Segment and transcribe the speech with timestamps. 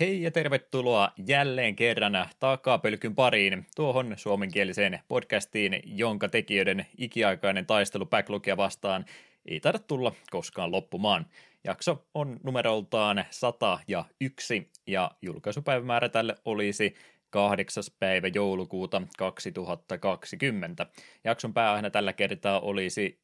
[0.00, 8.56] Hei ja tervetuloa jälleen kerran takapölkyn pariin, tuohon suomenkieliseen podcastiin, jonka tekijöiden ikiaikainen taistelu backlogia
[8.56, 9.04] vastaan
[9.46, 11.26] ei taida tulla koskaan loppumaan.
[11.64, 16.94] Jakso on numeroltaan 101 ja julkaisupäivämäärä tälle olisi
[17.30, 17.82] 8.
[17.98, 20.86] päivä joulukuuta 2020.
[21.24, 23.20] Jakson pääaiheena tällä kertaa olisi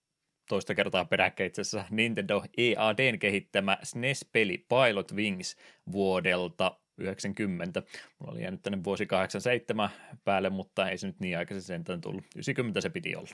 [0.48, 5.56] toista kertaa peräkkäin itse asiassa Nintendo EADn kehittämä SNES-peli Pilot Wings
[5.92, 7.82] vuodelta 90.
[8.18, 9.90] Mulla oli jäänyt tänne vuosi 87
[10.24, 12.24] päälle, mutta ei se nyt niin aikaisin sentään tullut.
[12.36, 13.30] 90 se piti olla.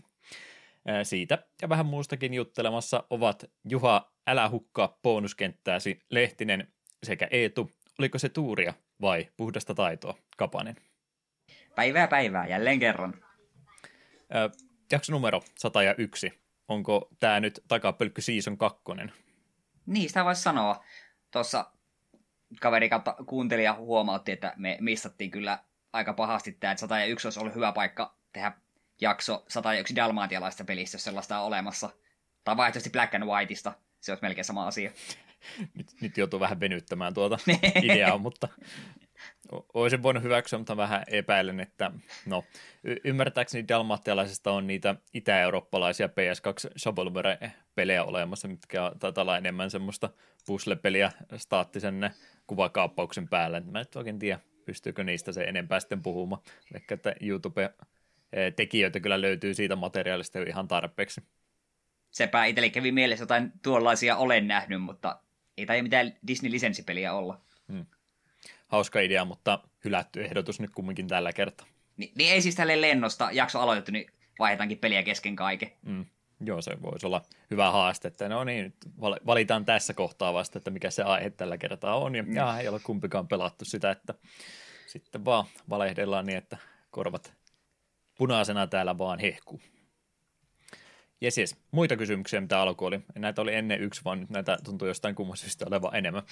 [1.03, 6.73] Siitä ja vähän muustakin juttelemassa ovat Juha, älä hukkaa bonuskenttääsi, Lehtinen
[7.03, 7.71] sekä Eetu.
[7.99, 10.77] Oliko se tuuria vai puhdasta taitoa, Kapanen?
[11.75, 13.15] Päivää päivää, jälleen kerran.
[14.93, 16.40] jakso numero 101
[16.71, 18.83] onko tämä nyt takapölkky season 2?
[19.87, 20.85] Niin, sitä voisi sanoa.
[21.31, 21.71] Tuossa
[22.61, 25.59] kaveri kautta kuuntelija huomautti, että me missattiin kyllä
[25.93, 28.53] aika pahasti tämä, että 101 olisi ollut hyvä paikka tehdä
[29.01, 31.91] jakso 101 dalmaatialaista pelistä, jos sellaista on olemassa.
[32.45, 34.91] Tai vaihtoehtoisesti Black and Whiteista, se olisi melkein sama asia.
[35.75, 37.39] Nyt, nyt joutuu vähän venyttämään tuota
[37.83, 38.49] ideaa, mutta
[39.75, 41.91] olisin voinut hyväksyä, mutta vähän epäilen, että
[42.27, 42.45] no,
[42.85, 50.11] y- ymmärtääkseni dalmattialaisista on niitä itä-eurooppalaisia PS2 Shovelware-pelejä olemassa, mitkä taitaa olla enemmän semmoista
[50.47, 52.11] puzzle-peliä staattisen
[52.47, 53.61] kuvakaappauksen päällä.
[53.61, 56.43] Mä nyt oikein tiedä, pystyykö niistä se enempää sitten puhumaan.
[56.75, 61.21] Ehkä että YouTube-tekijöitä kyllä löytyy siitä materiaalista jo ihan tarpeeksi.
[62.11, 65.21] Sepä itselle kävi mielessä jotain tuollaisia olen nähnyt, mutta
[65.57, 67.41] ei tai mitään Disney-lisenssipeliä olla.
[68.71, 71.67] Hauska idea, mutta hylätty ehdotus nyt kumminkin tällä kertaa.
[71.97, 74.07] Ni, niin ei siis tälle lennosta jakso aloitettu, niin
[74.39, 75.73] vaihdetaankin peliä kesken kaiken.
[75.83, 76.07] Mm.
[76.41, 78.77] Joo, se voisi olla hyvä haaste, että no niin, nyt
[79.27, 82.37] valitaan tässä kohtaa vasta, että mikä se aihe tällä kertaa on, ja, mm.
[82.37, 84.15] ja ei ole kumpikaan pelattu sitä, että
[84.87, 86.57] sitten vaan valehdellaan niin, että
[86.91, 87.33] korvat
[88.19, 89.61] punaisena täällä vaan hehkuu.
[91.23, 91.57] Jes, jes.
[91.71, 93.01] Muita kysymyksiä, mitä alku oli.
[93.15, 96.23] Näitä oli ennen yksi, vaan nyt näitä tuntuu jostain kummallisesta olevan enemmän.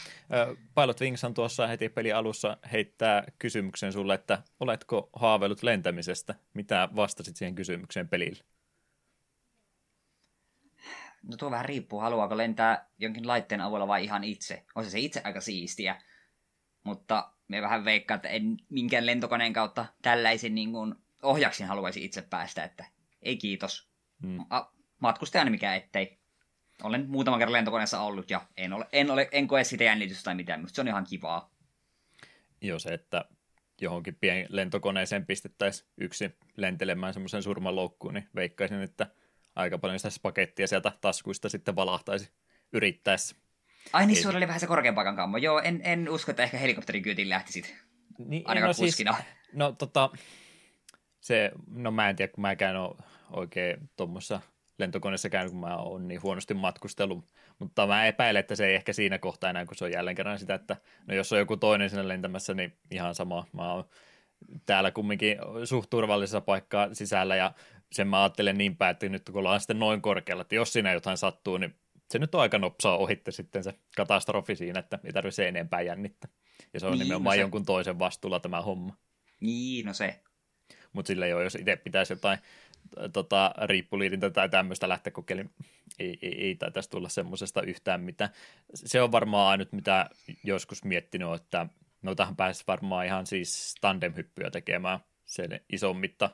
[0.75, 6.34] Pilot Wingshan tuossa heti peli alussa heittää kysymyksen sulle, että oletko haaveillut lentämisestä?
[6.54, 8.44] Mitä vastasit siihen kysymykseen pelille?
[11.22, 14.65] No tuo vähän riippuu, haluaako lentää jonkin laitteen avulla vai ihan itse.
[14.75, 16.03] On se, se itse aika siistiä.
[16.84, 22.22] Mutta me vähän veikkaa, että en minkään lentokoneen kautta tällaisen niin kuin ohjaksin haluaisi itse
[22.22, 22.84] päästä, että
[23.22, 23.88] ei kiitos.
[24.22, 24.44] Hmm
[24.98, 26.19] matkustajana mikä ettei.
[26.82, 30.34] Olen muutaman kerran lentokoneessa ollut ja en, ole, en, ole, en koe sitä jännitystä tai
[30.34, 31.50] mitään, mutta se on ihan kivaa.
[32.60, 33.25] Joo, se, että
[33.81, 39.06] johonkin pien lentokoneeseen pistettäisiin yksi lentelemään semmoisen surmaloukkuun, niin veikkaisin, että
[39.56, 42.30] aika paljon sitä pakettia sieltä taskuista sitten valahtaisi
[42.72, 43.36] yrittäessä.
[43.92, 45.36] Ai niin, sulla oli vähän se korkean paikan kammo.
[45.36, 47.76] Joo, en, en usko, että ehkä helikopterin kyytiin lähtisit.
[48.19, 49.12] Niin, Ainakaan no siis- kuskina.
[49.12, 50.10] Siis, no tota,
[51.20, 52.97] se, no mä en tiedä, kun mäkään ole
[53.30, 54.41] oikein tuommoissa
[54.78, 57.25] lentokoneessa käynyt, kun mä oon niin huonosti matkustellut,
[57.59, 60.39] mutta mä epäilen, että se ei ehkä siinä kohtaa enää, kun se on jälleen kerran
[60.39, 63.47] sitä, että no jos on joku toinen sinne lentämässä, niin ihan sama.
[63.53, 63.84] Mä oon
[64.66, 67.53] täällä kumminkin suht turvallisessa paikkaa sisällä ja
[67.93, 70.93] sen mä ajattelen niin päin, että nyt kun ollaan sitten noin korkealla, että jos siinä
[70.93, 71.75] jotain sattuu, niin
[72.10, 76.31] se nyt on aika nopsaa ohitte sitten se katastrofi siinä, että ei tarvitse enempää jännittää.
[76.75, 77.41] Ja se on niin, nimenomaan no se...
[77.41, 78.97] jonkun toisen vastuulla tämä homma.
[79.41, 80.21] Niin, no se.
[80.93, 82.39] Mutta sillä jo, jos itse pitäisi jotain
[83.12, 85.54] tota, riippuliitintä tai tämmöistä lähteä kokeilemaan.
[85.99, 88.31] Ei, ei, ei taitaisi tulla semmoisesta yhtään mitään.
[88.75, 90.10] Se on varmaan ainut, mitä
[90.44, 91.66] joskus miettinyt, että
[92.03, 96.31] noitahan pääsisi varmaan ihan siis tandemhyppyä tekemään sen isommitta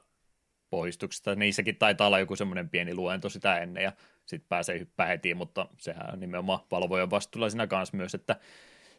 [0.71, 1.35] poistuksesta.
[1.35, 3.93] Niissäkin taitaa olla joku semmoinen pieni luento sitä ennen ja
[4.27, 8.37] sitten pääsee hyppää heti, mutta sehän on nimenomaan valvojan vastuulla siinä kanssa myös, että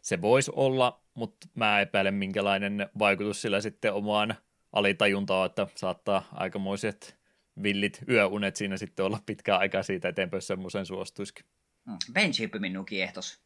[0.02, 4.34] se voisi olla, mutta mä epäilen minkälainen vaikutus sillä sitten omaan
[4.72, 7.16] alitajuntaan, että saattaa aikamoiset
[7.62, 11.46] villit yöunet siinä sitten olla pitkään aikaa siitä eteenpäin, jos semmoisen suostuisikin.
[11.86, 11.98] Hmm.
[12.12, 13.40] Benchhyppy minun kiehtos.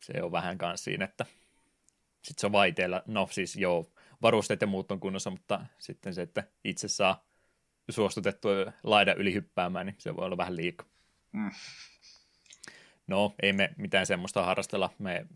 [0.00, 1.26] Se on vähän kanssa siinä, että
[2.22, 3.92] sitten se on vaiteella, no siis joo,
[4.22, 7.24] varusteet ja muut on kunnossa, mutta sitten se, että itse saa
[7.90, 8.52] suostutettua
[8.82, 10.86] laida yli hyppäämään, niin se voi olla vähän liikaa.
[11.32, 11.50] Mm.
[13.06, 14.90] No, ei me mitään semmoista harrastella.
[14.98, 15.26] Me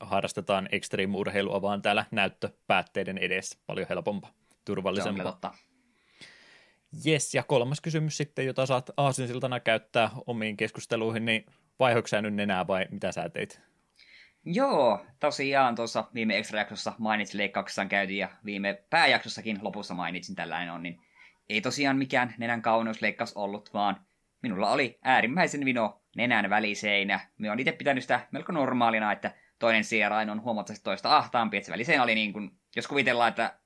[0.00, 3.58] harrastetaan extreme-urheilua vaan täällä näyttöpäätteiden edessä.
[3.66, 4.32] Paljon helpompaa,
[4.64, 5.40] turvallisempaa.
[7.04, 11.46] Jes, ja kolmas kysymys sitten, jota saat aasinsiltana käyttää omiin keskusteluihin, niin
[11.78, 13.60] vaihoiko nyt enää vai mitä sä teit?
[14.44, 20.82] Joo, tosiaan tuossa viime extra-jaksossa mainitsin leikkauksessaan käytiin ja viime pääjaksossakin lopussa mainitsin tällainen on,
[20.82, 21.00] niin
[21.48, 24.06] ei tosiaan mikään nenän kauneusleikkaus ollut, vaan
[24.42, 27.20] minulla oli äärimmäisen vino nenän väliseinä.
[27.38, 31.66] Me on itse pitänyt sitä melko normaalina, että toinen sierain on huomattavasti toista ahtaampi, että
[31.66, 33.58] se väliseinä oli niin kuin, jos kuvitellaan, että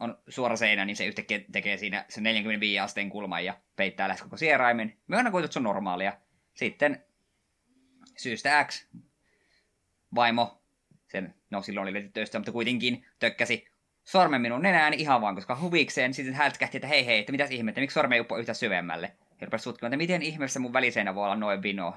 [0.00, 4.22] on suora seinä, niin se yhtäkkiä tekee siinä sen 45 asteen kulman ja peittää lähes
[4.22, 4.96] koko sieraimen.
[5.06, 6.12] Me aina kuitenkin, se on normaalia.
[6.54, 7.04] Sitten
[8.16, 8.86] syystä X
[10.14, 10.62] vaimo,
[11.06, 13.70] sen, no silloin oli töistä, mutta kuitenkin tökkäsi
[14.04, 17.80] sormen minun nenään ihan vaan, koska huvikseen sitten hältkähti, että hei hei, että mitäs ihmettä,
[17.80, 19.12] miksi sorme ei uppo yhtä syvemmälle.
[19.40, 21.94] Ja rupesi tutkimaan, että miten ihmeessä mun väliseinä voi olla noin vino.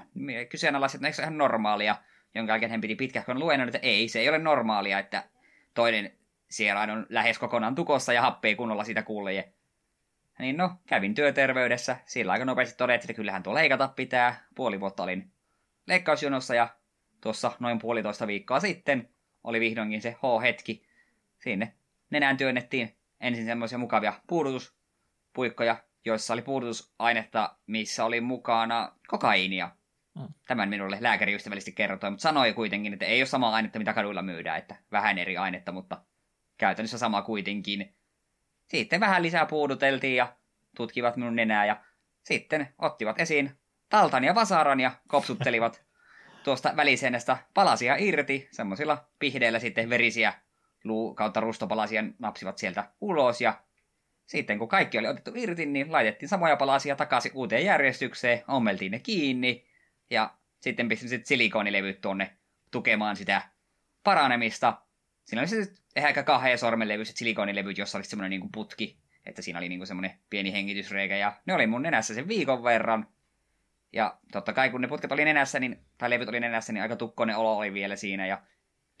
[0.48, 1.96] Kyseenalaiset, että eikö se ihan normaalia,
[2.34, 5.24] jonka jälkeen hän piti pitkähkön luennon, että ei, se ei ole normaalia, että
[5.74, 6.12] toinen
[6.56, 9.52] sierain on lähes kokonaan tukossa ja happea kunnolla siitä kulje.
[10.38, 11.96] Niin no, kävin työterveydessä.
[12.06, 14.46] Sillä aika nopeasti todettiin, että kyllähän tuo leikata pitää.
[14.54, 15.32] Puoli vuotta olin
[15.86, 16.68] leikkausjonossa ja
[17.20, 19.08] tuossa noin puolitoista viikkoa sitten
[19.44, 20.86] oli vihdoinkin se H-hetki.
[21.38, 21.72] Sinne
[22.10, 29.70] nenään työnnettiin ensin semmoisia mukavia puudutuspuikkoja, joissa oli puudutusainetta, missä oli mukana kokaiinia.
[30.18, 30.28] Hmm.
[30.46, 34.22] Tämän minulle lääkäri ystävällisesti kertoi, mutta sanoi kuitenkin, että ei ole sama ainetta, mitä kaduilla
[34.22, 36.02] myydään, että vähän eri ainetta, mutta
[36.58, 37.94] käytännössä sama kuitenkin.
[38.68, 40.36] Sitten vähän lisää puuduteltiin ja
[40.76, 41.84] tutkivat minun nenää ja
[42.22, 43.50] sitten ottivat esiin
[43.88, 45.84] taltan ja vasaran ja kopsuttelivat
[46.44, 50.34] tuosta väliseenestä palasia irti, semmoisilla pihdeillä sitten verisiä
[50.84, 53.60] luu kautta rustopalasia napsivat sieltä ulos ja
[54.26, 58.98] sitten kun kaikki oli otettu irti, niin laitettiin samoja palasia takaisin uuteen järjestykseen, ommeltiin ne
[58.98, 59.66] kiinni
[60.10, 62.36] ja sitten pistin sitten silikonilevyt tuonne
[62.70, 63.42] tukemaan sitä
[64.04, 64.78] paranemista.
[65.24, 69.68] Siinä oli se ehkä kahden sormenlevyiset silikonilevyt, jossa oli semmoinen niin putki, että siinä oli
[69.68, 73.08] niin semmoinen pieni hengitysreikä ja ne oli mun nenässä sen viikon verran.
[73.92, 76.96] Ja totta kai kun ne putket oli nenässä, niin, tai levyt oli nenässä, niin aika
[76.96, 78.26] tukkonen olo oli vielä siinä.
[78.26, 78.42] Ja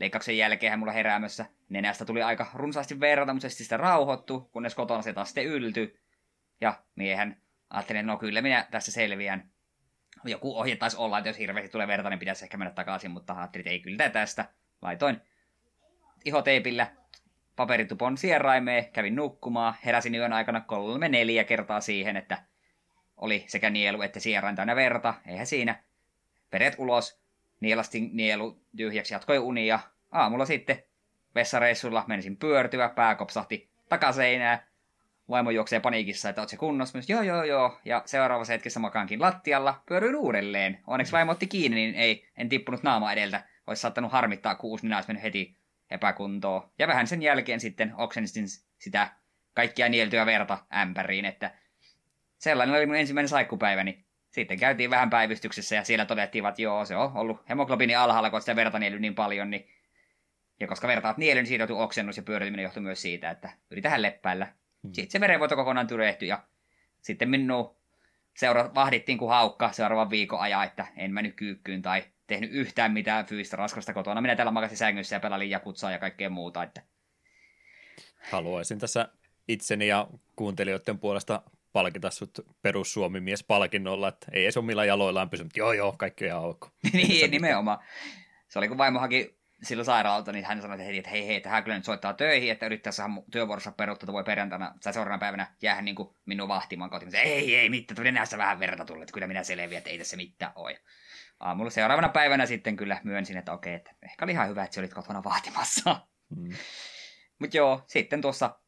[0.00, 5.12] leikkauksen jälkeen mulla heräämössä nenästä tuli aika runsaasti verrata, mutta sitä rauhoittu, kunnes kotona se
[5.12, 6.00] taas sitten yltyi.
[6.60, 7.36] Ja miehen
[7.70, 9.50] ajattelin, että no kyllä minä tässä selviän.
[10.24, 13.34] Joku ohje taisi olla, että jos hirveästi tulee verta, niin pitäisi ehkä mennä takaisin, mutta
[13.34, 14.44] ajattelin, että ei kyllä tästä.
[14.82, 15.20] Laitoin
[16.24, 16.86] ihoteipillä
[17.56, 22.42] paperitupon sieraimeen, kävin nukkumaan, heräsin yön aikana kolme neljä kertaa siihen, että
[23.16, 25.82] oli sekä nielu että sierain täynnä verta, eihän siinä.
[26.50, 27.20] Peret ulos,
[27.60, 29.78] nielasti nielu tyhjäksi, jatkoi unia.
[30.12, 30.82] Aamulla sitten
[31.34, 34.66] vessareissulla menisin pyörtyä, pää kopsahti takaseinää.
[35.28, 36.98] Vaimo juoksee paniikissa, että oot se kunnossa.
[36.98, 37.80] Myös, joo, joo, joo.
[37.84, 40.78] Ja seuraavassa hetkessä makaankin lattialla, pyöryin uudelleen.
[40.86, 43.42] Onneksi vaimo otti kiinni, niin ei, en tippunut naama edeltä.
[43.66, 45.56] Olisi saattanut harmittaa, kun uusi minä olisi mennyt heti
[45.94, 46.70] epäkuntoon.
[46.78, 48.46] Ja vähän sen jälkeen sitten oksensin
[48.78, 49.10] sitä
[49.54, 51.54] kaikkia nieltyä verta ämpäriin, että
[52.38, 54.04] sellainen oli mun ensimmäinen saikkupäiväni.
[54.30, 58.40] Sitten käytiin vähän päivystyksessä ja siellä todettiin, että joo, se on ollut hemoglobiini alhaalla, kun
[58.40, 59.68] sitä verta niely niin paljon, niin
[60.60, 64.46] ja koska vertaat nielyn, niin siitä oksennus ja pyörityminen johtui myös siitä, että yritetään leppäillä.
[64.82, 64.92] Hmm.
[64.92, 66.42] Sitten se verenvuoto kokonaan tyrehtyi ja
[67.00, 67.76] sitten minun
[68.36, 73.26] seura- vahdittiin kuin haukka seuraavan viikon ajan, että en mennyt kyykkyyn tai tehnyt yhtään mitään
[73.26, 74.20] fyysistä raskasta kotona.
[74.20, 76.62] Minä täällä makasin sängyssä ja pelailin jakutsaa ja kaikkea muuta.
[76.62, 76.82] Että...
[78.30, 79.08] Haluaisin tässä
[79.48, 81.42] itseni ja kuuntelijoiden puolesta
[81.72, 86.28] palkita sut perussuomimies palkinnolla, että ei edes omilla jaloillaan pysy, mutta joo joo, kaikki on
[86.28, 86.68] ihan ok.
[86.92, 87.78] niin, nimenomaan.
[88.48, 91.48] Se oli kun vaimo haki silloin sairaalta, niin hän sanoi heti, että hei hei, että
[91.48, 95.54] hän kyllä nyt soittaa töihin, että yrittää saada työvuorossa peruttua, voi perjantaina tai seuraavana päivänä
[95.62, 97.14] jäädä niin kuin minun vahtimaan kotiin.
[97.14, 100.16] Ei, ei, mitään, tuli näissä vähän verta tullut, että kyllä minä selviän, että ei tässä
[100.16, 100.80] mitään ole.
[101.40, 104.80] Aamulla seuraavana päivänä sitten kyllä myönsin, että okei, että ehkä oli ihan hyvä, että se
[104.80, 106.06] olit kotona vaatimassa.
[106.36, 106.48] Mm.
[107.38, 108.58] Mutta joo, sitten tuossa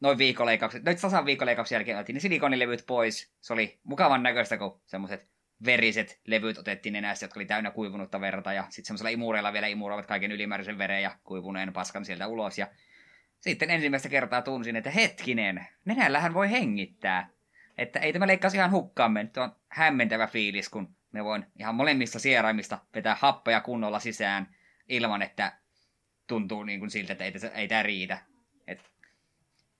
[0.00, 3.32] noin viikoleikaukset, noin tasan viikoleikauksen jälkeen otettiin ne silikonilevyt pois.
[3.40, 5.28] Se oli mukavan näköistä, kun semmoiset
[5.64, 10.06] veriset levyt otettiin nenästä, jotka oli täynnä kuivunutta verta, ja sitten semmoisella imureilla vielä imuroivat
[10.06, 12.58] kaiken ylimääräisen veren ja kuivuneen paskan sieltä ulos.
[12.58, 12.68] Ja
[13.40, 17.30] sitten ensimmäistä kertaa tunsin, että hetkinen, nenällähän voi hengittää.
[17.78, 19.36] Että ei tämä leikkaus ihan hukkaan mennyt.
[19.36, 24.56] on hämmentävä fiilis, kun me voin ihan molemmista sieraimista vetää happeja kunnolla sisään
[24.88, 25.52] ilman, että
[26.26, 28.18] tuntuu niin kuin siltä, että ei, ei tämä riitä.
[28.66, 28.90] Et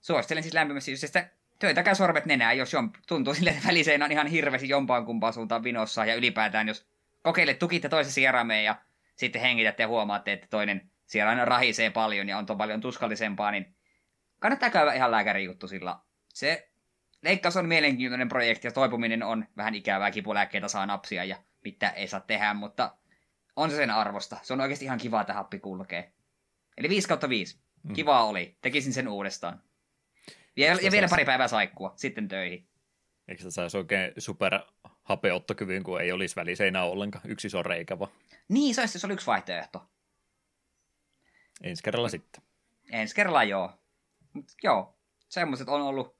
[0.01, 4.13] suosittelen siis lämpimästi, jos sitä töitäkää sormet nenää, jos jom, tuntuu sille, että väliseen on
[4.13, 6.89] ihan hirveästi jompaan kumpaan suuntaan vinossa, ja ylipäätään, jos
[7.23, 8.77] kokeile tukitte toisen sieraimeen ja
[9.17, 13.75] sitten hengitätte ja huomaatte, että toinen sierain rahisee paljon ja on paljon tuskallisempaa, niin
[14.39, 15.97] kannattaa käydä ihan lääkärin juttu, sillä
[16.35, 16.68] se
[17.23, 22.09] leikkaus on mielenkiintoinen projekti ja toipuminen on vähän ikävää, kipulääkkeitä saa napsia ja mitä ei
[22.09, 22.97] saa tehdä, mutta
[23.57, 24.39] on se sen arvosta.
[24.43, 26.13] Se on oikeasti ihan kiva, että happi kulkee.
[26.77, 27.59] Eli 5 kautta 5.
[27.83, 27.95] Mm.
[27.95, 28.57] Kivaa oli.
[28.61, 29.63] Tekisin sen uudestaan.
[30.57, 32.69] Vielä, ja vielä pari päivää saikkua, sitten töihin.
[33.29, 34.61] Eikö se saisi oikein super
[35.03, 38.11] hapeottokyvyn, kun ei olisi väliseinä ollenkaan, yksi iso reikä vaan.
[38.49, 39.87] Niin, se olisi, se oli yksi vaihtoehto.
[41.63, 42.43] Ensi kerralla sitten.
[42.93, 43.73] Ensi kerralla joo.
[44.33, 44.99] Mut joo,
[45.29, 46.18] semmoiset on ollut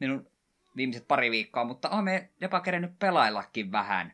[0.00, 0.30] minun
[0.76, 4.12] viimeiset pari viikkoa, mutta olemme jopa kerennyt pelaillakin vähän.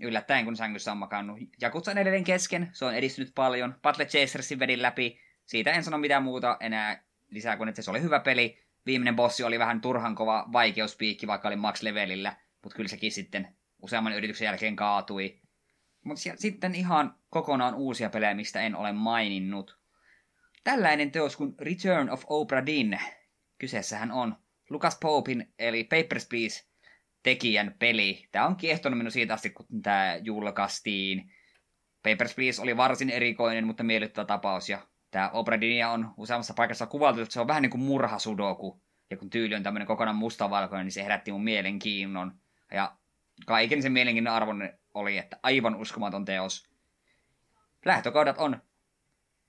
[0.00, 1.38] yllättäen kun sängyssä on makannut.
[1.60, 3.74] Jakutsa on edelleen kesken, se on edistynyt paljon.
[3.82, 8.02] Battle Chasersin vedin läpi, siitä en sano mitään muuta enää lisää kuin, että se oli
[8.02, 8.58] hyvä peli.
[8.86, 14.12] Viimeinen bossi oli vähän turhan kova vaikeuspiikki, vaikka oli max-levelillä, mutta kyllä sekin sitten useamman
[14.12, 15.40] yrityksen jälkeen kaatui.
[16.04, 19.78] Mutta sitten ihan kokonaan uusia pelejä, mistä en ole maininnut.
[20.64, 22.98] Tällainen teos kuin Return of Obra Dinn.
[23.58, 24.36] Kyseessähän on
[24.70, 26.68] Lucas Popin, eli Papers, Please
[27.22, 28.28] tekijän peli.
[28.32, 31.32] Tämä on kiehtonut minun siitä asti, kun tämä julkaistiin.
[32.02, 36.86] Papers, Please oli varsin erikoinen, mutta miellyttävä tapaus, ja tämä Obra Dinnia on useammassa paikassa
[36.86, 38.82] kuvattu, että se on vähän niin kuin murhasudoku.
[39.10, 42.34] Ja kun tyyli on tämmöinen kokonaan mustavalkoinen, niin se herätti mun mielenkiinnon.
[42.72, 42.96] Ja
[43.46, 46.68] kaiken sen mielenkiinnon arvon oli, että aivan uskomaton teos.
[47.84, 48.62] Lähtökaudat on,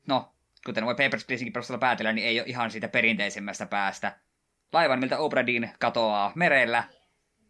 [0.08, 0.34] no,
[0.66, 4.20] kuten voi Papers, Pleasekin perusteella päätellä, niin ei ole ihan siitä perinteisemmästä päästä.
[4.74, 6.84] Laivan, miltä Obradin katoaa merellä.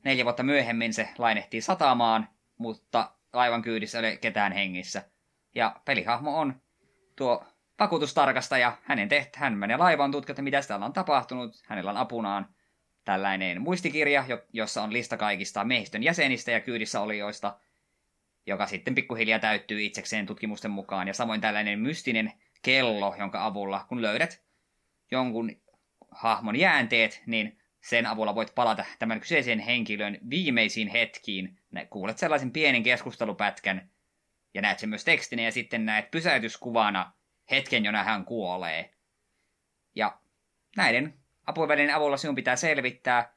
[0.06, 5.04] Neljä vuotta myöhemmin se lainehtii satamaan, mutta laivan kyydissä ei ole ketään hengissä.
[5.56, 6.62] Ja pelihahmo on
[7.16, 7.46] tuo
[7.80, 8.78] vakuutustarkastaja.
[8.84, 11.64] Hänen teht, hän menee laivaan tutkimaan, mitä täällä on tapahtunut.
[11.66, 12.48] Hänellä on apunaan
[13.06, 17.60] tällainen muistikirja, jossa on lista kaikista miehistön jäsenistä ja kyydissä olijoista,
[18.46, 21.08] joka sitten pikkuhiljaa täyttyy itsekseen tutkimusten mukaan.
[21.08, 24.44] Ja samoin tällainen mystinen kello, jonka avulla, kun löydät
[25.12, 25.62] jonkun
[26.12, 31.60] hahmon jäänteet, niin sen avulla voit palata tämän kyseisen henkilön viimeisiin hetkiin.
[31.90, 33.90] Kuulet sellaisen pienen keskustelupätkän
[34.54, 37.12] ja näet sen myös tekstinä ja sitten näet pysäytyskuvana
[37.52, 38.92] hetken, jona hän kuolee.
[39.96, 40.20] Ja
[40.78, 41.14] näiden
[41.46, 43.34] apuvälineen avulla sinun pitää selvittää,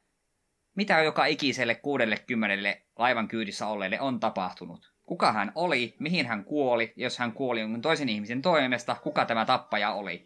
[0.75, 4.93] mitä joka ikiselle 60 laivan kyydissä olleelle on tapahtunut.
[5.03, 9.45] Kuka hän oli, mihin hän kuoli, jos hän kuoli jonkun toisen ihmisen toimesta, kuka tämä
[9.45, 10.25] tappaja oli.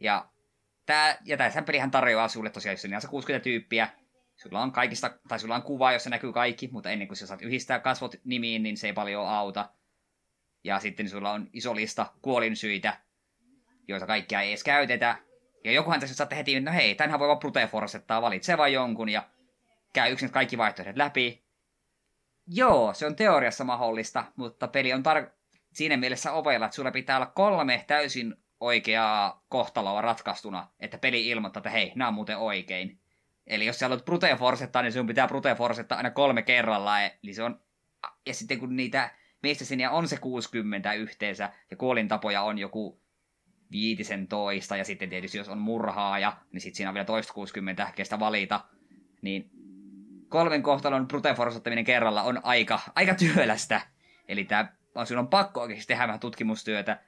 [0.00, 0.28] Ja
[0.86, 3.88] Tää, ja tässä pelihän tarjoaa sulle tosiaan, jos on 60 tyyppiä,
[4.36, 7.42] sulla on kaikista, tai sulla on kuva, jossa näkyy kaikki, mutta ennen kuin sä saat
[7.42, 9.70] yhdistää kasvot nimiin, niin se ei paljon auta.
[10.64, 12.96] Ja sitten sulla on iso lista kuolinsyitä,
[13.88, 15.16] joita kaikkia ei edes käytetä.
[15.64, 19.08] Ja jokuhan tässä saatte heti, no hei, tänhän voi vaan brute forsettaa, valitse vaan jonkun
[19.08, 19.28] ja
[19.92, 21.44] käy yksin kaikki vaihtoehdot läpi.
[22.46, 25.30] Joo, se on teoriassa mahdollista, mutta peli on tar-
[25.72, 31.60] siinä mielessä ovella, että sulla pitää olla kolme täysin oikeaa kohtaloa ratkaistuna, että peli ilmoittaa,
[31.60, 33.00] että hei, nämä on muuten oikein.
[33.46, 37.00] Eli jos sä haluat brute forsettaa, niin sinun pitää brute forsettaa aina kolme kerralla.
[37.00, 37.60] Eli se on,
[38.26, 39.10] ja sitten kun niitä
[39.42, 43.00] meistä sinne on se 60 yhteensä, ja kuolintapoja on joku
[43.70, 47.92] viitisen toista, ja sitten tietysti jos on murhaaja, niin sitten siinä on vielä toista 60
[47.94, 48.60] kestä valita,
[49.22, 49.50] niin
[50.28, 53.80] kolmen kohtalon brute forsottaminen kerralla on aika, aika työlästä.
[54.28, 57.02] Eli tää, on, sinun on pakko oikeasti tehdä vähän tutkimustyötä,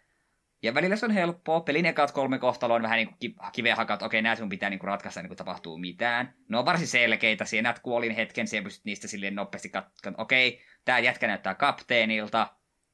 [0.62, 1.60] ja välillä se on helppoa.
[1.60, 4.02] Pelin ekat kolme kohtaloa on vähän niin kuin kiveen hakat.
[4.02, 6.34] Okei, nää sun pitää niin kuin ratkaista niin kuin tapahtuu mitään.
[6.48, 7.44] Ne on varsin selkeitä.
[7.44, 10.20] Siinä näet kuolin hetken, siellä pystyt niistä silleen nopeasti katsomaan.
[10.20, 12.48] Okei, tää jätkä näyttää kapteenilta.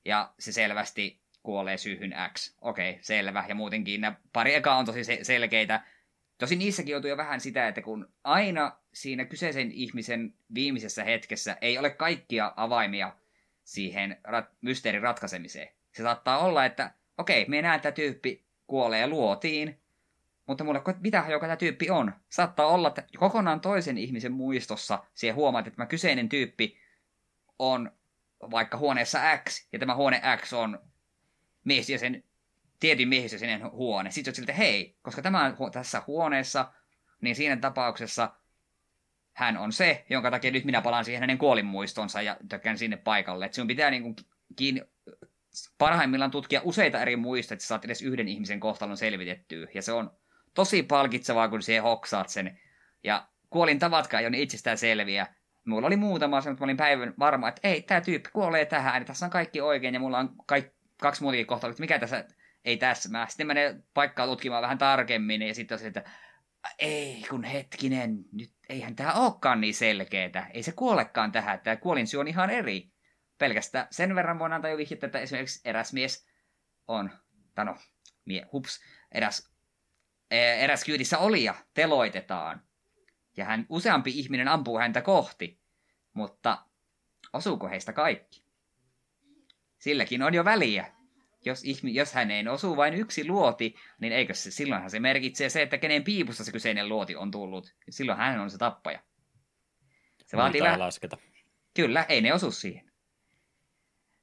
[0.04, 2.56] Ja se selvästi kuolee syyhyn X.
[2.60, 3.44] Okei, selvä.
[3.48, 5.80] Ja muutenkin nämä pari eka on tosi selkeitä.
[6.38, 11.78] Tosi niissäkin joutuu jo vähän sitä, että kun aina siinä kyseisen ihmisen viimeisessä hetkessä ei
[11.78, 13.16] ole kaikkia avaimia
[13.64, 15.68] siihen rat- mysteerin ratkaisemiseen.
[15.92, 19.82] Se saattaa olla, että okei, me näen, että tyyppi kuolee luotiin,
[20.46, 22.12] mutta mulle, mitä joka tämä tyyppi on?
[22.28, 26.78] Saattaa olla, että kokonaan toisen ihmisen muistossa siihen huomaat, että tämä kyseinen tyyppi
[27.58, 27.90] on
[28.50, 30.78] vaikka huoneessa X, ja tämä huone X on
[31.64, 32.24] mies ja sen
[32.80, 34.10] tietyn sen huone.
[34.10, 36.72] Sitten olet siltä, hei, koska tämä on tässä huoneessa,
[37.20, 38.32] niin siinä tapauksessa
[39.32, 43.44] hän on se, jonka takia nyt minä palaan siihen hänen kuolinmuistonsa ja tökkään sinne paikalle.
[43.44, 44.16] Että sinun pitää niin kuin
[44.56, 44.82] kiinni,
[45.78, 49.66] parhaimmillaan tutkia useita eri muista, että saat edes yhden ihmisen kohtalon selvitettyä.
[49.74, 50.10] Ja se on
[50.54, 52.60] tosi palkitsevaa, kun siihen hoksaat sen.
[53.04, 55.26] Ja kuolin tavatkaan ei ole niin itsestään selviä.
[55.64, 58.94] Mulla oli muutama se, mutta mä olin päivän varma, että ei, tämä tyyppi kuolee tähän,
[58.94, 62.24] niin tässä on kaikki oikein, ja mulla on kaik, kaksi muutakin kohtaa, että mikä tässä
[62.64, 63.08] ei tässä.
[63.08, 66.04] Mä sitten menen paikkaa tutkimaan vähän tarkemmin, ja sitten on se, että
[66.78, 70.46] ei kun hetkinen, nyt eihän tämä olekaan niin selkeetä.
[70.54, 72.91] Ei se kuolekaan tähän, tämä kuolin syy on ihan eri
[73.42, 76.26] pelkästään sen verran voin antaa jo vihjettä, että esimerkiksi eräs mies
[76.88, 77.10] on,
[77.54, 77.76] tai no,
[78.24, 78.80] mie, hups,
[79.12, 79.50] eräs,
[80.30, 82.62] e, eräs kyydissä ja teloitetaan.
[83.36, 85.60] Ja hän, useampi ihminen ampuu häntä kohti,
[86.12, 86.64] mutta
[87.32, 88.44] osuuko heistä kaikki?
[89.78, 90.92] Silläkin on jo väliä.
[91.44, 95.62] Jos, ihmi, jos häneen osuu vain yksi luoti, niin eikö se, silloinhan se merkitsee se,
[95.62, 97.74] että kenen piipusta se kyseinen luoti on tullut.
[97.90, 99.00] Silloin hän on se tappaja.
[100.26, 100.78] Se vaatii vähän...
[100.78, 101.16] lasketa.
[101.74, 102.91] Kyllä, ei ne osu siihen.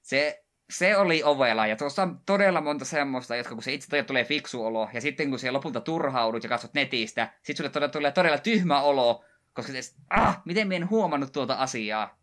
[0.09, 4.23] Se, se oli ovela, ja tuossa on todella monta semmoista, jotka kun se itse tulee
[4.23, 8.11] fiksu olo, ja sitten kun se lopulta turhaudut ja katsot netistä, sitten sulle todella tulee
[8.11, 12.19] todella tyhmä olo, koska se, ah, miten minä en huomannut tuota asiaa.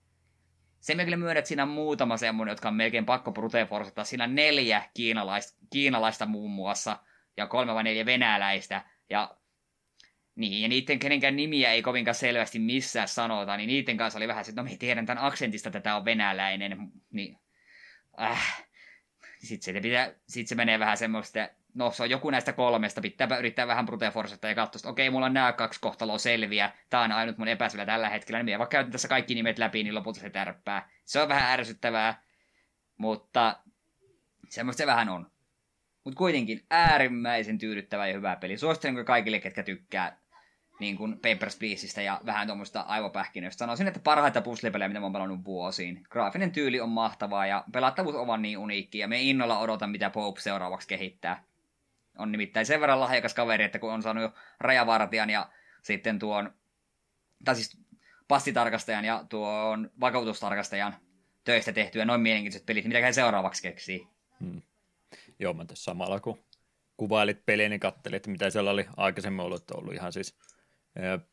[0.80, 4.04] se me kyllä myönnät, että siinä on muutama semmoinen, jotka on melkein pakko brute forceta.
[4.04, 6.98] Siinä on neljä kiinalaista, kiinalaista muun muassa,
[7.36, 9.36] ja kolme vai neljä venäläistä, ja
[10.34, 14.44] niin, ja niiden kenenkään nimiä ei kovinkaan selvästi missään sanota, niin niiden kanssa oli vähän
[14.44, 17.45] se, että no me tiedän tämän aksentista, että tämä on venäläinen, niin
[18.20, 18.66] äh.
[19.38, 23.38] Sitten se, pitää, sit se menee vähän semmoista, no se on joku näistä kolmesta, pitää
[23.38, 27.02] yrittää vähän brute forceta ja katsoa, että okei, mulla on nämä kaksi kohtaloa selviä, tämä
[27.02, 29.94] on ainut mun epäselvä tällä hetkellä, niin minä vaikka käytän tässä kaikki nimet läpi, niin
[29.94, 30.90] lopulta se tärppää.
[31.04, 32.22] Se on vähän ärsyttävää,
[32.98, 33.56] mutta
[34.48, 35.30] semmoista se vähän on.
[36.04, 38.58] Mutta kuitenkin äärimmäisen tyydyttävä ja hyvä peli.
[38.58, 40.18] Suosittelen kaikille, ketkä tykkää
[40.78, 43.58] niin kuin Papers, Pleaseista ja vähän tuommoista aivopähkinöistä.
[43.58, 46.02] Sanoisin, että parhaita puzzle-pelejä, mitä mä oon pelannut vuosiin.
[46.10, 50.40] Graafinen tyyli on mahtavaa ja pelattavuus on niin uniikki ja me innolla odotan, mitä Pope
[50.40, 51.44] seuraavaksi kehittää.
[52.18, 55.48] On nimittäin sen verran lahjakas kaveri, että kun on saanut jo rajavartijan ja
[55.82, 56.54] sitten tuon,
[57.44, 57.78] tai siis
[58.28, 60.96] passitarkastajan ja tuon vakautustarkastajan
[61.44, 64.08] töistä tehtyä noin mielenkiintoiset pelit, niin mitä seuraavaksi keksii.
[64.40, 64.62] Hmm.
[65.38, 66.44] Joo, mä tässä samalla kun
[66.96, 70.38] kuvailit peliä, niin katselin, että mitä siellä oli aikaisemmin ollut, että ollut ihan siis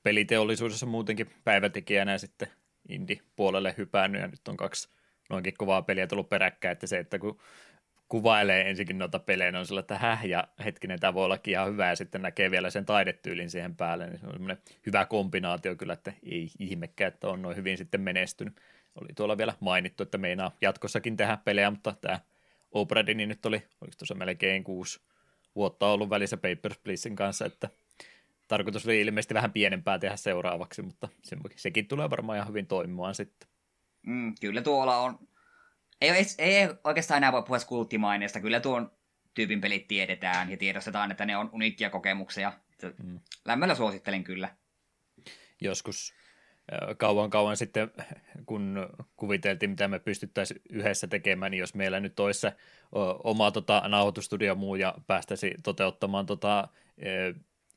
[0.04, 2.48] peliteollisuudessa muutenkin päivätekijänä sitten
[2.90, 4.90] indie-puolelle hypännyt ja nyt on kaksi
[5.30, 7.40] noinkin kovaa peliä tullut peräkkäin, että se, että kun
[8.08, 11.72] kuvailee ensinnäkin noita pelejä, niin on sillä, että häh, ja hetkinen, tämä voi ollakin ihan
[11.72, 15.76] hyvä, ja sitten näkee vielä sen taidetyylin siihen päälle, niin se on semmoinen hyvä kombinaatio
[15.76, 18.62] kyllä, että ei ihmekään, että on noin hyvin sitten menestynyt.
[19.02, 22.20] Oli tuolla vielä mainittu, että meinaa jatkossakin tehdä pelejä, mutta tämä
[22.72, 25.00] Obradini nyt oli, oliko tuossa melkein kuusi
[25.56, 27.70] vuotta ollut välissä Papers, Pleasein kanssa, että
[28.48, 31.10] tarkoitus oli ilmeisesti vähän pienempää tehdä seuraavaksi, mutta
[31.56, 33.50] sekin tulee varmaan ihan hyvin toimimaan sitten.
[34.08, 35.20] Mm, kyllä tuolla on.
[36.02, 38.40] Ei, ei, ei oikeastaan enää voi puhua kulttimaineesta.
[38.40, 38.92] Kyllä tuon
[39.34, 42.54] tyypin pelit tiedetään ja tiedostetaan, että ne on uniikkia kokemuksia.
[43.04, 43.20] Mm.
[43.46, 44.50] Lämmöllä suosittelen kyllä.
[45.62, 46.14] Joskus
[46.98, 47.92] kauan kauan sitten,
[48.46, 52.54] kun kuviteltiin, mitä me pystyttäisiin yhdessä tekemään, niin jos meillä nyt olisi se
[53.24, 56.68] oma tota, nauhoitustudio muu ja päästäisi toteuttamaan tota,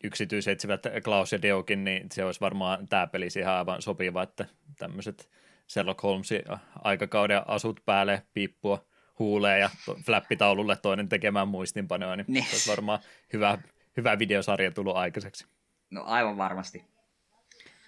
[0.07, 4.47] yksityisetsivät Klaus ja Deokin, niin se olisi varmaan tämä peli siihen aivan sopiva, että
[4.79, 5.31] tämmöiset
[5.69, 6.43] Sherlock Holmesin
[6.85, 8.85] aikakauden asut päälle, piippua
[9.19, 12.45] huulee ja to, flappitaululle toinen tekemään muistinpanoa, niin, niin.
[12.45, 12.99] se olisi varmaan
[13.33, 13.59] hyvä,
[13.97, 15.47] hyvä videosarja tullut aikaiseksi.
[15.91, 16.85] No aivan varmasti.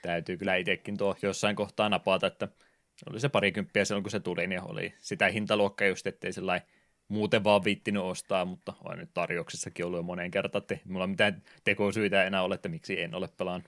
[0.02, 2.48] Täytyy kyllä itsekin tuo jossain kohtaa napata, että
[3.10, 6.68] oli se parikymppiä silloin, kun se tuli, niin oli sitä hintaluokkaa just, ettei sellainen
[7.08, 11.10] muuten vaan viittinyt ostaa, mutta on nyt tarjouksessakin ollut jo moneen kertaan, että mulla on
[11.10, 13.64] mitään tekosyitä enää ole, että miksi en ole pelaan.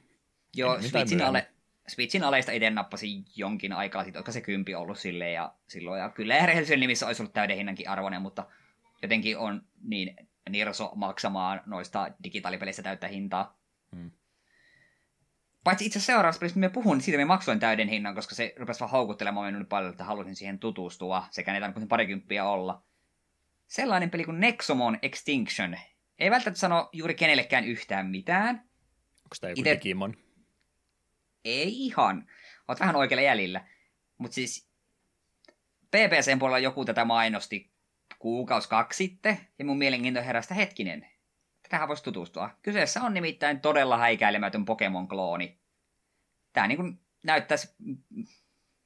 [0.57, 1.50] Joo, Switchin, ale,
[1.88, 6.46] Switchin aleista itse nappasin jonkin aikaa sitten, se kympi ollut silleen ja silloin, ja kyllä
[6.46, 8.46] rehellisyyden nimissä olisi ollut täyden hinnankin arvoinen, mutta
[9.03, 10.16] jotenkin on niin
[10.50, 13.59] nirso maksamaan noista digitaalipeleistä täyttä hintaa.
[13.96, 14.11] Hmm.
[15.64, 18.81] Paitsi itse seuraavassa pelissä, me puhun, niin siitä me maksoin täyden hinnan, koska se rupesi
[18.81, 22.83] vaan houkuttelemaan minun paljon, että halusin siihen tutustua, sekä niitä on parikymppiä olla
[23.70, 25.76] sellainen peli kuin Nexomon Extinction.
[26.18, 28.56] Ei välttämättä sano juuri kenellekään yhtään mitään.
[29.24, 29.70] Onko tämä joku Ite...
[29.70, 30.16] Digimon?
[31.44, 32.26] Ei ihan.
[32.68, 33.64] Oot vähän oikealla jäljellä.
[34.18, 34.70] Mutta siis
[35.87, 37.70] PPCn puolella joku tätä mainosti
[38.18, 41.06] kuukaus kaksi sitten, ja mun mielenkiinto herästä hetkinen.
[41.68, 42.50] Tähän voisi tutustua.
[42.62, 45.59] Kyseessä on nimittäin todella häikäilemätön Pokemon-klooni.
[46.52, 47.68] Tää niin näyttäisi...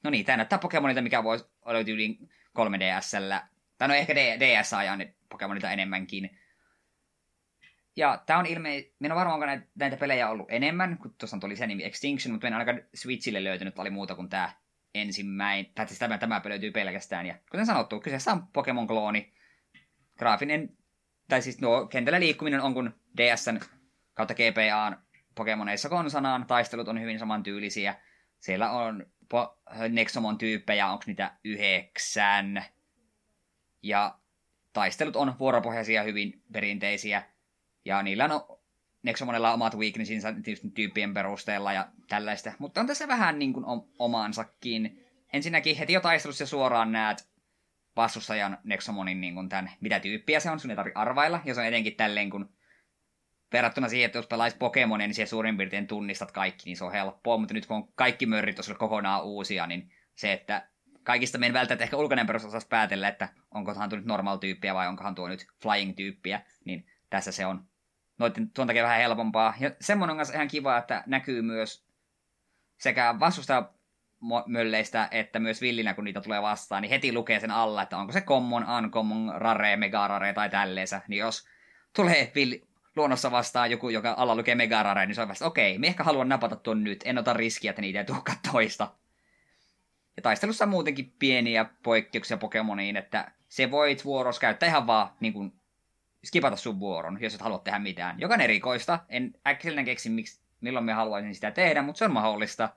[0.03, 2.19] No niin, tää näyttää Pokemonilta, mikä voisi olla yli
[2.59, 6.39] 3DSllä tai no ehkä DS ajan Pokemonita enemmänkin.
[7.97, 8.85] Ja tää on ilme...
[8.99, 12.47] Minä on varmaan näitä, näitä pelejä ollut enemmän, kun tuossa tuli se nimi Extinction, mutta
[12.47, 14.53] en ainakaan Switchille löytynyt, oli muuta kuin tämä
[14.95, 17.27] ensimmäinen, tai siis tämä, tämä löytyy pelkästään.
[17.27, 19.35] Ja kuten sanottu, kyseessä on Pokemon-klooni.
[20.19, 20.77] Graafinen,
[21.29, 23.61] tai siis nuo kentällä liikkuminen on kuin DSn
[24.15, 26.47] kautta GPAn Pokemoneissa konsanaan.
[26.47, 27.95] Taistelut on hyvin samantyylisiä.
[28.41, 32.65] Siellä on po- Nexomon tyyppejä, onko niitä yhdeksän.
[33.85, 34.19] Ja
[34.73, 37.23] taistelut on vuoropohjaisia hyvin perinteisiä.
[37.85, 38.59] Ja niillä on
[39.03, 42.53] Nexomonella omat weaknessinsa tietysti tyyppien perusteella ja tällaista.
[42.59, 43.67] Mutta on tässä vähän niin kuin
[43.99, 45.05] omaansakin.
[45.33, 47.29] Ensinnäkin heti jo taistelussa suoraan näet
[47.97, 51.41] vastustajan Nexomonin niin kuin tämän, mitä tyyppiä se on, sun ei tarvitse arvailla.
[51.45, 52.55] Ja se on etenkin tälleen, kun
[53.53, 56.93] verrattuna siihen, että jos pelaisi Pokemonia, niin siellä suurin piirtein tunnistat kaikki, niin se on
[56.93, 57.39] helppoa.
[57.39, 60.69] Mutta nyt kun on kaikki mörrit kokonaan uusia, niin se, että
[61.05, 65.15] kaikista meidän välttämättä ehkä ulkoinen perus osaisi päätellä, että onkohan tuo nyt normal-tyyppiä vai onkohan
[65.15, 67.65] tuo nyt flying-tyyppiä, niin tässä se on
[68.19, 69.55] noiden tuon takia vähän helpompaa.
[69.61, 71.85] Ja semmoinen on kanssa ihan kiva, että näkyy myös
[72.79, 73.71] sekä vastustaja
[74.47, 78.13] mölleistä, että myös villinä, kun niitä tulee vastaan, niin heti lukee sen alla, että onko
[78.13, 81.01] se common, uncommon, rare, mega rare tai tälleensä.
[81.09, 81.49] Niin jos
[81.97, 82.63] tulee villi,
[82.97, 85.87] luonnossa vastaan joku, joka alla lukee mega rare, niin se on vasta, okei, okay, me
[85.87, 88.07] ehkä haluan napata tuon nyt, en ota riskiä, että niitä ei
[88.53, 88.93] toista.
[90.17, 95.33] Ja taistelussa on muutenkin pieniä poikkeuksia Pokemoniin, että se voit vuoros käyttää ihan vaan niin
[95.33, 95.53] kuin,
[96.25, 98.21] skipata sun vuoron, jos et halua tehdä mitään.
[98.21, 98.99] Joka on erikoista.
[99.09, 102.69] En äkkiseltä keksi, miksi, milloin me haluaisin sitä tehdä, mutta se on mahdollista.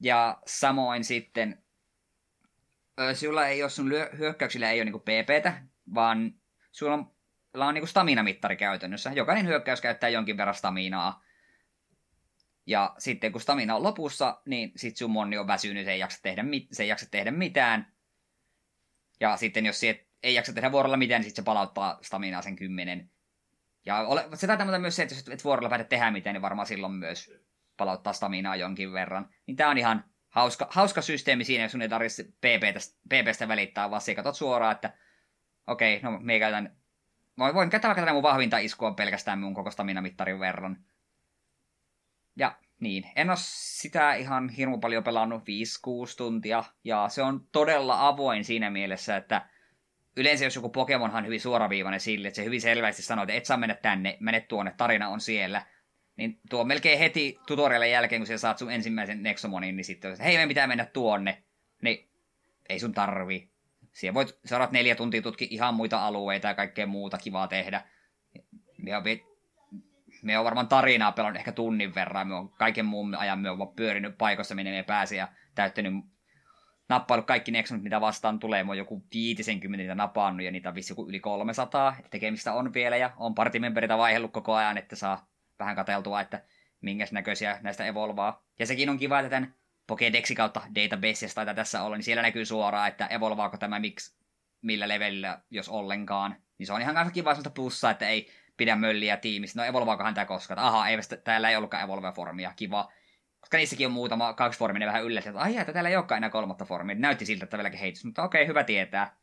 [0.00, 1.62] Ja samoin sitten,
[3.14, 5.62] sulla ei ole sun hyökkäyksillä ei ole niinku PPtä,
[5.94, 6.34] vaan
[6.72, 7.12] sulla on,
[7.52, 9.12] sulla on niinku stamina-mittari käytännössä.
[9.14, 11.24] Jokainen hyökkäys käyttää jonkin verran staminaa.
[12.70, 16.18] Ja sitten kun stamina on lopussa, niin sit sun monni on väsynyt, se ei jaksa
[16.22, 17.92] tehdä, se ei jaksa tehdä mitään.
[19.20, 22.56] Ja sitten jos se ei jaksa tehdä vuorolla mitään, niin sitten se palauttaa staminaa sen
[22.56, 23.10] kymmenen.
[23.86, 26.66] Ja ole, se taitaa myös se, että jos et vuorolla päätä tehdä mitään, niin varmaan
[26.66, 27.32] silloin myös
[27.76, 29.28] palauttaa staminaa jonkin verran.
[29.46, 33.90] Niin tää on ihan hauska, hauska systeemi siinä, jos sun ei tarvitse PPstä, PPstä välittää,
[33.90, 34.98] vaan sä katsot suoraan, että
[35.66, 36.76] okei, okay, no me käytän,
[37.38, 40.84] voin, voin käyttää vaikka tätä mun vahvinta iskua pelkästään mun koko stamina-mittarin verran.
[42.36, 45.44] Ja niin, en ole sitä ihan hirmu paljon pelannut 5-6
[46.16, 49.48] tuntia, ja se on todella avoin siinä mielessä, että
[50.16, 53.46] yleensä jos joku Pokemonhan on hyvin suoraviivainen sille, että se hyvin selvästi sanoo, että et
[53.46, 55.66] saa mennä tänne, mene tuonne, tarina on siellä.
[56.16, 60.36] Niin tuo melkein heti tutorialin jälkeen, kun sä saat sun ensimmäisen Nexomonin, niin sitten hei,
[60.36, 61.42] me pitää mennä tuonne.
[61.82, 62.08] Niin
[62.68, 63.50] ei sun tarvi.
[63.92, 67.82] Siellä voit saada neljä tuntia tutki ihan muita alueita ja kaikkea muuta kivaa tehdä.
[68.78, 69.29] On,
[70.22, 72.28] me on varmaan tarinaa pelannut ehkä tunnin verran.
[72.28, 75.94] Me on kaiken muun ajan me on pyörinyt paikoissa, minne me pääsi ja täyttänyt
[76.88, 78.64] nappailu kaikki Nexonit, mitä vastaan tulee.
[78.64, 81.94] Mä oon joku 50 niitä napannut ja niitä on vissi yli 300.
[81.98, 85.28] Että tekemistä on vielä ja on partimemberitä vaihellut koko ajan, että saa
[85.58, 86.42] vähän kateltua, että
[86.80, 88.44] minkäs näköisiä näistä evolvaa.
[88.58, 89.54] Ja sekin on kiva, että tämän
[89.92, 94.14] Pokédexi kautta databaseista taitaa tässä olla, niin siellä näkyy suoraan, että evolvaako tämä miksi,
[94.62, 96.36] millä levelillä, jos ollenkaan.
[96.58, 99.60] Niin se on ihan kanssa kiva sellaista plussaa, että ei pidä mölliä tiimistä.
[99.60, 100.58] No evolvaakohan tämä koskaan?
[100.58, 102.92] Aha, ei, täällä ei ollutkaan evolve-formia, kiva.
[103.40, 106.30] Koska niissäkin on muutama kaksi formia, vähän yllätti, että ai että täällä ei olekaan enää
[106.30, 106.96] kolmatta formia.
[106.96, 109.16] Näytti siltä, että vieläkin heitos, mutta okei, hyvä tietää.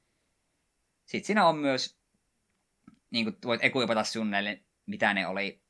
[1.06, 2.00] Sitten siinä on myös,
[3.12, 5.62] niin kuin voit ekuipata sun näille, mitä ne oli,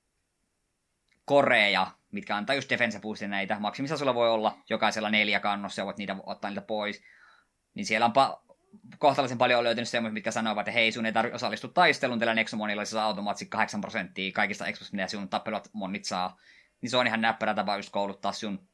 [1.25, 3.59] koreja, mitkä antaa just defense boostin näitä.
[3.59, 7.03] Maksimissa sulla voi olla jokaisella neljä kannossa ja voit niitä ottaa niitä pois.
[7.73, 8.46] Niin siellä on pa-
[8.99, 12.85] kohtalaisen paljon löytynyt semmoisia, mitkä sanovat, että hei, sun ei tarvitse osallistua taisteluun, tällä Nexomonilla
[12.85, 16.39] saa automaattisesti 8 prosenttia kaikista exposta, mitä sun tappelut monnit saa.
[16.81, 18.67] Niin se on ihan näppärä tapa just kouluttaa sun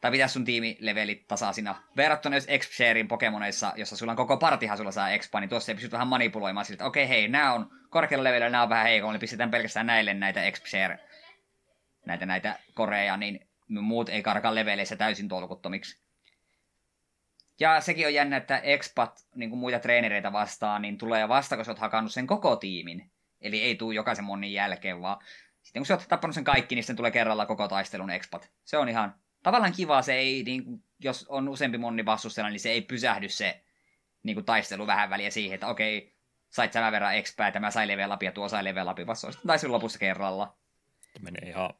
[0.00, 1.82] tai pitää sun tiimilevelit tasaisina.
[1.96, 2.70] Verrattuna jos exp
[3.08, 6.66] Pokemoneissa, jossa sulla on koko partihan sulla saa expa, niin tuossa ei pysty vähän manipuloimaan
[6.66, 9.50] siltä, että okei okay, hei, nämä on korkealla levelillä, nämä on vähän heikolla, niin pistetään
[9.50, 10.64] pelkästään näille näitä exp
[12.06, 16.05] näitä, näitä koreja, niin muut ei karkaa leveleissä täysin tolkuttomiksi.
[17.60, 21.64] Ja sekin on jännä, että expat, niin kuin muita treenereitä vastaan, niin tulee vasta, kun
[21.64, 23.10] sä oot hakannut sen koko tiimin.
[23.40, 25.18] Eli ei tuu jokaisen monin jälkeen, vaan
[25.62, 28.50] sitten kun sä oot tappanut sen kaikki, niin sitten tulee kerralla koko taistelun expat.
[28.64, 32.60] Se on ihan tavallaan kiva, se ei, niin kuin, jos on useampi monni vastustajana, niin
[32.60, 33.62] se ei pysähdy se
[34.22, 36.14] niin kuin taistelu vähän väliä siihen, että okei,
[36.50, 39.74] sait tämän verran expää, tämä sai level ja tuo sai level upia, vaan se taistelun
[39.74, 40.56] lopussa kerralla.
[41.20, 41.70] Menee ihan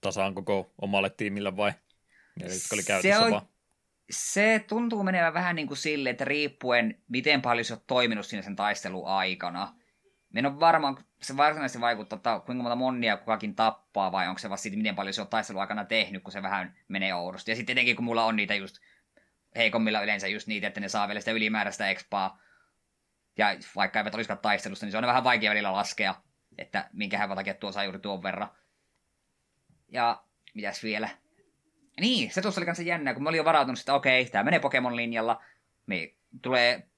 [0.00, 1.72] tasaan koko omalle tiimille vai?
[2.40, 3.48] Ne, jotka oli käytössä se, on, vaan.
[4.10, 8.42] Se tuntuu menevän vähän niin kuin sille, että riippuen miten paljon se on toiminut siinä
[8.42, 9.74] sen taistelun aikana.
[10.32, 14.50] Minä on varmaan, se varsinaisesti vaikuttaa, että kuinka monta monnia kukakin tappaa, vai onko se
[14.50, 17.50] vasta siitä, miten paljon se on taistelun aikana tehnyt, kun se vähän menee oudosti.
[17.50, 18.76] Ja sitten tietenkin, kun mulla on niitä just
[19.56, 22.40] heikommilla yleensä just niitä, että ne saa vielä sitä ylimääräistä expaa,
[23.38, 26.14] ja vaikka eivät olisikaan taistelusta, niin se on vähän vaikea välillä laskea,
[26.58, 28.48] että minkä takia tuo saa juuri tuon verran.
[29.88, 30.22] Ja
[30.54, 31.08] mitäs vielä?
[32.00, 34.60] Niin, se tuossa oli kanssa jännä, kun mä olin jo varautunut, että okei, tämä menee
[34.60, 35.42] Pokemon-linjalla.
[35.86, 36.88] Me tulee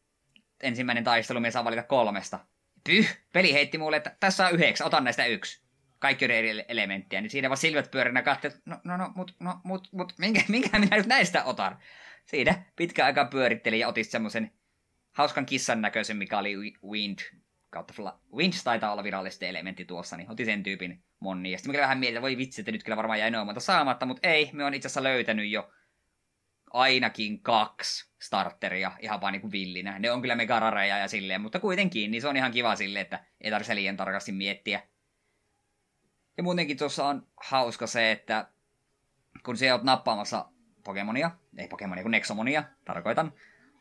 [0.61, 2.39] ensimmäinen taistelu, me saa valita kolmesta.
[2.85, 3.19] Pyh!
[3.33, 5.63] Peli heitti mulle, että tässä on yhdeksän, otan näistä yksi.
[5.99, 9.37] Kaikki on eri elementtiä, niin siinä vaan silmät pyörinä katsoin, että no, no, no, mut,
[9.41, 11.79] no, mut, mut, minkä, minkä minä nyt näistä otan?
[12.27, 14.53] Siinä pitkä aika pyörittelin ja otin semmoisen
[15.13, 17.19] hauskan kissan näköisen, mikä oli Wind
[17.71, 21.53] kautta Fla- Wind taitaa olla virallisesti elementti tuossa, niin otin sen tyypin monni.
[21.53, 24.29] Ja sitten mä vähän mietin, voi vitsi, että nyt kyllä varmaan jäi noin saamatta, mutta
[24.29, 25.71] ei, me on itse asiassa löytänyt jo
[26.71, 29.99] ainakin kaksi starteria ihan vaan niin villinä.
[29.99, 33.25] Ne on kyllä megarareja ja silleen, mutta kuitenkin, niin se on ihan kiva silleen, että
[33.41, 34.83] ei tarvitse liian tarkasti miettiä.
[36.37, 38.49] Ja muutenkin tuossa on hauska se, että
[39.45, 40.49] kun sä oot nappaamassa
[40.85, 43.33] Pokemonia, ei Pokemonia, kun Nexomonia, tarkoitan,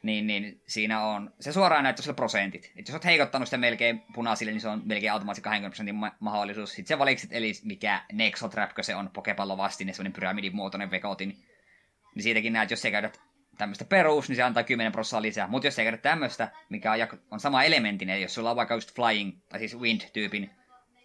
[0.07, 2.71] niin, niin siinä on, se suoraan näyttää sille prosentit.
[2.75, 6.15] Et jos olet heikottanut sitä melkein punaisille, niin se on melkein automaattisesti 20 prosentin ma-
[6.19, 6.69] mahdollisuus.
[6.69, 11.29] Sitten se valikset, eli mikä Nexotrapkö se on, pokepallo vastine, semmoinen pyramidin muotoinen vekotin.
[12.15, 13.21] Niin siitäkin näet, jos sä käytät
[13.57, 15.47] tämmöistä perus, niin se antaa 10 prosenttia lisää.
[15.47, 16.99] Mutta jos sä käytät tämmöistä, mikä on,
[17.31, 20.49] on sama elementtinen, jos sulla on vaikka just flying, tai siis wind-tyypin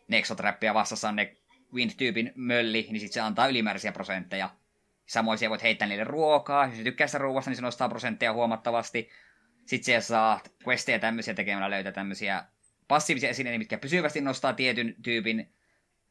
[0.08, 1.36] Nexotrappia vastassa on ne
[1.74, 4.50] wind-tyypin mölli, niin sitten se antaa ylimääräisiä prosentteja.
[5.12, 6.66] Samoin siellä voit heittää niille ruokaa.
[6.66, 9.10] Jos tykkää sitä ruoasta, niin se nostaa prosentteja huomattavasti.
[9.66, 12.44] Sitten siellä saa questeja tämmöisiä tekemällä löytää tämmöisiä
[12.88, 15.54] passiivisia esineitä, mitkä pysyvästi nostaa tietyn tyypin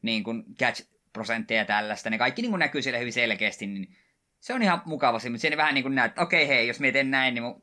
[0.02, 2.10] niin kuin catch-prosentteja ja tällaista.
[2.10, 3.96] Ne kaikki niin kuin näkyy siellä hyvin selkeästi, niin
[4.40, 7.10] se on ihan mukavasti, mutta siinä vähän niin kuin näet, että okei hei, jos mietin
[7.10, 7.62] näin, niin mun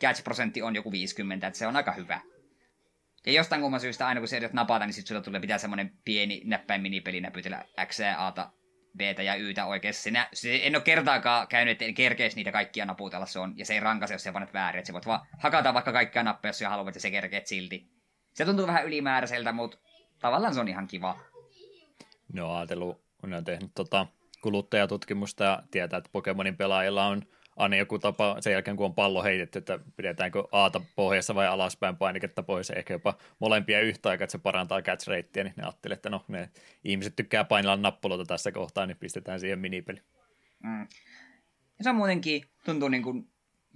[0.00, 2.20] catch-prosentti on joku 50, että se on aika hyvä.
[3.26, 6.42] Ja jostain kumman syystä aina kun se napata, niin sitten sulla tulee pitää semmoinen pieni
[6.44, 8.50] näppäin minipeli näpytellä X ja A,
[8.96, 10.02] B ja Y oikeassa.
[10.02, 13.66] Sinä, se, en ole kertaakaan käynyt, että en kerkeisi niitä kaikkia naputella, se on, ja
[13.66, 14.78] se ei rankase, jos sä panet väärin.
[14.78, 17.88] Että sä voit vaan hakata vaikka kaikkia nappeja, jos sä haluat, ja se kerkeet silti.
[18.32, 19.78] Se tuntuu vähän ylimääräiseltä, mutta
[20.18, 21.18] tavallaan se on ihan kiva.
[22.32, 24.06] No ajatellut, kun on tehnyt tota
[24.40, 27.22] kuluttajatutkimusta ja tietää, että Pokemonin pelaajilla on
[27.56, 31.96] aina joku tapa sen jälkeen, kun on pallo heitetty, että pidetäänkö Aata pohjassa vai alaspäin
[31.96, 35.94] painiketta pois, ehkä jopa molempia yhtä aikaa, että se parantaa catch ratea, niin ne ajattelee,
[35.94, 36.50] että no ne
[36.84, 40.00] ihmiset tykkää painella nappuloita tässä kohtaa, niin pistetään siihen minipeli.
[40.62, 40.80] Mm.
[41.78, 43.28] Ja se on muutenkin, tuntuu niin kuin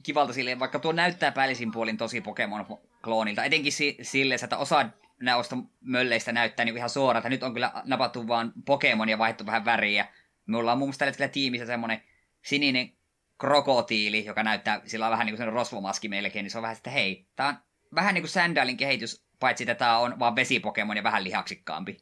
[0.02, 4.86] kivalta silleen, vaikka tuo näyttää päällisin puolin tosi Pokemon-kloonilta, etenkin si- silleen, että osa
[5.20, 9.46] näistä mölleistä näyttää niin ihan suoraan, että nyt on kyllä napattu vaan Pokemon ja vaihtu
[9.46, 10.08] vähän väriä.
[10.46, 12.02] Mulla on muun muassa tällä hetkellä tiimissä semmoinen
[12.44, 12.92] sininen
[13.38, 16.90] krokotiili, joka näyttää, sillä on vähän niin kuin rosvomaski melkein, niin se on vähän että
[16.90, 17.58] hei, tää on
[17.94, 21.96] vähän niin kuin Sandalin kehitys, paitsi että tää on vaan vesipokemon ja vähän lihaksikkaampi.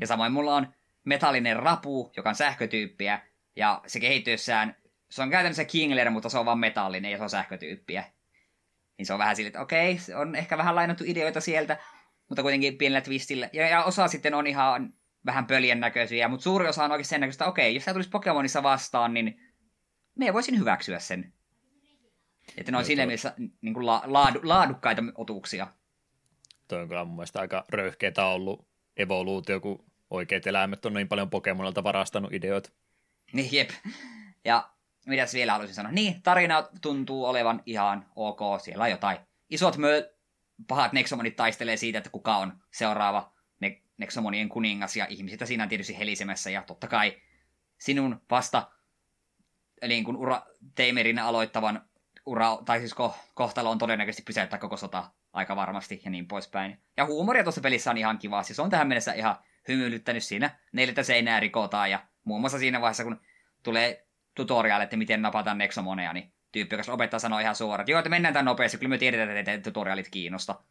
[0.00, 3.20] Ja samoin mulla on metallinen rapu, joka on sähkötyyppiä,
[3.56, 4.76] ja se kehittyessään,
[5.10, 8.04] se on käytännössä Kingler, mutta se on vaan metallinen ja se on sähkötyyppiä.
[8.98, 11.76] Niin se on vähän sille, että okei, se on ehkä vähän lainattu ideoita sieltä,
[12.28, 13.50] mutta kuitenkin pienellä twistillä.
[13.52, 14.94] Ja, ja osa sitten on ihan
[15.26, 18.62] vähän pöljän näköisiä, mutta suuri osa on oikein sen näköistä, okei, jos sä tulisi Pokemonissa
[18.62, 19.40] vastaan, niin
[20.26, 21.32] me voisin hyväksyä sen.
[22.56, 25.66] Että ne on siinä mielessä niin kuin la, laadu, laadukkaita otuksia.
[26.68, 31.30] Toi on kyllä mun mielestä aika röyhkeetä ollut evoluutio, kun oikeat eläimet on niin paljon
[31.30, 32.70] Pokemonilta varastanut ideoita.
[33.32, 33.70] Niin, jep.
[34.44, 34.70] Ja
[35.06, 35.92] mitäs vielä haluaisin sanoa?
[35.92, 38.40] Niin, tarina tuntuu olevan ihan ok.
[38.62, 39.18] Siellä on jotain.
[39.50, 40.12] Isot mö
[40.68, 45.68] pahat Nexomonit taistelee siitä, että kuka on seuraava ne- Nexomonien kuningas, ja ihmiset siinä on
[45.68, 47.22] tietysti helisemässä, ja totta kai
[47.78, 48.70] sinun vasta
[49.88, 50.42] niin kuin ura,
[50.74, 51.82] Teimerin aloittavan
[52.26, 56.78] ura, tai siis ko, kohtalo on todennäköisesti pysäyttää koko sota aika varmasti ja niin poispäin.
[56.96, 59.36] Ja huumoria tuossa pelissä on ihan kiva, siis on tähän mennessä ihan
[59.68, 60.58] hymyilyttänyt siinä.
[60.72, 63.20] Neljätä seinää rikotaan ja muun muassa siinä vaiheessa, kun
[63.62, 67.98] tulee tutoriaali, että miten napataan Nexomoneja, niin tyyppi, joka opettaa sanoo ihan suoraan, että joo,
[67.98, 70.62] että mennään tämän nopeasti, kyllä me tiedetään, että tutorialit kiinnosta.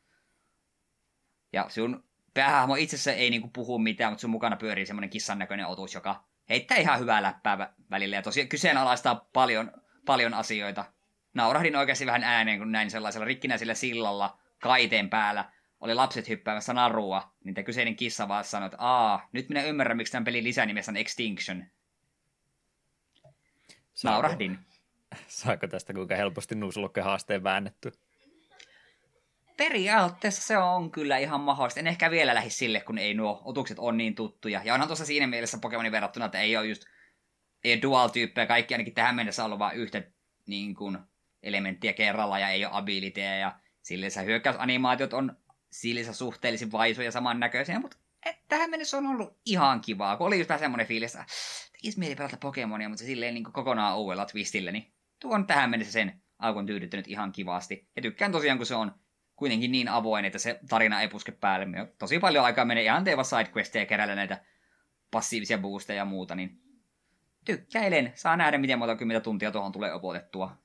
[1.53, 5.65] Ja sun päähahmo itsessä ei niinku puhu mitään, mutta sun mukana pyörii semmoinen kissan näköinen
[5.65, 9.71] otus, joka heittää ihan hyvää läppää välillä ja tosiaan kyseenalaistaa paljon,
[10.05, 10.85] paljon asioita.
[11.33, 17.35] Naurahdin oikeasti vähän ääneen, kun näin sellaisella rikkinäisellä sillalla kaiteen päällä oli lapset hyppäämässä narua,
[17.43, 20.91] niin tämä kyseinen kissa vaan sanoi, että aa, nyt minä ymmärrän, miksi tämän pelin lisänimessä
[20.91, 21.65] on Extinction.
[23.93, 24.59] Saako, Naurahdin.
[25.27, 27.91] Saako tästä kuinka helposti nuusulukke haasteen väännetty?
[29.59, 31.79] Periaatteessa se on kyllä ihan mahdollista.
[31.79, 34.61] En ehkä vielä lähde sille, kun ei nuo otukset on niin tuttuja.
[34.63, 36.83] Ja onhan tuossa siinä mielessä Pokemonin verrattuna, että ei ole just
[37.63, 38.45] ei dual-tyyppejä.
[38.45, 40.03] Kaikki ainakin tähän mennessä on ollut vain yhtä
[40.47, 40.97] niin kuin,
[41.43, 43.35] elementtiä kerralla ja ei ole abiliteja.
[43.35, 45.37] Ja silleen hyökkäysanimaatiot on
[45.71, 50.17] sillisä suhteellisen vaisuja samannäköisiä, mutta et, tähän mennessä on ollut ihan kivaa.
[50.17, 51.25] Kun oli just vähän semmoinen fiilis, että
[51.71, 55.93] tekisi mieli pelata Pokemonia, mutta silleen niin kokonaan uudella twistillä, niin tuo on tähän mennessä
[55.93, 57.87] sen alkuun tyydyttänyt ihan kivasti.
[57.95, 58.91] Ja tykkään tosiaan, kun se on
[59.39, 61.65] kuitenkin niin avoin, että se tarina ei puske päälle.
[61.65, 64.43] Me tosi paljon aikaa menee ihan teeva sidequesteja keräillä näitä
[65.11, 66.61] passiivisia boosteja ja muuta, niin
[67.45, 68.11] tykkäilen.
[68.15, 70.57] Saa nähdä, miten monta kymmentä tuntia tuohon tulee opotettua.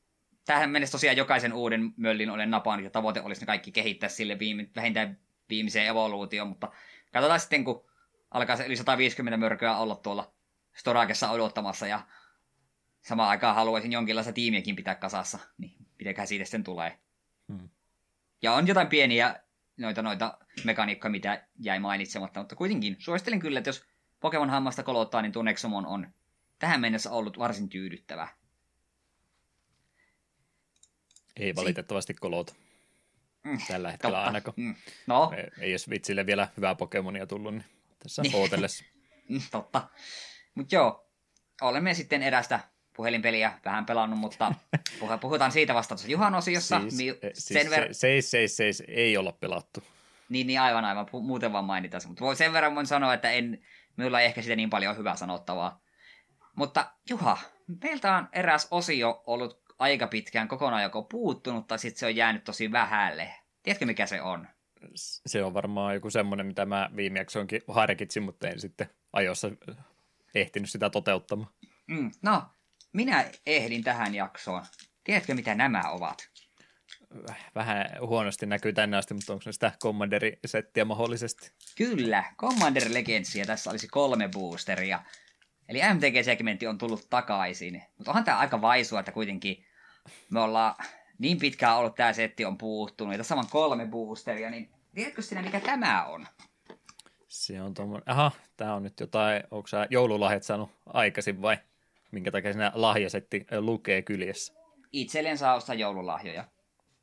[0.46, 4.38] Tähän mennessä tosiaan jokaisen uuden möllin olen napannut ja tavoite olisi ne kaikki kehittää sille
[4.38, 6.72] viime, vähintään viimeiseen evoluutioon, mutta
[7.12, 7.84] katsotaan sitten, kun
[8.30, 10.34] alkaa se yli 150 mörköä olla tuolla
[10.74, 12.00] Storakessa odottamassa ja
[13.00, 16.98] samaan aikaan haluaisin jonkinlaista tiimiäkin pitää kasassa, niin mitenköhän siitä sitten tulee.
[17.52, 17.68] Hmm.
[18.44, 19.40] Ja on jotain pieniä
[19.76, 23.84] noita, noita mekaniikkoja, mitä jäi mainitsematta, mutta kuitenkin suosittelen kyllä, että jos
[24.20, 26.08] Pokemon hammasta kolottaa, niin tuo Nexomon on
[26.58, 28.28] tähän mennessä ollut varsin tyydyttävä.
[31.36, 32.54] Ei valitettavasti kolota.
[33.44, 34.26] Mm, Tällä hetkellä totta.
[34.26, 34.54] ainakaan.
[34.56, 34.74] Mm.
[35.06, 35.32] No.
[35.36, 37.64] Ei, ei jos vitsille vielä hyvää Pokemonia tullut, niin
[38.02, 38.36] tässä niin.
[38.36, 38.84] ootellessa.
[39.28, 39.88] Mm, totta.
[40.54, 41.10] Mutta joo,
[41.62, 42.60] olemme sitten erästä
[42.96, 44.54] puhelinpeliä vähän pelannut, mutta
[45.20, 46.80] puhutaan siitä vasta tuossa Juhan osiossa.
[46.80, 49.82] Siis, Mi- eh, siis sen ver- seis, seis, seis, ei olla pelattu.
[50.28, 51.06] Niin, niin aivan, aivan.
[51.12, 52.08] Muuten vaan mainitaan se.
[52.08, 53.62] Mutta sen verran voin sanoa, että en,
[53.96, 55.80] minulla ei ehkä sitä niin paljon hyvää sanottavaa.
[56.56, 57.38] Mutta Juha,
[57.82, 62.44] meiltä on eräs osio ollut aika pitkään kokonaan joko puuttunut, tai sitten se on jäänyt
[62.44, 63.34] tosi vähälle.
[63.62, 64.48] Tiedätkö, mikä se on?
[65.26, 69.50] Se on varmaan joku semmoinen, mitä mä viime jaksoinkin harkitsin, mutta en sitten ajoissa
[70.34, 71.50] ehtinyt sitä toteuttamaan.
[71.86, 72.42] Mm, no,
[72.94, 74.64] minä ehdin tähän jaksoon.
[75.04, 76.28] Tiedätkö, mitä nämä ovat?
[77.54, 81.52] Vähän huonosti näkyy tänne asti, mutta onko ne sitä Commander-settiä mahdollisesti?
[81.76, 85.02] Kyllä, Commander Legendsia tässä olisi kolme boosteria.
[85.68, 87.82] Eli MTG-segmentti on tullut takaisin.
[87.98, 89.66] Mutta onhan tämä aika vaisua, että kuitenkin
[90.30, 90.74] me ollaan
[91.18, 95.42] niin pitkään ollut tämä setti on puuttunut, ja tässä on kolme boosteria, niin tiedätkö sinä,
[95.42, 96.26] mikä tämä on?
[97.28, 101.58] Se on tuommoinen, aha, tämä on nyt jotain, onko sä joululahjat saanut aikaisin vai
[102.14, 104.54] minkä takia siinä lahjasetti lukee kyljessä?
[104.92, 106.44] Itselleen saa ostaa joululahjoja.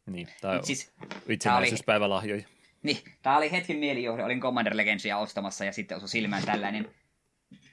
[0.05, 0.93] Niin, tai Mut siis,
[1.29, 2.43] itsenäisyyspäivälahjoja.
[2.83, 6.89] Niin, tämä oli hetken mielijohde, olin Commander Legendsia ostamassa ja sitten osui silmään tällainen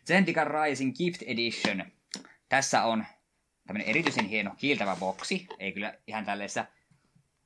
[0.06, 1.84] Zendika Rising Gift Edition.
[2.48, 3.04] Tässä on
[3.66, 6.64] tämmöinen erityisen hieno kiiltävä boksi, ei kyllä ihan tällaisessa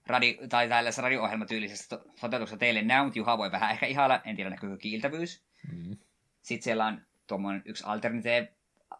[0.06, 4.50] radi- tai tällaisessa radio-ohjelmatyylisessä toteutuksessa teille näy, mutta Juha voi vähän ehkä ihailla, en tiedä
[4.50, 5.44] näkyykö kiiltävyys.
[5.72, 5.96] Mm.
[6.42, 8.52] Sitten siellä on tuommoinen yksi alternative,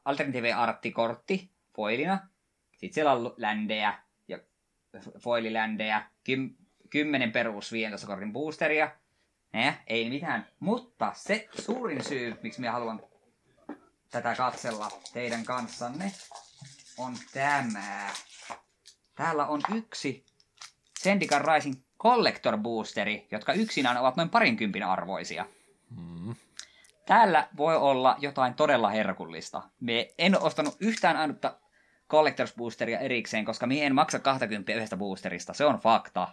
[0.04, 2.28] alternative arttikortti foilina.
[2.72, 4.38] Sitten siellä on ländejä ja
[5.18, 6.54] foililändejä, kym,
[6.90, 8.90] kymmenen perus 15 kortin boosteria.
[9.54, 10.46] Eh, ei mitään.
[10.60, 13.00] Mutta se suurin syy, miksi minä haluan
[14.10, 16.12] tätä katsella teidän kanssanne,
[16.98, 18.10] on tämä.
[19.14, 20.24] Täällä on yksi
[20.98, 25.46] Sendikan Rising Collector Boosteri, jotka yksinään ovat noin parinkympin arvoisia.
[25.96, 26.34] Mm.
[27.06, 29.62] Täällä voi olla jotain todella herkullista.
[29.80, 31.58] Me en ostanut yhtään ainutta
[32.08, 35.54] Collectors Boosteria erikseen, koska minä en maksa 20 yhdestä boosterista.
[35.54, 36.28] Se on fakta.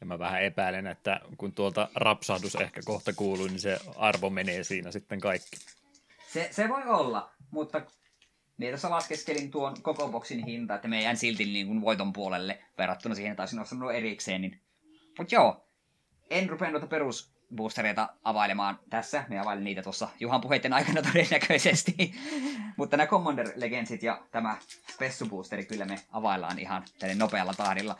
[0.00, 4.64] Ja mä vähän epäilen, että kun tuolta rapsahdus ehkä kohta kuuluu, niin se arvo menee
[4.64, 5.56] siinä sitten kaikki.
[6.28, 7.82] Se, se voi olla, mutta
[8.56, 12.58] minä tässä laskeskelin tuon koko boksin hinta, että me jään silti niin kuin voiton puolelle
[12.78, 14.40] verrattuna siihen, että olisin ostanut erikseen.
[14.40, 14.60] Niin...
[15.18, 15.68] Mutta joo,
[16.30, 16.86] en rupea noita
[17.52, 19.24] perusboostereita availemaan tässä.
[19.28, 22.14] Me availin niitä tuossa Juhan puheiden aikana todennäköisesti.
[22.76, 24.56] Mutta nämä Commander Legendsit ja tämä
[24.92, 27.96] Spessu Boosteri kyllä me availlaan ihan tälle nopealla tahdilla.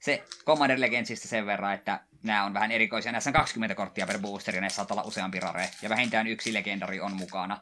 [0.00, 3.12] Se Commander Legendsista sen verran, että nämä on vähän erikoisia.
[3.12, 5.70] Näissä on 20 korttia per boosteri ja näissä saattaa olla useampi rare.
[5.82, 7.60] Ja vähintään yksi legendari on mukana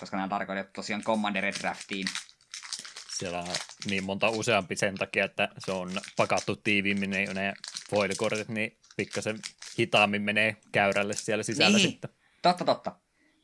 [0.00, 2.06] koska nämä on tarkoitettu tosiaan Commander Draftiin.
[3.18, 3.54] Siellä on
[3.86, 7.52] niin monta useampi sen takia, että se on pakattu tiiviimmin ne, ne
[7.90, 9.38] foilikortit, niin pikkasen
[9.78, 11.88] hitaammin menee käyrälle siellä sisällä niin.
[11.90, 12.10] sitten.
[12.42, 12.96] Totta, totta.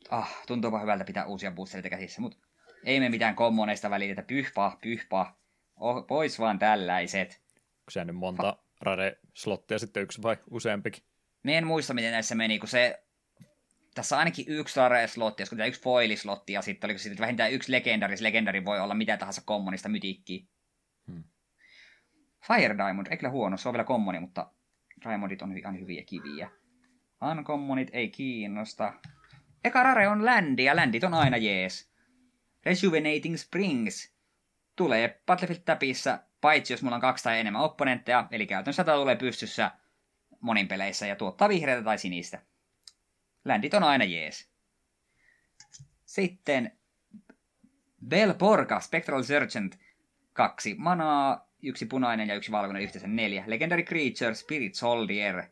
[0.09, 2.37] Ah, tuntuupa hyvältä pitää uusia boostereita käsissä, mutta
[2.83, 4.21] ei me mitään kommoneista välitetä.
[4.21, 5.39] Pyhpaa, pyhpaa.
[5.75, 7.41] Oh, pois vaan tällaiset.
[7.55, 11.03] Onko se nyt monta ha- rare-slottia sitten yksi vai useampikin?
[11.43, 13.03] Me en muista, miten näissä meni, kun se
[13.93, 18.21] tässä on ainakin yksi rare-slotti, jos yksi foilislotti, ja sitten oliko sitten vähintään yksi legendaris.
[18.21, 20.45] Legendari voi olla mitä tahansa kommonista mytiikkiä.
[21.07, 21.23] Hmm.
[22.47, 24.51] Fire Diamond, ei kyllä huono, se on vielä kommoni, mutta
[25.05, 26.51] Diamondit on ihan hyviä kiviä.
[27.31, 28.93] Uncommonit ei kiinnosta.
[29.63, 31.91] Eka rare on Landi, ja Landit on aina jees.
[32.65, 34.15] Rejuvenating Springs.
[34.75, 39.15] Tulee Battlefield Tapissa, paitsi jos mulla on kaksi tai enemmän opponentteja, eli käytännössä tämä tulee
[39.15, 39.71] pystyssä
[40.39, 42.41] monin peleissä ja tuottaa vihreitä tai sinistä.
[43.45, 44.49] Ländit on aina jees.
[46.05, 46.77] Sitten
[48.07, 49.79] Belporka, Spectral Sergeant,
[50.33, 53.43] kaksi manaa, yksi punainen ja yksi valkoinen yhteensä neljä.
[53.47, 55.43] Legendary Creature, Spirit Soldier.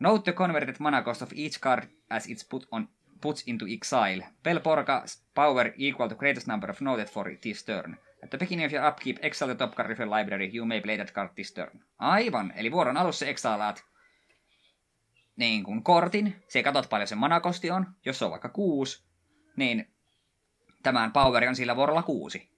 [0.00, 2.88] Note the converted mana cost of each card as it's put on
[3.20, 4.26] puts into exile.
[4.42, 7.96] Belporka power equal to greatest number of noted for this turn.
[8.24, 10.50] At the beginning of your upkeep, exile the top card of your library.
[10.52, 11.80] You may play that card this turn.
[11.98, 13.84] Aivan, eli vuoron alussa exalaat
[15.36, 19.04] niin kuin kortin, se katsot paljon se manakosti on, jos se on vaikka kuusi,
[19.56, 19.90] niin
[20.82, 22.55] tämän poweri on sillä vuorolla kuusi.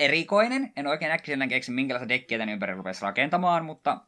[0.00, 4.00] Erikoinen, en oikein äkkiseltään keksi minkälaista dekkiä tän ympärillä rupesi rakentamaan, mutta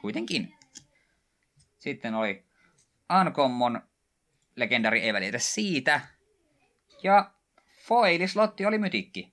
[0.00, 0.54] kuitenkin.
[1.78, 2.44] Sitten oli
[3.20, 3.82] Uncommon
[4.56, 6.00] legendari ei välitä siitä.
[7.02, 7.30] Ja
[7.86, 9.32] foilislotti oli mytikki.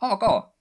[0.00, 0.54] Ok.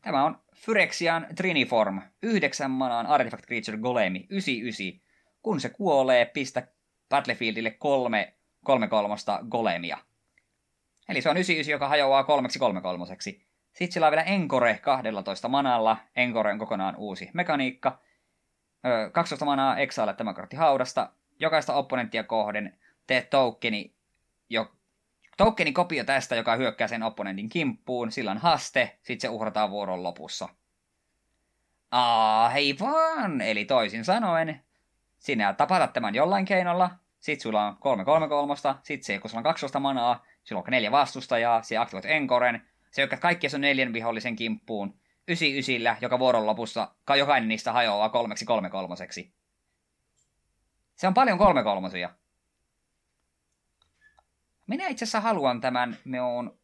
[0.00, 5.10] Tämä on Phyrexian Triniform, 9 manaan Artifact Creature Golemi, 99.
[5.42, 6.68] Kun se kuolee, pistä
[7.08, 8.34] Battlefieldille kolme,
[8.64, 9.98] kolme kolmosta Golemia.
[11.10, 13.46] Eli se on 99, joka hajoaa kolmeksi kolme kolmoseksi.
[13.72, 15.96] Sitten sillä on vielä Encore 12 manalla.
[16.16, 17.98] Encore on kokonaan uusi mekaniikka.
[18.86, 21.12] Öö, 12 manaa exile tämä kortti haudasta.
[21.40, 23.94] Jokaista opponenttia kohden teet tokeni,
[24.50, 24.72] jo,
[25.36, 30.02] Tokenin kopio tästä, joka hyökkää sen opponentin kimppuun, sillä on haste, sitten se uhrataan vuoron
[30.02, 30.48] lopussa.
[31.90, 33.40] Aa, hei vaan!
[33.40, 34.62] Eli toisin sanoen,
[35.18, 36.90] sinä tapatat tämän jollain keinolla,
[37.20, 40.70] sit sulla on kolme kolme kolmosta, sit se, kun sulla on 12 manaa, sulla on
[40.70, 46.18] neljä vastustajaa, se aktivoit Enkoren, se hyökkää kaikki sun neljän vihollisen kimppuun, ysi ysillä, joka
[46.18, 49.34] vuoron lopussa, jokainen niistä hajoaa kolmeksi kolme kolmoseksi.
[50.96, 52.10] Se on paljon kolme kolmosia.
[54.66, 56.58] minä itse asiassa haluan tämän meon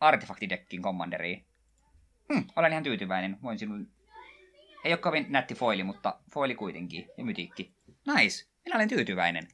[0.00, 1.46] artefaktidekkin kommanderiin.
[2.32, 3.38] Hm, olen ihan tyytyväinen.
[3.42, 3.90] Voin sinun...
[4.84, 7.08] Ei ole kovin nätti foili, mutta foili kuitenkin.
[7.16, 7.74] Ja mytikki.
[7.86, 8.46] Nice.
[8.64, 9.48] Minä olen tyytyväinen.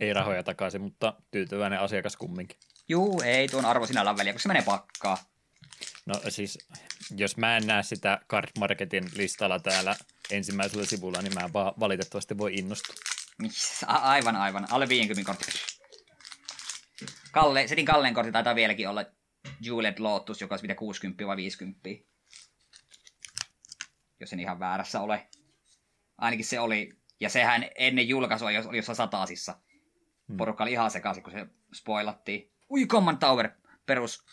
[0.00, 2.58] Ei rahoja takaisin, mutta tyytyväinen asiakas kumminkin.
[2.88, 5.18] Juu, ei tuon arvo sinällään väliä, koska se menee pakkaa.
[6.06, 6.58] No siis,
[7.16, 9.96] jos mä en näe sitä Card Marketin listalla täällä
[10.30, 12.94] ensimmäisellä sivulla, niin mä vaan valitettavasti voi innostua.
[13.86, 14.66] A- aivan, aivan.
[14.70, 15.52] Alle 50 kortti.
[17.32, 19.04] Kalle, setin Kallen kortti taitaa vieläkin olla
[19.60, 21.88] Juliet Lotus, joka olisi mitä 60 vai 50.
[24.20, 25.28] Jos en ihan väärässä ole.
[26.18, 26.92] Ainakin se oli.
[27.20, 29.60] Ja sehän ennen julkaisua oli jossain sataasissa.
[30.28, 30.36] Hmm.
[30.36, 32.52] Porukka oli ihan sekaisin, kun se spoilattiin.
[32.70, 33.50] Ui, Common Tower,
[33.86, 34.24] perus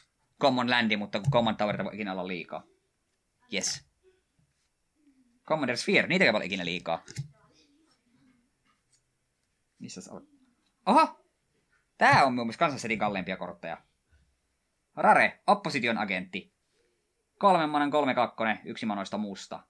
[0.42, 2.64] Common Landi, mutta kun Common Tower voi ikinä olla liikaa.
[3.54, 3.86] Yes.
[5.46, 7.04] Commander Sphere, niitä ei voi ikinä liikaa.
[9.80, 10.28] Missä se on?
[10.86, 11.26] Oho!
[11.98, 13.78] Tää on mun mielestä kansansetin kalleimpia kortteja.
[14.96, 16.54] Rare, opposition agentti.
[17.40, 19.64] Kolmen manan kolme kakkonen, yksi manoista musta.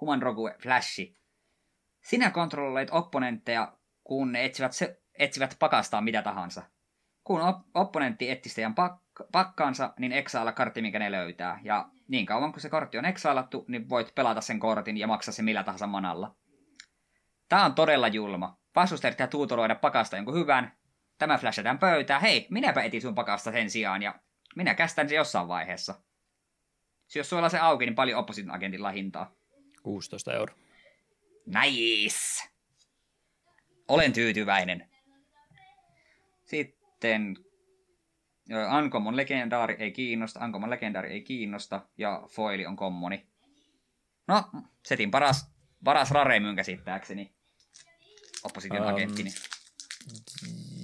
[0.00, 1.16] Human Rogue Flashi.
[2.02, 6.62] Sinä kontrolloit opponentteja, kun ne etsivät, se, etsivät pakastaan mitä tahansa.
[7.24, 9.02] Kun op- opponentti etsii teidän pak-
[9.32, 11.60] pakkaansa, niin eksailla kartti, minkä ne löytää.
[11.62, 15.34] Ja niin kauan kun se kortti on eksailattu, niin voit pelata sen kortin ja maksaa
[15.34, 16.36] sen millä tahansa manalla.
[17.48, 18.58] Tää on todella julma.
[18.76, 20.78] Vastustajat ja tuutoloida pakasta jonkun hyvän.
[21.18, 22.20] Tämä flashataan pöytään.
[22.20, 24.14] Hei, minäpä etin sun pakasta sen sijaan ja
[24.56, 25.94] minä kästän se jossain vaiheessa.
[27.06, 29.32] Se jos sulla se auki, niin paljon opposition agentilla hintaa.
[29.82, 30.56] 16 euroa.
[31.46, 32.48] Nice!
[33.88, 34.87] Olen tyytyväinen.
[36.48, 37.36] Sitten
[38.78, 43.26] Uncommon legendaari ei kiinnosta, Uncommon legendaari ei kiinnosta ja foili on kommoni.
[44.26, 44.44] No,
[44.86, 45.50] setin paras,
[45.84, 47.34] paras rare myyn käsittääkseni.
[48.42, 49.30] Opposition um, agenttini.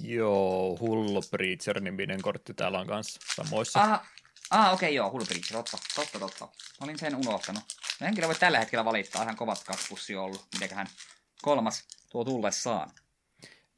[0.03, 3.81] Joo, Hullo Preacher-niminen kortti täällä on kanssa samoissa.
[3.81, 4.09] Ah,
[4.49, 6.47] ah okei, okay, joo, Hullo Preacher, totta, totta, totta.
[6.81, 7.63] Olin sen unohtanut.
[7.99, 10.47] No en kyllä voi tällä hetkellä valittaa, ihan kovat kaspussi ollut.
[10.53, 10.87] Mitenköhän
[11.41, 12.91] kolmas tuo tullessaan.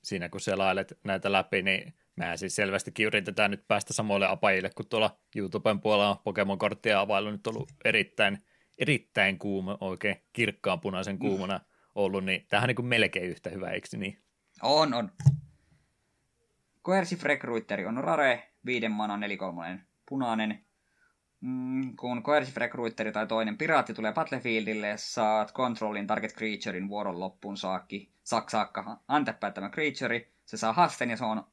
[0.08, 4.88] Siinä kun selailet näitä läpi, niin Mä siis selvästikin yritetään nyt päästä samoille apajille, kun
[4.90, 8.38] tuolla YouTuben puolella on Pokemon-korttia availu nyt ollut erittäin,
[8.78, 11.60] erittäin kuuma, oikein kirkkaan punaisen kuumana
[11.96, 14.22] ollut, niin tämähän on niin melkein yhtä hyvä, eikö niin?
[14.62, 15.12] On, on.
[16.84, 20.66] Coercive Recruiteri on rare, viiden mana nelikolmonen punainen.
[21.42, 27.58] Mm, kun Coercive Recruiteri tai toinen piraatti tulee Battlefieldille, saat controlin target creaturein vuoron loppuun
[27.58, 28.17] saakki.
[28.28, 31.48] Saak saakka antepää tämä creature, se saa hasten ja se on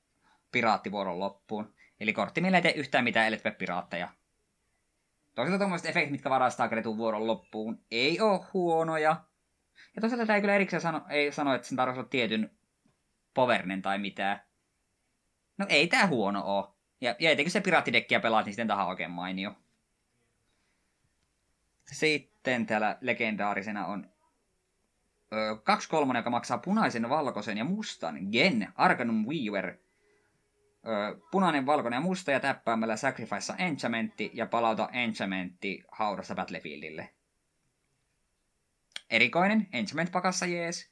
[0.53, 1.75] piraattivuoron loppuun.
[2.01, 4.09] Eli kortti millä ei tee yhtään mitään, ellei piraatteja.
[5.35, 9.25] Toisaalta tuommoiset efektit, mitkä varastaa kretun vuoron loppuun, ei ole huonoja.
[9.97, 12.51] Ja toisaalta tämä ei kyllä erikseen sano, ei sano, että sen tarvitsisi olla tietyn
[13.35, 14.41] povernen tai mitään.
[15.59, 16.77] No ei tää huono oo.
[17.01, 19.57] Ja, ja etenkin se piraattidekkiä pelaat, niin sitten tähän oikein mainio.
[21.93, 24.14] Sitten täällä legendaarisena on
[25.62, 29.79] kaksi kolmonen, joka maksaa punaisen, valkoisen ja mustan Gen Arcanum Weaver
[31.31, 37.14] punainen, valkoinen ja musta ja täppäämällä Sacrifice Enchantmentti ja palauta Enchantmentti haudassa Battlefieldille.
[39.11, 40.91] Erikoinen, Enchantment pakassa jees.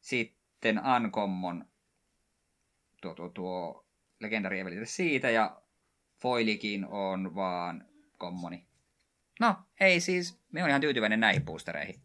[0.00, 1.64] Sitten Uncommon,
[3.02, 3.86] tuo, tuo, tuo
[4.20, 5.62] legendari siitä ja
[6.20, 7.88] Foilikin on vaan
[8.18, 8.69] kommoni.
[9.40, 12.02] No, ei siis, me on ihan tyytyväinen näihin boostereihin.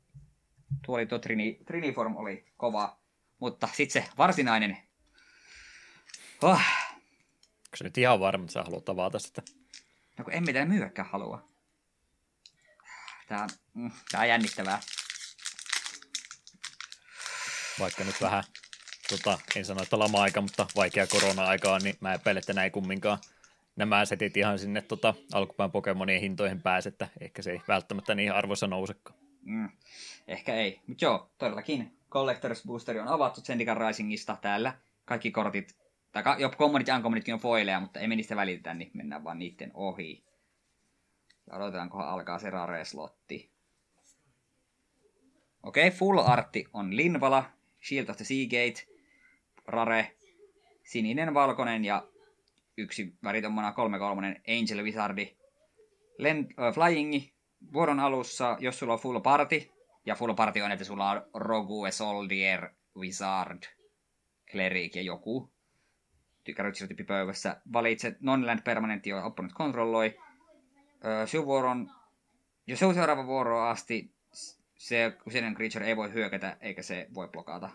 [0.85, 2.99] Tuo oli tuo Trini, Triniform oli kova,
[3.39, 4.77] mutta sitten se varsinainen
[6.41, 6.61] Oh.
[7.65, 9.41] Onko se nyt ihan varma, että sä haluat avata sitä?
[10.17, 11.49] No kun en mitään myyäkään halua.
[13.27, 14.79] Tää, mm, tää on jännittävää.
[17.79, 18.43] Vaikka nyt vähän,
[19.09, 23.19] tota, en sano, että lama-aika, mutta vaikea korona-aikaa, niin mä epäilen, että näin kumminkaan
[23.75, 28.33] nämä setit ihan sinne tota, alkupään Pokemonien hintoihin pääse, että ehkä se ei välttämättä niin
[28.33, 29.19] arvossa nousekaan.
[29.41, 29.69] Mm,
[30.27, 34.73] ehkä ei, mutta joo, todellakin Collectors Boosteri on avattu Zendikar Risingista täällä.
[35.05, 35.75] Kaikki kortit
[36.11, 39.71] tai jo Commonit ja Uncommonitkin on foileja, mutta ei niistä välitetä, niin mennään vaan niiden
[39.73, 40.23] ohi.
[41.47, 43.51] Ja odotetaankohan alkaa se rare-slotti.
[45.63, 47.45] Okei, okay, full artti on Linvala,
[47.87, 48.87] Shield of the Seagate,
[49.65, 50.15] rare,
[50.83, 52.07] sininen, valkoinen ja
[52.77, 53.73] yksi väritomana 3-3
[54.59, 55.37] Angel Wizardi.
[56.17, 57.23] Lend, uh, flying,
[57.73, 59.71] vuoron alussa, jos sulla on full party,
[60.05, 63.63] ja full party on, että sulla on Rogue, Soldier, Wizard,
[64.51, 65.55] Cleric ja joku
[66.53, 67.61] character pöydässä.
[67.73, 70.17] Valitset non-land permanentti, joita opponent kontrolloi.
[71.05, 71.91] Öö, vuoron,
[72.67, 74.15] jos se on seuraava vuoro asti,
[74.77, 77.69] se kyseinen creature ei voi hyökätä, eikä se voi blokata.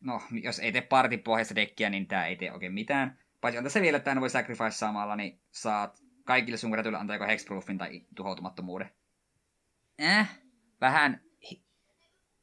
[0.00, 3.18] no, jos ei tee partipohjaista dekkiä, niin tää ei tee oikein mitään.
[3.40, 7.26] Paitsi on tässä vielä, että voi sacrifice samalla, niin saat kaikille sun kreatuille antaa joko
[7.26, 8.90] hexproofin tai tuhoutumattomuuden.
[9.98, 10.28] Eh,
[10.80, 11.20] vähän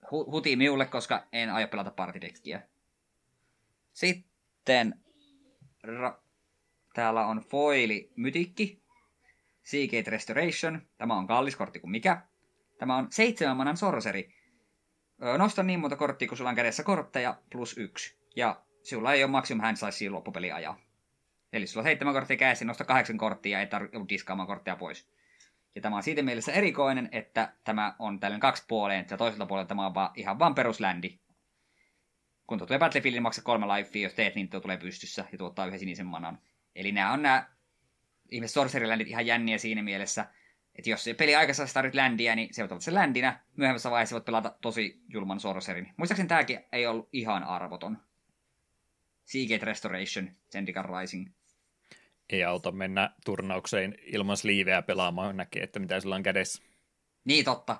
[0.05, 2.61] hu- huti miulle, koska en aio pelata partidekkiä.
[3.93, 4.99] Sitten
[5.87, 6.21] ra-
[6.93, 8.83] täällä on foili mytikki,
[9.63, 10.81] Seagate Restoration.
[10.97, 12.21] Tämä on kallis kortti kuin mikä.
[12.79, 14.33] Tämä on seitsemän manan sorceri.
[15.37, 18.17] Nosta niin monta korttia, kun sulla on kädessä kortteja, plus yksi.
[18.35, 20.79] Ja sulla ei ole maksimum hand size loppupeli ajaa.
[21.53, 25.09] Eli sulla on seitsemän korttia kädessä, nosta kahdeksan korttia ja ei tarvitse diskaamaan korttia pois.
[25.75, 29.67] Ja tämä on siitä mielessä erikoinen, että tämä on tällainen kaksi puoleen, ja toiselta puolelta
[29.67, 31.19] tämä on vaan, ihan vaan perusländi.
[32.47, 35.65] Kun tuo tulee niin maksa kolme lifea, jos teet, niin tuo tulee pystyssä ja tuottaa
[35.65, 36.39] yhden sinisen manan.
[36.75, 37.47] Eli nämä on nämä
[38.31, 40.25] ihmiset sorcery ihan jänniä siinä mielessä,
[40.75, 43.39] että jos peli aikassa tarvit ländiä, niin se on se ländinä.
[43.55, 45.93] Myöhemmässä vaiheessa voit pelata tosi julman sorcerin.
[45.97, 47.97] Muistaakseni tämäkin ei ollut ihan arvoton.
[49.25, 51.29] Seagate Restoration, Zendikar Rising
[52.29, 56.63] ei auta mennä turnaukseen ilman sliiveä pelaamaan, näkee, että mitä sillä on kädessä.
[57.25, 57.77] Niin totta.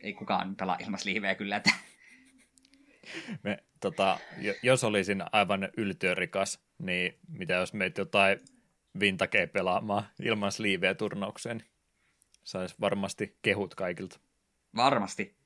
[0.00, 1.56] Ei kukaan pelaa ilman sliiveä kyllä.
[1.56, 1.70] Että...
[3.44, 4.18] Me, tota,
[4.62, 8.40] jos olisin aivan yltiörikas, niin mitä jos meitä jotain
[9.00, 11.68] vintakee pelaamaan ilman sliiveä turnaukseen, niin
[12.44, 14.20] saisi varmasti kehut kaikilta.
[14.76, 15.36] Varmasti.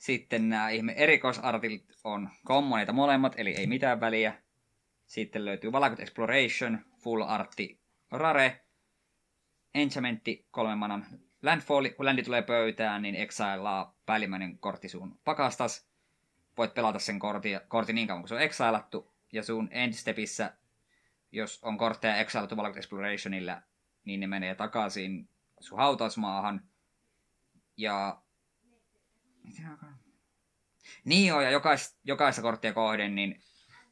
[0.00, 4.42] Sitten nämä ihme erikoisartit on kommoneita molemmat, eli ei mitään väliä.
[5.06, 7.80] Sitten löytyy Valakut Exploration, Full Artti
[8.10, 8.60] Rare,
[9.74, 11.06] Enchantmentti, kolmen manan
[11.42, 11.88] Landfall.
[11.88, 15.88] Kun landi tulee pöytään, niin exilaa päällimmäinen kortti sun pakastas.
[16.56, 19.12] Voit pelata sen kortin, kortin niin kauan, kun se on exilattu.
[19.32, 20.56] Ja sun endstepissä,
[21.32, 23.62] jos on kortteja exilattu Valakut Explorationilla,
[24.04, 25.28] niin ne menee takaisin
[25.60, 26.62] sun hautausmaahan.
[27.76, 28.22] Ja...
[31.04, 33.40] Niin joo, ja jokais, jokaista korttia kohden, niin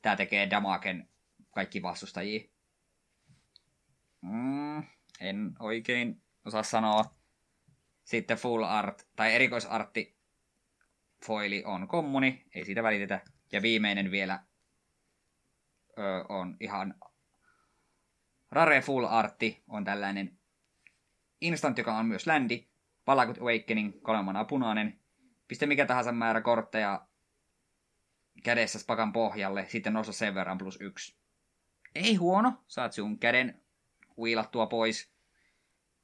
[0.03, 1.09] tämä tekee damaken
[1.51, 2.49] kaikki vastustajia.
[4.21, 4.79] Mm,
[5.21, 7.05] en oikein osaa sanoa.
[8.05, 10.19] Sitten full art, tai erikoisartti
[11.27, 13.21] foili on kommuni, ei siitä välitetä.
[13.53, 14.45] Ja viimeinen vielä
[15.99, 16.95] ö, on ihan
[18.51, 20.39] rare full artti, on tällainen
[21.41, 22.69] instant, joka on myös ländi.
[23.05, 25.01] Palakut Awakening, kolmana punainen.
[25.49, 27.07] Pistä mikä tahansa määrä kortteja
[28.43, 31.17] kädessä pakan pohjalle, sitten nosta sen verran plus yksi.
[31.95, 33.63] Ei huono, saat sun käden
[34.17, 35.13] huilattua pois.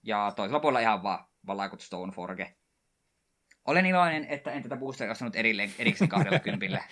[0.03, 2.55] Ja toisella puolella ihan vaan Valakut Stoneforge.
[3.65, 6.85] Olen iloinen, että en tätä boosteria ostanut erilleen, erikseen kahdella kympillä.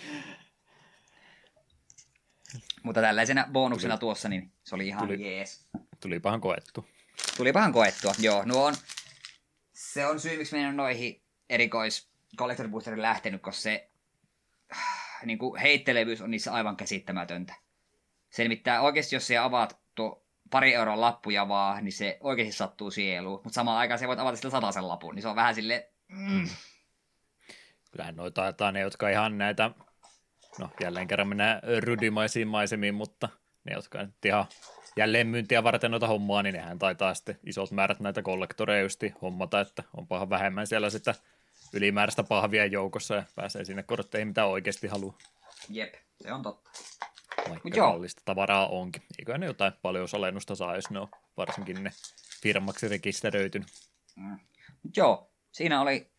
[2.82, 5.68] Mutta tällaisena bonuksena tuli, tuossa, niin se oli ihan tuli, jees.
[6.00, 6.88] Tulipahan koettu.
[7.36, 8.42] Tulipahan koettua, joo.
[8.44, 8.74] Nuo on,
[9.72, 13.90] se on syy, miksi meidän noihin erikois Collector Boosterin lähtenyt, koska se
[15.24, 17.54] niin kuin heittelevyys on niissä aivan käsittämätöntä.
[18.30, 22.90] Se nimittäin oikeasti, jos sä avaat tuo pari euron lappuja vaan, niin se oikeasti sattuu
[22.90, 23.40] sieluun.
[23.44, 25.90] Mutta samaan aikaan se voit avata sillä sataisen lapun, niin se on vähän sille...
[26.08, 26.48] Mm.
[27.90, 29.70] Kyllähän noita taitaa ne, jotka ihan näitä,
[30.58, 33.28] no jälleen kerran mennään rydimaisiin maisemiin, mutta
[33.64, 34.44] ne, jotka nyt ihan
[34.96, 38.88] jälleen myyntiä varten noita hommaa, niin nehän taitaa sitten isot määrät näitä kollektoreja
[39.22, 41.14] hommata, että onpahan vähemmän siellä sitä
[41.72, 45.18] ylimääräistä pahvia joukossa ja pääsee sinne kortteihin, mitä oikeasti haluaa.
[45.68, 46.70] Jep, se on totta.
[47.48, 49.02] Vaikka Mut kallista tavaraa onkin.
[49.18, 51.90] Eikö ne jotain paljon alennusta saa, jos ne on varsinkin ne
[52.42, 53.68] firmaksi rekisteröitynyt.
[54.16, 54.38] Mm.
[54.82, 56.12] Mut joo, siinä oli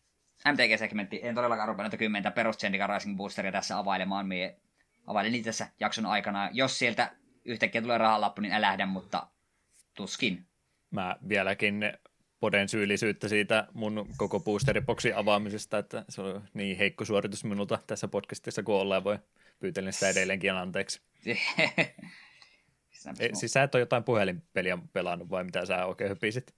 [0.52, 1.20] MTG-segmentti.
[1.22, 2.58] En todellakaan ruvennut kymmentä perus
[2.94, 4.26] Rising Boosteria tässä availemaan.
[4.26, 4.60] Mie
[5.06, 6.50] availin niitä tässä jakson aikana.
[6.52, 9.26] Jos sieltä yhtäkkiä tulee rahalappu, niin lähden, mutta
[9.94, 10.46] tuskin.
[10.90, 11.92] Mä vieläkin
[12.44, 18.08] poden syyllisyyttä siitä mun koko boosteriboksin avaamisesta, että se on niin heikko suoritus minulta tässä
[18.08, 19.18] podcastissa kuin ollaan voi
[19.60, 21.00] pyytelen sitä edelleenkin anteeksi.
[23.18, 26.54] e, siis sä et ole jotain puhelinpeliä pelannut vai mitä sä oikein hypisit?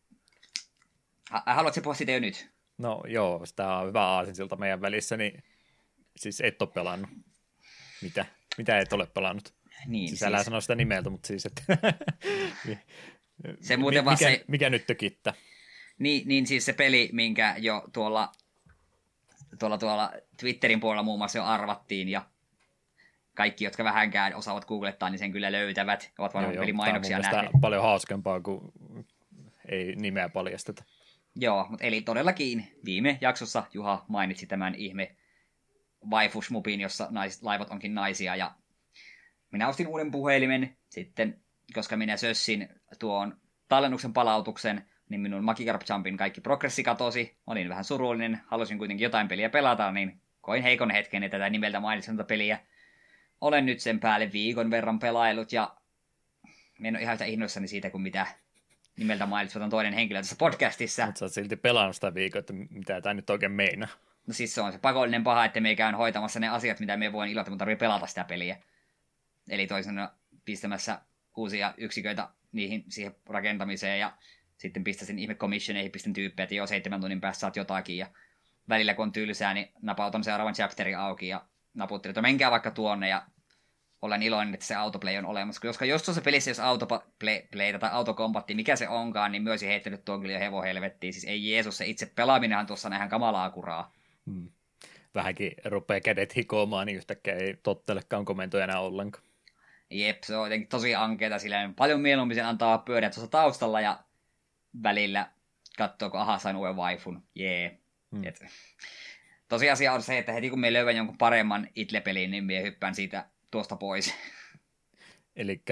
[1.47, 2.51] Haluatko puhua siitä jo nyt?
[2.79, 5.43] No joo, sitä on hyvä aasinsilta meidän välissä, niin
[6.17, 7.11] siis et ole pelannut.
[8.03, 8.27] Mitä?
[8.59, 9.55] Mitä et ole pelannut?
[9.87, 10.29] Niin, siis, siis...
[10.29, 11.63] älä sano sitä nimeltä, mutta siis, että...
[13.61, 14.45] se muuten mikä, se...
[14.49, 15.35] mikä nyt tökittää?
[15.99, 18.33] Niin, niin siis se peli, minkä jo tuolla,
[19.59, 22.27] tuolla, tuolla Twitterin puolella muun muassa jo arvattiin ja
[23.35, 26.13] kaikki, jotka vähänkään osaavat googlettaa, niin sen kyllä löytävät.
[26.19, 27.53] Ovat varmaan pelimainoksia nähneet.
[27.61, 28.73] paljon hauskempaa, kuin
[29.69, 30.85] ei nimeä paljasteta.
[31.35, 35.17] Joo, mutta eli todellakin viime jaksossa Juha mainitsi tämän ihme
[36.11, 38.37] Waifusmupin, jossa nais, laivat onkin naisia.
[38.37, 38.55] Ja
[39.53, 41.41] minä ostin uuden puhelimen sitten,
[41.75, 42.69] koska minä sössin
[42.99, 47.37] tuon tallennuksen palautuksen, niin minun Magikarp Jumpin kaikki progressi katosi.
[47.47, 51.81] Olin vähän surullinen, halusin kuitenkin jotain peliä pelata, niin koin heikon hetken, että tätä nimeltä
[51.81, 52.59] mainitsen peliä.
[53.41, 55.77] Olen nyt sen päälle viikon verran pelailut ja
[56.83, 58.27] en ole ihan yhtä innoissani siitä kuin mitä
[58.97, 61.07] nimeltä mainitsen toinen henkilö tässä podcastissa.
[61.07, 63.89] Mutta sä oot silti pelannut sitä viikon, että mitä tämä nyt oikein meinaa.
[64.27, 67.13] No siis se on se pakollinen paha, että me käyn hoitamassa ne asiat, mitä me
[67.13, 68.57] voin iloita, mutta tarvii pelata sitä peliä.
[69.49, 70.11] Eli toisena
[70.45, 71.01] pistämässä
[71.37, 74.13] uusia yksiköitä niihin siihen rakentamiseen ja
[74.59, 78.07] sitten pistäisin ihme commissioneihin, pistän tyyppejä, että jo seitsemän tunnin päässä saat jotakin ja
[78.69, 81.45] välillä kun on tylsää, niin napautan seuraavan chapterin auki ja
[81.75, 83.23] naputtelin, että menkää vaikka tuonne ja
[84.03, 85.61] olen iloinen, että se autoplay on olemassa.
[85.61, 87.43] Koska jos tuossa pelissä, jos autoplay
[87.81, 91.13] tai autokompatti, mikä se onkaan, niin myös heittänyt tuon kyllä jo hevo helvettiin.
[91.13, 93.93] Siis ei Jeesus, se itse pelaaminenhan tuossa nähdään kamalaa kuraa.
[94.27, 94.49] Hmm.
[95.15, 99.25] Vähänkin rupeaa kädet hikoamaan, niin yhtäkkiä ei tottelekaan komentoja enää ollenkaan.
[99.91, 103.99] Jep, se on jotenkin tosi ankeeta, sillä paljon mieluummin sen antaa pyöriä tuossa taustalla ja
[104.83, 105.31] välillä
[105.79, 107.61] katsoo, kun aha, sain uuden waifun, jee.
[107.61, 108.35] Yeah.
[108.41, 108.49] Hmm.
[109.49, 113.29] tosiasia on se, että heti kun me löydän jonkun paremman itle-pelin, niin me hyppään siitä
[113.51, 114.15] tuosta pois.
[115.37, 115.63] Eli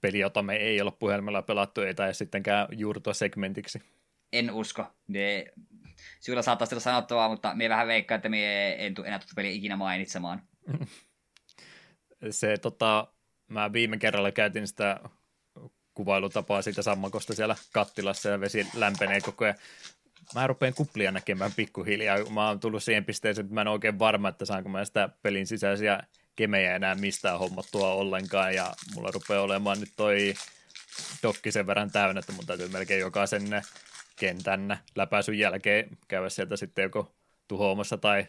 [0.00, 3.82] peli, jota me ei ole puhelimella pelattu, ei tai sittenkään juurtua segmentiksi.
[4.32, 4.86] En usko.
[5.08, 5.44] Ne,
[6.20, 9.50] sinulla saattaa sitä sanottavaa, mutta me vähän veikkaa, että me en tule enää tuota peliä
[9.50, 10.42] ikinä mainitsemaan.
[12.30, 13.12] Se tota,
[13.48, 15.00] mä viime kerralla käytin sitä
[15.94, 19.56] kuvailutapaa siitä sammakosta siellä kattilassa ja vesi lämpenee koko ajan.
[20.34, 22.24] Mä rupean kuplia näkemään pikkuhiljaa.
[22.30, 25.46] Mä oon tullut siihen pisteeseen, että mä en oikein varma, että saanko mä sitä pelin
[25.46, 26.00] sisäisiä
[26.36, 28.54] kemejä enää mistään hommattua ollenkaan.
[28.54, 30.34] Ja mulla rupeaa olemaan nyt toi
[31.22, 33.62] dokki sen verran täynnä, että mun täytyy melkein jokaisen
[34.16, 37.14] kentän läpäisyn jälkeen käydä sieltä sitten joko
[37.48, 38.26] tuhoamassa tai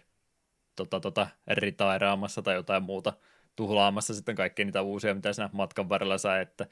[0.76, 3.14] tota, tota, ritairaamassa tai jotain muuta
[3.56, 6.68] tuhlaamassa sitten kaikki niitä uusia, mitä siinä matkan varrella saa, että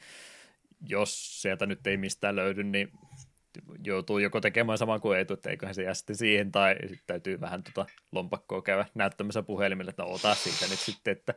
[0.88, 2.92] jos sieltä nyt ei mistään löydy, niin
[3.84, 7.42] joutuu joko tekemään saman kuin etu, että eiköhän se jää sitten siihen, tai sitten täytyy
[7.42, 11.34] vähän tuota lompakkoa käydä näyttämässä puhelimelle, että no ota siitä nyt sitten, että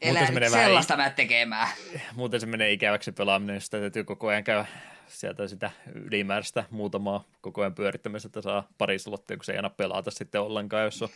[0.00, 1.68] Elä se menee sellaista vähän, tekemään.
[2.14, 4.66] Muuten se menee ikäväksi pelaaminen, jos sitä täytyy koko ajan käydä
[5.06, 9.70] sieltä sitä ylimääräistä muutamaa koko ajan pyörittämistä, että saa pari slottia, kun se ei aina
[9.70, 11.08] pelata sitten ollenkaan, jos on,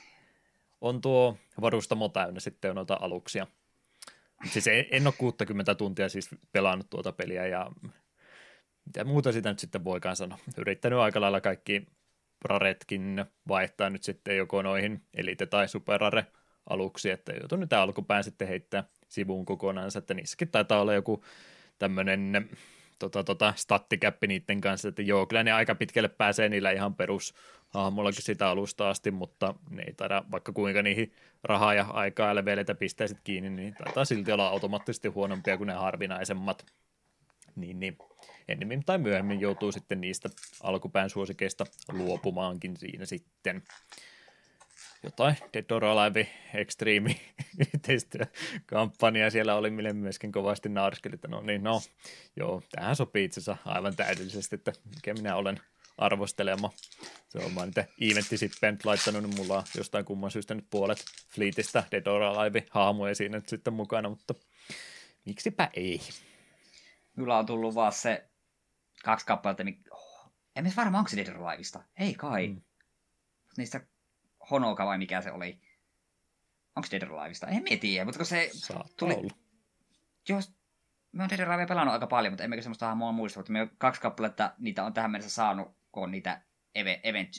[0.81, 3.47] on tuo varustamo täynnä sitten noita aluksia.
[4.51, 7.71] Siis en, en ole 60 tuntia siis pelannut tuota peliä ja
[8.87, 10.39] mitä muuta sitä nyt sitten voikaan sanoa.
[10.59, 11.87] Yrittänyt aika lailla kaikki
[12.45, 16.27] raretkin vaihtaa nyt sitten joko noihin elite- tai superrare
[16.71, 21.25] aluksi, että joutuu nyt alkupään sitten heittää sivuun kokonaan, että niissäkin taitaa olla joku
[21.79, 22.49] tämmöinen
[22.99, 27.35] tota, tota, stattikäppi niiden kanssa, että joo, kyllä ne aika pitkälle pääsee niillä ihan perus
[27.75, 31.13] hahmollakin sitä alusta asti, mutta ne ei taida, vaikka kuinka niihin
[31.43, 35.73] rahaa ja aikaa ja leveleitä pistäisit kiinni, niin taitaa silti olla automaattisesti huonompia kuin ne
[35.73, 36.67] harvinaisemmat.
[37.57, 37.99] Niin, niin
[38.49, 40.29] ennemmin tai myöhemmin joutuu sitten niistä
[40.63, 43.63] alkupään suosikeista luopumaankin siinä sitten.
[45.03, 47.17] Jotain Dead or Alive Extreme
[47.75, 51.83] yhteistyökampanja siellä oli, mille myöskin kovasti nauriskeli, että no niin, no,
[52.37, 55.61] joo, tähän sopii itse asiassa aivan täydellisesti, että mikä minä olen
[55.99, 56.71] arvostelema.
[57.29, 61.05] Se on vaan niitä eventtisippejä nyt laittanut, niin mulla on jostain kumman syystä nyt puolet
[61.35, 64.35] Fleetistä Dead or Alive haamuja siinä nyt sitten mukana, mutta
[65.25, 66.01] miksipä ei.
[67.17, 68.29] Mulla on tullut vaan se
[69.05, 71.83] kaksi kappaletta, niin oh, en missä varmaan onko se Dead or Aliveista.
[71.97, 72.49] Ei kai.
[72.49, 72.63] Mm.
[73.57, 73.81] Niistä
[74.51, 75.61] Honoka vai mikä se oli.
[76.77, 77.47] Onko Dead or Aliveista?
[77.47, 79.15] En mietiä, mutta kun se Saattaa tuli...
[79.15, 79.35] Olla.
[80.29, 80.53] Jos
[81.13, 83.69] me on Dead or Alive pelannut aika paljon, mutta emmekö semmoista hahmoa muista, mutta me
[83.79, 86.41] kaksi kappaletta niitä on tähän mennessä saanut, kun on niitä
[87.05, 87.31] event,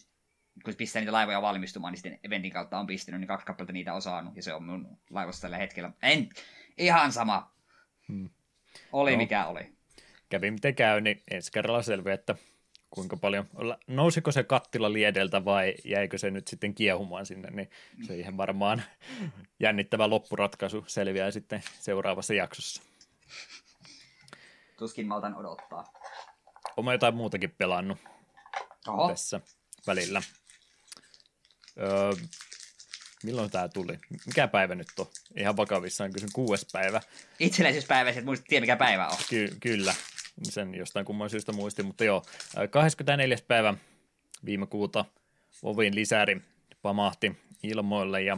[0.64, 3.94] kun pistää niitä laivoja valmistumaan, niin sitten eventin kautta on pistänyt, niin kaksi kappaletta niitä
[3.94, 5.92] on saanut, ja se on mun laivassa tällä hetkellä.
[6.02, 6.30] En,
[6.78, 7.52] ihan sama.
[8.08, 8.30] Hmm.
[8.92, 9.18] Oli no.
[9.18, 9.76] mikä oli
[10.30, 12.36] kävi miten käy, niin ensi kerralla selviää, että
[12.90, 13.50] kuinka paljon,
[13.88, 17.70] nousiko se kattila liedeltä vai jäikö se nyt sitten kiehumaan sinne, niin
[18.08, 18.84] se ihan varmaan
[19.60, 22.82] jännittävä loppuratkaisu selviää sitten seuraavassa jaksossa.
[24.78, 25.84] Tuskin maltan odottaa.
[26.78, 27.98] Oma jotain muutakin pelannut
[28.88, 29.08] Oho.
[29.10, 29.42] tässä
[29.88, 30.22] välillä.
[31.78, 32.14] Öö,
[33.24, 34.00] milloin tämä tuli?
[34.26, 35.08] Mikä päivä nyt on?
[35.38, 37.02] Ihan vakavissaan kysyn kuudes päivä.
[37.40, 39.18] Itsenäisyyspäivä, että muistat tiedä mikä päivä on.
[39.30, 39.96] Ky- kyllä,
[40.44, 42.26] sen jostain kumman syystä muistin, mutta joo,
[42.70, 43.38] 24.
[43.48, 43.74] päivä
[44.46, 45.06] viime kuuta
[45.64, 46.42] Vovin lisäri
[46.82, 48.38] pamahti ilmoille ja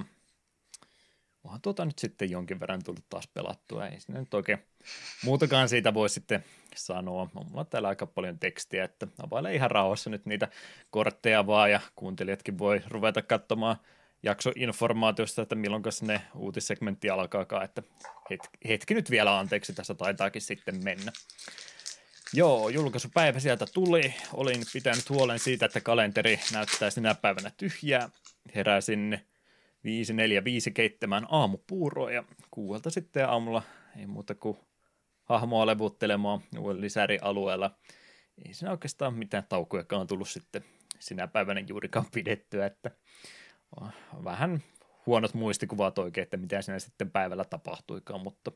[1.43, 4.59] onhan tuota nyt sitten jonkin verran tullut taas pelattua, ei sinne nyt oikein
[5.23, 6.43] muutakaan siitä voi sitten
[6.75, 7.21] sanoa.
[7.35, 10.47] On mulla täällä aika paljon tekstiä, että availee ihan rauhassa nyt niitä
[10.89, 13.77] kortteja vaan ja kuuntelijatkin voi ruveta katsomaan
[14.23, 17.83] jaksoinformaatiosta, että milloin ne uutissegmentti alkaakaan, että
[18.29, 21.11] hetki, hetki nyt vielä anteeksi, tässä taitaakin sitten mennä.
[22.33, 24.13] Joo, julkaisupäivä sieltä tuli.
[24.33, 28.09] Olin pitänyt huolen siitä, että kalenteri näyttää sinä päivänä tyhjää.
[28.55, 29.19] Heräsin
[29.83, 33.63] 545 keittämään aamupuuroa ja kuuelta sitten aamulla
[33.99, 34.57] ei muuta kuin
[35.27, 36.41] hahmoa levuttelemaan
[36.77, 37.75] lisärialueella.
[38.45, 40.63] Ei siinä oikeastaan mitään taukojakaan tullut sitten
[40.99, 42.91] sinä päivänä juurikaan pidettyä, että
[44.23, 44.63] vähän
[45.05, 48.51] huonot muistikuvat oikein, että mitä siinä sitten päivällä tapahtuikaan, mutta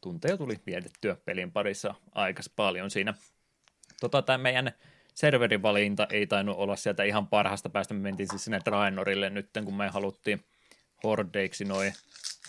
[0.00, 3.14] tunteja tuli vietettyä pelin parissa aika paljon siinä.
[4.00, 4.72] Tota, tämä meidän
[5.14, 7.94] serverivalinta ei tainnut olla sieltä ihan parhaasta päästä.
[7.94, 10.44] Me mentiin siis sinne Drainorille nyt, kun me haluttiin
[11.04, 11.92] hordeiksi noin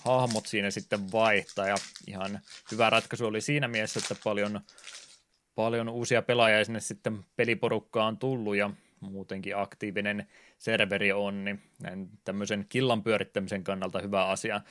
[0.06, 1.68] hahmot siinä sitten vaihtaa.
[1.68, 1.76] Ja
[2.08, 2.40] ihan
[2.72, 4.60] hyvä ratkaisu oli siinä mielessä, että paljon,
[5.56, 10.28] paljon uusia pelaajia sinne sitten peliporukkaan on tullut ja muutenkin aktiivinen
[10.58, 14.62] serveri on, niin näin tämmöisen killan pyörittämisen kannalta hyvä asia.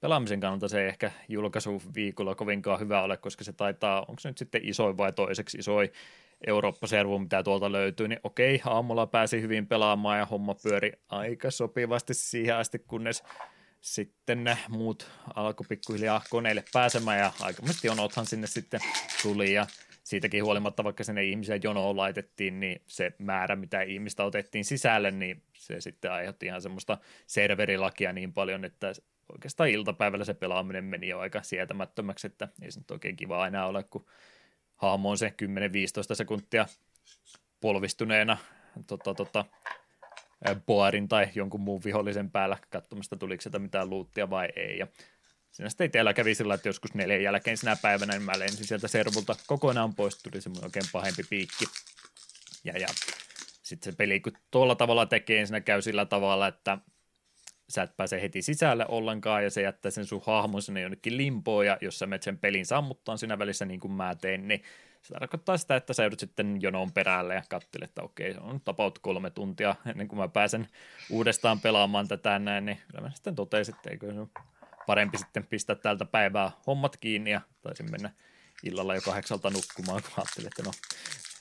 [0.00, 4.38] Pelaamisen kannalta se ei ehkä julkaisuviikolla kovinkaan hyvä ole, koska se taitaa, onko se nyt
[4.38, 5.88] sitten isoin vai toiseksi isoin
[6.46, 12.14] Eurooppa-servu, mitä tuolta löytyy, niin okei, aamulla pääsi hyvin pelaamaan ja homma pyöri aika sopivasti
[12.14, 13.22] siihen asti, kunnes
[13.80, 18.80] sitten ne muut alkoi pikkuhiljaa koneille pääsemään ja aikamoisesti jonothan sinne sitten
[19.22, 19.52] tuli.
[19.52, 19.66] Ja
[20.04, 25.42] siitäkin huolimatta, vaikka sinne ihmisiä jonoon laitettiin, niin se määrä, mitä ihmistä otettiin sisälle, niin
[25.56, 28.92] se sitten aiheutti ihan semmoista serverilakia niin paljon, että
[29.32, 33.66] oikeastaan iltapäivällä se pelaaminen meni jo aika sietämättömäksi, että ei se nyt oikein kiva enää
[33.66, 34.06] ole, kun
[34.76, 35.34] hahmo on se
[36.12, 36.66] 10-15 sekuntia
[37.60, 38.36] polvistuneena
[38.86, 39.44] tota, tota,
[40.66, 44.78] boarin tai jonkun muun vihollisen päällä katsomasta, tuliko sieltä mitään luuttia vai ei.
[44.78, 44.86] Ja
[45.50, 48.88] siinä sitten teillä kävi sillä, että joskus neljän jälkeen sinä päivänä niin mä lensin sieltä
[48.88, 51.64] servulta kokonaan pois, tuli semmoinen oikein pahempi piikki.
[52.64, 52.88] Ja, ja
[53.62, 56.78] sitten se peli, kun tuolla tavalla tekee, niin siinä käy sillä tavalla, että
[57.68, 61.66] sä et pääse heti sisälle ollenkaan ja se jättää sen sun hahmon sinne jonnekin limpoon
[61.66, 64.62] ja jos sä menet sen pelin sammuttaa siinä välissä niin kuin mä teen, niin
[65.02, 68.60] se tarkoittaa sitä, että sä joudut sitten jonoon perälle ja katselet, että okei, se on
[68.60, 70.68] tapaut kolme tuntia ennen kuin mä pääsen
[71.10, 74.42] uudestaan pelaamaan tätä näin, niin kyllä mä sitten totesin, että eikö se
[74.86, 78.10] parempi sitten pistää tältä päivää hommat kiinni ja taisin mennä
[78.62, 80.70] illalla jo kahdeksalta nukkumaan, kun ajattelin, että no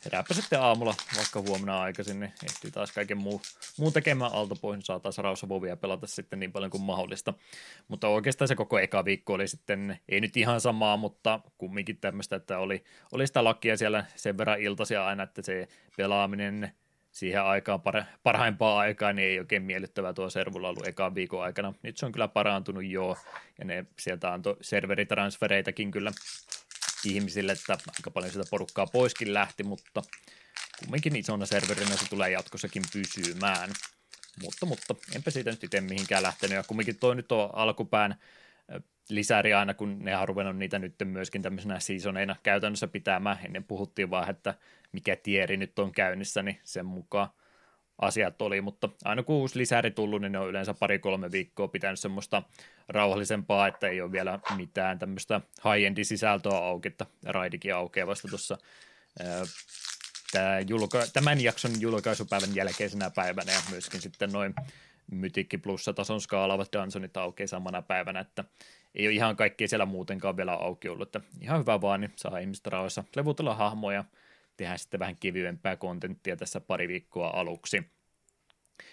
[0.06, 3.42] herääpä sitten aamulla vaikka huomenna aikaisin, niin ehtii taas kaiken muu,
[3.78, 7.34] muun tekemään alta pois, niin saa taas rausavovia pelata sitten niin paljon kuin mahdollista.
[7.88, 12.36] Mutta oikeastaan se koko eka viikko oli sitten, ei nyt ihan samaa, mutta kumminkin tämmöistä,
[12.36, 16.72] että oli, oli sitä lakia siellä sen verran iltaisia aina, että se pelaaminen
[17.12, 21.74] siihen aikaan par, parhaimpaa aikaa, niin ei oikein miellyttävää tuo servulla ollut ekan viikon aikana.
[21.84, 23.18] Nyt se on kyllä parantunut joo,
[23.60, 26.12] ja ne sieltä antoi serveritransfereitakin kyllä
[27.06, 30.02] ihmisille, että aika paljon sitä porukkaa poiskin lähti, mutta
[30.80, 33.70] kumminkin isona serverinä se tulee jatkossakin pysymään.
[34.42, 38.16] Mutta, mutta enpä siitä nyt itse mihinkään lähtenyt, ja kumminkin toi nyt on alkupään
[39.10, 43.40] lisäri aina, kun ne on ruvennut niitä nyt myöskin tämmöisenä seasoneina käytännössä pitämään.
[43.46, 44.56] Ennen puhuttiin vaan, että
[44.92, 47.30] mikä tieri nyt on käynnissä, niin sen mukaan
[48.00, 52.00] asiat oli, mutta aina kun uusi lisäri tullut, niin ne on yleensä pari-kolme viikkoa pitänyt
[52.00, 52.44] semmoista
[52.88, 58.58] rauhallisempaa, että ei ole vielä mitään tämmöistä high-endin sisältöä auki, että raidikin aukeaa vasta tuossa
[61.14, 64.54] tämän jakson julkaisupäivän jälkeisenä päivänä ja myöskin sitten noin
[65.12, 68.44] Mytikki plussa tason skaalaavat Dungeonit aukeaa samana päivänä, että
[68.96, 72.38] ei ole ihan kaikki siellä muutenkaan vielä auki ollut, että ihan hyvä vaan, niin saa
[72.38, 74.04] ihmiset rauhassa levutella hahmoja,
[74.60, 77.84] tehdä sitten vähän kevyempää kontenttia tässä pari viikkoa aluksi.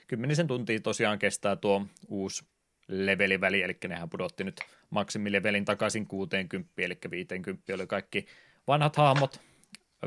[0.07, 2.45] Kymmenisen tuntia tosiaan kestää tuo uusi
[2.89, 4.61] leveliväli, eli nehän pudotti nyt
[4.91, 8.27] maksimilevelin takaisin 60, eli 50 oli kaikki
[8.67, 9.41] vanhat hahmot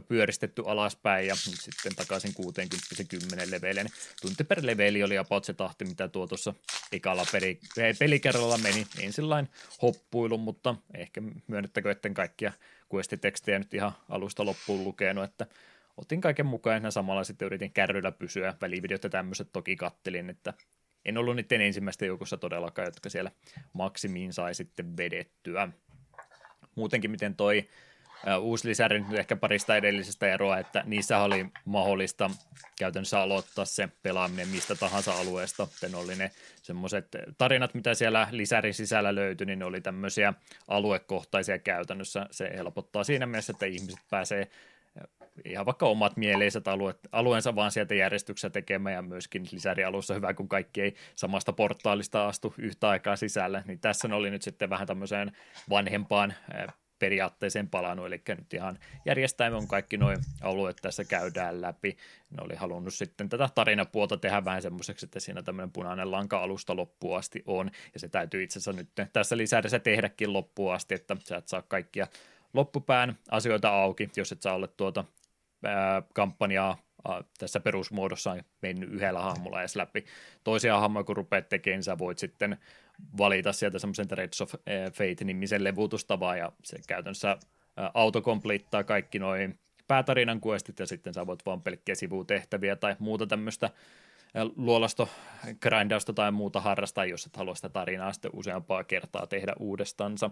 [0.07, 3.87] pyöristetty alaspäin ja sitten takaisin 60 se 10 leveleen.
[4.21, 6.53] Tunti per leveli oli about se tahti, mitä tuo tuossa
[6.91, 7.59] ekalla peli,
[7.99, 8.87] pelikerralla meni.
[8.97, 12.53] Niin sellainen hoppuilu, mutta ehkä myönnettäkö, etten kaikkia
[12.93, 15.45] questitekstejä nyt ihan alusta loppuun lukenut, että
[15.97, 18.53] otin kaiken mukaan ja samalla sitten yritin kärryllä pysyä.
[18.61, 20.53] Välivideot ja tämmöiset toki kattelin, että
[21.05, 23.31] en ollut niiden ensimmäistä joukossa todellakaan, jotka siellä
[23.73, 25.69] maksimiin sai sitten vedettyä.
[26.75, 27.69] Muutenkin miten toi
[28.39, 32.29] uusi lisäri nyt ehkä parista edellisestä eroa, että niissä oli mahdollista
[32.79, 35.65] käytännössä aloittaa se pelaaminen mistä tahansa alueesta.
[35.65, 37.07] Sitten oli ne semmoiset
[37.37, 40.33] tarinat, mitä siellä lisärin sisällä löytyi, niin ne oli tämmöisiä
[40.67, 42.25] aluekohtaisia käytännössä.
[42.31, 44.47] Se helpottaa siinä mielessä, että ihmiset pääsee
[45.45, 50.49] ihan vaikka omat mieleiset alueet, alueensa vaan sieltä järjestyksessä tekemään ja myöskin lisärialussa hyvä, kun
[50.49, 55.31] kaikki ei samasta portaalista astu yhtä aikaa sisälle, niin tässä oli nyt sitten vähän tämmöiseen
[55.69, 56.33] vanhempaan
[56.99, 61.97] periaatteeseen palannut, eli nyt ihan järjestäimme on kaikki noin alueet tässä käydään läpi.
[62.29, 66.75] Ne oli halunnut sitten tätä tarinapuolta tehdä vähän semmoiseksi, että siinä tämmöinen punainen lanka alusta
[66.75, 71.17] loppuun asti on, ja se täytyy itse asiassa nyt tässä lisäydessä tehdäkin loppuun asti, että
[71.19, 72.07] sä et saa kaikkia
[72.53, 75.05] loppupään asioita auki, jos et saa olla tuota
[75.63, 76.77] ää, kampanjaa
[77.37, 80.05] tässä perusmuodossa mennyt yhdellä hahmolla edes läpi.
[80.43, 82.57] Toisia hahmoja, kun rupeat tekemään, sä voit sitten
[83.17, 84.53] valita sieltä semmoisen Threads of
[84.93, 87.37] Fate-nimisen levutustavaa, ja se käytännössä
[87.93, 93.69] autokomplittaa kaikki noin päätarinan questit, ja sitten sä voit vaan pelkkiä sivutehtäviä tai muuta tämmöistä
[94.55, 95.09] luolasto,
[95.61, 100.31] grindausta tai muuta harrastaa, jos et halua sitä tarinaa sitten useampaa kertaa tehdä uudestansa.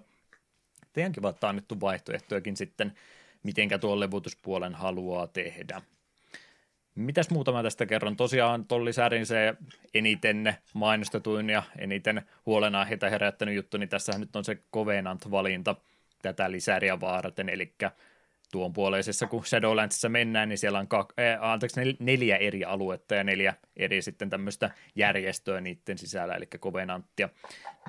[0.93, 2.93] Teidänkin vaan annettu vaihtoehtojakin sitten,
[3.43, 5.81] mitenkä tuon levutuspuolen haluaa tehdä.
[6.97, 8.15] Mitäs muuta mä tästä kerron?
[8.15, 9.55] Tosiaan tuon lisärin se
[9.93, 15.75] eniten mainostetuin ja eniten huolenaiheita herättänyt juttu, niin tässä nyt on se Covenant-valinta
[16.21, 17.73] tätä lisäriä varten, eli
[18.51, 23.23] tuon puoleisessa, kun Shadowlandsissa mennään, niin siellä on kak, äh, anteeksi, neljä eri aluetta ja
[23.23, 27.29] neljä eri sitten tämmöistä järjestöä niiden sisällä, eli Covenanttia,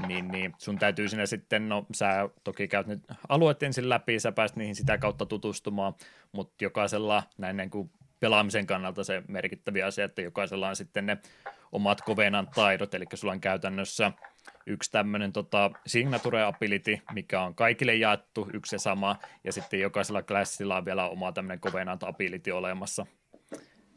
[0.07, 4.33] niin, niin sun täytyy sinne sitten, no sä toki käyt nyt alueet ensin läpi, sä
[4.33, 5.95] pääst niihin sitä kautta tutustumaan,
[6.33, 7.91] mutta jokaisella näin niin kuin
[8.21, 11.19] pelaamisen kannalta se merkittäviä asia, että jokaisella on sitten ne
[11.73, 14.13] omat Covenant taidot, eli sulla on käytännössä
[14.67, 20.23] yksi tämmöinen tota, signature ability, mikä on kaikille jaettu, yksi ja sama, ja sitten jokaisella
[20.23, 23.07] classilla on vielä oma tämmöinen Covenant ability olemassa.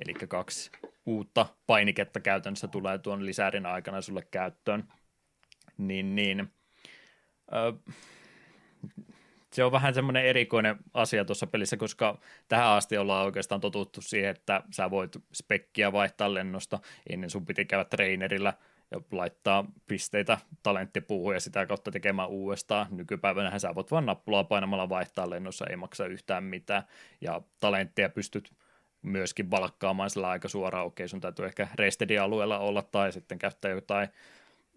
[0.05, 0.71] Eli kaksi
[1.05, 4.83] uutta painiketta käytännössä tulee tuon lisärin aikana sulle käyttöön.
[5.77, 6.53] Niin, niin.
[7.53, 7.73] Ö,
[9.53, 14.29] se on vähän semmoinen erikoinen asia tuossa pelissä, koska tähän asti ollaan oikeastaan totuttu siihen,
[14.29, 16.79] että sä voit spekkiä vaihtaa lennosta.
[17.09, 18.53] Ennen sun piti käydä trainerilla–
[18.91, 22.87] ja laittaa pisteitä talenttipuuhun ja sitä kautta tekemään uudestaan.
[22.91, 26.83] Nykypäivänä sä voit vain nappulaa painamalla vaihtaa lennossa, ei maksa yhtään mitään,
[27.21, 28.53] ja talentteja pystyt
[29.01, 33.71] myöskin valkkaamaan sillä aika suoraan, okei sun täytyy ehkä restedin alueella olla tai sitten käyttää
[33.71, 34.07] jotain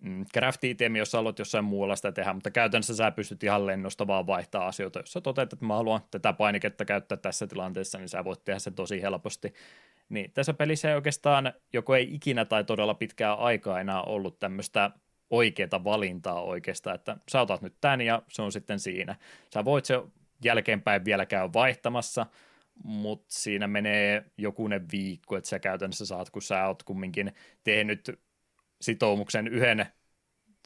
[0.00, 4.06] mm, craft itemi, jos haluat jossain muualla sitä tehdä, mutta käytännössä sä pystyt ihan lennosta
[4.06, 4.98] vaan vaihtaa asioita.
[4.98, 8.58] Jos sä toteat, että mä haluan tätä painiketta käyttää tässä tilanteessa, niin sä voit tehdä
[8.58, 9.54] sen tosi helposti.
[10.08, 14.90] Niin, tässä pelissä ei oikeastaan, joko ei ikinä tai todella pitkää aikaa enää ollut tämmöistä
[15.30, 19.16] oikeaa valintaa oikeastaan, että sä otat nyt tämän ja se on sitten siinä.
[19.54, 19.94] Sä voit se
[20.44, 22.26] jälkeenpäin vielä käydä vaihtamassa,
[22.84, 27.32] mutta siinä menee jokunen viikko, että sä käytännössä saat, kun sä oot kumminkin
[27.64, 28.20] tehnyt
[28.80, 29.86] sitoumuksen yhden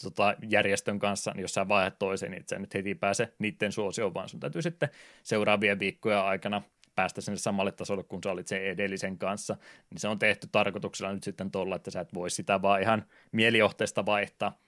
[0.03, 3.73] tota, järjestön kanssa, niin jos sä vaihdat toisen, niin et sä nyt heti pääse niiden
[3.73, 4.89] suosioon, vaan sun täytyy sitten
[5.23, 6.63] seuraavien viikkojen aikana
[6.95, 9.57] päästä sinne samalle tasolle, kun sä olit sen edellisen kanssa,
[9.91, 13.05] niin se on tehty tarkoituksella nyt sitten tuolla, että sä et voi sitä vaan ihan
[13.33, 14.59] mielijohteesta vaihtaa,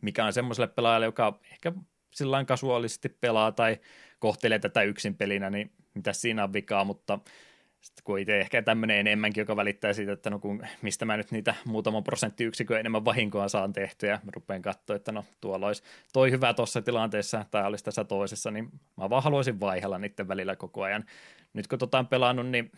[0.00, 1.72] mikä on semmoiselle pelaajalle, joka ehkä
[2.10, 3.80] sillä kasuaalisesti pelaa tai
[4.18, 7.18] kohtelee tätä yksin pelinä, niin mitä siinä on vikaa, mutta
[7.80, 11.30] sitten kun itse ehkä tämmöinen enemmänkin, joka välittää siitä, että no kun, mistä mä nyt
[11.30, 16.30] niitä muutaman prosenttiyksikön enemmän vahinkoa saan tehtyä, mä rupean katsoa, että no tuolla olisi toi
[16.30, 20.82] hyvä tuossa tilanteessa, tai olisi tässä toisessa, niin mä vaan haluaisin vaihella niiden välillä koko
[20.82, 21.04] ajan.
[21.52, 22.72] Nyt kun tota on pelannut, niin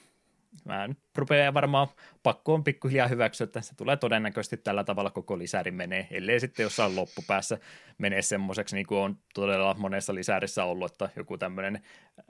[0.65, 1.89] mä rupean varmaan
[2.23, 6.63] pakko on pikkuhiljaa hyväksyä, että se tulee todennäköisesti tällä tavalla koko lisäri menee, ellei sitten
[6.63, 7.59] jossain loppupäässä
[7.99, 11.83] menee semmoiseksi, niin kuin on todella monessa lisärissä ollut, että joku tämmöinen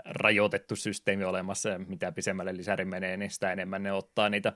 [0.04, 4.52] rajoitettu systeemi olemassa, ja mitä pisemmälle lisäri menee, niin sitä enemmän ne ottaa niitä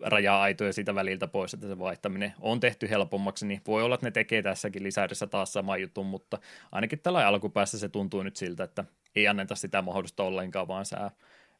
[0.00, 4.10] raja-aitoja siitä väliltä pois, että se vaihtaminen on tehty helpommaksi, niin voi olla, että ne
[4.10, 6.38] tekee tässäkin lisärissä taas sama jutun, mutta
[6.72, 8.84] ainakin tällä alkupäässä se tuntuu nyt siltä, että
[9.16, 11.10] ei anneta sitä mahdollista ollenkaan, vaan sä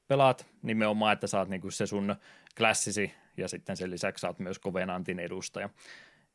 [0.09, 2.17] pelaat nimenomaan, että saat niinku se sun
[2.59, 5.71] klassisi ja sitten sen lisäksi saat myös Covenantin edustaja.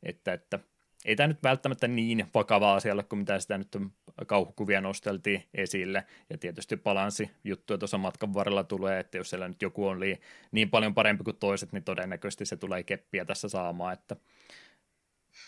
[0.02, 0.58] Että, että
[1.04, 3.76] ei tämä nyt välttämättä niin vakava asia kuin mitä sitä nyt
[4.26, 6.04] kauhukuvia nosteltiin esille.
[6.30, 10.00] Ja tietysti balanssi juttuja tuossa matkan varrella tulee, että jos siellä nyt joku on
[10.52, 14.16] niin paljon parempi kuin toiset, niin todennäköisesti se tulee keppiä tässä saamaan, että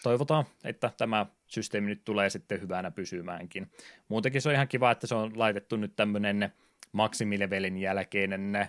[0.03, 3.71] toivotaan, että tämä systeemi nyt tulee sitten hyvänä pysymäänkin.
[4.09, 6.53] Muutenkin se on ihan kiva, että se on laitettu nyt tämmöinen
[6.93, 8.69] maksimilevelin jälkeinen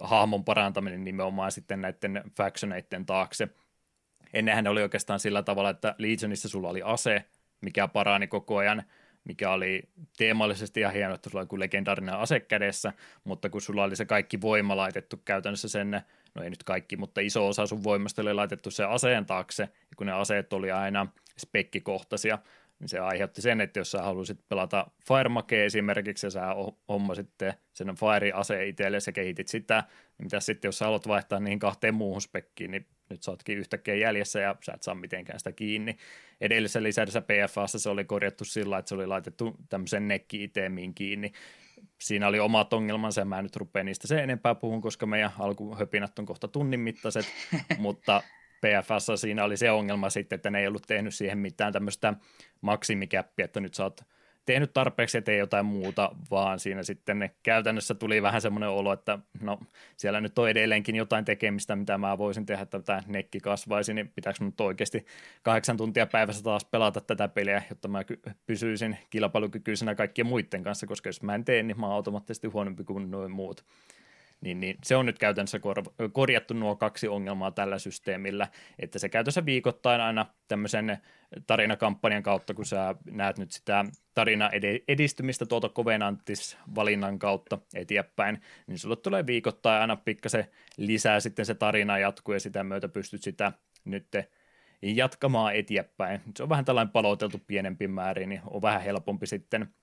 [0.00, 3.48] hahmon parantaminen nimenomaan sitten näiden factioneiden taakse.
[4.32, 7.24] Ennenhän oli oikeastaan sillä tavalla, että Legionissa sulla oli ase,
[7.60, 8.82] mikä parani koko ajan,
[9.24, 9.82] mikä oli
[10.16, 12.92] teemallisesti ihan hienoa, että sulla oli legendaarinen ase kädessä,
[13.24, 15.90] mutta kun sulla oli se kaikki voima laitettu käytännössä sen,
[16.34, 19.96] no ei nyt kaikki, mutta iso osa sun voimasta oli laitettu se aseen taakse, ja
[19.96, 21.06] kun ne aseet oli aina
[21.38, 22.38] spekkikohtaisia,
[22.80, 26.42] niin se aiheutti sen, että jos sä halusit pelata Firemake esimerkiksi, ja sä
[26.88, 27.30] hommasit
[27.72, 29.84] sen Fire-aseen itselle ja sä kehitit sitä,
[30.18, 33.58] niin mitä sitten, jos sä haluat vaihtaa niihin kahteen muuhun spekkiin, niin nyt sä ootkin
[33.58, 35.96] yhtäkkiä jäljessä ja sä et saa mitenkään sitä kiinni.
[36.40, 41.32] Edellisessä lisäydessä PFAssa se oli korjattu sillä, että se oli laitettu tämmöisen nekki-itemiin kiinni.
[42.00, 45.32] Siinä oli omat ongelmansa ja mä en nyt rupea niistä se enempää puhun, koska meidän
[45.38, 47.26] alkuhöpinät on kohta tunnin mittaiset,
[47.78, 48.22] mutta
[48.60, 52.14] PFS siinä oli se ongelma sitten, että ne ei ollut tehnyt siihen mitään tämmöistä
[52.60, 54.04] maksimikäppiä, että nyt saat
[54.46, 58.92] tehnyt tarpeeksi ja tee jotain muuta, vaan siinä sitten ne käytännössä tuli vähän semmoinen olo,
[58.92, 59.58] että no
[59.96, 64.08] siellä nyt on edelleenkin jotain tekemistä, mitä mä voisin tehdä, että tämä nekki kasvaisi, niin
[64.08, 65.06] pitääkö nyt oikeasti
[65.42, 68.00] kahdeksan tuntia päivässä taas pelata tätä peliä, jotta mä
[68.46, 72.84] pysyisin kilpailukykyisenä kaikkien muiden kanssa, koska jos mä en tee, niin mä oon automaattisesti huonompi
[72.84, 73.64] kuin noin muut.
[74.40, 79.08] Niin, niin se on nyt käytännössä kor- korjattu nuo kaksi ongelmaa tällä systeemillä, että se
[79.08, 80.98] käytössä viikoittain aina tämmöisen
[81.46, 83.84] tarinakampanjan kautta, kun sä näet nyt sitä
[84.14, 84.50] tarina
[84.88, 91.98] edistymistä tuolta Covenantis-valinnan kautta eteenpäin, niin sulle tulee viikoittain aina pikkasen lisää sitten se tarina
[91.98, 93.52] jatkuu ja sitä myötä pystyt sitä
[93.84, 94.08] nyt
[94.82, 96.20] jatkamaan eteenpäin.
[96.36, 99.66] Se on vähän tällainen paloteltu pienempi määrin, niin on vähän helpompi sitten–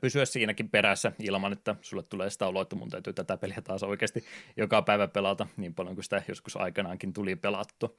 [0.00, 3.82] pysyä siinäkin perässä ilman, että sulle tulee sitä oloa, että mun täytyy tätä peliä taas
[3.82, 4.24] oikeasti
[4.56, 7.98] joka päivä pelata niin paljon kuin sitä joskus aikanaankin tuli pelattu.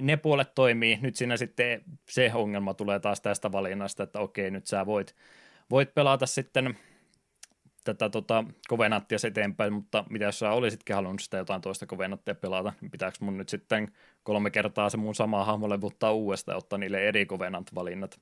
[0.00, 0.98] Ne puolet toimii.
[1.02, 5.16] Nyt siinä sitten se ongelma tulee taas tästä valinnasta, että okei, nyt sä voit,
[5.70, 6.78] voit pelata sitten
[7.84, 12.72] tätä tota, kovenattia eteenpäin, mutta mitä jos sä olisitkin halunnut sitä jotain toista kovenattia pelata,
[12.80, 16.78] niin pitääkö mun nyt sitten kolme kertaa se mun sama hahmo levuttaa uudestaan ja ottaa
[16.78, 18.20] niille eri kovenant-valinnat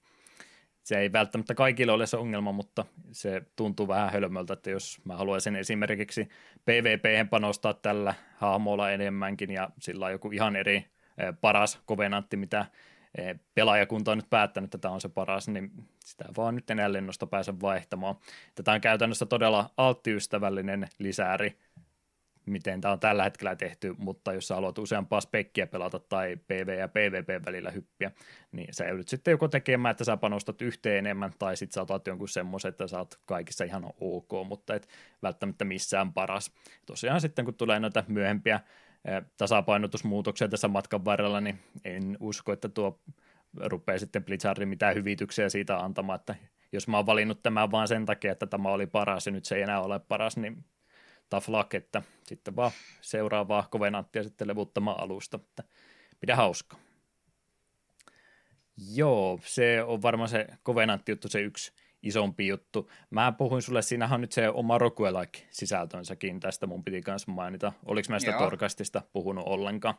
[0.84, 5.16] se ei välttämättä kaikille ole se ongelma, mutta se tuntuu vähän hölmöltä, että jos mä
[5.16, 6.28] haluaisin esimerkiksi
[6.64, 10.86] PvP panostaa tällä hahmolla enemmänkin ja sillä on joku ihan eri eh,
[11.40, 12.66] paras kovenantti, mitä
[13.18, 15.70] eh, pelaajakunta on nyt päättänyt, että tämä on se paras, niin
[16.04, 18.16] sitä vaan nyt enää lennosta pääse vaihtamaan.
[18.54, 21.58] Tätä on käytännössä todella alttiystävällinen lisääri
[22.46, 26.78] miten tämä on tällä hetkellä tehty, mutta jos sä haluat useampaa spekkiä pelata tai PV
[26.78, 28.10] ja PvP välillä hyppiä,
[28.52, 32.06] niin sä joudut sitten joko tekemään, että sä panostat yhteen enemmän, tai sitten sä otat
[32.06, 34.88] jonkun semmoisen, että sä oot kaikissa ihan ok, mutta et
[35.22, 36.52] välttämättä missään paras.
[36.86, 38.60] Tosiaan sitten kun tulee noita myöhempiä
[39.36, 43.00] tasapainotusmuutoksia tässä matkan varrella, niin en usko, että tuo
[43.56, 46.34] rupeaa sitten Blizzardin mitään hyvityksiä siitä antamaan, että
[46.72, 49.56] jos mä oon valinnut tämän vaan sen takia, että tämä oli paras ja nyt se
[49.56, 50.64] ei enää ole paras, niin
[51.34, 52.70] tough luck, että sitten vaan
[53.00, 55.64] seuraavaa kovenanttia sitten levuttamaan alusta, että
[56.20, 56.76] pidä hauska.
[58.94, 61.72] Joo, se on varmaan se kovenantti juttu, se yksi
[62.02, 62.90] isompi juttu.
[63.10, 67.72] Mä puhuin sulle, siinähän on nyt se oma roguelike sisältönsäkin, tästä mun piti kanssa mainita.
[67.86, 68.40] Oliko mä sitä Joo.
[68.40, 69.94] Torkastista puhunut ollenkaan?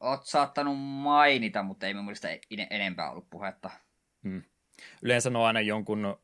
[0.00, 2.14] Oot saattanut mainita, mutta ei mun
[2.70, 3.70] enempää ollut puhetta.
[4.22, 4.42] Hmm.
[5.02, 6.16] Yleensä on aina jonkun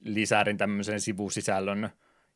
[0.00, 1.90] lisärin tämmöisen sivusisällön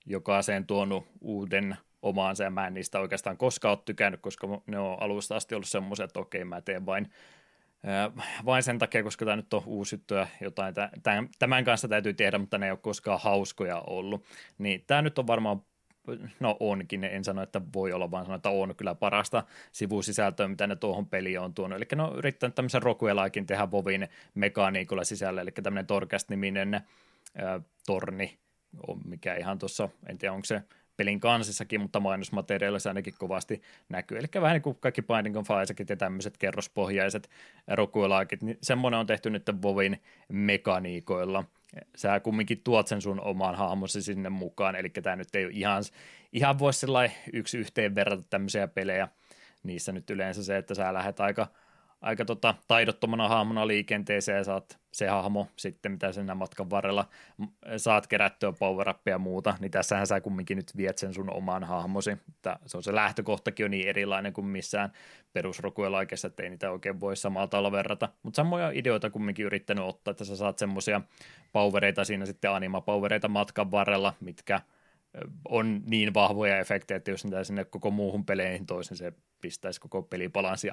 [0.07, 5.03] jokaiseen tuonut uuden omaansa, ja mä en niistä oikeastaan koskaan ole tykännyt, koska ne on
[5.03, 7.11] alusta asti ollut semmoisia, että okei, mä teen vain,
[8.45, 10.75] vain sen takia, koska tämä nyt on uusi juttu ja jotain
[11.39, 14.25] tämän kanssa täytyy tehdä, mutta ne ei ole koskaan hauskoja ollut.
[14.59, 15.63] Niin tämä nyt on varmaan
[16.41, 20.67] no onkin, en sano, että voi olla, vaan sano, että on kyllä parasta sivusisältöä, mitä
[20.67, 21.77] ne tuohon peliin on tuonut.
[21.77, 26.81] Eli ne on yrittänyt tämmöisen rokuelaikin tehdä Vovin mekaniikolla sisällä, eli tämmöinen Torcast-niminen
[27.87, 28.39] torni,
[29.05, 30.63] mikä ihan tuossa, en tiedä onko se
[30.97, 34.19] pelin kansissakin, mutta mainosmateriaalissa ainakin kovasti näkyy.
[34.19, 37.31] Eli vähän niin kuin kaikki Binding of Isaacit ja tämmöiset kerrospohjaiset
[37.69, 41.45] rokuelaikit, niin semmoinen on tehty nyt Vovin mekaniikoilla.
[41.97, 45.83] Sä kumminkin tuot sen sun omaan hahmosi sinne mukaan, eli tämä nyt ei ole ihan,
[46.33, 46.87] ihan voisi
[47.33, 49.09] yksi yhteen verrata tämmöisiä pelejä.
[49.63, 51.47] Niissä nyt yleensä se, että sä lähdet aika–
[52.05, 57.09] aika tota, taidottomana hahmona liikenteeseen ja saat se hahmo sitten, mitä sen matkan varrella
[57.77, 62.11] saat kerättyä power ja muuta, niin tässähän sä kumminkin nyt viet sen sun oman hahmosi.
[62.11, 64.93] Että se on se lähtökohtakin on niin erilainen kuin missään
[65.33, 68.09] perusrokuelaikessa, että ei niitä oikein voi samalla tavalla verrata.
[68.23, 71.01] Mutta samoja ideoita kumminkin yrittänyt ottaa, että sä saat semmoisia
[71.53, 74.61] powereita siinä sitten anima-powereita matkan varrella, mitkä–
[75.49, 80.03] on niin vahvoja efektejä, että jos niitä sinne koko muuhun peleihin toisen, se pistäisi koko
[80.03, 80.69] pelibalanssi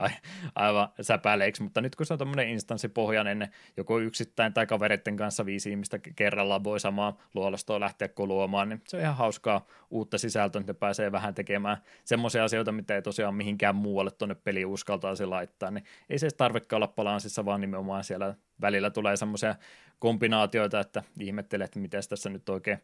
[0.56, 5.70] aivan säpäleiksi, mutta nyt kun se on tämmöinen instanssipohjainen, joko yksittäin tai kavereiden kanssa viisi
[5.70, 10.74] ihmistä kerrallaan voi samaa luolastoa lähteä koluamaan, niin se on ihan hauskaa uutta sisältöä, että
[10.74, 15.84] pääsee vähän tekemään semmoisia asioita, mitä ei tosiaan mihinkään muualle tuonne peliin uskaltaisi laittaa, niin
[16.10, 19.56] ei se tarvitse olla balanssissa, vaan nimenomaan siellä välillä tulee semmoisia
[20.00, 22.80] kombinaatioita, että ihmettelee, että miten tässä nyt oikein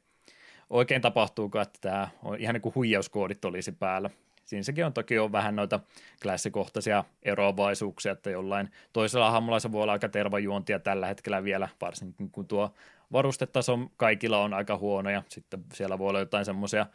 [0.70, 4.10] oikein tapahtuuko, että tämä on ihan niin kuin huijauskoodit olisi päällä.
[4.46, 5.80] Siinäkin on toki on vähän noita
[6.22, 12.48] klassikohtaisia eroavaisuuksia, että jollain toisella se voi olla aika tervajuontia tällä hetkellä vielä, varsinkin kun
[12.48, 12.74] tuo
[13.12, 16.86] varustetaso kaikilla on aika huono ja sitten siellä voi olla jotain semmoisia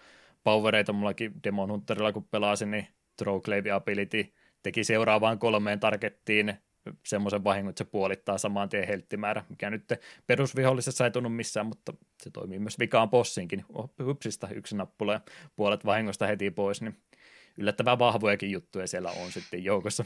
[0.44, 6.54] powereita, mullakin Demon Hunterilla kun pelasin, niin Throwclave Ability teki seuraavaan kolmeen targettiin
[7.06, 9.84] semmoisen vahingon, että se puolittaa saman tien helttimäärä, mikä nyt
[10.26, 13.64] perusvihollisessa ei tunnu missään, mutta se toimii myös vikaan bossinkin.
[14.06, 15.20] Hypsistä yksi nappula ja
[15.56, 16.96] puolet vahingosta heti pois, niin
[17.58, 20.04] yllättävän vahvojakin juttuja siellä on sitten joukossa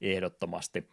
[0.00, 0.88] ehdottomasti.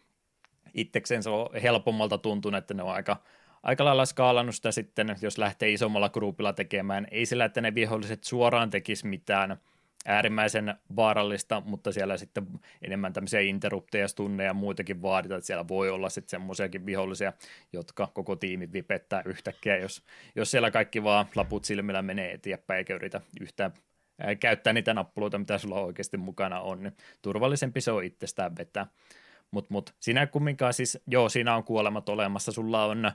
[0.74, 3.16] Itsekseen se on helpommalta tuntunut, että ne on aika,
[3.62, 7.06] aika lailla skaalannut sitä sitten, jos lähtee isommalla gruupilla tekemään.
[7.10, 9.60] Ei sillä, että ne viholliset suoraan tekisi mitään
[10.06, 12.46] äärimmäisen vaarallista, mutta siellä sitten
[12.82, 17.32] enemmän tämmöisiä interrupteja, stunneja ja muitakin vaaditaan, että siellä voi olla sitten semmoisiakin vihollisia,
[17.72, 20.02] jotka koko tiimi vipettää yhtäkkiä, jos,
[20.36, 23.72] jos siellä kaikki vaan laput silmillä menee eteenpäin eikä yritä yhtään
[24.40, 28.86] käyttää niitä nappuloita, mitä sulla oikeasti mukana on, niin turvallisempi se on itsestään vetää.
[29.50, 33.12] Mutta mut, siinä kumminkaan siis, joo, siinä on kuolemat olemassa, sulla on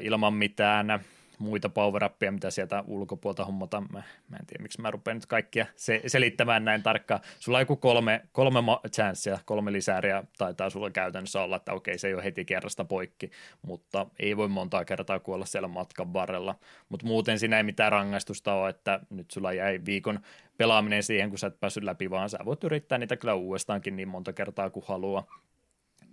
[0.00, 1.00] ilman mitään
[1.44, 3.80] muita power mitä sieltä ulkopuolta hommata.
[3.80, 7.20] Mä, mä en tiedä, miksi mä rupean nyt kaikkia se, selittämään näin tarkkaan.
[7.38, 12.08] Sulla on joku kolme, kolme chanssia, kolme lisääriä taitaa sulla käytännössä olla, että okei, se
[12.08, 13.30] ei ole heti kerrasta poikki,
[13.62, 16.54] mutta ei voi montaa kertaa kuolla siellä matkan varrella.
[16.88, 20.20] Mutta muuten siinä ei mitään rangaistusta ole, että nyt sulla jäi viikon
[20.56, 24.08] pelaaminen siihen, kun sä et päässyt läpi, vaan sä voit yrittää niitä kyllä uudestaankin niin
[24.08, 25.26] monta kertaa kuin haluaa.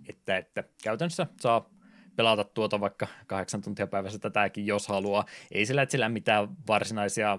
[0.08, 1.70] Että, että käytännössä saa
[2.16, 5.24] pelata tuota vaikka kahdeksan tuntia päivässä tätäkin, jos haluaa.
[5.52, 7.38] Ei sillä, että sillä mitään varsinaisia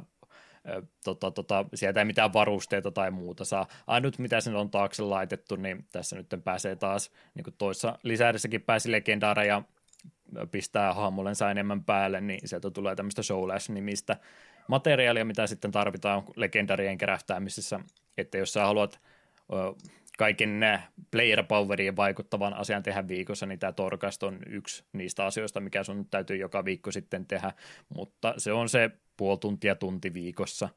[1.03, 3.67] tota, tota, sieltä ei mitään varusteita tai muuta saa.
[3.88, 8.61] Ainut, mitä sinne on taakse laitettu, niin tässä nyt pääsee taas, niin kuin toissa lisäydessäkin
[8.61, 9.63] pääsi legendaareja
[10.51, 14.17] pistää hahmollensa enemmän päälle, niin sieltä tulee tämmöistä Showlash-nimistä
[14.67, 17.80] materiaalia, mitä sitten tarvitaan legendarien kerähtäämisessä,
[18.17, 18.99] että jos sä haluat
[20.18, 20.61] kaiken
[21.11, 26.07] player poweriin vaikuttavan asian tehdä viikossa, niin tämä Torcast on yksi niistä asioista, mikä sun
[26.09, 27.51] täytyy joka viikko sitten tehdä,
[27.95, 30.70] mutta se on se puoli tuntia tunti viikossa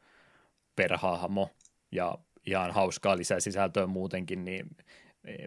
[0.76, 1.51] per hahmo,
[1.93, 4.66] ja ihan hauskaa lisää sisältöä muutenkin, niin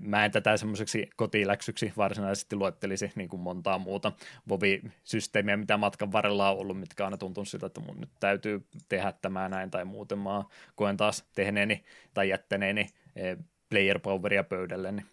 [0.01, 4.11] mä en tätä semmoiseksi kotiläksyksi varsinaisesti luettelisi niin kuin montaa muuta
[4.49, 9.13] Vovi-systeemiä, mitä matkan varrella on ollut, mitkä aina tuntuu siltä, että mun nyt täytyy tehdä
[9.21, 10.19] tämä näin tai muuten.
[10.19, 10.43] Mä
[10.75, 11.83] koen taas tehneeni
[12.13, 13.37] tai jättäneeni eh,
[13.69, 15.05] player poweria pöydälle, niin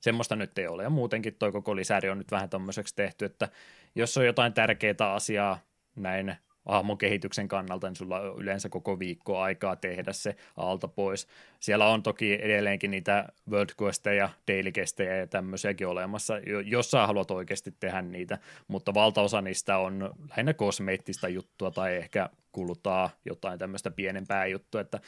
[0.00, 0.82] semmoista nyt ei ole.
[0.82, 3.48] Ja muutenkin toi koko lisäri on nyt vähän tämmöiseksi tehty, että
[3.94, 5.58] jos on jotain tärkeää asiaa
[5.96, 6.36] näin
[6.66, 11.28] hahmon kehityksen kannalta, niin sulla on yleensä koko viikko aikaa tehdä se alta pois.
[11.60, 16.34] Siellä on toki edelleenkin niitä world questeja, daily questeja ja tämmöisiäkin olemassa,
[16.64, 18.38] jos sä haluat oikeasti tehdä niitä,
[18.68, 25.00] mutta valtaosa niistä on lähinnä kosmeettista juttua tai ehkä kuluttaa jotain tämmöistä pienempää juttua, että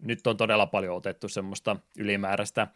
[0.00, 2.66] nyt on todella paljon otettu semmoista ylimääräistä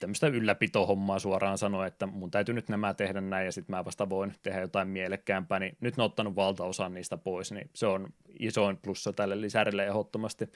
[0.00, 4.08] tämmöistä ylläpitohommaa suoraan sanoa, että mun täytyy nyt nämä tehdä näin ja sitten mä vasta
[4.08, 8.08] voin tehdä jotain mielekkäämpää, niin nyt ne on ottanut valtaosan niistä pois, niin se on
[8.38, 10.52] isoin plussa tälle lisärille ehdottomasti,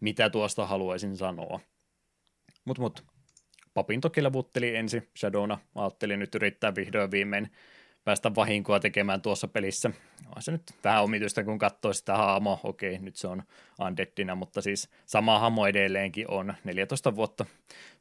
[0.00, 1.60] mitä tuosta haluaisin sanoa.
[2.64, 3.04] Mut mut,
[3.74, 4.20] papin toki
[4.74, 7.50] ensi Shadowna, ajattelin nyt yrittää vihdoin viimein
[8.04, 9.90] päästä vahinkoa tekemään tuossa pelissä.
[10.36, 12.60] On se nyt vähän omituista, kun katsoo sitä haamoa.
[12.62, 13.42] Okei, nyt se on
[13.80, 17.46] undeadina, mutta siis sama hamo edelleenkin on 14 vuotta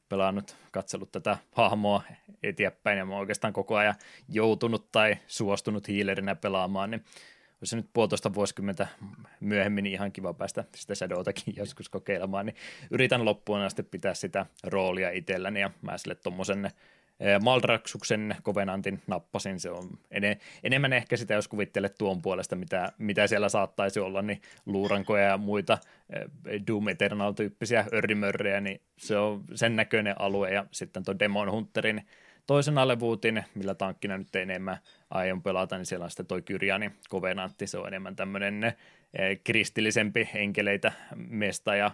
[0.10, 2.04] pelannut, katsellut tätä hahmoa
[2.44, 3.96] eteenpäin ja mä oikeastaan koko ajan
[4.30, 7.04] joutunut tai suostunut hiilerinä pelaamaan, niin
[7.62, 8.88] olisi nyt puolitoista vuosikymmentä
[9.40, 12.56] myöhemmin niin ihan kiva päästä sitä Shadowtakin joskus kokeilemaan, niin
[12.92, 16.72] yritän loppuun asti pitää sitä roolia itselläni ja mä sille tuommoisen
[17.44, 23.28] Maldraksuksen kovenantin nappasin, se on ene, enemmän ehkä sitä, jos kuvittelet tuon puolesta, mitä, mitä
[23.28, 25.78] siellä saattaisi olla, niin luurankoja ja muita
[26.68, 32.06] Doom Eternal-tyyppisiä örrimörrejä, niin se on sen näköinen alue, ja sitten tuon Demon Hunterin
[32.48, 34.78] toisen alevuutin, millä tankkina nyt enemmän
[35.10, 38.74] aion pelata, niin siellä on sitten toi Kyrjani Kovenantti, se on enemmän tämmöinen
[39.44, 41.92] kristillisempi enkeleitä mesta ja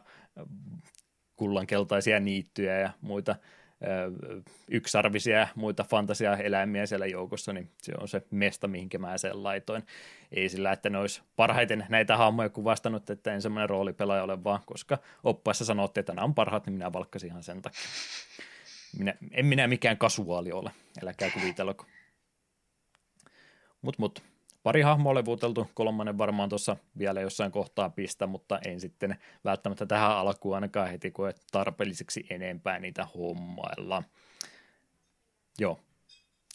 [1.36, 3.36] kullankeltaisia niittyjä ja muita
[4.72, 9.84] yksarvisia muita fantasiaeläimiä siellä joukossa, niin se on se mesta, mihinkä mä sen laitoin.
[10.32, 14.60] Ei sillä, että ne olisi parhaiten näitä hahmoja kuvastanut, että en semmoinen roolipelaaja ole vaan,
[14.66, 17.80] koska oppaissa sanottiin, että nämä on parhaat, niin minä valkkasin ihan sen takia.
[18.98, 20.72] Minä, en minä mikään kasuaali ole,
[21.04, 21.86] älkää kuvitelko.
[23.82, 24.24] Mut mut,
[24.68, 29.16] pari hahmoa levuteltu, kolmannen varmaan tuossa vielä jossain kohtaa pistä, mutta en sitten
[29.46, 34.04] välttämättä tähän alkuun ainakaan heti koe tarpeelliseksi enempää niitä hommailla.
[35.60, 35.80] Joo,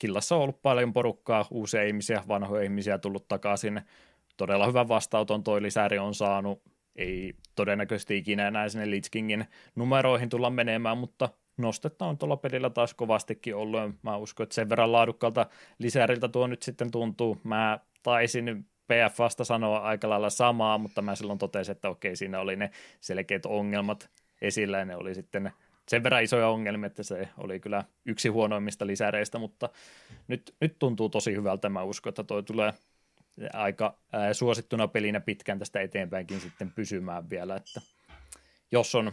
[0.01, 3.81] Killassa on ollut paljon porukkaa, uusia ihmisiä, vanhoja ihmisiä tullut takaisin.
[4.37, 6.63] Todella hyvä vastauton toi lisäri on saanut.
[6.97, 9.45] Ei todennäköisesti ikinä enää sinne Lich Kingin
[9.75, 13.81] numeroihin tulla menemään, mutta nostetta on tuolla pelillä taas kovastikin ollut.
[14.03, 15.47] Mä uskon, että sen verran laadukkaalta
[15.79, 17.39] lisäriltä tuo nyt sitten tuntuu.
[17.45, 22.57] Mä taisin PFasta sanoa aika lailla samaa, mutta mä silloin totesin, että okei, siinä oli
[22.57, 22.71] ne
[23.01, 24.11] selkeät ongelmat
[24.43, 25.53] esillä ja ne oli sitten
[25.89, 29.69] sen verran isoja ongelmia, että se oli kyllä yksi huonoimmista lisäreistä, mutta
[30.29, 31.69] nyt, nyt tuntuu tosi hyvältä.
[31.69, 32.73] Mä uskon, että toi tulee
[33.53, 37.81] aika ää, suosittuna pelinä pitkään tästä eteenpäinkin sitten pysymään vielä, että
[38.73, 39.13] jos on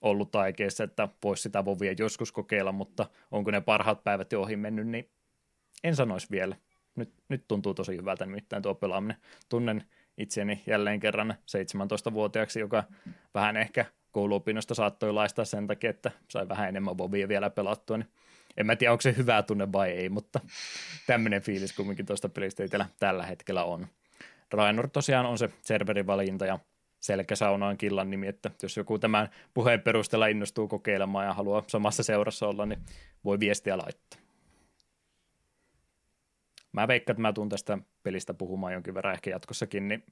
[0.00, 4.56] ollut aikeissa, että voisi sitä vovia joskus kokeilla, mutta onko ne parhaat päivät jo ohi
[4.56, 5.10] mennyt, niin
[5.84, 6.56] en sanoisi vielä
[6.96, 9.16] nyt, nyt tuntuu tosi hyvältä nimittäin tuo pelaaminen.
[9.48, 9.84] Tunnen
[10.18, 11.34] itseni jälleen kerran
[12.08, 12.84] 17-vuotiaaksi, joka
[13.34, 18.08] vähän ehkä kouluopinnosta saattoi laistaa sen takia, että sai vähän enemmän bobia vielä pelattua, niin
[18.56, 20.40] en mä tiedä, onko se hyvä tunne vai ei, mutta
[21.06, 22.64] tämmöinen fiilis kumminkin tuosta pelistä
[22.98, 23.86] tällä hetkellä on.
[24.52, 26.58] Rainor tosiaan on se serverivalinta ja
[27.06, 32.02] selkäsauna on killan nimi, että jos joku tämän puheen perusteella innostuu kokeilemaan ja haluaa samassa
[32.02, 32.82] seurassa olla, niin
[33.24, 34.20] voi viestiä laittaa.
[36.72, 40.04] Mä veikkaan, että mä tuun tästä pelistä puhumaan jonkin verran ehkä jatkossakin, niin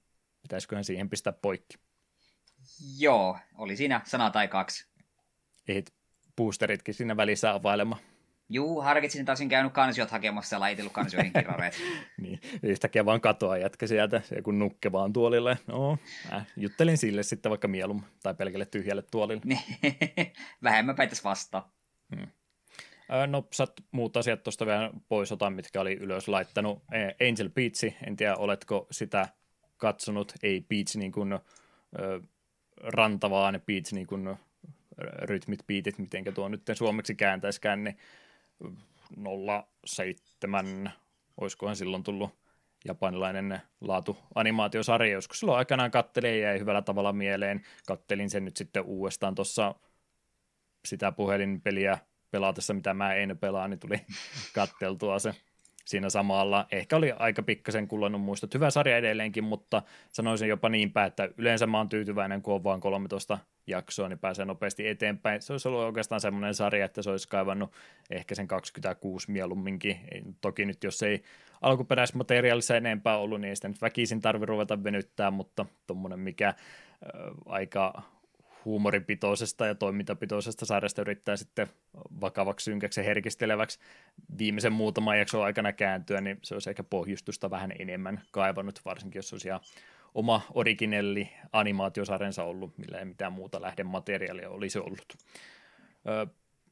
[0.42, 1.76] pitäisiköhän siihen pistää poikki.
[2.98, 4.86] Joo, oli siinä sana tai kaksi.
[5.68, 5.92] Ehit
[6.36, 8.00] boosteritkin siinä välissä availemaan.
[8.48, 11.74] Juu, harkitsin, että olisin käynyt kansiot hakemassa ja laitellut kansioihin kirrareet.
[12.22, 15.58] niin, yhtäkkiä vaan katoa jätkä sieltä, se kun nukke vaan tuolille.
[15.66, 15.98] No,
[16.30, 19.42] mä juttelin sille sitten vaikka mieluummin, tai pelkälle tyhjälle tuolille.
[20.62, 21.64] Vähemmän päitäs vastaan.
[22.16, 22.26] Hmm.
[23.26, 26.82] Nopsat muut asiat tuosta vielä pois otan, mitkä oli ylös laittanut.
[27.28, 29.28] Angel Beats, en tiedä oletko sitä
[29.76, 31.38] katsonut, ei Beats niin kuin,
[32.82, 34.36] ranta, vaan Beats niin kuin
[35.22, 37.98] rytmit, beatit, miten tuo nyt suomeksi kääntäisikään, niin
[39.86, 40.92] 07,
[41.40, 42.30] olisikohan silloin tullut
[42.84, 47.62] japanilainen laatu animaatiosarja, joskus silloin aikanaan kattelin ja jäi hyvällä tavalla mieleen.
[47.86, 49.74] Kattelin sen nyt sitten uudestaan tuossa
[50.84, 51.98] sitä puhelinpeliä
[52.30, 53.96] pelatessa, mitä mä en pelaa, niin tuli
[54.54, 55.34] katteltua se
[55.84, 56.66] siinä samalla.
[56.72, 58.54] Ehkä oli aika pikkasen kullannut muistot.
[58.54, 59.82] Hyvä sarja edelleenkin, mutta
[60.12, 64.18] sanoisin jopa niin päin, että yleensä mä oon tyytyväinen, kun on vaan 13 jaksoa, niin
[64.18, 65.42] pääsee nopeasti eteenpäin.
[65.42, 67.72] Se olisi ollut oikeastaan semmoinen sarja, että se olisi kaivannut
[68.10, 70.00] ehkä sen 26 mieluumminkin.
[70.40, 71.22] Toki nyt jos ei
[71.62, 76.54] alkuperäismateriaalissa enempää ollut, niin ei sitä nyt väkisin tarvitse ruveta venyttää, mutta tuommoinen mikä äh,
[77.46, 78.02] aika
[78.64, 81.66] huumoripitoisesta ja toimintapitoisesta sarjasta yrittää sitten
[82.20, 83.78] vakavaksi, synkäksi ja herkisteleväksi
[84.38, 89.32] viimeisen muutaman jakson aikana kääntyä, niin se olisi ehkä pohjustusta vähän enemmän kaivannut, varsinkin jos
[89.32, 89.60] olisi ihan
[90.14, 95.14] oma originelli animaatiosarjansa ollut, millä ei mitään muuta lähdemateriaalia olisi ollut.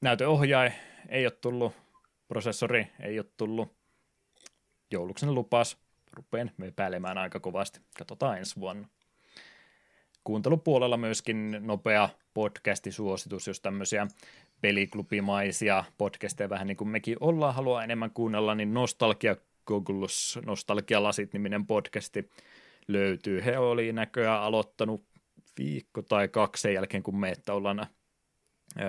[0.00, 0.72] näytöohjaaja
[1.08, 1.72] ei ole tullut,
[2.28, 3.76] prosessori ei ole tullut,
[4.90, 5.78] jouluksen lupas,
[6.12, 8.88] rupeen päälemään aika kovasti, katsotaan ensi vuonna
[10.24, 14.06] kuuntelupuolella myöskin nopea podcastisuositus, jos tämmöisiä
[14.60, 19.36] peliklubimaisia podcasteja vähän niin kuin mekin ollaan, haluaa enemmän kuunnella, niin Nostalgia
[19.66, 22.30] Googles, Nostalgia-lasit niminen podcasti
[22.88, 23.44] löytyy.
[23.44, 25.04] He oli näköjään aloittanut
[25.58, 27.86] viikko tai kaksi sen jälkeen, kun me että ollaan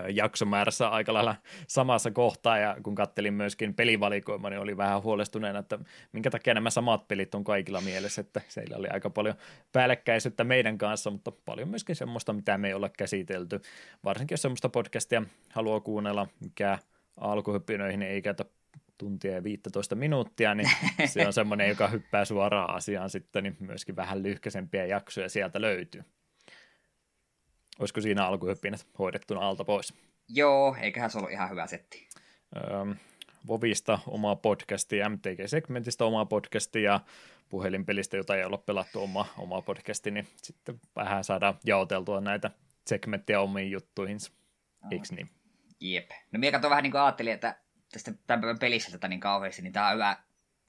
[0.10, 1.36] jaksomäärässä aika lailla
[1.68, 5.80] samassa kohtaa, ja kun kattelin myöskin pelivalikoima, niin oli vähän huolestuneena, että
[6.12, 9.36] minkä takia nämä samat pelit on kaikilla mielessä, että siellä oli aika paljon
[9.72, 13.62] päällekkäisyyttä meidän kanssa, mutta paljon myöskin semmoista, mitä me ei ole käsitelty,
[14.04, 15.24] varsinkin jos semmoista podcastia
[15.54, 16.78] haluaa kuunnella, mikä
[17.18, 18.46] alkuhyppinöihin ei käytä
[18.98, 20.70] tuntia ja 15 minuuttia, niin
[21.06, 26.04] se on semmoinen, joka hyppää suoraan asiaan sitten, niin myöskin vähän lyhkäisempiä jaksoja sieltä löytyy.
[27.80, 29.94] Olisiko siinä alkuhyppinät hoidettuna alta pois?
[30.30, 32.08] Joo, eiköhän se ollut ihan hyvä setti.
[32.56, 32.96] Öö,
[33.48, 37.00] Vovista omaa podcastia, MTG-segmentistä omaa podcastia ja
[37.50, 42.52] puhelinpelistä, jota ei ole pelattu oma, omaa podcasti, niin sitten vähän saadaan jaoteltua näitä
[42.88, 44.32] segmenttejä omiin juttuihinsa.
[44.92, 45.30] Eikö niin?
[45.80, 46.12] Jep.
[46.32, 47.56] No minä katsoin vähän niin kuin ajattelin, että
[47.92, 50.18] tästä tämän pelissä tätä niin kauheasti, niin tämä on hyvä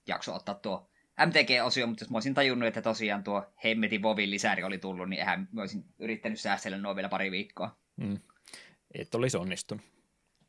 [0.06, 0.90] jakso ottaa tuo
[1.26, 5.20] MTG-osio, mutta jos mä olisin tajunnut, että tosiaan tuo Hemmetin Vovin lisäri oli tullut, niin
[5.20, 7.78] eihän mä olisin yrittänyt säästellä noin vielä pari viikkoa.
[7.96, 8.18] Mm.
[8.94, 9.84] Et olisi onnistunut.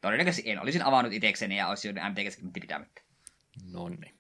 [0.02, 0.62] Todennäköisesti en.
[0.62, 3.02] Olisin avannut itsekseni ja olisi MTG-segmentti pitämättä.
[3.72, 4.16] No niin.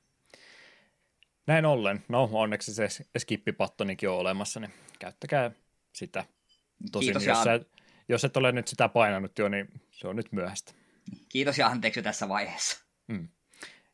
[1.47, 5.51] Näin ollen, no onneksi se skippipattonikin on olemassa, niin käyttäkää
[5.93, 6.25] sitä.
[6.91, 7.59] Tosin Kiitos jos, sä,
[8.09, 10.73] jos et ole nyt sitä painanut jo, niin se on nyt myöhäistä.
[11.29, 12.85] Kiitos ja anteeksi tässä vaiheessa.
[13.07, 13.27] Mm.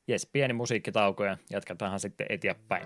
[0.07, 2.85] Jes, pieni musiikkitauko ja jatketaan sitten eteenpäin.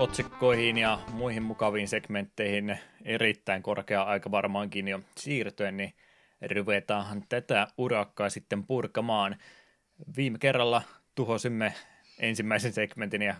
[0.00, 5.94] Uutisotsikkoihin ja muihin mukaviin segmentteihin erittäin korkea aika varmaankin jo siirtyen, niin
[6.54, 9.36] ruvetaanhan tätä urakkaa sitten purkamaan.
[10.16, 10.82] Viime kerralla
[11.14, 11.74] tuhosimme
[12.18, 13.34] ensimmäisen segmentin ja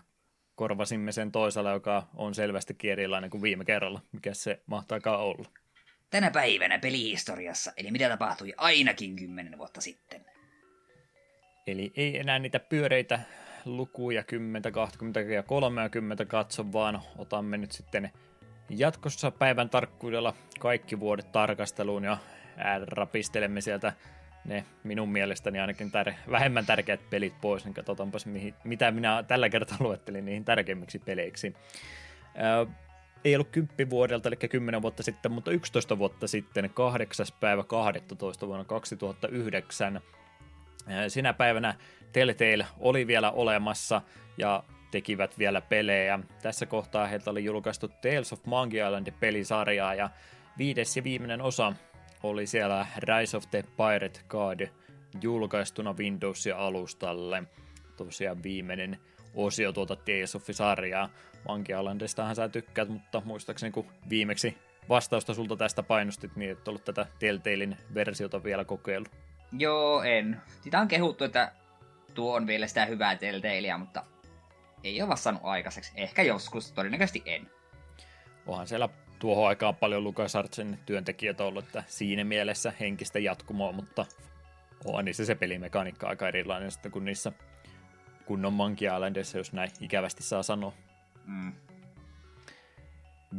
[0.54, 4.00] korvasimme sen toisella, joka on selvästi erilainen kuin viime kerralla.
[4.12, 5.48] Mikä se mahtaakaan olla?
[6.10, 10.24] Tänä päivänä pelihistoriassa, eli mitä tapahtui ainakin kymmenen vuotta sitten.
[11.66, 13.20] Eli ei enää niitä pyöreitä
[13.66, 18.10] lukuja 10, 20 ja 30 katso, vaan otamme nyt sitten
[18.70, 22.18] jatkossa päivän tarkkuudella kaikki vuodet tarkasteluun ja
[22.86, 23.92] rapistelemme sieltä
[24.44, 29.48] ne minun mielestäni ainakin tär- vähemmän tärkeät pelit pois, niin katsotaanpas mihin, mitä minä tällä
[29.48, 31.54] kertaa luettelin niihin tärkeimmiksi peleiksi.
[32.42, 32.66] Öö,
[33.24, 37.26] ei ollut 10 vuodelta, eli 10 vuotta sitten, mutta 11 vuotta sitten, 8.
[37.40, 38.46] päivä 12.
[38.46, 40.00] vuonna 2009.
[41.08, 41.74] Sinä päivänä
[42.12, 44.02] Telltale oli vielä olemassa
[44.38, 46.18] ja tekivät vielä pelejä.
[46.42, 50.10] Tässä kohtaa heiltä oli julkaistu Tales of Monkey Island pelisarjaa ja
[50.58, 51.72] viides ja viimeinen osa
[52.22, 54.60] oli siellä Rise of the Pirate God
[55.22, 57.42] julkaistuna Windowsin alustalle.
[57.96, 58.98] Tosiaan viimeinen
[59.34, 61.10] osio tuota Tales of-sarjaa.
[61.48, 64.58] Monkey Islandistahan sä tykkäät, mutta muistaakseni kun viimeksi
[64.88, 69.25] vastausta sulta tästä painostit, niin et ollut tätä Telltalein versiota vielä kokeillut.
[69.52, 70.42] Joo, en.
[70.60, 71.52] Sitä on kehuttu, että
[72.14, 74.04] tuo on vielä sitä hyvää Telltalea, mutta
[74.84, 75.92] ei ole vastannut aikaiseksi.
[75.94, 77.50] Ehkä joskus, todennäköisesti en.
[78.46, 84.06] Onhan siellä tuohon aikaan paljon LucasArtsin työntekijöitä ollut, että siinä mielessä henkistä jatkumoa, mutta
[84.84, 87.32] on niissä se pelimekaniikka aika erilainen sitten kuin niissä
[88.26, 90.72] kunnon Monkey Islandissa, jos näin ikävästi saa sanoa.
[91.24, 91.52] Mm.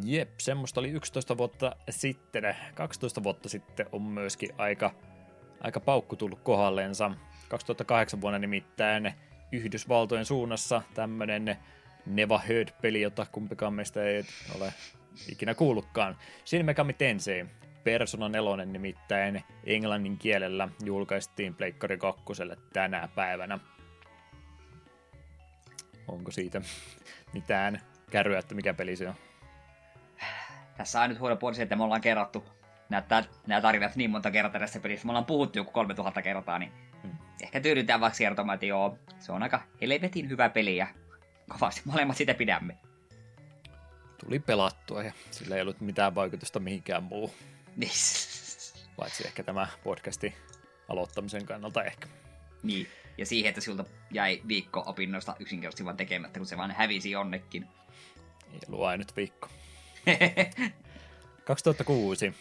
[0.04, 2.56] Jep, semmoista oli 11 vuotta sitten.
[2.74, 4.94] 12 vuotta sitten on myöskin aika,
[5.62, 7.12] aika paukku tullut kohdalleensa.
[7.50, 9.14] 2008 vuonna nimittäin
[9.52, 11.58] Yhdysvaltojen suunnassa tämmönen
[12.06, 14.24] Neva Heard-peli, jota kumpikaan meistä ei
[14.56, 14.74] ole
[15.32, 16.18] ikinä kuullutkaan.
[16.46, 17.46] Shin Megami Tensei,
[17.84, 22.24] Persona 4 nimittäin englannin kielellä julkaistiin Pleikkari 2
[22.74, 23.60] tänä päivänä.
[26.08, 26.62] Onko siitä
[27.34, 27.82] mitään
[28.12, 29.16] kärryä, että mikä peli se on?
[30.78, 32.57] Tässä on nyt huono puoli että me ollaan kerrottu
[32.89, 35.05] nämä, nämä tarinat niin monta kertaa tässä pelissä.
[35.05, 36.72] Me ollaan puhuttu joku 3000 kertaa, niin
[37.03, 37.18] hmm.
[37.41, 40.88] ehkä tyydytään vaikka kertomaan, että joo, se on aika helvetin hyvä peli ja
[41.49, 42.77] kovasti molemmat sitä pidämme.
[44.26, 47.34] Tuli pelattua ja sillä ei ollut mitään vaikutusta mihinkään muu.
[47.76, 47.91] Niin.
[48.97, 50.35] Paitsi ehkä tämä podcasti
[50.89, 52.07] aloittamisen kannalta ehkä.
[52.64, 52.88] Niin,
[53.18, 57.68] ja siihen, että siltä jäi viikko opinnoista yksinkertaisesti vaan tekemättä, kun se vaan hävisi jonnekin.
[58.53, 59.49] Ei ollut ainut viikko.
[61.47, 62.34] 2006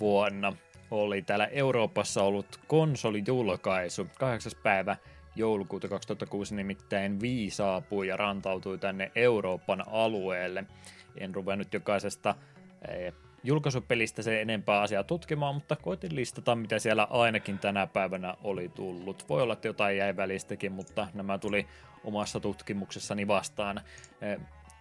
[0.00, 0.52] vuonna
[0.90, 4.06] oli täällä Euroopassa ollut konsolijulkaisu.
[4.18, 4.52] 8.
[4.62, 4.96] päivä
[5.36, 10.64] joulukuuta 2006 nimittäin Wii saapui ja rantautui tänne Euroopan alueelle.
[11.16, 12.34] En ruvennut jokaisesta
[12.88, 13.12] eh,
[13.44, 19.28] julkaisupelistä se enempää asiaa tutkimaan, mutta koitin listata, mitä siellä ainakin tänä päivänä oli tullut.
[19.28, 21.66] Voi olla, että jotain jäi välistäkin, mutta nämä tuli
[22.04, 23.80] omassa tutkimuksessani vastaan.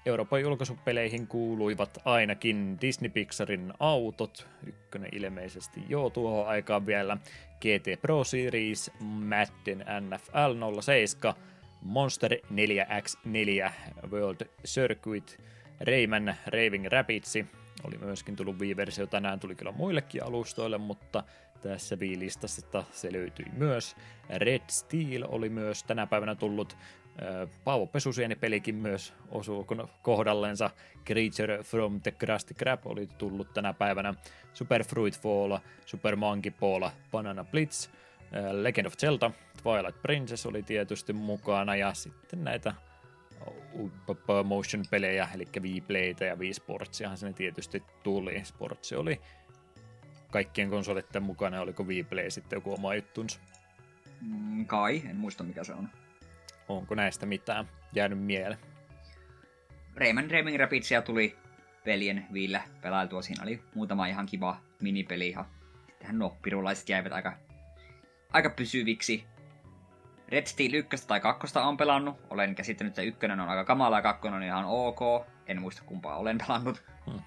[0.05, 7.17] Euroopan julkaisupeleihin kuuluivat ainakin Disney Pixarin autot, ykkönen ilmeisesti jo tuohon aikaan vielä,
[7.59, 11.35] GT Pro Series, Madden NFL 07,
[11.81, 13.71] Monster 4X4
[14.11, 15.39] World Circuit,
[15.79, 17.33] Rayman Raving Rapids,
[17.83, 21.23] oli myöskin tullut Wii-versio tänään, tuli kyllä muillekin alustoille, mutta
[21.61, 23.95] tässä Wii-listassa se löytyi myös.
[24.29, 26.77] Red Steel oli myös tänä päivänä tullut
[27.63, 29.67] Paavo Pesusieni-pelikin myös osuu
[30.01, 30.69] kohdallensa.
[31.05, 34.13] Creature from the Krusty Krab oli tullut tänä päivänä.
[34.53, 37.89] Super Fruit Fall, Super Monkey Ball, Banana Blitz,
[38.51, 39.31] Legend of Zelda,
[39.63, 42.73] Twilight Princess oli tietysti mukana ja sitten näitä
[44.43, 48.41] motion-pelejä, eli Wii Playtä ja Wii Sportsiahan sinne tietysti tuli.
[48.45, 49.21] Sportsi oli
[50.31, 53.39] kaikkien konsolitten mukana, oliko Wii Play sitten joku oma juttunsa?
[54.21, 55.89] Mm, kai, en muista mikä se on.
[56.67, 58.59] Onko näistä mitään jäänyt mieleen?
[59.95, 61.38] Rayman Raving Rapidsia tuli
[61.83, 63.21] pelien viillä pelailtua.
[63.21, 65.29] Siinä oli muutama ihan kiva minipeli.
[65.29, 65.45] Ihan.
[65.99, 67.33] Tähän no, pirulaiset jäivät aika,
[68.33, 69.25] aika pysyviksi.
[70.27, 72.19] Red Steel 1 tai 2 on pelannut.
[72.29, 74.99] Olen käsittänyt, että ykkönen on aika kamala ja kakkonen on ihan ok.
[75.47, 76.83] En muista kumpaa olen pelannut.
[77.05, 77.19] Hmm.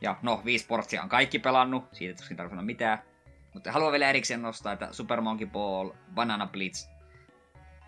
[0.00, 1.84] Ja no, viisi portsia on kaikki pelannut.
[1.92, 2.98] Siitä tuskin tarvitse sanoa mitään.
[3.54, 6.88] Mutta haluan vielä erikseen nostaa, että Super Monkey Ball, Banana Blitz,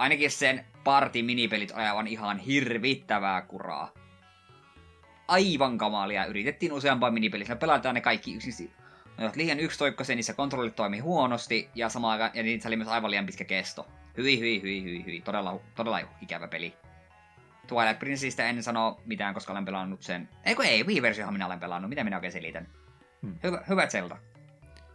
[0.02, 3.92] ainakin sen parti minipelit ajavan ihan hirvittävää kuraa.
[5.28, 6.24] Aivan kamalia.
[6.24, 7.56] Yritettiin useampaa minipeliä.
[7.56, 8.72] pelataan ne kaikki yksin.
[9.18, 12.88] Ne ovat liian yksitoikkoisia, niissä kontrollit toimi huonosti, ja samaan aikaan, ja niissä oli myös
[12.88, 13.86] aivan liian pitkä kesto.
[14.16, 15.20] Hyi, hyi, hyi, hyi, hyi.
[15.20, 16.74] Todella, todella ikävä peli.
[17.66, 20.28] Twilight Princessistä en sano mitään, koska olen pelannut sen.
[20.44, 21.88] Eikö ei, Wii-versiohan minä olen pelannut.
[21.88, 22.68] Mitä minä oikein selitän?
[23.22, 23.36] Hmm.
[23.42, 24.16] Hyvä, hyvä Zelda.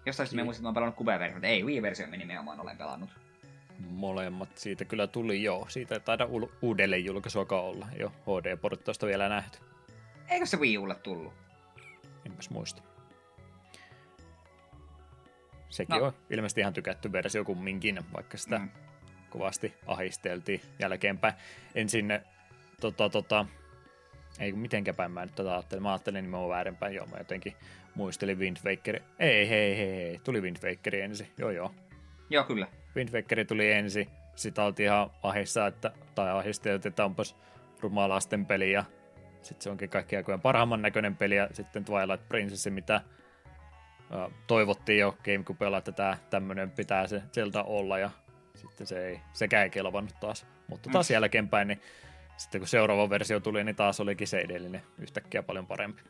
[0.05, 3.26] Jostain sitten me muistin, että olen pelannut Cube-versio, mutta ei, Wii-versio minä nimenomaan olen pelannut.
[3.79, 5.65] Molemmat siitä kyllä tuli jo.
[5.69, 7.87] Siitä ei taida u- uudelleen julkaisuakaan olla.
[7.99, 9.59] Jo HD-porttausta vielä nähty.
[10.29, 11.33] Eikö se Wii Ulle tullut?
[12.25, 12.81] Enpäs muista.
[15.69, 16.05] Sekin no.
[16.05, 18.69] on ilmeisesti ihan tykätty versio kumminkin, vaikka sitä mm.
[19.29, 21.33] kovasti ahisteltiin jälkeenpäin.
[21.75, 22.19] Ensin
[22.81, 23.45] tota, tota,
[24.39, 25.83] ei mitenkä päin mä nyt tätä ajattelin.
[25.83, 27.55] Mä ajattelin nimenomaan väärinpäin, joo, mä jotenkin
[27.95, 28.99] muistelin Wind Waker.
[29.19, 31.73] Ei, hei, hei, hei, tuli Wind Waker ensin, joo joo.
[32.29, 32.67] Joo, kyllä.
[32.98, 37.36] Wind Waker tuli ensin, sitten oltiin ihan ahissa, että, tai ahisteltiin, että onpas
[37.80, 38.86] rumaa lasten peli, ja
[39.41, 43.02] sitten se onkin kaikki aikojen parhaimman näköinen peli, ja sitten Twilight Princess, mitä
[44.11, 48.10] uh, toivottiin jo Gamecubella, että tämä tämmöinen pitää se sieltä olla, ja
[48.56, 50.45] sitten se ei, sekä ei kelvannut taas.
[50.68, 51.14] Mutta taas mm.
[51.14, 51.82] jälkeenpäin, niin
[52.38, 56.02] sitten kun seuraava versio tuli, niin taas olikin se edellinen yhtäkkiä paljon parempi.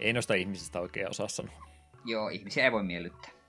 [0.00, 1.66] Ei noista ihmisistä oikein osaa sanoa.
[2.04, 3.39] Joo, ihmisiä ei voi miellyttää.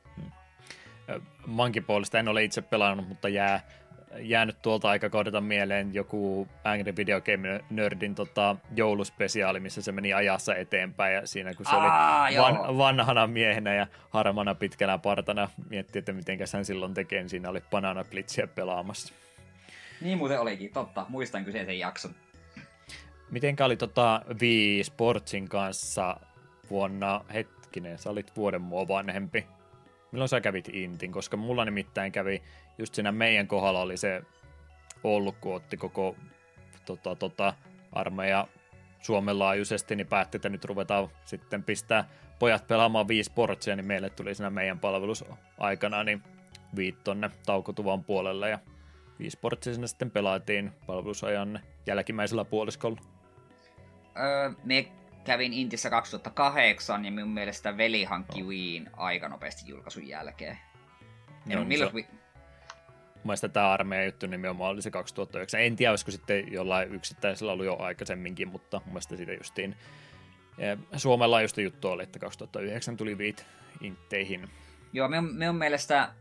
[1.87, 3.61] Puolesta en ole itse pelannut, mutta jää,
[4.19, 10.55] jäänyt tuolta aikakaudelta mieleen joku Angry Video Game Nerdin tota, jouluspesiaali, missä se meni ajassa
[10.55, 15.99] eteenpäin ja siinä kun se Aa, oli van, vanhana miehenä ja harmana pitkänä partana mietti,
[15.99, 19.13] että miten hän silloin tekee, niin siinä oli Banana Blitzia pelaamassa.
[20.01, 21.05] Niin muuten olikin, totta.
[21.09, 22.11] Muistan kyseisen jakson.
[23.31, 26.17] Miten oli tota Wii Sportsin kanssa
[26.69, 29.45] vuonna, hetkinen, sä olit vuoden mua vanhempi.
[30.11, 31.11] Milloin sä kävit Intin?
[31.11, 32.41] Koska mulla nimittäin kävi,
[32.77, 34.21] just siinä meidän kohdalla oli se
[35.03, 36.15] ollut, kun otti koko
[36.85, 37.53] tota, tota,
[37.91, 38.47] armeija
[38.99, 42.09] Suomen laajuisesti, niin päätti, että nyt ruvetaan sitten pistää
[42.39, 46.23] pojat pelaamaan Wii Sportsia, niin meille tuli siinä meidän palvelusaikana niin
[46.75, 48.59] viittonne taukotuvan puolelle ja
[49.19, 53.01] e-sportsissa sitten pelaatiin palvelusajan jälkimmäisellä puoliskolla.
[54.19, 54.91] Öö, me
[55.23, 58.47] kävin Intissä 2008 ja minun mielestä veli hankki oh.
[58.47, 60.57] Wiin aika nopeasti julkaisun jälkeen.
[61.49, 61.91] En no, milloin...
[61.91, 62.07] Se...
[63.23, 65.61] Mielestäni tämä armeijan juttu nimenomaan oli se 2009.
[65.61, 69.75] En tiedä, olisiko sitten jollain yksittäisellä ollut jo aikaisemminkin, mutta mun mielestä siitä justiin
[70.97, 73.45] Suomen laajuista juttu oli, että 2009 tuli viit
[73.81, 74.49] inteihin.
[74.93, 76.13] Joo, minun, minun mielestä,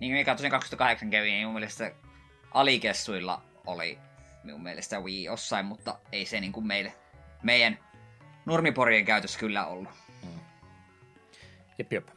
[0.00, 1.92] niin kuin katsoin 2008 kävi, niin minun mielestä
[2.50, 3.98] alikessuilla oli
[4.44, 6.94] minun mielestä Wii jossain, mutta ei se niin kuin meille,
[7.42, 7.78] meidän
[8.46, 9.88] nurmiporien käytössä kyllä ollut.
[10.22, 10.40] Mm.
[11.78, 12.08] Jep, jep.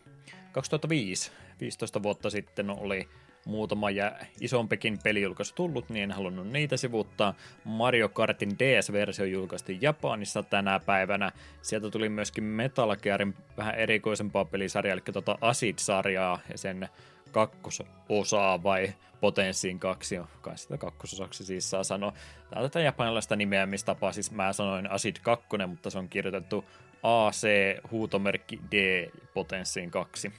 [0.51, 3.07] 2005, 15 vuotta sitten oli
[3.45, 7.33] muutama ja isompikin pelijulkaisu tullut, niin en halunnut niitä sivuttaa.
[7.63, 11.31] Mario Kartin DS-versio julkaistiin Japanissa tänä päivänä.
[11.61, 16.89] Sieltä tuli myöskin Metal Gearin vähän erikoisempaa pelisarjaa, eli tuota Acid-sarjaa ja sen
[17.27, 22.13] kakkososaa vai potenssiin kaksi, kai sitä kakkososaksi siis saa sanoa.
[22.49, 26.65] Tämä on tätä japanilaista nimeämistapaa, siis mä sanoin Acid 2, mutta se on kirjoitettu
[27.03, 27.47] AC
[27.91, 30.33] huutomerkki D potenssiin kaksi.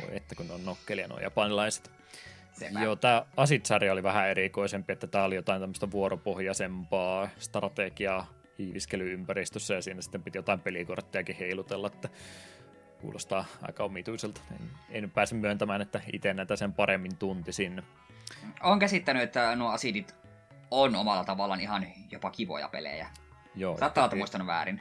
[0.00, 1.90] Voi että kun on nokkelia nuo japanilaiset.
[2.52, 2.80] Sepä.
[2.80, 8.26] Joo, tämä Asit-sarja oli vähän erikoisempi, että tämä oli jotain tämmöistä vuoropohjaisempaa strategiaa
[8.58, 12.08] hiiviskelyympäristössä ja siinä sitten piti jotain pelikorttejakin heilutella, että
[13.00, 14.40] kuulostaa aika omituiselta.
[14.50, 17.82] En, en pääse myöntämään, että itse näitä sen paremmin tuntisin.
[18.62, 20.14] Olen käsittänyt, että nuo asidit
[20.70, 23.06] on omalla tavallaan ihan jopa kivoja pelejä.
[23.54, 23.78] Joo.
[23.78, 24.80] Saattaa olla muistanut väärin.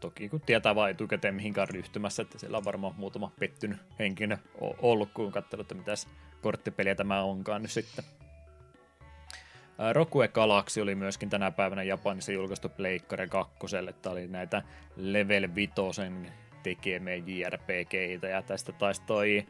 [0.00, 5.10] Toki kun tietää vain etukäteen mihinkään ryhtymässä, että siellä on varmaan muutama pettynyt henkilö ollut,
[5.14, 6.08] kun katselut, että mitäs
[6.42, 8.04] korttipeliä tämä onkaan nyt sitten.
[9.92, 13.54] Rokue Galaxy oli myöskin tänä päivänä Japanissa julkaistu Pleikkari 2.
[14.02, 14.62] Tämä oli näitä
[14.96, 15.72] Level 5
[16.64, 19.46] tekemiä JRPGitä, ja tästä taisi toi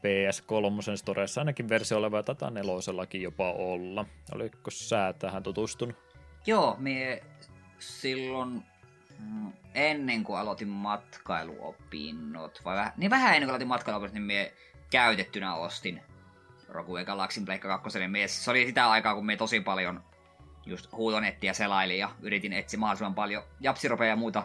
[0.00, 4.06] PS3 Storessa ainakin versio oleva, ja tätä nelosellakin jopa olla.
[4.34, 5.96] Oliko sä tähän tutustunut?
[6.46, 7.22] Joo, me
[7.78, 8.62] silloin
[9.18, 14.52] mm, ennen kuin aloitin matkailuopinnot, vai vähän, niin vähän ennen kuin aloitin matkailuopinnot, niin me
[14.90, 16.02] käytettynä ostin
[16.68, 17.98] Rogue Galaxin Pleikka 2.
[17.98, 20.04] Niin se oli sitä aikaa, kun me tosi paljon
[20.66, 24.42] just huutonettia selailin ja yritin etsiä mahdollisimman paljon japsiropeja ja muuta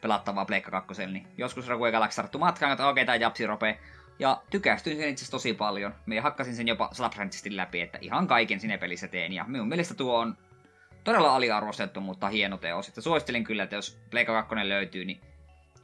[0.00, 3.78] pelattavaa Pleikka 2, niin joskus Rogue Galaxy tarttu matkaan, että okei, tämä japsi rope.
[4.18, 5.94] Ja tykästyin sen itse tosi paljon.
[6.06, 9.32] Me hakkasin sen jopa sataprosenttisesti läpi, että ihan kaiken sinne pelissä teen.
[9.32, 10.36] Ja minun mielestä tuo on
[11.04, 12.88] todella aliarvostettu, mutta hieno teos.
[12.88, 15.20] Että suosittelen kyllä, että jos Pleikka 2 löytyy, niin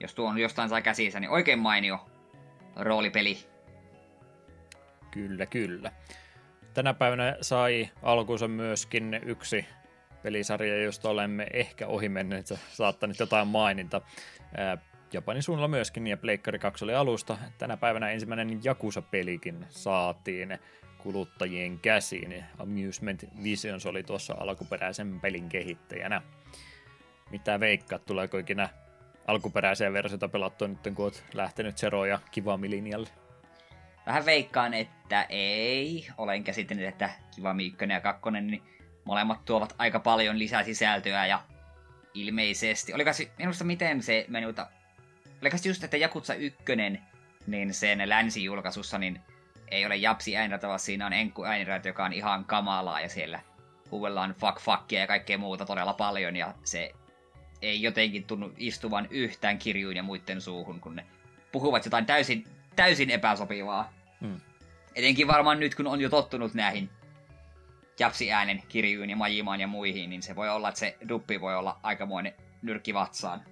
[0.01, 2.07] jos tuo on jostain sai käsissä, niin oikein mainio
[2.77, 3.39] roolipeli.
[5.11, 5.93] Kyllä, kyllä.
[6.75, 9.67] Tänä päivänä sai alkuunsa myöskin yksi
[10.25, 14.01] pelisarja, josta olemme ehkä ohi menneet, saattaneet jotain maininta.
[15.13, 17.39] Japanin suunnalla myöskin, ja Pleikkari 2 oli alusta.
[17.59, 20.59] Tänä päivänä ensimmäinen Jakusa-pelikin saatiin
[20.99, 22.45] kuluttajien käsiin.
[22.59, 26.23] Amusement Visions oli tuossa alkuperäisen pelin kehittäjänä.
[27.31, 28.69] Mitä veikkaat, tuleeko ikinä
[29.27, 33.09] alkuperäisiä versioita pelattua nyt, kun olet lähtenyt Zero ja Kivami linjalle?
[34.07, 36.07] Vähän veikkaan, että ei.
[36.19, 38.63] Olen käsittänyt, että Kivami 1 ja 2, niin
[39.05, 41.43] molemmat tuovat aika paljon lisää sisältöä ja
[42.15, 42.95] ilmeisesti.
[42.95, 44.67] Oliko se, minusta miten se menuta...
[45.43, 46.63] Oliko se just, että Jakutsa 1,
[47.47, 49.21] niin sen länsijulkaisussa, niin
[49.69, 53.41] ei ole japsi äänirata, vaan siinä on enkku äänirata, joka on ihan kamalaa ja siellä
[53.91, 56.93] huudellaan fuck fuckia ja kaikkea muuta todella paljon ja se
[57.63, 61.07] ei jotenkin tunnu istuvan yhtään kirjuin ja muiden suuhun, kun ne
[61.53, 62.45] puhuvat jotain täysin,
[62.77, 63.93] täysin epäsopivaa.
[64.21, 64.41] Hmm.
[64.95, 66.91] Etenkin varmaan nyt, kun on jo tottunut näihin
[67.99, 71.81] japsi-äänen kirjuin ja majimaan ja muihin, niin se voi olla, että se duppi voi olla
[71.83, 73.43] aikamoinen nyrkki vatsaan.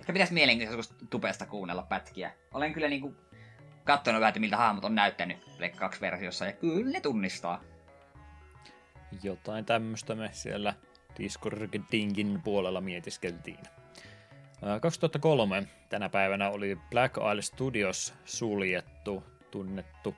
[0.00, 2.32] Ehkä pitäisi mielenkiintoista tupesta kuunnella pätkiä.
[2.54, 3.14] Olen kyllä niinku
[3.84, 7.60] katsonut vähän, miltä hahmot on näyttänyt Black 2-versiossa, ja kyllä ne tunnistaa.
[9.22, 10.74] Jotain tämmöistä me siellä
[11.18, 13.58] Discordingin puolella mietiskeltiin.
[14.80, 20.14] 2003 tänä päivänä oli Black Isle Studios suljettu, tunnettu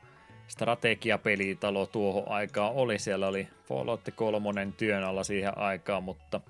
[0.49, 2.99] strategiapelitalo tuohon aikaan oli.
[2.99, 6.41] Siellä oli Fallout 3 työn alla siihen aikaan, mutta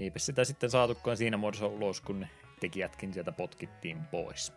[0.00, 2.26] eipä sitä sitten saatukaan siinä muodossa ulos, kun
[2.60, 4.52] tekijätkin sieltä potkittiin pois.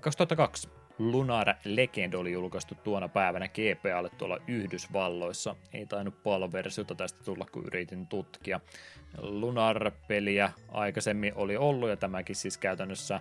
[0.00, 0.68] 2002
[0.98, 5.56] Lunar Legend oli julkaistu tuona päivänä GPAlle tuolla Yhdysvalloissa.
[5.72, 8.60] Ei tainnut paljon versiota tästä tulla, kun yritin tutkia.
[9.18, 13.20] Lunar-peliä aikaisemmin oli ollut, ja tämäkin siis käytännössä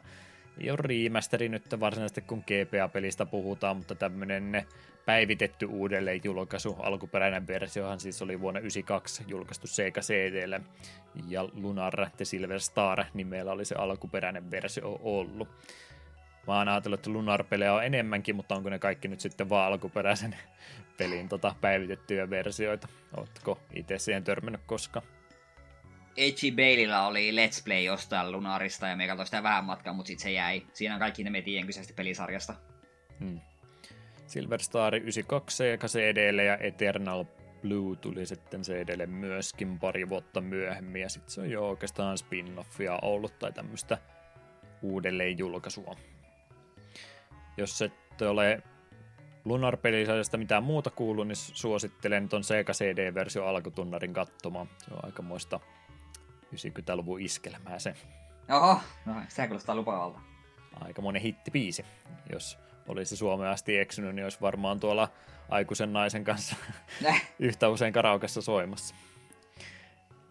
[0.57, 4.65] ei ole remasteri nyt varsinaisesti, kun GPA-pelistä puhutaan, mutta tämmöinen
[5.05, 6.75] päivitetty uudelleen julkaisu.
[6.79, 10.61] Alkuperäinen versiohan siis oli vuonna 1992 julkaistu Sega CDlle,
[11.27, 15.49] ja Lunar The Silver Star nimellä oli se alkuperäinen versio ollut.
[16.47, 20.35] Mä oon ajatellut, että Lunar-pelejä on enemmänkin, mutta onko ne kaikki nyt sitten vaan alkuperäisen
[20.97, 22.87] pelin tota, päivitettyjä versioita?
[23.17, 25.05] Ootko itse siihen törmännyt koskaan?
[26.17, 30.23] Edgy Baileylla oli Let's Play jostain Lunarista ja me katsoin sitä vähän matkaa, mutta sitten
[30.23, 30.63] se jäi.
[30.73, 32.53] Siinä on kaikki ne me tiedän kyseisestä pelisarjasta.
[33.19, 33.39] Hmm.
[34.27, 37.25] Silver Star 92 ja CDlle ja Eternal
[37.61, 42.99] Blue tuli sitten CDlle myöskin pari vuotta myöhemmin ja sitten se on jo oikeastaan spin-offia
[43.01, 43.97] ollut tai tämmöistä
[44.81, 45.95] uudelleen julkaisua.
[47.57, 48.63] Jos ette ole
[49.45, 54.69] Lunar-pelisarjasta mitään muuta kuullut, niin suosittelen ton Sega CD-versio alkutunnarin katsomaan.
[54.77, 55.59] Se on aikamoista
[56.53, 57.93] 90-luvun iskelmää se.
[58.51, 60.19] Oho, no se kuulostaa lupaavalta.
[60.81, 61.85] Aikamoinen hittipiisi.
[62.31, 65.09] Jos olisi Suomeen asti eksynyt, niin olisi varmaan tuolla
[65.49, 66.55] aikuisen naisen kanssa
[67.39, 68.95] yhtä usein karaukessa soimassa.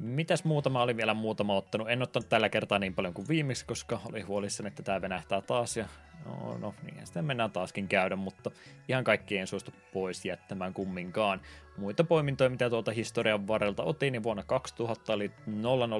[0.03, 1.91] Mitäs muutama oli vielä muutama ottanut?
[1.91, 5.77] En ottanut tällä kertaa niin paljon kuin viimeksi, koska oli huolissani, että tämä venähtää taas
[5.77, 5.89] ja
[6.27, 8.51] No, no niin, sitten mennään taaskin käydä, mutta
[8.89, 11.41] ihan kaikki en suostu pois jättämään kumminkaan.
[11.77, 15.31] Muita poimintoja, mitä tuolta historian varrelta otin, niin vuonna 2000 oli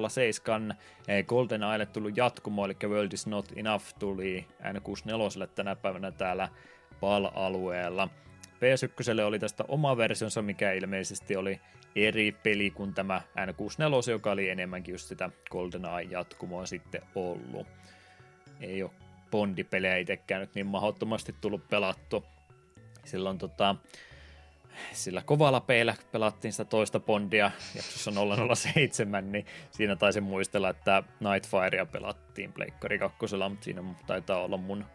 [0.09, 0.75] 007
[1.07, 6.49] eh, Golden Isle tullut jatkumo, eli World is not enough tuli N64 tänä päivänä täällä
[6.99, 8.09] PAL-alueella.
[8.43, 11.59] PS1 oli tästä oma versionsa, mikä ilmeisesti oli
[11.95, 17.67] eri peli kuin tämä N64, joka oli enemmänkin just sitä GoldenEye jatkumoa sitten ollut.
[18.61, 18.91] Ei ole
[19.31, 22.25] Bondipelejä itsekään nyt niin mahdottomasti tullut pelattu.
[23.05, 23.75] Silloin tota,
[24.91, 28.11] sillä kovalla peillä pelattiin sitä toista Bondia jaksossa
[28.55, 33.17] 007, niin siinä taisin muistella, että Nightfirea pelattiin Pleikkari 2,
[33.49, 34.85] mutta siinä taitaa olla mun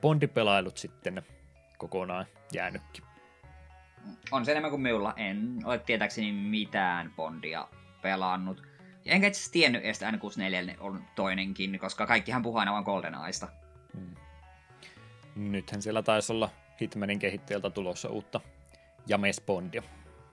[0.00, 1.22] Bondipelailut sitten
[1.78, 3.13] kokonaan jäänytkin.
[4.30, 5.14] On se enemmän kuin minulla.
[5.16, 7.68] En ole tietääkseni mitään Bondia
[8.02, 8.62] pelannut.
[9.06, 13.48] Enkä itse tiennyt, että N64 on toinenkin, koska kaikkihan puhuu aina vain GoldenEyesta.
[13.96, 14.14] Hmm.
[15.36, 16.50] Nythän siellä taisi olla
[16.80, 18.40] Hitmanin kehittäjältä tulossa uutta
[19.06, 19.82] James Bondia.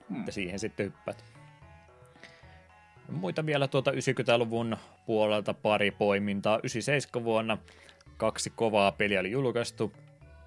[0.08, 0.18] Hmm.
[0.20, 1.24] Että siihen sitten hyppäät.
[3.08, 4.76] Muita vielä tuota 90-luvun
[5.06, 6.58] puolelta pari poimintaa.
[6.58, 7.58] 97 vuonna
[8.16, 9.92] kaksi kovaa peliä oli julkaistu.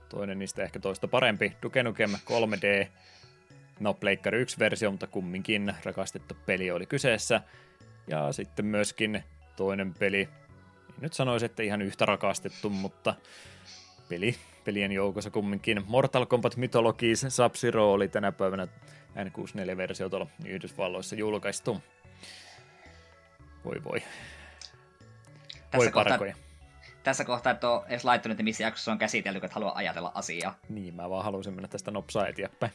[0.09, 1.53] Toinen niistä ehkä toista parempi.
[1.63, 2.87] Duke Nukem 3D.
[3.79, 7.41] No, Pleikkari 1-versio, mutta kumminkin rakastettu peli oli kyseessä.
[8.07, 9.23] Ja sitten myöskin
[9.55, 10.29] toinen peli,
[11.01, 13.15] nyt sanoisin, että ihan yhtä rakastettu, mutta
[14.09, 14.35] peli,
[14.65, 15.83] pelien joukossa kumminkin.
[15.87, 18.67] Mortal Kombat Mythologies sub oli tänä päivänä
[19.15, 21.83] N64-versio tuolla Yhdysvalloissa julkaistu.
[23.65, 24.03] Voi voi.
[25.77, 26.33] Voi parkoja.
[26.33, 26.45] Kohtaa,
[27.03, 30.55] tässä kohtaa että ole edes laittanut, että missä jaksossa on käsitelty, että haluaa ajatella asiaa.
[30.69, 32.71] Niin, mä vaan halusin mennä tästä nopsaa eteenpäin.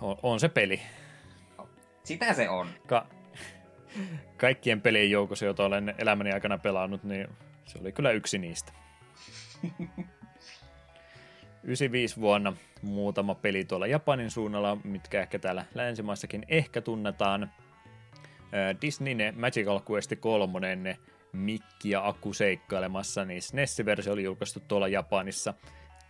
[0.00, 0.80] On, on se peli.
[2.04, 2.68] Sitä se on.
[2.86, 3.06] Ka-
[4.36, 7.28] kaikkien pelien joukossa, joita olen elämäni aikana pelannut, niin
[7.64, 8.72] se oli kyllä yksi niistä.
[11.62, 12.52] 95 vuonna
[12.82, 17.50] muutama peli tuolla Japanin suunnalla, mitkä ehkä täällä länsimaissakin ehkä tunnetaan.
[18.82, 20.98] Disneyn Magical Quest 3
[21.32, 25.54] Mikki ja Aku seikkailemassa, niin SNES-versio oli julkaistu tuolla Japanissa.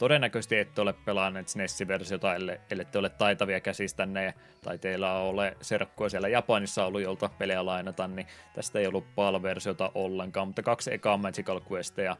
[0.00, 2.34] Todennäköisesti ette ole pelanneet SNES-versiota,
[2.70, 8.26] ellette ole taitavia käsistänne tai teillä ole serkkua siellä Japanissa ollut, jolta pelejä lainata, niin
[8.54, 12.16] tästä ei ollut PAL-versiota ollenkaan, mutta kaksi ekaa Magical Questia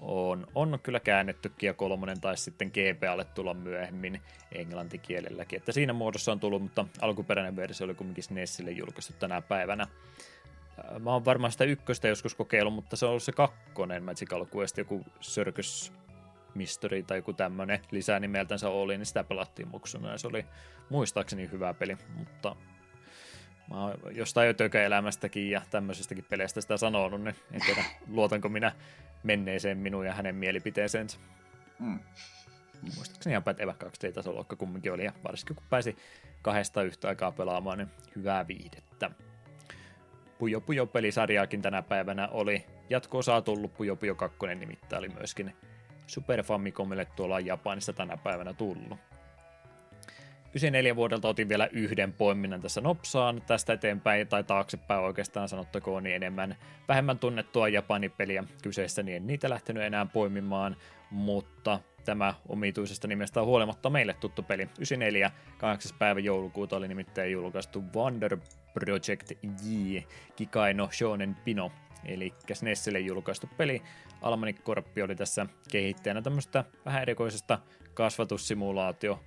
[0.00, 4.22] on, on kyllä käännettykin ja kolmonen taisi sitten GPAlle tulla myöhemmin
[4.52, 5.56] englantikielelläkin.
[5.56, 9.86] Että siinä muodossa on tullut, mutta alkuperäinen versio oli kuitenkin SNESille julkaistu tänä päivänä.
[10.98, 14.78] Mä oon varmaan sitä ykköstä joskus kokeillut, mutta se on ollut se kakkonen Magical Quest,
[14.78, 15.92] joku Circus
[16.54, 20.46] Mystery tai joku tämmönen lisänimeltänsä oli, niin sitä pelattiin muksuna ja se oli
[20.90, 22.56] muistaakseni hyvä peli, mutta
[23.70, 27.84] mä oon jostain elämästäkin ja tämmöisestäkin peleistä sitä sanonut, niin en tiedä,
[28.16, 28.72] luotanko minä
[29.22, 31.18] menneeseen minun ja hänen mielipiteeseensä.
[31.78, 31.98] Mm.
[32.82, 35.96] Muistaakseni ihan pätevä 2D-tasoluokka kumminkin oli, ja varsinkin kun pääsi
[36.42, 39.10] kahdesta yhtä aikaa pelaamaan, niin hyvää viihdettä.
[40.38, 45.56] Pujo Pujo pelisarjaakin tänä päivänä oli jatko-osaa tullut, Pujo Pujo 2 nimittäin oli myöskin
[46.08, 48.98] Super Famicomille tuolla Japanissa tänä päivänä tullut.
[50.48, 56.16] 94 vuodelta otin vielä yhden poiminnan tässä nopsaan tästä eteenpäin tai taaksepäin oikeastaan sanottakoon niin
[56.16, 56.56] enemmän
[56.88, 60.76] vähemmän tunnettua Japani-peliä kyseessä, niin en niitä lähtenyt enää poimimaan,
[61.10, 64.62] mutta tämä omituisesta nimestä huolimatta meille tuttu peli.
[64.62, 65.98] 94, 8.
[65.98, 68.38] päivä joulukuuta oli nimittäin julkaistu Wonder
[68.74, 69.98] Project J,
[70.36, 71.72] Kikaino Shonen Pino,
[72.04, 73.82] eli SNESille julkaistu peli.
[74.22, 77.58] Almani Korppi oli tässä kehittäjänä tämmöistä vähän erikoisesta
[77.94, 79.20] kasvatussimulaatio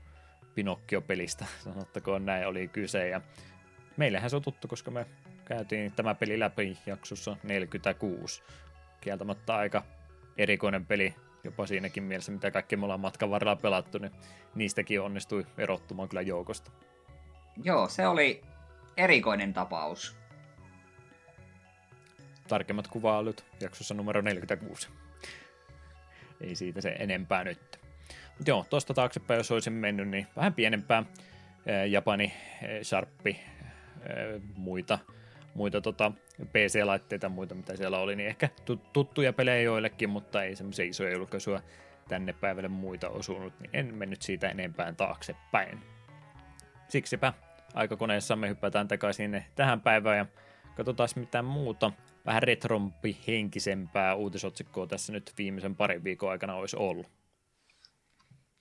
[0.55, 3.07] Pinokkio-pelistä, sanottakoon näin oli kyse.
[3.07, 3.21] Ja
[3.97, 5.05] meillähän se on tuttu, koska me
[5.45, 8.43] käytiin tämä peli läpi jaksossa 46.
[9.01, 9.83] Kieltämättä aika
[10.37, 14.11] erikoinen peli, jopa siinäkin mielessä, mitä kaikki me ollaan matkan varrella pelattu, niin
[14.55, 16.71] niistäkin onnistui erottumaan kyllä joukosta.
[17.63, 18.41] Joo, se oli
[18.97, 20.20] erikoinen tapaus.
[22.51, 24.89] Tarkemmat kuvailut jaksossa numero 46.
[26.41, 27.79] Ei siitä se enempää nyt
[28.45, 31.03] joo, tuosta taaksepäin, jos olisin mennyt, niin vähän pienempää
[31.89, 32.33] Japani,
[32.83, 33.39] Sharppi,
[34.55, 34.99] muita,
[35.53, 36.11] muita tota
[36.45, 38.49] PC-laitteita, muita mitä siellä oli, niin ehkä
[38.93, 41.61] tuttuja pelejä joillekin, mutta ei semmoisia isoja julkaisuja
[42.07, 45.79] tänne päivälle muita osunut, niin en mennyt siitä enempään taaksepäin.
[46.87, 47.33] Siksipä
[47.73, 50.25] aikakoneessamme hypätään takaisin tähän päivään ja
[50.75, 51.91] katsotaan mitä muuta
[52.25, 57.07] vähän retrompi henkisempää uutisotsikkoa tässä nyt viimeisen parin viikon aikana olisi ollut.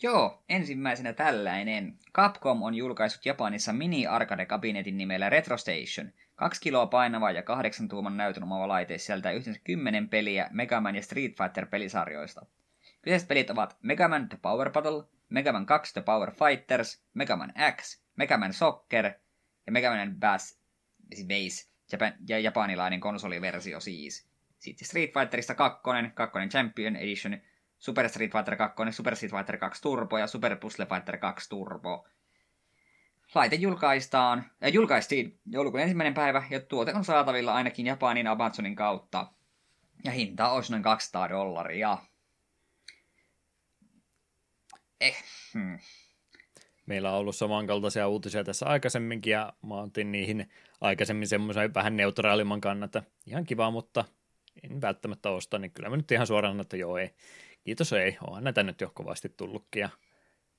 [0.03, 1.99] Joo, ensimmäisenä tällainen.
[2.15, 6.13] Capcom on julkaissut Japanissa mini-arcade-kabinetin nimellä Retro Station.
[6.35, 10.97] Kaksi kiloa painava ja kahdeksan tuuman näytön omava laite sieltä yhteensä kymmenen peliä Mega Man
[10.97, 12.47] ja Street Fighter pelisarjoista.
[13.03, 17.37] Kyseiset pelit ovat Mega Man The Power Battle, Mega Man 2 The Power Fighters, Mega
[17.37, 19.13] Man X, Mega Man Soccer
[19.67, 20.59] ja Mega Man Bass,
[21.15, 21.70] siis Base
[22.29, 24.31] Ja japanilainen konsoliversio siis.
[24.59, 25.83] Sitten Street Fighterista 2,
[26.15, 27.41] 2 Champion Edition
[27.81, 32.09] Super Street Fighter 2, Super Street Fighter 2 Turbo ja Super Puzzle Fighter 2 Turbo.
[33.35, 39.27] Laite julkaistaan, äh, julkaistiin joulukuun ensimmäinen päivä ja tuote on saatavilla ainakin Japanin Amazonin kautta.
[40.05, 41.99] Ja hinta olisi noin 200 dollaria.
[45.01, 45.79] Eh, hmm.
[46.87, 50.51] Meillä on ollut samankaltaisia uutisia tässä aikaisemminkin ja mä otin niihin
[50.81, 53.03] aikaisemmin semmoisen vähän neutraalimman kannalta.
[53.27, 54.05] Ihan kiva, mutta
[54.63, 57.11] en välttämättä osta, niin kyllä mä nyt ihan suoraan että joo ei,
[57.65, 59.81] kiitos ei, onhan näitä nyt jo kovasti tullutkin.
[59.81, 59.89] Ja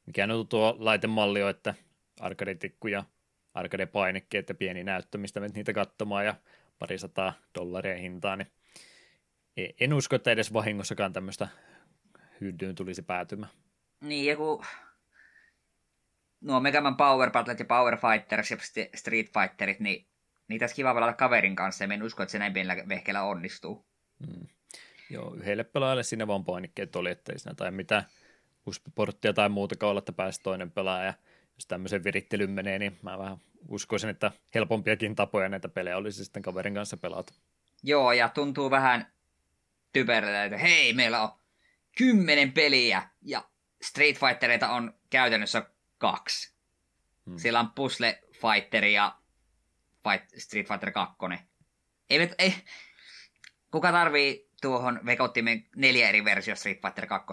[0.05, 1.73] mikä nyt tuo laitemalli on, että
[2.19, 3.03] arcade-tikku ja
[3.53, 6.35] arcade-painikkeet ja pieni näyttö, mistä menet niitä katsomaan ja
[6.79, 8.51] parisataa dollaria hintaa, niin
[9.57, 11.47] e- en usko, että edes vahingossakaan tämmöistä
[12.41, 13.51] hyydyyn tulisi päätymään.
[14.01, 14.65] Niin, ja kun
[16.41, 18.57] nuo Megaman Power Battlet ja Power Fighters ja
[18.95, 20.10] Street Fighterit, niin
[20.51, 23.85] niitä olisi kiva pelata kaverin kanssa, ja en usko, että se näin pienellä vehkeellä onnistuu.
[24.27, 24.47] Hmm.
[25.09, 28.03] Joo, yhdelle pelaajalle sinne vaan painikkeet oli, ettei siinä tai mitä
[28.65, 31.13] USB-porttia tai muuta olla, että pääsi toinen pelaaja.
[31.55, 33.37] Jos tämmöisen virittelyn menee, niin mä vähän
[33.67, 37.33] uskoisin, että helpompiakin tapoja näitä pelejä olisi sitten kaverin kanssa pelata.
[37.83, 39.11] Joo, ja tuntuu vähän
[39.93, 41.29] typerältä, että hei, meillä on
[41.97, 43.43] kymmenen peliä ja
[43.81, 45.65] Street Fightereita on käytännössä
[45.97, 46.53] kaksi.
[47.25, 47.37] Hmm.
[47.37, 49.20] Siellä on Puzzle Fighter ja
[50.03, 51.15] Fight, Street Fighter 2.
[52.09, 52.55] Ei, ei,
[53.71, 57.27] kuka tarvii tuohon vekottimen neljä eri versio Street Fighter 2.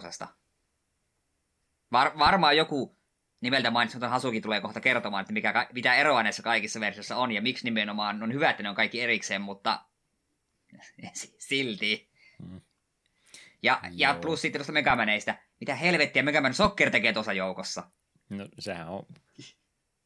[1.93, 2.99] Var, varmaan joku
[3.41, 7.43] nimeltä mainitsematon Hasuki tulee kohta kertomaan, että mikä, mitä eroa näissä kaikissa versioissa on ja
[7.43, 9.85] miksi nimenomaan on hyvä, että ne on kaikki erikseen, mutta
[11.49, 12.11] silti.
[12.43, 12.61] Hmm.
[13.63, 15.35] Ja, ja plus sitten tuosta Megamaneista.
[15.61, 17.91] Mitä helvettiä Megaman Soccer tekee tuossa joukossa?
[18.29, 19.07] No sehän on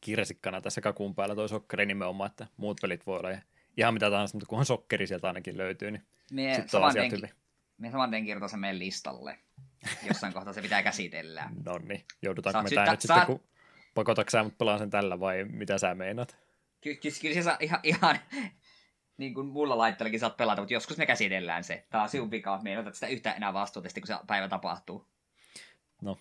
[0.02, 3.30] kirsikkana tässä kakun päällä toi sokkeri nimenomaan, että muut pelit voi olla
[3.76, 7.30] ihan mitä tahansa, mutta kunhan sokkeri sieltä ainakin löytyy, niin me saman tien, hyvin.
[7.78, 9.38] Me saman tien kirjoitan sen meidän listalle.
[10.08, 11.50] Jossain kohtaa se pitää käsitellä.
[11.66, 13.20] no niin, joudutaanko me tää nyt saat...
[13.20, 13.48] sitten, kun
[13.94, 16.36] pakotatko sä mut pelaan sen tällä vai mitä sä meinat?
[16.80, 18.18] Ky- ky- kyllä se saa ihan, ihan
[19.18, 21.86] niin kuin mulla laittelekin saat pelata, mutta joskus me käsitellään se.
[21.90, 25.06] Tää on sinun vika, me ei sitä yhtään enää vastuuta, kun se päivä tapahtuu.
[26.02, 26.18] No,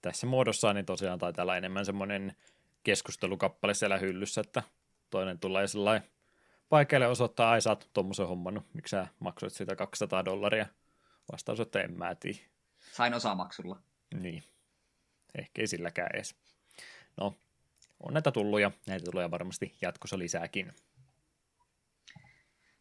[0.00, 2.36] tässä muodossa niin tosiaan taitaa olla enemmän semmoinen
[2.84, 4.62] keskustelukappale siellä hyllyssä, että
[5.10, 6.08] toinen tulee sellainen
[6.68, 10.66] paikalle osoittaa, ai sä oot tuommoisen hommannut, miksi sä maksoit sitä 200 dollaria?
[11.32, 12.38] Vastaus, että en mä tiedä.
[12.92, 13.82] Sain osamaksulla.
[14.14, 14.42] Niin,
[15.38, 16.36] ehkä ei silläkään edes.
[17.16, 17.34] No,
[18.00, 20.72] on näitä tullut ja näitä tulee varmasti jatkossa lisääkin.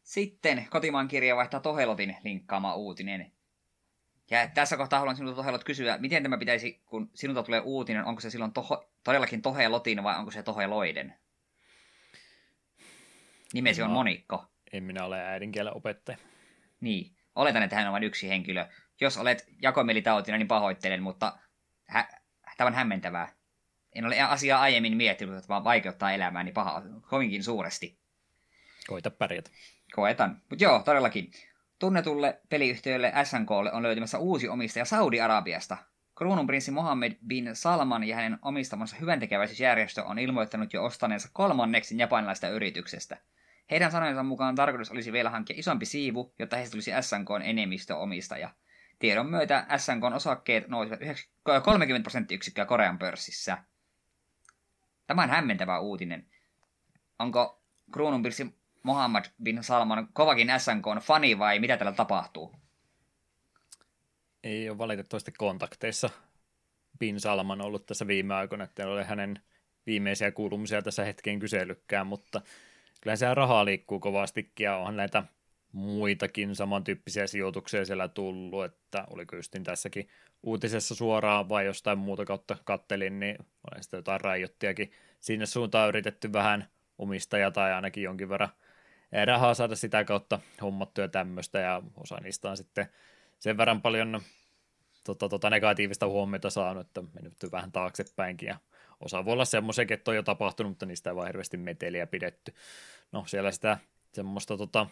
[0.04, 3.32] Sitten kotimaan kirja vaihtaa Tohelotin linkkaama uutinen.
[4.34, 8.22] Ja tässä kohtaa haluan sinulta Tohelot kysyä, miten tämä pitäisi, kun sinulta tulee uutinen, onko
[8.22, 11.14] se silloin toho, todellakin Tohelotin vai onko se Toheloiden?
[13.54, 14.46] Nimesi no, on Monikko.
[14.72, 16.18] En minä ole äidinkielen opettaja.
[16.82, 17.16] Niin.
[17.36, 18.66] Oletan, että hän on vain yksi henkilö.
[19.02, 21.38] Jos olet jakomielitautina, niin pahoittelen, mutta
[21.86, 22.22] hä-
[22.58, 23.34] tämä on hämmentävää.
[23.96, 28.00] En ole asiaa aiemmin miettinyt, että vaan vaikeuttaa elämääni paha, kovinkin suuresti.
[28.88, 29.50] Koita pärjätä.
[29.96, 30.42] Koetan.
[30.50, 31.32] Mutta joo, todellakin.
[31.84, 35.78] Tunnetulle peliyhtiölle SNKlle on löytymässä uusi omistaja Saudi-Arabiasta.
[36.16, 43.18] Kruununprinssi Mohammed bin Salman ja hänen omistamansa hyväntekeväisyysjärjestö on ilmoittanut jo ostaneensa kolmanneksen japanilaista yrityksestä–
[43.72, 48.50] heidän sanojensa mukaan tarkoitus olisi vielä hankkia isompi siivu, jotta heistä tulisi SNKn enemmistöomistaja.
[49.00, 51.00] Tiedon myötä SNKn osakkeet nousivat
[51.64, 53.58] 30 prosenttiyksikköä Korean pörssissä.
[55.08, 56.28] Tämä on hämmentävä uutinen.
[57.20, 62.56] Onko kruununpirssi Mohammed bin Salman kovakin SNKn fani vai mitä täällä tapahtuu?
[64.44, 66.10] Ei ole valitettavasti kontakteissa
[67.00, 69.40] Bin Salman ollut tässä viime aikoina, että ole hänen
[69.86, 72.42] viimeisiä kuulumisia tässä hetkeen kyselykään, mutta
[73.02, 75.24] kyllä se rahaa liikkuu kovastikin ja onhan näitä
[75.72, 80.08] muitakin samantyyppisiä sijoituksia siellä tullut, että oliko justin tässäkin
[80.44, 86.34] uutisessa suoraan vai jostain muuta kautta kattelin, niin olen sitten jotain rajoittiakin sinne suuntaan yritetty
[86.34, 88.50] vähän omistaja tai ainakin jonkin verran
[89.26, 92.88] rahaa saada sitä kautta hommattuja tämmöistä ja osa niistä on sitten
[93.40, 94.22] sen verran paljon
[95.04, 98.58] tota, tota negatiivista huomiota saanut, että mennyt vähän taaksepäinkin ja
[99.06, 102.54] Osa voi olla semmoisiakin, että on jo tapahtunut, mutta niistä ei vaan hirveästi meteliä pidetty.
[103.12, 103.78] No siellä sitä
[104.14, 104.88] semmoista tota,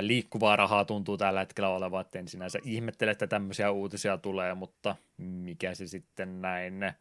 [0.00, 4.96] liikkuvaa rahaa tuntuu tällä hetkellä olevan, että en sinänsä ihmettele, että tämmöisiä uutisia tulee, mutta
[5.18, 6.92] mikä se sitten näin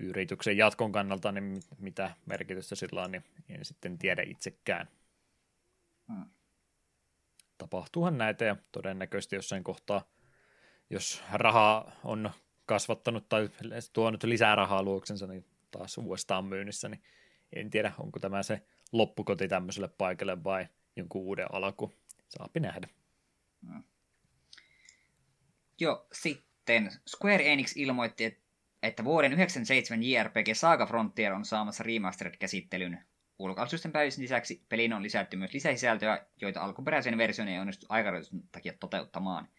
[0.00, 4.88] yrityksen jatkon kannalta, niin mitä merkitystä sillä on, niin en sitten tiedä itsekään.
[6.14, 6.30] Hmm.
[7.58, 10.04] Tapahtuuhan näitä ja todennäköisesti jossain kohtaa,
[10.90, 12.30] jos rahaa on
[12.66, 13.50] kasvattanut tai
[13.92, 17.02] tuonut lisää rahaa luoksensa, niin taas uudestaan myynnissä, niin
[17.52, 18.60] en tiedä, onko tämä se
[18.92, 21.92] loppukoti tämmöiselle paikalle vai jonkun uuden alku.
[22.28, 22.88] Saapi nähdä.
[23.66, 23.82] Hmm.
[25.80, 28.42] Joo, sitten Square Enix ilmoitti,
[28.82, 33.04] että vuoden 97 JRPG Saga Frontier on saamassa remastered-käsittelyn.
[33.42, 38.72] Ulkoasusten päivisen lisäksi peliin on lisätty myös lisäsisältöä, joita alkuperäisen version ei onnistu aikarajoituksen takia
[38.80, 39.48] toteuttamaan–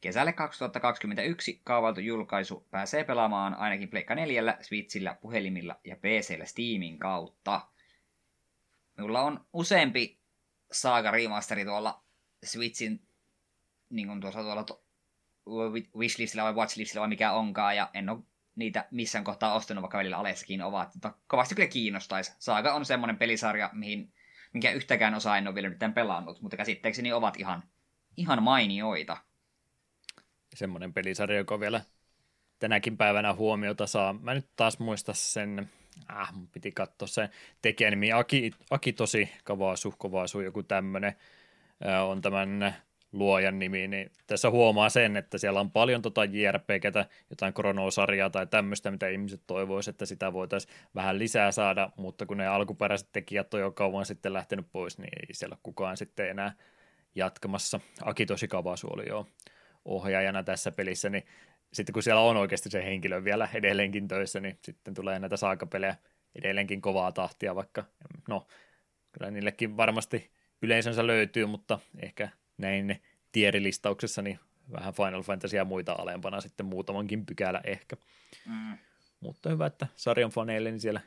[0.00, 7.68] Kesälle 2021 kaavailtu julkaisu pääsee pelaamaan ainakin Pleikka 4, Switchillä, puhelimilla ja PCllä Steamin kautta.
[8.96, 10.18] Minulla on useampi
[10.72, 12.02] Saga remasteri tuolla
[12.44, 13.02] Switchin
[13.90, 14.84] niin kuin tuossa tuolla to,
[15.96, 18.18] wishlistillä vai watchlistillä vai mikä onkaan, ja en ole
[18.58, 20.94] niitä missään kohtaa ostanut, vaikka välillä alessakin ovat.
[20.94, 22.32] Mutta kovasti kyllä kiinnostaisi.
[22.38, 24.12] Saga on semmoinen pelisarja, mihin,
[24.52, 27.62] minkä yhtäkään osa en ole vielä nyt pelannut, mutta käsitteekseni ovat ihan,
[28.16, 29.16] ihan mainioita
[30.54, 31.80] semmoinen pelisarja, joka vielä
[32.58, 34.12] tänäkin päivänä huomiota saa.
[34.12, 35.70] Mä nyt taas muista sen,
[36.10, 37.28] äh, mun piti katsoa sen
[37.62, 41.14] tekijän nimi, Aki, Aki tosi Kavaasu, Kovaasu, joku tämmönen
[41.86, 42.76] äh, on tämän
[43.12, 48.46] luojan nimi, niin tässä huomaa sen, että siellä on paljon tota JRPGtä, jotain kronosarjaa tai
[48.46, 53.54] tämmöistä, mitä ihmiset toivoisivat, että sitä voitaisiin vähän lisää saada, mutta kun ne alkuperäiset tekijät
[53.54, 56.52] on jo kauan sitten lähtenyt pois, niin ei siellä kukaan sitten enää
[57.14, 57.80] jatkamassa.
[58.04, 58.48] Aki tosi
[58.84, 59.26] oli jo
[59.84, 61.24] ohjaajana tässä pelissä, niin
[61.72, 65.96] sitten kun siellä on oikeasti se henkilö vielä edelleenkin töissä, niin sitten tulee näitä saakapelejä
[66.34, 67.84] edelleenkin kovaa tahtia, vaikka
[68.28, 68.46] no,
[69.12, 70.30] kyllä niillekin varmasti
[70.62, 72.28] yleisönsä löytyy, mutta ehkä
[72.58, 73.02] näin
[73.32, 74.38] tierilistauksessa niin
[74.72, 77.96] vähän Final Fantasy ja muita alempana sitten muutamankin pykälä ehkä.
[78.46, 78.78] Mm.
[79.20, 81.00] Mutta hyvä, että sarjan faneille niin siellä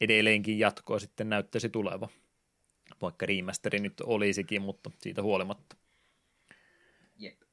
[0.00, 2.08] edelleenkin jatkoa sitten näyttäisi tuleva.
[3.02, 5.76] Vaikka remasteri nyt olisikin, mutta siitä huolimatta.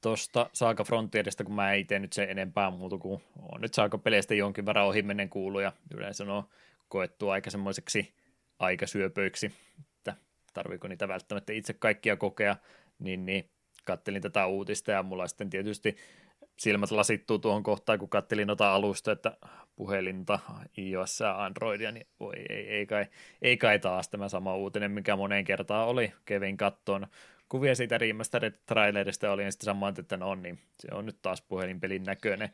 [0.01, 3.21] Tuosta Saaka Frontierista, kun mä en itse nyt sen enempää muuta kuin
[3.51, 6.43] on nyt Saaka peleistä jonkin verran ohimennen kuulu ja yleensä on
[6.87, 8.13] koettu aika semmoiseksi
[8.59, 9.51] aikasyöpöiksi,
[9.97, 10.15] että
[10.53, 12.55] tarviiko niitä välttämättä itse kaikkia kokea,
[12.99, 13.49] niin, niin
[13.85, 15.95] kattelin tätä uutista ja mulla sitten tietysti
[16.59, 19.37] silmät lasittuu tuohon kohtaan, kun kattelin noita alusta, että
[19.75, 20.39] puhelinta,
[20.77, 23.05] iOS ja Androidia, niin voi, ei, ei, kai,
[23.41, 26.13] ei kai taas tämä sama uutinen, mikä moneen kertaan oli.
[26.25, 27.07] Kevin kattoon
[27.49, 32.03] kuvia siitä remastered trailerista oli sitten samaan, että no niin, se on nyt taas puhelinpelin
[32.03, 32.49] näköinen.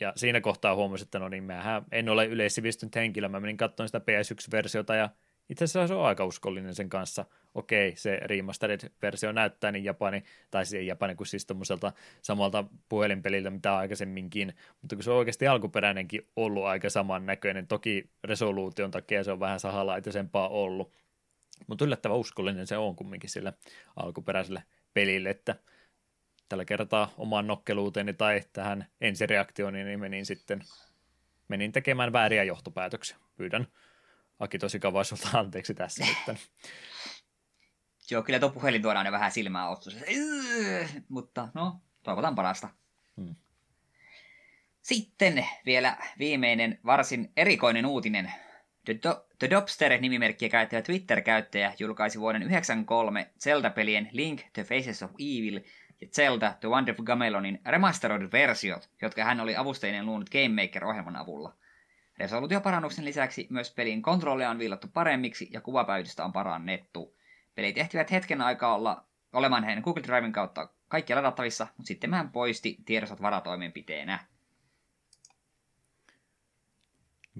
[0.00, 3.88] Ja siinä kohtaa huomasin, että no niin, mähän en ole yleissivistynyt henkilö, mä menin katsomaan
[3.88, 5.08] sitä PS1-versiota ja
[5.48, 7.24] itse asiassa se on aika uskollinen sen kanssa.
[7.54, 11.46] Okei, se remastered-versio näyttää niin japani, tai siis japani kuin siis
[12.22, 18.90] samalta puhelinpeliltä, mitä aikaisemminkin, mutta kun se on oikeasti alkuperäinenkin ollut aika samannäköinen, toki resoluution
[18.90, 20.92] takia se on vähän sahalaitaisempaa ollut,
[21.66, 23.54] mutta yllättävän uskollinen se on kumminkin sille
[23.96, 24.62] alkuperäiselle
[24.94, 25.54] pelille, että
[26.48, 30.60] tällä kertaa omaan nokkeluuteeni tai tähän ensireaktiooni, niin menin sitten
[31.48, 33.16] menin tekemään vääriä johtopäätöksiä.
[33.36, 33.66] Pyydän
[34.38, 36.38] Aki tosi kavaa sulta anteeksi tässä nyt.
[38.10, 39.90] Joo, kyllä tuo puhelin tuodaan ne vähän silmää ottu.
[41.08, 42.68] Mutta no, toivotan parasta.
[43.16, 43.34] Hmm.
[44.82, 48.32] Sitten vielä viimeinen varsin erikoinen uutinen.
[48.84, 55.60] The, Do- The Dobster-nimimerkkiä käyttävä Twitter-käyttäjä julkaisi vuoden 1993 Zelda-pelien Link, The Faces of Evil
[56.00, 61.54] ja Zelda, The Wonderful Gamelonin remasteroidut versiot, jotka hän oli avustajinen luonut Game Maker-ohjelman avulla–
[62.18, 67.16] Resoluutioparannuksen lisäksi myös pelin kontrollia on viilattu paremmiksi ja kuvapäivitystä on parannettu.
[67.54, 72.30] Pelit ehtivät hetken aikaa olla olemaan hänen Google Driven kautta kaikki ladattavissa, mutta sitten hän
[72.30, 74.26] poisti tiedostot varatoimenpiteenä.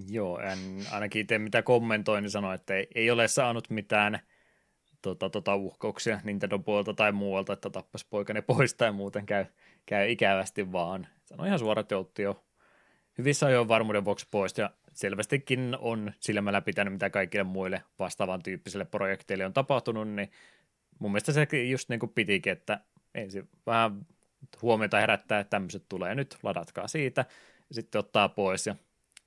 [0.09, 0.59] Joo, en
[0.90, 4.20] ainakin itse mitä kommentoin, niin sanoi, että ei, ei ole saanut mitään
[5.03, 9.44] tota, tota, uhkauksia Nintendo puolta tai muualta, että tappas poikani pois tai muuten käy,
[9.86, 11.07] käy ikävästi vaan.
[11.24, 12.45] Sanoi ihan suorat joutti jo
[13.18, 18.84] hyvissä ajoin varmuuden vuoksi pois ja selvästikin on silmällä pitänyt, mitä kaikille muille vastaavan tyyppisille
[18.84, 20.30] projekteille on tapahtunut, niin
[20.98, 22.80] mun mielestä se just niin kuin pitikin, että
[23.14, 24.06] ensin vähän
[24.62, 27.24] huomiota herättää, että tämmöiset tulee nyt, ladatkaa siitä,
[27.72, 28.76] sitten ottaa pois, ja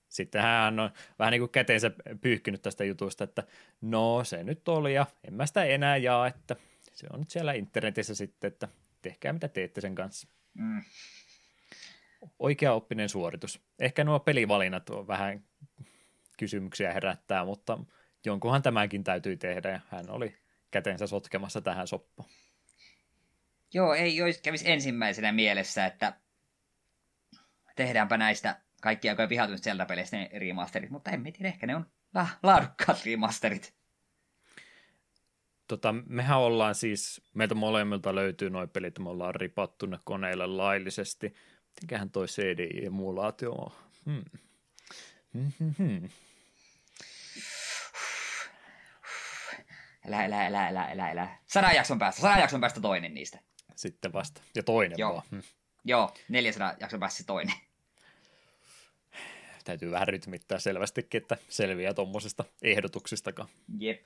[0.10, 0.90] sitten hän on
[1.20, 1.91] vähän niin kuin käteensä
[2.22, 3.44] pyyhkinyt tästä jutusta, että
[3.82, 6.56] no se nyt oli, ja en mä sitä enää jaa, että
[6.94, 8.68] se on nyt siellä internetissä sitten, että
[9.02, 10.28] tehkää mitä teette sen kanssa.
[10.53, 10.82] Mm
[12.40, 13.62] oikeaoppinen suoritus.
[13.80, 15.44] Ehkä nuo pelivalinnat on vähän
[16.38, 17.80] kysymyksiä herättää, mutta
[18.26, 20.36] jonkunhan tämäkin täytyy tehdä ja hän oli
[20.72, 22.30] kätensä sotkemassa tähän soppuun.
[23.74, 26.14] Joo, ei olisi kävisi ensimmäisenä mielessä, että
[27.76, 32.28] tehdäänpä näistä kaikkia aikojen vihatuista Zelda-peleistä ne remasterit, mutta en tiedä, ehkä ne on la-
[32.44, 33.74] laadukkaat remasterit.
[35.68, 41.34] Tota, mehän ollaan siis, meiltä molemmilta löytyy noin pelit, me ollaan ripattu ne koneille laillisesti,
[41.81, 43.72] Mitenköhän toi CDI-emulaatio on?
[44.06, 44.23] Hmm.
[50.06, 51.27] Elä, elä, elä, elä, elä, elä.
[51.47, 53.39] Sadan jakson päästä, sadan jakson päästä toinen niistä.
[53.76, 54.41] Sitten vasta.
[54.56, 55.14] Ja toinen Joo.
[55.14, 55.23] vaan.
[55.31, 55.43] Hmm.
[55.85, 57.56] Joo, 400 jakson päästä toinen.
[59.65, 63.49] Täytyy vähän rytmittää selvästikin, että selviää tuommoisesta ehdotuksistakaan.
[63.80, 64.06] Jep.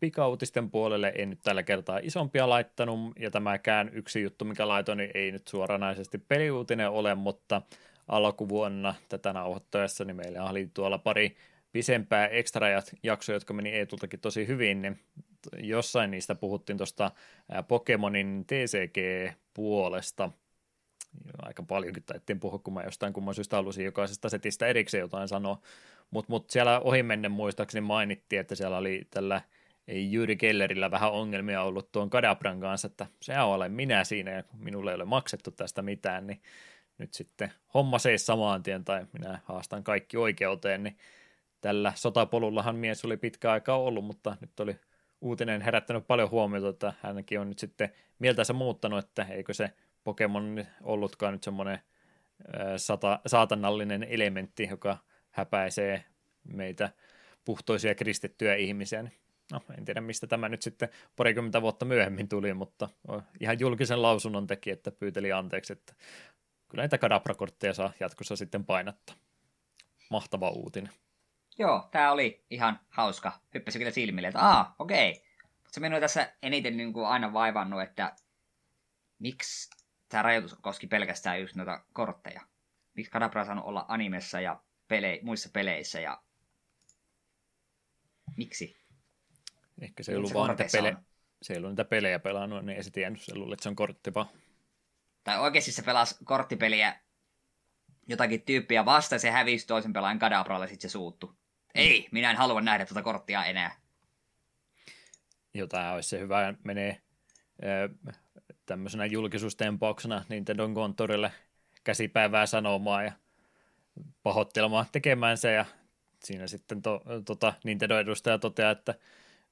[0.00, 5.10] Pikautisten puolelle en nyt tällä kertaa isompia laittanut, ja tämäkään yksi juttu, mikä laitoin, niin
[5.14, 7.62] ei nyt suoranaisesti peliuutinen ole, mutta
[8.08, 11.36] alkuvuonna tätä nauhoittaessa, niin meillä oli tuolla pari
[11.72, 12.66] pisempää extra
[13.02, 15.00] jaksoja, jotka meni Eetultakin tosi hyvin, niin
[15.58, 17.10] jossain niistä puhuttiin tuosta
[17.68, 20.30] Pokemonin TCG-puolesta,
[21.38, 25.58] aika paljonkin taittiin puhua, kun mä jostain kumman syystä halusin jokaisesta setistä erikseen jotain sanoa,
[26.10, 29.40] mutta mut siellä ohimennen muistaakseni mainittiin, että siellä oli tällä
[29.88, 34.42] ei Jyri Kellerillä vähän ongelmia ollut tuon Kadabran kanssa, että se olen minä siinä ja
[34.58, 36.42] minulle ei ole maksettu tästä mitään, niin
[36.98, 40.96] nyt sitten homma seis samaan tien tai minä haastan kaikki oikeuteen, niin
[41.60, 44.76] tällä sotapolullahan mies oli pitkä aika ollut, mutta nyt oli
[45.20, 49.70] uutinen herättänyt paljon huomiota, että hänkin on nyt sitten mieltänsä muuttanut, että eikö se
[50.04, 51.78] Pokemon ollutkaan nyt semmoinen
[52.76, 54.98] sata, saatanallinen elementti, joka
[55.30, 56.04] häpäisee
[56.44, 56.90] meitä
[57.44, 59.21] puhtoisia kristettyjä ihmisiä, niin
[59.52, 62.88] no en tiedä mistä tämä nyt sitten parikymmentä vuotta myöhemmin tuli, mutta
[63.40, 65.94] ihan julkisen lausunnon teki, että pyyteli anteeksi, että
[66.68, 69.16] kyllä niitä kadaprakortteja saa jatkossa sitten painattaa.
[70.10, 70.92] Mahtava uutinen.
[71.58, 73.32] Joo, tämä oli ihan hauska.
[73.54, 75.10] Hyppäsi kyllä silmille, että aa, okei.
[75.10, 75.22] Okay.
[75.68, 78.16] Se minua tässä eniten niin kuin aina vaivannut, että
[79.18, 79.70] miksi
[80.08, 82.40] tämä rajoitus koski pelkästään just noita kortteja.
[82.94, 86.22] Miksi Kadabra on saanut olla animessa ja pele- muissa peleissä ja
[88.36, 88.81] miksi?
[89.80, 90.96] Ehkä se ei niin ollut vaan niitä pele-
[91.42, 93.76] se ei ollut niitä pelejä pelannut, niin ei se tiennyt, se luuli, että se on
[93.76, 94.26] korttipa.
[95.24, 97.00] Tai oikeasti se pelasi korttipeliä
[98.08, 101.38] jotakin tyyppiä vasta, ja se hävisi toisen pelaajan Kadabralle, sitten se suuttu.
[101.74, 103.76] Ei, minä en halua nähdä tuota korttia enää.
[105.54, 107.02] Jotain olisi se hyvä, menee
[107.62, 107.88] ö,
[108.66, 111.32] tämmöisenä julkisuustempauksena Nintendon konttorille
[111.84, 113.12] käsipäivää sanomaan ja
[114.22, 115.64] pahoittelemaan tekemänsä ja
[116.24, 118.94] siinä sitten to, tota, Nintendo edustaja toteaa, että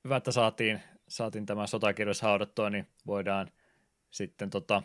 [0.04, 3.50] hyvä, että saatiin, saatiin tämä sotakirjoissa haudattua, niin voidaan
[4.10, 4.82] sitten tota,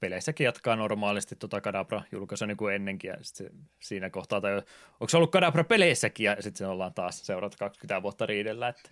[0.00, 4.56] peleissäkin jatkaa normaalisti tota Kadabra julkaisua niin kuin ennenkin, ja sitten siinä kohtaa, tai
[4.92, 8.90] onko se ollut Kadabra peleissäkin, ja sitten ollaan taas seurata 20 vuotta riidellä, että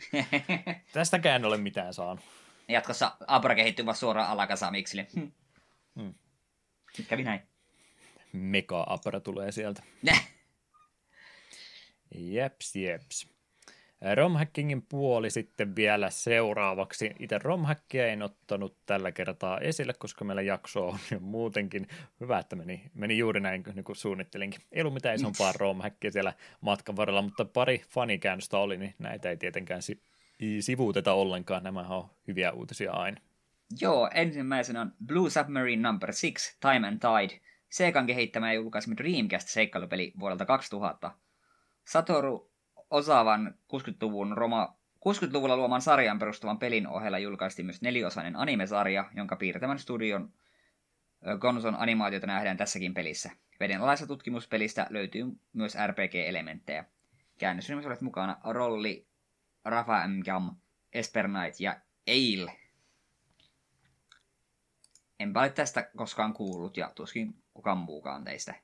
[0.93, 2.25] tästäkään ei ole mitään saanut.
[2.69, 5.07] Jatkossa Abra kehittyy suoraan alakasamiksille.
[5.17, 5.31] Hm.
[6.01, 6.15] Hmm.
[7.09, 7.41] Kävi näin.
[8.33, 9.83] Mega Abra tulee sieltä.
[12.15, 13.36] jeps, jeps.
[14.15, 17.11] Romhackingin puoli sitten vielä seuraavaksi.
[17.19, 21.89] Itse romhackia en ottanut tällä kertaa esille, koska meillä jakso on jo muutenkin
[22.21, 24.61] hyvä, että meni, meni juuri näin niin kuin suunnittelinkin.
[24.73, 29.37] Ei ollut mitään isompaa romhackia siellä matkan varrella, mutta pari fanikäännöstä oli, niin näitä ei
[29.37, 30.03] tietenkään si-
[30.61, 31.63] sivuuteta ollenkaan.
[31.63, 33.21] Nämä on hyviä uutisia aina.
[33.81, 37.41] Joo, ensimmäisenä on Blue Submarine Number 6, Time and Tide.
[37.69, 41.11] Segan kehittämä ja julkaisema Dreamcast-seikkailupeli vuodelta 2000.
[41.85, 42.56] Satoru
[42.91, 44.77] osaavan 60-luvun Roma
[45.09, 50.33] 60-luvulla luoman sarjan perustuvan pelin ohella julkaistiin myös neliosainen animesarja, jonka piirtämän studion
[51.39, 53.31] Gonzon animaatiota nähdään tässäkin pelissä.
[53.61, 56.85] Vedenalaisesta tutkimuspelistä löytyy myös RPG-elementtejä.
[57.39, 59.07] Käännösryhmässä olet mukana Rolli,
[59.65, 60.21] Rafa M.
[60.25, 60.57] Gam,
[60.93, 62.49] Esper Knight ja Eil.
[65.21, 68.55] Enpä ole tästä koskaan kuullut ja tuskin kukaan muukaan teistä.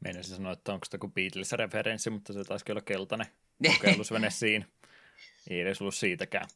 [0.00, 3.26] Meinasin sanoa, että onko tämä Beatles-referenssi, mutta se taisi olla keltainen
[3.66, 4.66] kokeillusvene siinä.
[5.50, 6.48] Ei edes ollut siitäkään.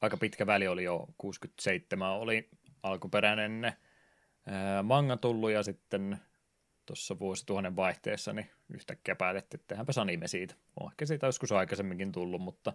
[0.00, 2.48] Aika pitkä väli oli jo, 67 oli
[2.82, 3.72] alkuperäinen
[4.46, 6.18] ää, manga tullut ja sitten
[6.86, 10.54] tuossa vuosituhannen vaihteessa niin yhtäkkiä päätettiin, että tehdäänpäs anime siitä.
[10.80, 12.72] On ehkä siitä joskus aikaisemminkin tullut, mutta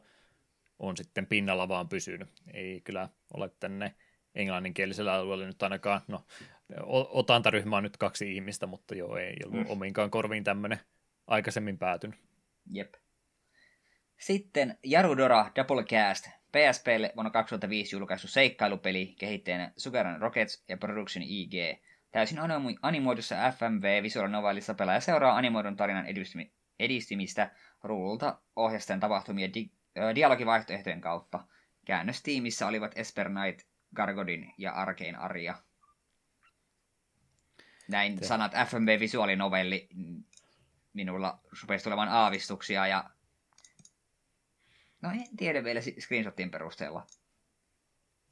[0.80, 2.30] on sitten pinnalla vaan pysynyt.
[2.54, 3.96] Ei kyllä ole tänne
[4.36, 6.26] englanninkielisellä alueella nyt ainakaan, no
[7.10, 9.70] otantaryhmä on nyt kaksi ihmistä, mutta joo, ei ollut mm.
[9.70, 10.80] omiinkaan korviin tämmöinen
[11.28, 12.20] aikaisemmin päätynyt.
[12.72, 12.94] Jep.
[14.18, 21.54] Sitten Jarudora Doublecast, PSPlle vuonna 2005 julkaistu seikkailupeli kehittäjänä Sugaran Rockets ja Production IG.
[22.12, 22.40] Täysin
[22.82, 26.06] animoidussa FMV Visual Novelissa pelaaja seuraa animoidun tarinan
[26.80, 27.52] edistymistä
[27.84, 29.72] ruululta ohjasten tapahtumia di-
[30.16, 31.40] dialogivaihtoehtojen kautta.
[31.86, 35.58] Käännöstiimissä olivat Esper Knight, Gargodin ja Arkein Arja.
[37.88, 38.26] Näin Te.
[38.26, 39.90] sanat FMV visuaalinovelli
[40.94, 43.10] minulla rupesi tulemaan aavistuksia ja
[45.02, 47.08] no en tiedä vielä screenshotin perusteella.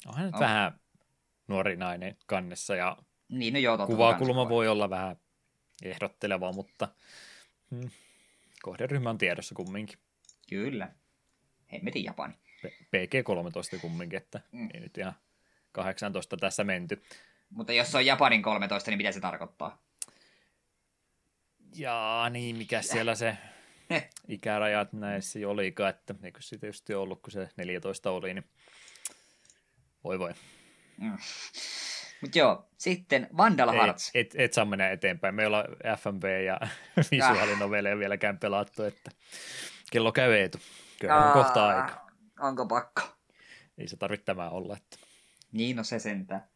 [0.08, 0.40] Onhan nyt on.
[0.40, 0.80] vähän
[1.48, 2.98] nuori nainen kannessa ja
[3.30, 5.16] niin, no joo, kuvakulma voi olla vähän
[5.84, 6.88] ehdotteleva, mutta
[7.72, 7.90] hmm,
[8.62, 9.98] kohderyhmä on tiedossa kumminkin.
[10.50, 10.92] Kyllä.
[11.72, 12.34] Hemmetin Japani.
[12.66, 14.70] PG-13 kumminkin, että mm.
[14.74, 15.14] ei nyt ihan
[15.74, 17.04] 18 tässä menty.
[17.50, 19.84] Mutta jos se on Japanin 13, niin mitä se tarkoittaa?
[21.76, 23.38] Jaa, niin, mikä siellä se
[24.28, 28.50] ikärajat näissä olikaan, että eikö se tietysti ollut, kun se 14 oli, niin
[30.04, 30.34] voi voi.
[30.98, 31.18] Mm.
[32.22, 34.12] Mutta joo, sitten Vandal Hearts.
[34.14, 35.36] Et, et, et saa mennä eteenpäin.
[35.36, 35.66] Me ollaan
[36.00, 36.60] FMV ja
[37.12, 39.12] visuaalinoveleja vieläkään pelattu, että
[39.92, 40.58] kello käy etu.
[41.00, 42.08] Kyllä on kohta aika.
[42.40, 43.02] Onko pakko?
[43.78, 44.78] Ei se tarvitse tämä olla.
[44.78, 45.03] Että...
[45.54, 46.48] Niin, no se sentään.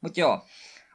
[0.00, 0.46] Mut joo,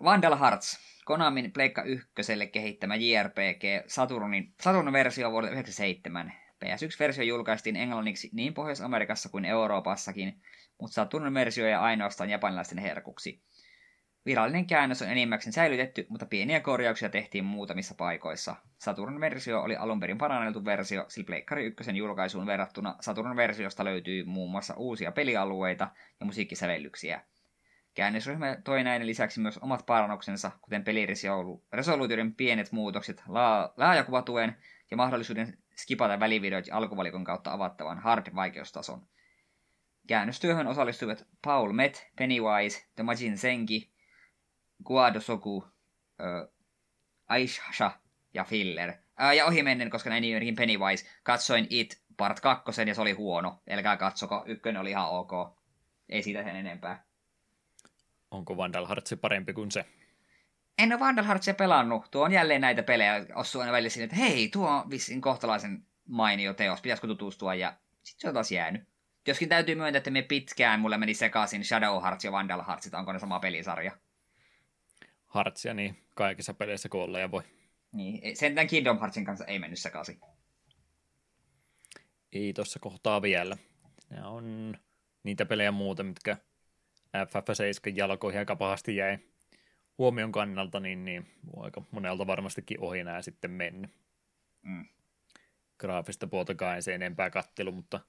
[0.03, 6.33] Vandal Hearts, Konamin Pleikka ykköselle kehittämä JRPG Saturnin, Saturnin versio vuodelta 1997.
[6.65, 10.41] PS1-versio julkaistiin englanniksi niin Pohjois-Amerikassa kuin Euroopassakin,
[10.81, 13.41] mutta Saturnin versio ei ainoastaan japanilaisten herkuksi.
[14.25, 18.55] Virallinen käännös on enimmäkseen säilytetty, mutta pieniä korjauksia tehtiin muutamissa paikoissa.
[18.77, 24.23] Saturn versio oli alun perin paranneltu versio, sillä Pleikkari 1 julkaisuun verrattuna Saturn versiosta löytyy
[24.23, 25.87] muun muassa uusia pelialueita
[26.19, 27.21] ja musiikkisävellyksiä.
[27.93, 33.23] Käännösryhmä toi näiden lisäksi myös omat parannuksensa, kuten peliresoluutioiden pienet muutokset,
[33.77, 34.57] laajakuvatuen
[34.91, 39.01] ja mahdollisuuden skipata välivideot alkuvalikon kautta avattavan hard-vaikeustason.
[40.07, 43.91] Käännöstyöhön osallistuivat Paul Met, Pennywise, The Majin Senki,
[44.83, 45.65] Guadosoku,
[46.21, 46.53] äh,
[47.27, 47.91] Aisha
[48.33, 48.93] ja Filler.
[49.21, 53.61] Äh, ja ohimennen, koska näin nimimerkin Pennywise, katsoin It Part 2 ja se oli huono.
[53.67, 55.31] Elkää katsoko, ykkönen oli ihan ok.
[56.09, 57.05] Ei siitä sen enempää.
[58.31, 59.85] Onko Vandal Hearts parempi kuin se?
[60.77, 62.11] En ole Vandal Heartsia pelannut.
[62.11, 65.85] Tuo on jälleen näitä pelejä, osuu aina välillä sinne, että hei, tuo on vissiin kohtalaisen
[66.07, 68.83] mainio teos, pitäisikö tutustua, ja sitten se on taas jäänyt.
[69.27, 73.13] Joskin täytyy myöntää, että me pitkään mulle meni sekaisin Shadow Hearts ja Vandal Hearts, onko
[73.13, 73.91] ne sama pelisarja.
[75.35, 77.43] Heartsia niin kaikissa peleissä kun olla ja voi.
[77.93, 80.19] Niin, sentään Kingdom Heartsin kanssa ei mennyt sekaisin.
[82.33, 83.57] Ei tuossa kohtaa vielä.
[84.09, 84.77] Nämä on
[85.23, 86.37] niitä pelejä muuta, mitkä
[87.17, 89.19] FF7 jalkoihin aika pahasti jäi
[89.97, 91.27] huomion kannalta, niin, niin
[91.57, 93.91] aika monelta varmastikin ohi nämä sitten mennyt.
[94.61, 94.85] Mm.
[95.77, 97.99] Graafista puolta se enempää kattelu, mutta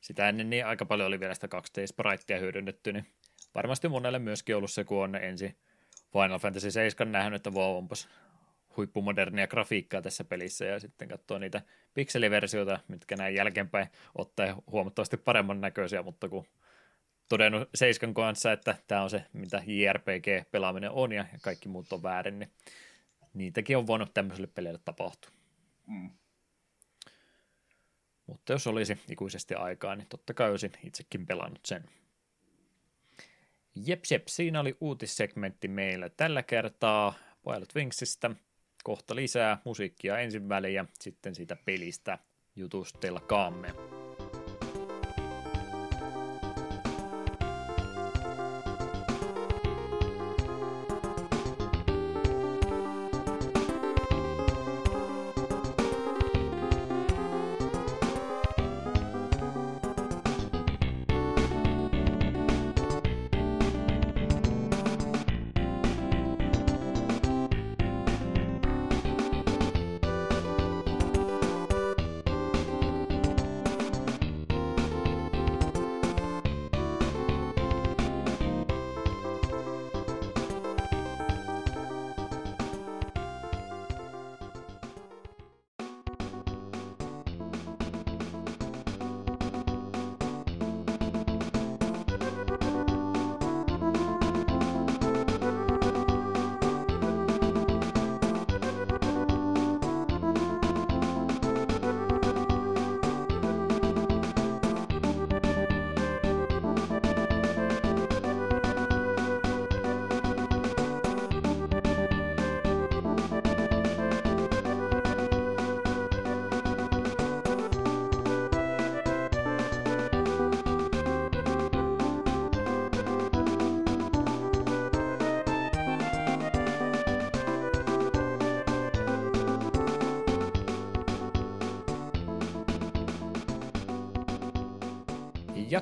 [0.00, 3.06] sitä ennen niin aika paljon oli vielä sitä 2D-spraittia hyödynnetty, niin
[3.54, 5.56] varmasti monelle myöskin ollut se, kun on ensin
[6.12, 8.08] Final Fantasy 7 nähnyt, että wow, onpas
[8.76, 11.62] huippumodernia grafiikkaa tässä pelissä ja sitten katsoo niitä
[11.94, 16.46] pikseliversioita, mitkä näin jälkeenpäin ottaa huomattavasti paremman näköisiä, mutta kun
[17.28, 22.38] todennut Seiskan kanssa, että tämä on se, mitä JRPG-pelaaminen on ja kaikki muut on väärin,
[22.38, 22.50] niin
[23.34, 25.30] niitäkin on voinut tämmöiselle pelille tapahtua.
[25.86, 26.10] Mm.
[28.26, 31.84] Mutta jos olisi ikuisesti aikaa, niin totta kai olisin itsekin pelannut sen.
[33.74, 37.14] Jep, jep, siinä oli uutissegmentti meillä tällä kertaa
[37.44, 38.30] Pilot Wingsista.
[38.84, 42.18] Kohta lisää musiikkia ensin väliä, sitten siitä pelistä
[42.56, 43.99] jutustelkaamme.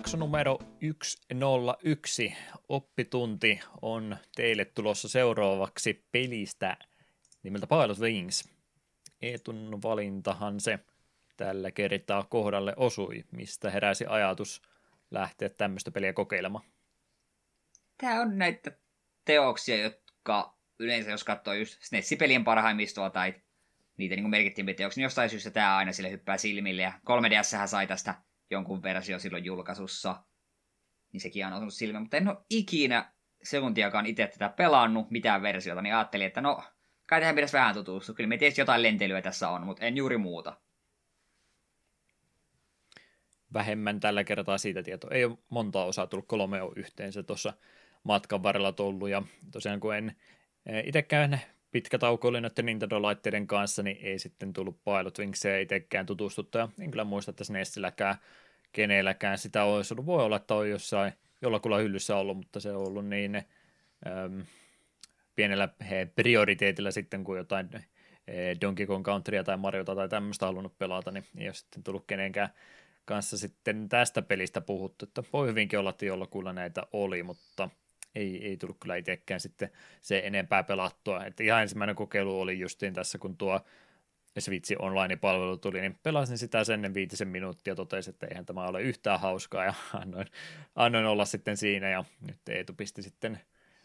[0.09, 0.59] Jakso numero
[1.33, 2.37] 101
[2.69, 6.77] oppitunti on teille tulossa seuraavaksi pelistä
[7.43, 8.49] nimeltä Pilot Wings.
[9.23, 10.79] Eetun valintahan se
[11.37, 14.63] tällä kertaa kohdalle osui, mistä heräsi ajatus
[15.11, 16.65] lähteä tämmöistä peliä kokeilemaan.
[17.99, 18.73] Tämä on näitä
[19.25, 23.35] teoksia, jotka yleensä jos katsoo just SNES-pelien parhaimmistoa tai
[23.97, 26.83] niitä niin merkittiin teoksia, niin jostain syystä tämä aina sille hyppää silmille.
[26.83, 28.28] Ja 3DS sai tästä
[28.83, 30.23] versio silloin julkaisussa,
[31.13, 32.03] niin sekin on osunut silmään.
[32.03, 33.13] Mutta en ole ikinä
[33.43, 36.63] sekuntiakaan itse tätä pelannut, mitään versiota, niin ajattelin, että no,
[37.07, 38.15] kai tähän pitäisi vähän tutustua.
[38.15, 40.61] Kyllä me tietysti jotain lentelyä tässä on, mutta en juuri muuta.
[43.53, 45.11] Vähemmän tällä kertaa siitä tietoa.
[45.11, 47.53] Ei ole monta osaa tullut, kolme yhteensä tuossa
[48.05, 49.23] matkan varrella tullut, ja
[49.53, 50.17] tosiaan kun en
[50.67, 56.07] e, itsekään pitkä tauko oli näiden Nintendo-laitteiden kanssa, niin ei sitten tullut Pilot Wingsia itsekään
[56.07, 58.17] tutustuttu, ja en kyllä muista, että SNESilläkään
[58.73, 60.07] kenelläkään sitä olisi ollut.
[60.07, 61.13] Voi olla, että on jossain
[61.43, 64.45] jollakulla hyllyssä ollut, mutta se on ollut niin äm,
[65.37, 67.69] pienellä he, prioriteetilla sitten, kun jotain
[68.29, 72.05] he, Donkey Kong Countrya tai Mariota tai tämmöistä halunnut pelata, niin ei ole sitten tullut
[72.07, 72.49] kenenkään
[73.05, 77.71] kanssa sitten tästä pelistä puhuttu, että voi hyvinkin olla, että jollakulla näitä oli, mutta
[78.19, 79.71] ei, ei tullut kyllä itsekään sitten
[80.03, 81.25] se enempää pelattua.
[81.25, 83.61] Että ihan ensimmäinen kokeilu oli justiin tässä, kun tuo
[84.39, 89.21] Switch online-palvelu tuli, niin pelasin sitä sen viitisen minuuttia, totesin, että eihän tämä ole yhtään
[89.21, 90.27] hauskaa, ja annoin,
[90.75, 93.41] annoin olla sitten siinä, ja nyt Eetu pisti sitten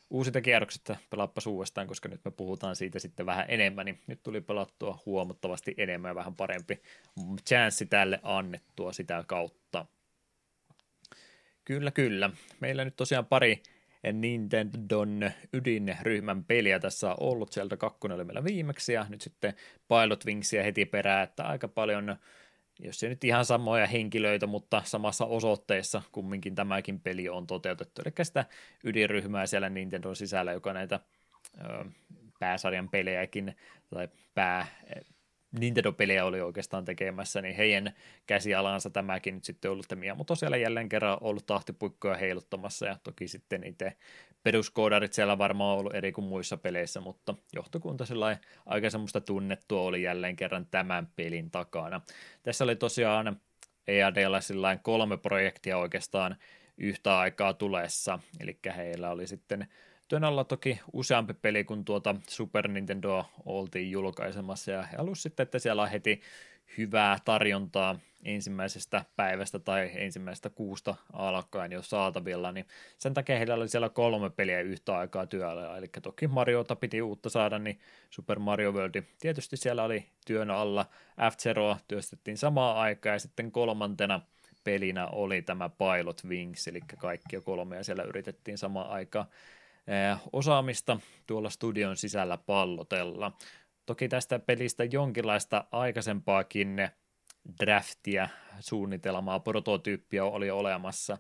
[0.09, 4.41] uusinta kierrokset, pelaappas uudestaan, koska nyt me puhutaan siitä sitten vähän enemmän, niin nyt tuli
[4.41, 6.81] pelattua huomattavasti enemmän ja vähän parempi
[7.49, 9.85] chanssi tälle annettua sitä kautta.
[11.65, 12.29] Kyllä, kyllä.
[12.59, 13.63] Meillä nyt tosiaan pari
[14.11, 17.51] Nintendon ydinryhmän peliä tässä on ollut.
[17.51, 19.53] Sieltä kakkonen oli meillä viimeksi ja nyt sitten
[19.87, 22.15] Pilot Wingsia heti perään, että aika paljon,
[22.79, 28.01] jos ei nyt ihan samoja henkilöitä, mutta samassa osoitteessa kumminkin tämäkin peli on toteutettu.
[28.05, 28.45] Eli sitä
[28.83, 30.99] ydinryhmää siellä Nintendon sisällä, joka näitä
[31.61, 31.85] ö,
[32.39, 33.55] pääsarjan pelejäkin
[33.93, 34.65] tai pää
[35.59, 37.93] Nintendo-pelejä oli oikeastaan tekemässä, niin heidän
[38.27, 43.27] käsialansa tämäkin nyt sitten ollut, että Miyamoto siellä jälleen kerran ollut tahtipuikkoja heiluttamassa, ja toki
[43.27, 43.93] sitten itse
[44.43, 50.01] peruskoodarit siellä varmaan ollut eri kuin muissa peleissä, mutta johtokunta sellainen aika semmoista tunnettua oli
[50.01, 52.01] jälleen kerran tämän pelin takana.
[52.43, 53.41] Tässä oli tosiaan
[53.87, 54.39] EADlla
[54.81, 56.35] kolme projektia oikeastaan
[56.77, 59.67] yhtä aikaa tulessa, eli heillä oli sitten
[60.13, 65.43] työn alla toki useampi peli, kun tuota Super Nintendo oltiin julkaisemassa, ja he halusivat sitten,
[65.43, 66.21] että siellä on heti
[66.77, 72.65] hyvää tarjontaa ensimmäisestä päivästä tai ensimmäisestä kuusta alkaen jo saatavilla, niin
[72.97, 77.29] sen takia heillä oli siellä kolme peliä yhtä aikaa työllä, eli toki Mariota piti uutta
[77.29, 77.79] saada, niin
[78.09, 80.85] Super Mario World tietysti siellä oli työn alla,
[81.31, 81.35] f
[81.87, 84.21] työstettiin samaa aikaa, ja sitten kolmantena
[84.63, 89.25] pelinä oli tämä Pilot Wings, eli kaikki kolme, ja siellä yritettiin samaan aikaan
[90.33, 93.31] osaamista tuolla studion sisällä pallotella.
[93.85, 96.89] Toki tästä pelistä jonkinlaista aikaisempaakin
[97.59, 98.29] draftia,
[98.59, 101.17] suunnitelmaa, prototyyppiä oli olemassa.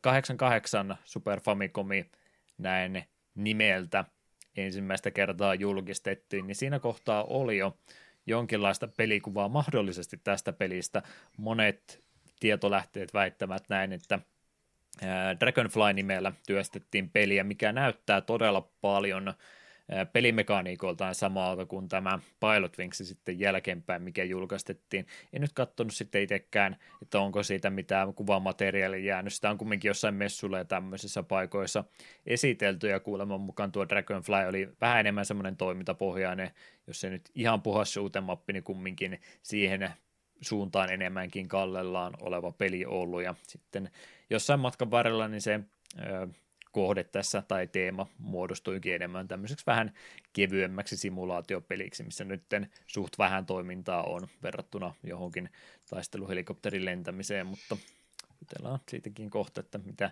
[0.00, 2.10] 88 Super Famicomi
[2.58, 3.04] näin
[3.34, 4.04] nimeltä
[4.56, 7.78] ensimmäistä kertaa julkistettiin, niin siinä kohtaa oli jo
[8.26, 11.02] jonkinlaista pelikuvaa mahdollisesti tästä pelistä.
[11.36, 12.00] Monet
[12.40, 14.18] tietolähteet väittävät näin, että
[15.40, 19.34] Dragonfly-nimellä työstettiin peliä, mikä näyttää todella paljon
[20.12, 25.06] pelimekaniikoiltaan samalta kuin tämä Pilot Wings sitten jälkeenpäin, mikä julkaistettiin.
[25.32, 29.32] En nyt katsonut sitten itsekään, että onko siitä mitään kuvamateriaalia jäänyt.
[29.32, 31.84] Sitä on kumminkin jossain messuilla ja tämmöisissä paikoissa
[32.26, 36.50] esitelty, ja kuuleman mukaan tuo Dragonfly oli vähän enemmän semmoinen toimintapohjainen,
[36.86, 39.90] jos se nyt ihan puhas mappi, niin kumminkin siihen
[40.42, 43.90] suuntaan enemmänkin kallellaan oleva peli ollut, ja sitten
[44.30, 45.60] jossain matkan varrella niin se
[45.98, 46.28] ö,
[46.72, 49.92] kohde tässä tai teema muodostuikin enemmän tämmöiseksi vähän
[50.32, 52.42] kevyemmäksi simulaatiopeliksi, missä nyt
[52.86, 55.48] suht vähän toimintaa on verrattuna johonkin
[55.90, 57.76] taisteluhelikopterin lentämiseen, mutta
[58.42, 60.10] jutellaan siitäkin kohta, että mitä,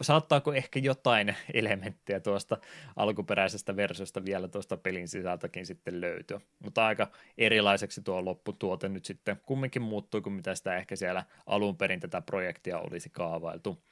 [0.00, 2.58] saattaako ehkä jotain elementtejä tuosta
[2.96, 6.40] alkuperäisestä versiosta vielä tuosta pelin sisältäkin sitten löytyä.
[6.58, 11.76] Mutta aika erilaiseksi tuo lopputuote nyt sitten kumminkin muuttui kuin mitä sitä ehkä siellä alun
[11.76, 13.82] perin tätä projektia olisi kaavailtu.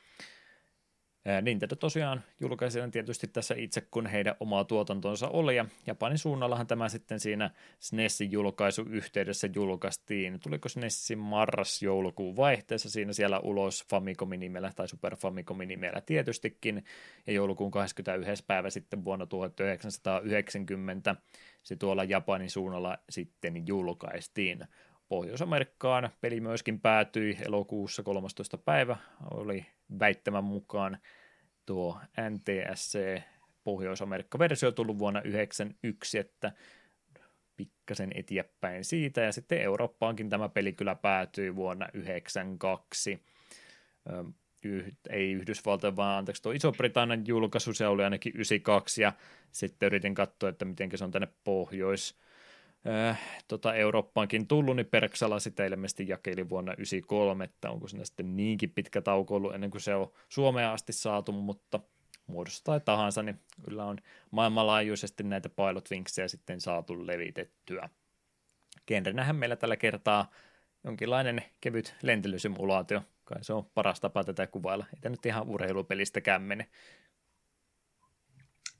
[1.42, 6.88] Nintendo tosiaan julkaisi tietysti tässä itse, kun heidän omaa tuotantonsa oli, ja Japanin suunnallahan tämä
[6.88, 10.40] sitten siinä SNESin julkaisu yhteydessä julkaistiin.
[10.40, 16.84] Tuliko SNESin marras-joulukuun vaihteessa siinä siellä ulos Famicomin nimellä tai Super Famicomin nimellä tietystikin,
[17.26, 18.44] ja joulukuun 21.
[18.46, 21.16] päivä sitten vuonna 1990
[21.62, 24.66] se tuolla Japanin suunnalla sitten julkaistiin.
[25.10, 28.58] Pohjois-Amerikkaan peli myöskin päätyi elokuussa 13.
[28.58, 28.96] päivä,
[29.30, 29.66] oli
[30.00, 30.98] väittämän mukaan
[31.66, 31.98] tuo
[32.30, 33.22] NTSC
[33.64, 36.52] Pohjois-Amerikka-versio tullut vuonna 1991, että
[37.56, 43.22] pikkasen eteenpäin siitä, ja sitten Eurooppaankin tämä peli kyllä päätyi vuonna 1992.
[44.64, 49.12] Yh, ei Yhdysvaltojen, vaan anteeksi, tuo Iso-Britannian julkaisu, se oli ainakin 92, ja
[49.52, 52.20] sitten yritin katsoa, että miten se on tänne Pohjois-
[52.86, 58.36] äh, tota Eurooppaankin tullut, niin Perksala sitä ilmeisesti jakeli vuonna 1993, että onko siinä sitten
[58.36, 61.80] niinkin pitkä tauko ollut ennen kuin se on Suomeen asti saatu, mutta
[62.26, 63.98] muodossa tai tahansa, niin kyllä on
[64.30, 67.88] maailmanlaajuisesti näitä Pilot Wingsia sitten saatu levitettyä.
[68.86, 70.30] Genrenähän meillä tällä kertaa
[70.84, 74.86] jonkinlainen kevyt lentelysimulaatio, kai se on paras tapa tätä kuvailla.
[75.04, 76.68] Ei nyt ihan urheilupelistäkään mene.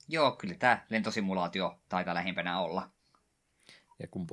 [0.09, 2.91] Joo, kyllä tämä lentosimulaatio taitaa lähimpänä olla.
[4.01, 4.27] Ja kun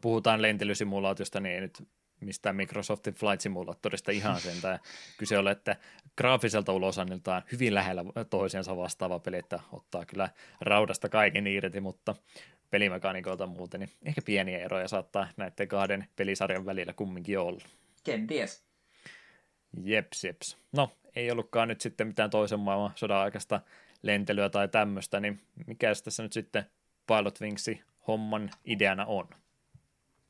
[0.00, 1.88] puhutaan lentelysimulaatiosta, niin ei nyt
[2.20, 4.60] mistään Microsoftin Flight Simulatorista ihan sen.
[4.60, 4.78] Tai
[5.18, 5.76] kyse ole, että
[6.16, 10.28] graafiselta ulosanniltaan hyvin lähellä toisiansa vastaava peli, että ottaa kyllä
[10.60, 12.14] raudasta kaiken irti, mutta
[12.70, 17.64] pelimekanikolta muuten, niin ehkä pieniä eroja saattaa näiden kahden pelisarjan välillä kumminkin olla.
[18.04, 18.64] Kenties.
[19.82, 20.58] Jeps, jeps.
[20.72, 23.60] No, ei ollutkaan nyt sitten mitään toisen maailman sodan aikaista
[24.02, 26.64] lentelyä tai tämmöistä, niin mikä tässä nyt sitten
[27.06, 29.28] Pilot Wingsi homman ideana on?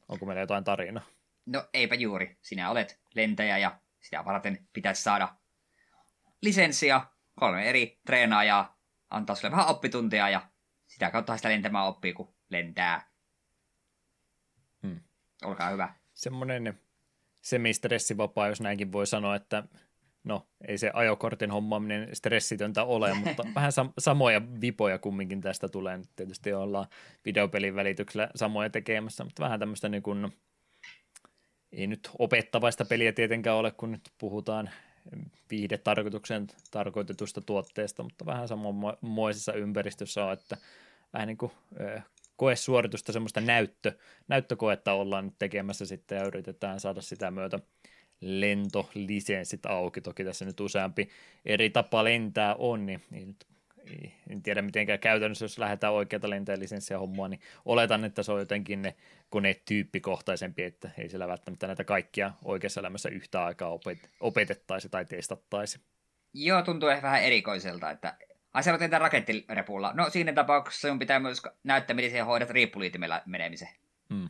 [0.09, 1.05] Onko meillä jotain tarinaa?
[1.46, 2.38] No eipä juuri.
[2.42, 5.36] Sinä olet lentäjä ja sitä varten pitäisi saada
[6.42, 8.78] lisenssia, kolme eri treenaajaa,
[9.10, 10.48] antaa sulle vähän oppituntia ja
[10.86, 13.10] sitä kautta sitä lentämään oppii, kun lentää.
[14.82, 15.01] Hmm.
[15.44, 15.94] Olkaa hyvä.
[16.14, 16.80] Semmoinen
[17.40, 19.62] semistressivapaa, jos näinkin voi sanoa, että
[20.24, 25.96] no ei se ajokortin hommaaminen stressitöntä ole, mutta vähän sam- samoja vipoja kumminkin tästä tulee.
[25.96, 26.86] Nyt tietysti ollaan
[27.24, 30.32] videopelin välityksellä samoja tekemässä, mutta vähän tämmöistä niin kuin,
[31.72, 34.70] ei nyt opettavaista peliä tietenkään ole, kun nyt puhutaan
[35.51, 40.56] viihdetarkoituksen tarkoitetusta tuotteesta, mutta vähän samanmoisessa ympäristössä on, että
[41.12, 41.52] vähän niin kuin
[42.36, 43.92] koesuoritusta, semmoista näyttö,
[44.28, 47.59] näyttökoetta ollaan nyt tekemässä sitten ja yritetään saada sitä myötä
[48.20, 50.00] lentolisenssit auki.
[50.00, 51.08] Toki tässä nyt useampi
[51.44, 53.36] eri tapa lentää on, niin, niin
[54.30, 58.82] en tiedä mitenkään käytännössä, jos lähdetään oikeata lentäjälisenssiä hommaa, niin oletan, että se on jotenkin
[58.82, 58.94] ne
[59.30, 65.04] koneet tyyppikohtaisempi, että ei siellä välttämättä näitä kaikkia oikeassa elämässä yhtä aikaa opet- opetettaisi tai
[65.04, 65.80] testattaisi.
[66.34, 68.16] Joo, tuntuu ehkä vähän erikoiselta, että
[68.54, 69.92] ai sä tehdään rakettirepulla.
[69.94, 73.68] No siinä tapauksessa sinun pitää myös näyttää, miten siihen hoidat riippuliitimellä menemisen.
[74.14, 74.28] Hmm.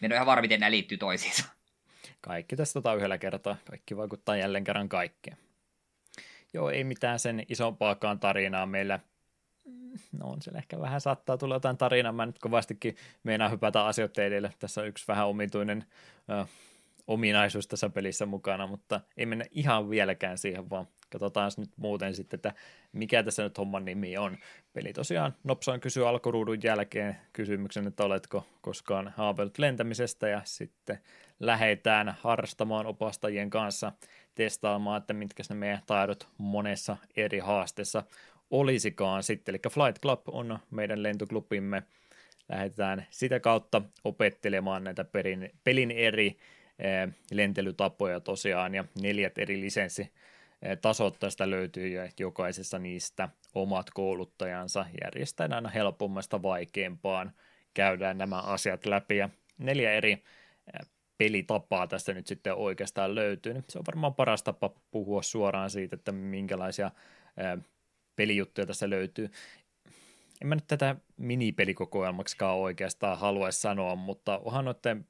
[0.00, 1.57] Ne on ihan varma, miten nämä liittyy toisiinsa.
[2.20, 3.56] Kaikki tästä tota yhdellä kertaa.
[3.64, 5.36] Kaikki vaikuttaa jälleen kerran kaikkeen.
[6.52, 9.00] Joo, ei mitään sen isompaakaan tarinaa meillä.
[10.12, 12.12] No on siellä ehkä vähän saattaa tulla jotain tarinaa.
[12.12, 14.54] Mä nyt kovastikin meinaan hypätä asioiden edelle.
[14.58, 15.84] Tässä on yksi vähän omituinen
[16.30, 16.46] ö,
[17.06, 22.38] ominaisuus tässä pelissä mukana, mutta ei mennä ihan vieläkään siihen, vaan katsotaan nyt muuten sitten,
[22.38, 22.54] että
[22.92, 24.38] mikä tässä nyt homman nimi on.
[24.72, 30.98] Peli tosiaan nopsaan kysyy alkuruudun jälkeen kysymyksen, että oletko koskaan haaveillut lentämisestä ja sitten
[31.40, 33.92] lähdetään harrastamaan opastajien kanssa
[34.34, 38.02] testaamaan, että mitkä ne meidän taidot monessa eri haasteessa
[38.50, 39.52] olisikaan sitten.
[39.52, 41.82] Eli Flight Club on meidän lentoklubimme.
[42.48, 46.26] Lähdetään sitä kautta opettelemaan näitä pelin, pelin eri
[46.78, 50.12] eh, lentelytapoja tosiaan ja neljät eri lisenssi
[50.82, 57.32] tasot tästä löytyy ja jokaisessa niistä omat kouluttajansa järjestäen aina helpommasta vaikeampaan
[57.74, 59.28] käydään nämä asiat läpi ja
[59.58, 60.22] neljä eri
[61.18, 65.96] pelitapaa tästä nyt sitten oikeastaan löytyy, niin se on varmaan paras tapa puhua suoraan siitä,
[65.96, 66.90] että minkälaisia
[68.16, 69.30] pelijuttuja tässä löytyy.
[70.42, 75.06] En mä nyt tätä minipelikokoelmaksikaan oikeastaan halua sanoa, mutta onhan noiden,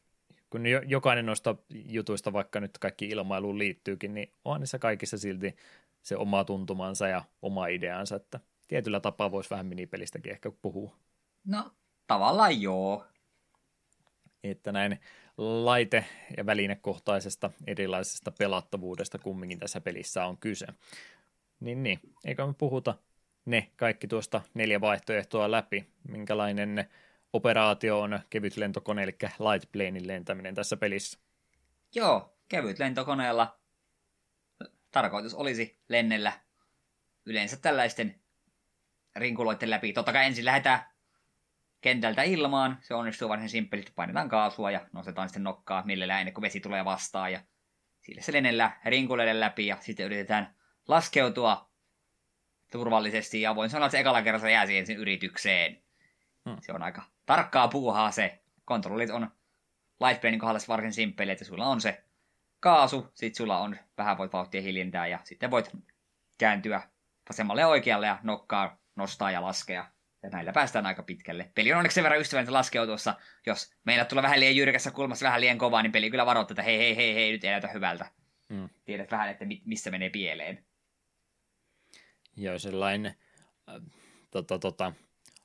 [0.51, 5.57] kun jokainen noista jutuista, vaikka nyt kaikki ilmailuun liittyykin, niin onhan niissä kaikissa silti
[6.03, 10.97] se oma tuntumansa ja oma ideansa, että tietyllä tapaa voisi vähän minipelistäkin ehkä puhua.
[11.45, 11.71] No,
[12.07, 13.05] tavallaan joo.
[14.45, 15.01] Että näin
[15.39, 16.05] laite-
[16.37, 20.67] ja välinekohtaisesta erilaisesta pelattavuudesta kumminkin tässä pelissä on kyse.
[21.61, 22.01] Niin, niin.
[22.25, 22.95] Eikö me puhuta
[23.45, 25.87] ne kaikki tuosta neljä vaihtoehtoa läpi?
[26.09, 26.91] Minkälainen
[27.33, 31.19] operaatio on kevyt lentokone, eli light planein lentäminen tässä pelissä?
[31.95, 33.59] Joo, kevyt lentokoneella
[34.91, 36.33] tarkoitus olisi lennellä
[37.27, 38.21] yleensä tällaisten
[39.17, 39.93] rinkuloiden läpi.
[39.93, 40.81] Totta kai ensin lähdetään
[41.81, 42.79] kentältä ilmaan.
[42.81, 43.93] Se onnistuu varsin simppelisti.
[43.95, 47.33] Painetaan kaasua ja nostetaan sitten nokkaa millä ennen kuin vesi tulee vastaan.
[47.33, 47.41] Ja
[48.01, 50.55] sille se lennellä rinkuleille läpi ja sitten yritetään
[50.89, 51.71] laskeutua
[52.73, 53.41] turvallisesti.
[53.41, 55.83] Ja voin sanoa, että se ekalla kerralla jää siihen sen yritykseen.
[56.49, 56.57] Hmm.
[56.61, 58.43] Se on aika tarkkaa puuhaa se.
[58.65, 59.31] Kontrollit on
[60.01, 62.05] Lightplanein kohdalla varsin simppeli, että sulla on se
[62.61, 65.71] kaasu, sitten sulla on vähän voit vauhtia hiljentää ja sitten voit
[66.39, 66.83] kääntyä
[67.29, 69.87] vasemmalle ja oikealle ja nokkaa nostaa ja laskea
[70.23, 71.51] ja näillä päästään aika pitkälle.
[71.55, 73.15] Peli on onneksi sen verran ystävällinen laskeutuessa.
[73.47, 76.63] Jos meillä tulee vähän liian jyrkässä kulmassa vähän liian kovaa, niin peli kyllä varoittaa, että
[76.63, 78.11] hei, hei, hei, hei, nyt ei näytä hyvältä.
[78.49, 78.69] Mm.
[78.85, 80.65] Tiedät vähän, että missä menee pieleen.
[82.37, 83.15] Joo, sellainen
[83.69, 83.83] äh,
[84.31, 84.93] tota, tota,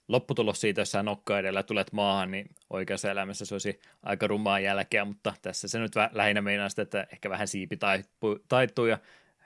[0.08, 4.60] lopputulos siitä, jos sä nokka edellä tulet maahan, niin oikeassa elämässä se olisi aika rumaa
[4.60, 7.78] jälkeä, mutta tässä se nyt lähinnä meinaa sitä, että ehkä vähän siipi
[8.48, 8.98] taittuu ja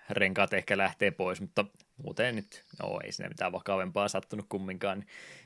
[0.10, 1.66] renkaat ehkä lähtee pois, mutta
[1.98, 5.06] muuten nyt, no ei sinne mitään vakavempaa sattunut kumminkaan.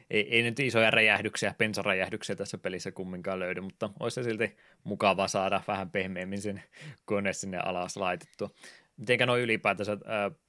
[0.09, 5.27] Ei, ei nyt isoja räjähdyksiä, pensaräjähdyksiä tässä pelissä kumminkaan löydy, mutta olisi se silti mukava
[5.27, 6.63] saada vähän pehmeämmin sen
[7.05, 8.49] kone sinne alas laitettua.
[8.97, 9.99] Mitenkä noin ylipäätänsä äh,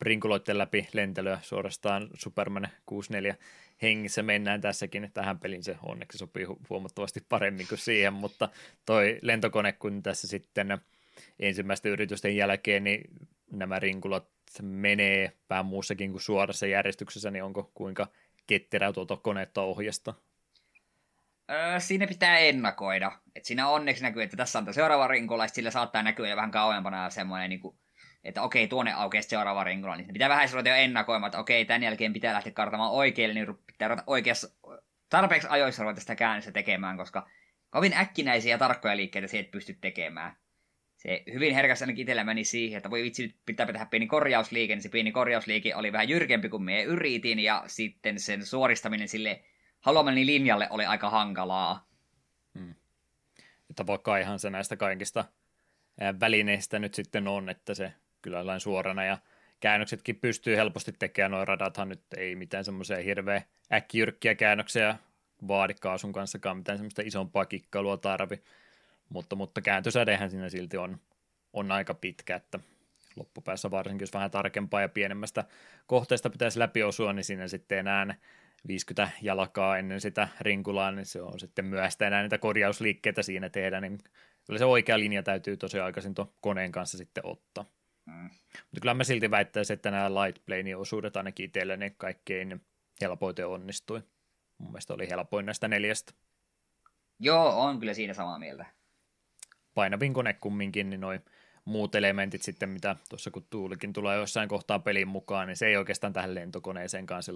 [0.03, 3.37] rinkuloitten läpi lentelyä suorastaan Superman 64
[3.83, 5.11] hengissä mennään tässäkin.
[5.15, 8.49] Tähän pelin se onneksi sopii huomattavasti paremmin kuin siihen, mutta
[8.87, 10.79] toi lentokone, kun tässä sitten
[11.41, 13.11] ensimmäisten yritysten jälkeen, niin
[13.53, 13.79] nämä
[14.61, 18.07] menee vähän muussakin kuin suorassa järjestyksessä, niin onko kuinka
[18.47, 20.15] ketterä tuota konetta ohjasta?
[21.51, 23.13] Öö, siinä pitää ennakoida.
[23.37, 27.11] Et siinä onneksi näkyy, että tässä on seuraava rinkola, sillä saattaa näkyä jo vähän kauempana
[27.11, 27.77] semmoinen, niin kuin,
[28.25, 31.83] että okei, tuonne aukeaa seuraava rinkola, niin pitää vähän ruveta jo ennakoimaan, että okei, tämän
[31.83, 34.49] jälkeen pitää lähteä kartamaan oikealle, niin pitää ruveta oikeassa,
[35.09, 37.29] tarpeeksi ajoissa ruveta sitä käännöstä tekemään, koska
[37.71, 40.37] kovin äkkinäisiä ja tarkkoja liikkeitä se et pysty tekemään
[41.03, 44.75] se hyvin herkässä ainakin itsellä meni siihen, että voi vitsi, nyt pitää tehdä pieni korjausliike,
[44.75, 49.43] niin se pieni korjausliike oli vähän jyrkempi kuin me yritin, ja sitten sen suoristaminen sille
[49.81, 51.89] haluamani linjalle oli aika hankalaa.
[52.59, 52.75] Hmm.
[53.71, 55.25] Että vaikka ihan se näistä kaikista
[56.21, 57.93] välineistä nyt sitten on, että se
[58.23, 59.19] kyllä lain suorana ja
[59.61, 63.43] käännöksetkin pystyy helposti tekemään, noin radathan nyt ei mitään semmoisia hirveä
[63.73, 64.97] äkkijyrkkiä käännöksiä
[65.49, 68.43] vaadi kaasun kanssakaan, mitään semmoista isompaa kikkailua tarvi
[69.13, 70.99] mutta, mutta kääntösädehän siinä silti on,
[71.53, 72.61] on aika pitkä, että
[73.17, 75.45] loppupäässä varsinkin, jos vähän tarkempaa ja pienemmästä
[75.87, 78.15] kohteesta pitäisi läpi osua, niin siinä sitten enää
[78.69, 83.81] 50 jalkaa ennen sitä rinkulaa, niin se on sitten myöhäistä enää niitä korjausliikkeitä siinä tehdä,
[83.81, 83.99] niin
[84.47, 87.65] kyllä se oikea linja täytyy tosi aikaisin tuon koneen kanssa sitten ottaa.
[88.07, 88.31] Mm.
[88.53, 92.61] Mutta kyllä mä silti väittäisin, että nämä light plane osuudet ainakin itselle ne kaikkein
[93.01, 94.03] helpoiten onnistui.
[94.59, 96.13] Mun mielestä oli helpoin näistä neljästä.
[97.19, 98.67] Joo, on kyllä siinä samaa mieltä.
[99.75, 101.21] Painavin kone kumminkin, niin noin
[101.65, 105.77] muut elementit sitten, mitä tuossa kun tuulikin tulee jossain kohtaa pelin mukaan, niin se ei
[105.77, 107.33] oikeastaan tähän lentokoneeseen kanssa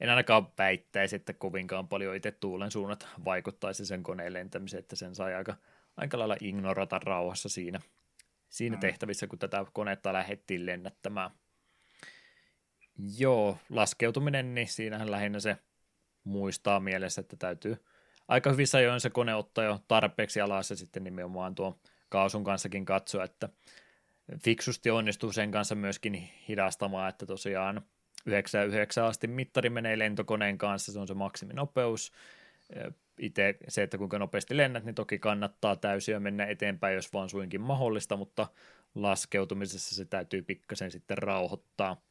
[0.00, 5.14] en ainakaan väittäisi, että kovinkaan paljon itse tuulen suunnat vaikuttaisi sen koneen lentämiseen, että sen
[5.14, 5.56] sai aika,
[5.96, 7.80] aika lailla ignorata rauhassa siinä,
[8.48, 8.80] siinä mm.
[8.80, 11.30] tehtävissä, kun tätä konetta lähdettiin lennättämään.
[13.18, 15.56] Joo, laskeutuminen, niin siinähän lähinnä se
[16.24, 17.84] muistaa mielessä, että täytyy
[18.30, 21.78] aika hyvissä ajoin se kone ottaa jo tarpeeksi alas ja sitten nimenomaan tuo
[22.08, 23.48] kaasun kanssakin katsoa, että
[24.44, 27.82] fiksusti onnistuu sen kanssa myöskin hidastamaan, että tosiaan
[28.26, 32.12] 99 asti mittari menee lentokoneen kanssa, se on se maksiminopeus.
[33.18, 37.60] Itse se, että kuinka nopeasti lennät, niin toki kannattaa täysiä mennä eteenpäin, jos vaan suinkin
[37.60, 38.46] mahdollista, mutta
[38.94, 42.02] laskeutumisessa se täytyy pikkasen sitten rauhoittaa.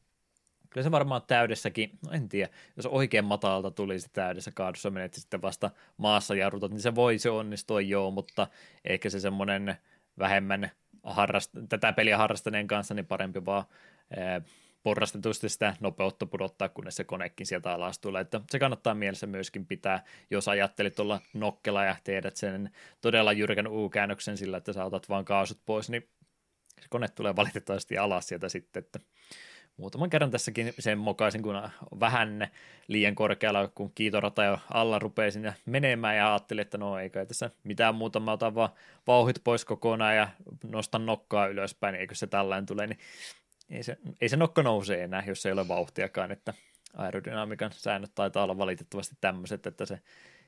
[0.70, 5.42] Kyllä se varmaan täydessäkin, no en tiedä, jos oikein matalta tulisi täydessä kaadussa menet sitten
[5.42, 8.46] vasta maassa jarrutat, niin se voisi onnistua joo, mutta
[8.84, 9.76] ehkä se semmoinen
[10.18, 10.70] vähemmän
[11.06, 13.64] harrast- tätä peliä harrastaneen kanssa, niin parempi vaan
[14.82, 18.20] porrastetusti sitä nopeutta pudottaa, kunnes se konekin sieltä alas tulee.
[18.20, 22.70] Että se kannattaa mielessä myöskin pitää, jos ajattelit olla nokkela ja tehdät sen
[23.00, 26.08] todella jyrkän U-käännöksen sillä, että saatat vaan kaasut pois, niin
[26.80, 29.00] se kone tulee valitettavasti alas sieltä sitten, että
[29.80, 31.62] muutaman kerran tässäkin sen mokaisin, kun
[32.00, 32.48] vähän
[32.88, 37.26] liian korkealla, kun kiitorata jo alla rupeaa sinne menemään ja ajattelin, että no ei kai
[37.26, 38.70] tässä mitään muuta, mä otan vaan
[39.06, 40.28] vauhit pois kokonaan ja
[40.64, 42.98] nostan nokkaa ylöspäin, eikö se tällainen tule, niin
[43.70, 46.54] ei se, ei se nokka nouse enää, jos ei ole vauhtiakaan, että
[46.96, 50.00] aerodynamiikan säännöt taitaa olla valitettavasti tämmöiset, että se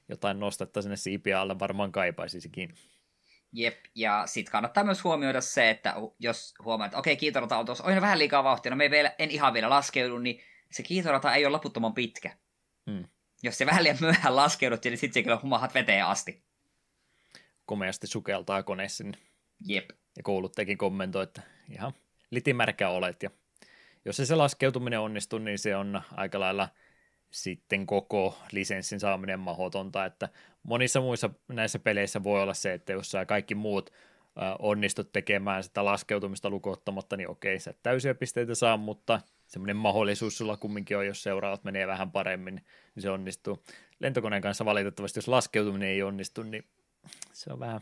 [0.09, 2.75] jotain nostetta sinne siipiä alle varmaan kaipaisisikin.
[3.53, 7.85] Jep, ja sitten kannattaa myös huomioida se, että jos huomaat, että okei, kiitorata on tuossa,
[7.85, 11.53] vähän liikaa vauhtia, no me vielä, en ihan vielä laskeudu, niin se kiitorata ei ole
[11.53, 12.37] loputtoman pitkä.
[12.91, 13.05] Hmm.
[13.43, 16.45] Jos se vähän liian myöhään laskeudut, niin sitten se kyllä humahat veteen asti.
[17.67, 19.19] Komeasti sukeltaa kone sinne.
[19.67, 19.91] Jep.
[20.17, 21.93] Ja kouluttajakin kommentoi, että ihan
[22.31, 23.23] litimärkä olet.
[23.23, 23.31] Ja
[24.05, 26.69] jos se, se laskeutuminen onnistuu, niin se on aika lailla
[27.33, 30.29] sitten koko lisenssin saaminen mahdotonta, että
[30.63, 33.91] monissa muissa näissä peleissä voi olla se, että jos sä kaikki muut
[34.59, 40.57] onnistut tekemään sitä laskeutumista lukottamatta, niin okei, sä täysiä pisteitä saa, mutta semmoinen mahdollisuus sulla
[40.57, 42.55] kumminkin on, jos seuraavat menee vähän paremmin,
[42.95, 43.63] niin se onnistuu.
[44.01, 46.65] Lentokoneen kanssa valitettavasti, jos laskeutuminen ei onnistu, niin
[47.33, 47.81] se on vähän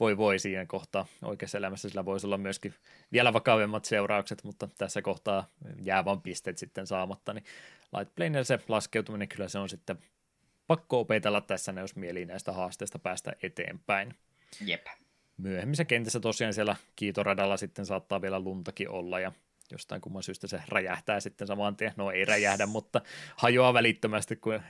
[0.00, 2.74] voi voi siinä kohtaa oikeassa elämässä sillä voisi olla myöskin
[3.12, 5.48] vielä vakavemmat seuraukset, mutta tässä kohtaa
[5.82, 7.44] jää vain pisteet sitten saamatta, niin
[7.96, 9.98] Lightplaneilla se laskeutuminen kyllä se on sitten
[10.66, 14.14] pakko opetella tässä, jos mieli näistä haasteista päästä eteenpäin.
[14.60, 14.86] Jep.
[15.36, 19.32] Myöhemmissä kentissä tosiaan siellä kiitoradalla sitten saattaa vielä luntakin olla ja
[19.72, 21.92] jostain kumman syystä se räjähtää sitten saman tien.
[21.96, 23.00] No ei räjähdä, mutta
[23.36, 24.60] hajoaa välittömästi, kun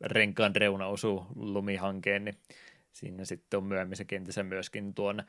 [0.00, 2.38] renkaan reuna osuu lumihankeen, niin
[2.98, 5.22] Siinä sitten on myöhemmissä kentissä myöskin tuon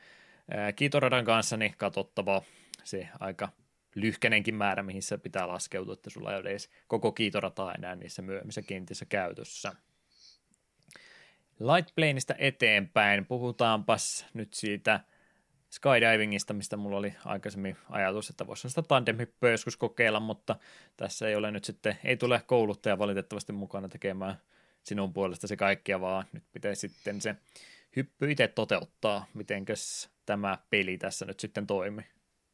[0.76, 2.42] kiitoradan kanssa niin katsottava
[2.84, 3.48] se aika
[3.94, 8.22] lyhkänenkin määrä, mihin se pitää laskeutua, että sulla ei ole edes koko kiitorataa enää niissä
[8.22, 9.72] myöhemmissä kentissä käytössä.
[11.60, 15.00] Lightplaneista eteenpäin, puhutaanpas nyt siitä
[15.70, 20.56] skydivingista, mistä mulla oli aikaisemmin ajatus, että voisi sitä tandemhyppöä joskus kokeilla, mutta
[20.96, 24.36] tässä ei ole nyt sitten, ei tule kouluttaja valitettavasti mukana tekemään
[24.82, 27.36] sinun puolestasi kaikkia, vaan nyt pitäisi sitten se
[27.96, 32.04] hyppy itse toteuttaa, mitenkäs tämä peli tässä nyt sitten toimii.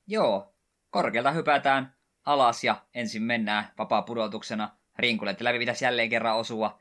[0.07, 0.55] Joo,
[0.91, 6.81] korkealta hypätään alas ja ensin mennään vapaa pudotuksena rinkulle, läpi pitäisi jälleen kerran osua.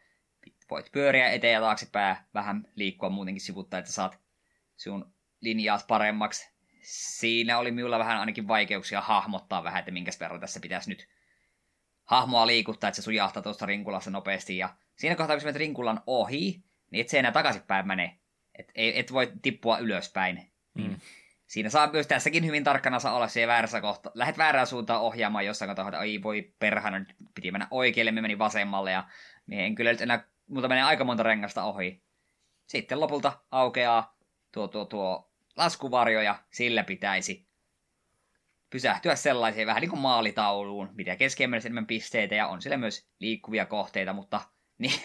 [0.69, 4.19] Voit pyöriä eteen ja taaksepäin, vähän liikkua muutenkin sivuttaa, että saat
[4.75, 6.51] sinun linjaas paremmaksi.
[6.81, 11.07] Siinä oli minulla vähän ainakin vaikeuksia hahmottaa vähän, että minkä verran tässä pitäisi nyt
[12.03, 16.01] hahmoa liikuttaa, että se sujahtaa tuosta rinkulassa nopeasti ja siinä kohtaa, kun sä menet rinkulan
[16.07, 18.19] ohi, niin et se enää takaisinpäin mene.
[18.59, 20.51] Et, et voi tippua ylöspäin.
[20.73, 20.99] Niin mm.
[21.47, 24.11] Siinä saa myös tässäkin hyvin tarkkana saa olla se väärässä kohta.
[24.13, 28.21] Lähet väärään suuntaan ohjaamaan jossain kohtaa, että ei voi perhana, nyt piti mennä oikealle, me
[28.21, 29.07] meni vasemmalle ja
[29.51, 32.03] en kyllä nyt enää, mutta menee aika monta rengasta ohi.
[32.67, 34.17] Sitten lopulta aukeaa
[34.51, 37.47] tuo, tuo, tuo laskuvarjo ja sillä pitäisi
[38.69, 43.65] pysähtyä sellaiseen vähän niin kuin maalitauluun, mitä keskemmällä enemmän pisteitä ja on siellä myös liikkuvia
[43.65, 44.41] kohteita, mutta
[44.79, 44.99] niin,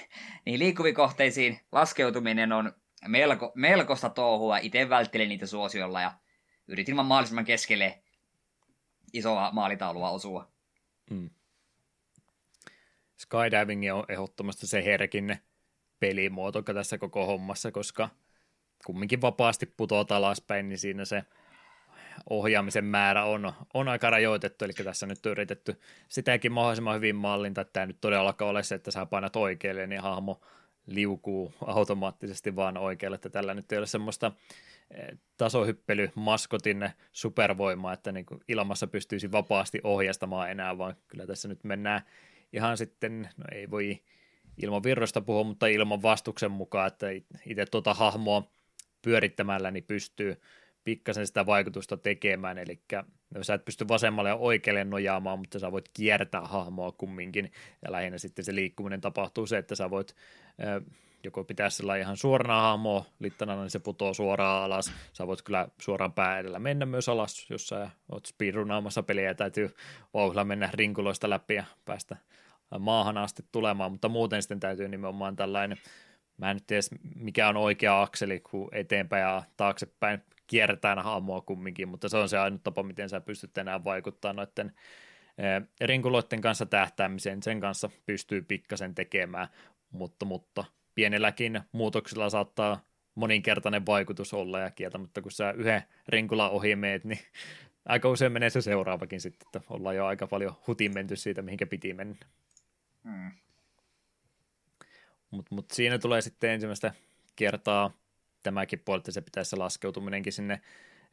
[0.47, 2.73] niin liikkuviin kohteisiin laskeutuminen on
[3.09, 4.59] melko, melkoista touhua.
[4.59, 6.13] Itse välttelin niitä suosiolla ja
[6.69, 8.03] yritin vaan mahdollisimman keskelle
[9.13, 10.53] isoa maalitaulua osua.
[11.11, 11.31] Mm.
[13.17, 15.37] skydiving on ehdottomasti se herkin
[16.01, 18.09] pelimuoto tässä koko hommassa, koska
[18.87, 21.23] kumminkin vapaasti putoat alaspäin, niin siinä se
[22.31, 27.61] ohjaamisen määrä on, on aika rajoitettu, eli tässä nyt on yritetty sitäkin mahdollisimman hyvin mallinta,
[27.61, 30.41] että tämä nyt todellakaan ole se, että sä painat oikealle, niin hahmo
[30.87, 34.33] liukuu automaattisesti vaan oikealle, että tällä nyt ei ole semmoista
[34.91, 41.65] eh, tasohyppely maskotin supervoimaa, että niin ilmassa pystyisi vapaasti ohjastamaan enää, vaan kyllä tässä nyt
[41.65, 42.01] mennään
[42.53, 44.01] ihan sitten, no ei voi
[44.63, 47.07] ilman virrosta puhua, mutta ilman vastuksen mukaan, että
[47.47, 48.51] itse tuota hahmoa
[49.03, 50.41] pyörittämällä niin pystyy
[50.85, 52.83] pikkasen sitä vaikutusta tekemään, eli
[53.43, 57.53] sä et pysty vasemmalle ja oikealle nojaamaan, mutta sä voit kiertää hahmoa kumminkin,
[57.83, 60.17] ja lähinnä sitten se liikkuminen tapahtuu se, että sä voit
[61.25, 65.69] joko pitää sillä ihan suorana hahmoa littana, niin se putoo suoraan alas, sä voit kyllä
[65.81, 69.75] suoraan pää edellä mennä myös alas, jos sä oot speedrunaamassa peliä ja täytyy
[70.15, 72.17] vauhdilla mennä rinkuloista läpi ja päästä
[72.79, 75.79] maahan asti tulemaan, mutta muuten sitten täytyy nimenomaan tällainen
[76.41, 76.83] Mä en nyt tiedä,
[77.17, 82.39] mikä on oikea akseli, kun eteenpäin ja taaksepäin kiertää hahmoa kumminkin, mutta se on se
[82.39, 84.73] ainut tapa, miten sä pystyt enää vaikuttaa noiden
[85.81, 89.49] rinkuloiden kanssa tähtäämiseen, sen kanssa pystyy pikkasen tekemään,
[89.91, 90.65] mutta, mutta
[90.95, 97.21] pienelläkin muutoksilla saattaa moninkertainen vaikutus olla ja kieltämättä kun sä yhden rinkula ohi meet, niin
[97.89, 101.67] aika usein menee se seuraavakin sitten, että ollaan jo aika paljon hutin menty siitä, mihinkä
[101.67, 102.17] piti mennä.
[103.05, 103.31] Hmm.
[105.31, 106.95] Mutta mut siinä tulee sitten ensimmäistä
[107.37, 107.91] kertaa
[108.43, 110.61] tämäkin puoli, että se pitäisi laskeutuminenkin sinne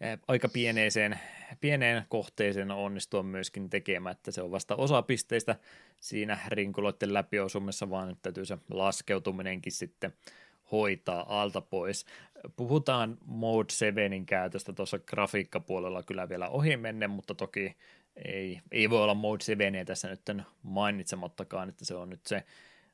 [0.02, 1.20] eh, aika pieneeseen,
[1.62, 5.56] pieneen kohteeseen onnistua myöskin tekemään, että se on vasta osa pisteistä
[6.00, 10.14] siinä rinkuloiden läpiosumessa, vaan että täytyy se laskeutuminenkin sitten
[10.72, 12.06] hoitaa alta pois.
[12.56, 17.76] Puhutaan Mode 7 käytöstä tuossa grafiikkapuolella kyllä vielä ohi menne, mutta toki
[18.26, 20.22] ei, ei voi olla Mode 7 tässä nyt
[20.64, 22.44] mainitsemattakaan, että se on nyt se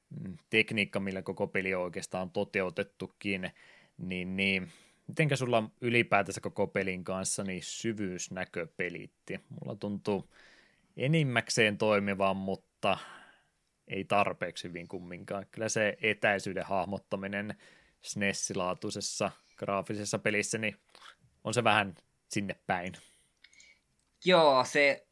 [0.10, 3.51] mm, tekniikka, millä koko peli on oikeastaan toteutettukin,
[4.09, 4.71] niin, niin
[5.07, 9.39] mitenkä sulla ylipäätänsä koko pelin kanssa niin syvyysnäkö pelitti?
[9.49, 10.30] Mulla tuntuu
[10.97, 12.97] enimmäkseen toimivan, mutta
[13.88, 15.45] ei tarpeeksi hyvin kumminkaan.
[15.51, 17.55] Kyllä se etäisyyden hahmottaminen
[18.01, 20.75] SNES-laatuisessa graafisessa pelissä, niin
[21.43, 21.95] on se vähän
[22.30, 22.93] sinne päin.
[24.25, 25.07] Joo, se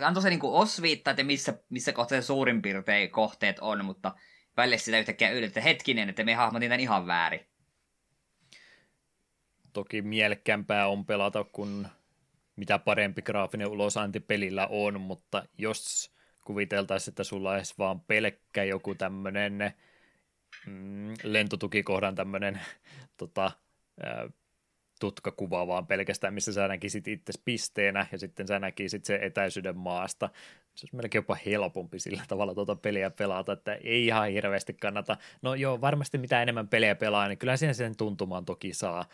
[0.00, 4.14] antoi se niinku osviittaa, että missä, missä kohtaa suurin piirtein kohteet on, mutta
[4.58, 7.46] välillä sitä yhtäkkiä yllättä hetkinen, että me hahmotin tämän ihan väärin.
[9.72, 11.88] Toki mielekkäämpää on pelata, kun
[12.56, 16.12] mitä parempi graafinen ulosanti pelillä on, mutta jos
[16.44, 19.74] kuviteltaisiin, että sulla olisi vaan pelkkä joku tämmöinen
[20.66, 22.60] mm, lentotukikohdan tämmöinen
[23.16, 23.50] tota,
[24.98, 30.28] tutkakuva vaan pelkästään, missä sä näkisit itse pisteenä ja sitten sä näkisit sen etäisyyden maasta.
[30.74, 35.16] Se olisi melkein jopa helpompi sillä tavalla tuota peliä pelata, että ei ihan hirveästi kannata.
[35.42, 39.04] No joo, varmasti mitä enemmän peliä pelaa, niin kyllä siinä sen tuntumaan toki saa,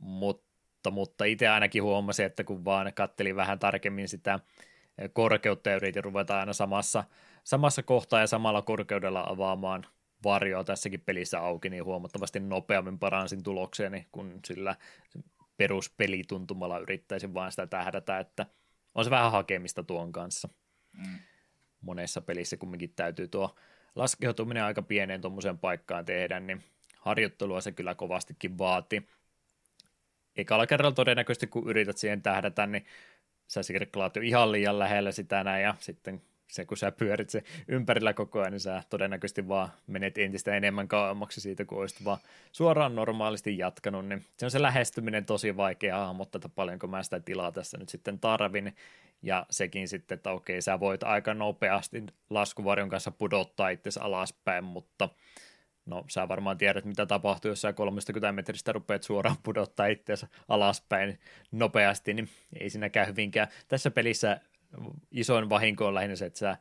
[0.00, 4.40] mutta, mutta itse ainakin huomasin, että kun vaan kattelin vähän tarkemmin sitä
[5.12, 7.04] korkeutta ja yritin ruveta aina samassa,
[7.44, 9.86] samassa kohtaa ja samalla korkeudella avaamaan
[10.24, 14.76] varjoa tässäkin pelissä auki, niin huomattavasti nopeammin paransin tulokseeni, kun sillä
[15.56, 18.46] peruspelituntumalla yrittäisin vaan sitä tähdätä, että
[18.94, 20.48] on se vähän hakemista tuon kanssa.
[20.92, 21.18] Mm.
[21.80, 23.56] Monessa pelissä kumminkin täytyy tuo
[23.94, 26.64] laskeutuminen aika pieneen tuommoiseen paikkaan tehdä, niin
[26.96, 29.08] harjoittelua se kyllä kovastikin vaati.
[30.36, 32.86] Ekalla kerralla todennäköisesti, kun yrität siihen tähdätä, niin
[33.48, 36.22] sä sirkkelaat jo ihan liian lähellä sitä näin, ja sitten
[36.52, 40.88] se, kun sä pyörit se ympärillä koko ajan, niin sä todennäköisesti vaan menet entistä enemmän
[40.88, 42.18] kauemmaksi siitä, kun olisit vaan
[42.52, 47.20] suoraan normaalisti jatkanut, niin se on se lähestyminen tosi vaikea hahmottaa, että paljonko mä sitä
[47.20, 48.76] tilaa tässä nyt sitten tarvin,
[49.22, 55.08] ja sekin sitten, että okei, sä voit aika nopeasti laskuvarjon kanssa pudottaa itse alaspäin, mutta
[55.86, 61.18] No, sä varmaan tiedät, mitä tapahtuu, jos sä 30 metristä rupeat suoraan pudottaa itseäsi alaspäin
[61.52, 62.28] nopeasti, niin
[62.60, 63.48] ei siinä käy hyvinkään.
[63.68, 64.40] Tässä pelissä
[65.10, 66.56] isoin vahinko on lähinnä se, että sä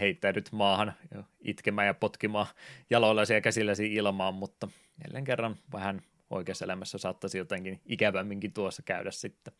[0.00, 0.94] heittäydyt maahan
[1.40, 2.46] itkemään ja potkimaan
[2.90, 4.68] jaloillasi ja käsilläsi ilmaan, mutta
[5.04, 9.54] jälleen kerran vähän oikeassa elämässä saattaisi jotenkin ikävämminkin tuossa käydä sitten.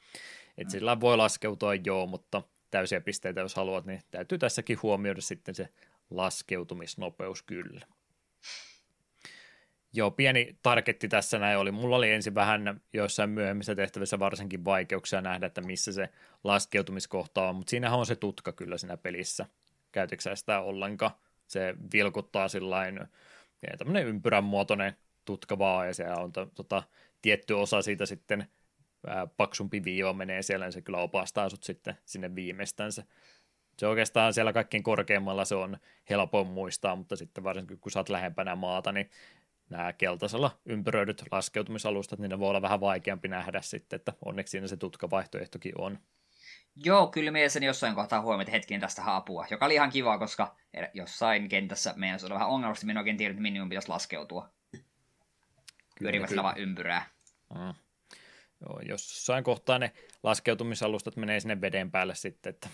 [0.59, 5.55] Että sillä voi laskeutua joo, mutta täysiä pisteitä jos haluat, niin täytyy tässäkin huomioida sitten
[5.55, 5.69] se
[6.11, 7.87] laskeutumisnopeus kyllä.
[9.93, 11.71] Joo, pieni tarketti tässä näin oli.
[11.71, 16.09] Mulla oli ensin vähän joissain myöhemmissä tehtävissä varsinkin vaikeuksia nähdä, että missä se
[16.45, 19.47] laskeutumiskohta on, mutta siinähän on se tutka kyllä siinä pelissä.
[19.93, 21.11] Käytitkö sitä ollenkaan?
[21.47, 23.01] Se vilkuttaa sillain
[23.79, 26.83] tämmöinen ympyrän muotoinen tutka vaan, ja siellä on to, tota,
[27.23, 28.47] tietty osa siitä sitten
[29.07, 33.05] ää, paksumpi viiva menee siellä, niin se kyllä opastaa sut sitten sinne viimeistänsä.
[33.79, 35.77] Se oikeastaan siellä kaikkein korkeimmalla se on
[36.11, 39.11] helpoin muistaa, mutta sitten varsinkin kun sä oot lähempänä maata, niin
[39.71, 44.67] nämä keltaisella ympäröidyt laskeutumisalustat, niin ne voi olla vähän vaikeampi nähdä sitten, että onneksi siinä
[44.67, 45.99] se tutkavaihtoehtokin on.
[46.85, 50.57] Joo, kyllä mielessäni jossain kohtaa huomioon hetken tästä apua, joka oli ihan kiva, koska
[50.95, 54.49] jossain kentässä meidän olla vähän ongelmasti, minä oikein tiedä, että minun pitäisi laskeutua.
[55.99, 57.07] Pyörivät vaan ympyrää.
[57.55, 57.75] Mm.
[58.61, 59.93] Joo, jossain kohtaa ne
[60.23, 62.69] laskeutumisalustat menee sinne veden päälle sitten, että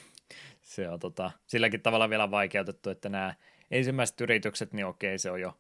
[0.63, 3.35] se on tota, silläkin tavalla vielä vaikeutettu, että nämä
[3.71, 5.59] ensimmäiset yritykset, niin okei, se on jo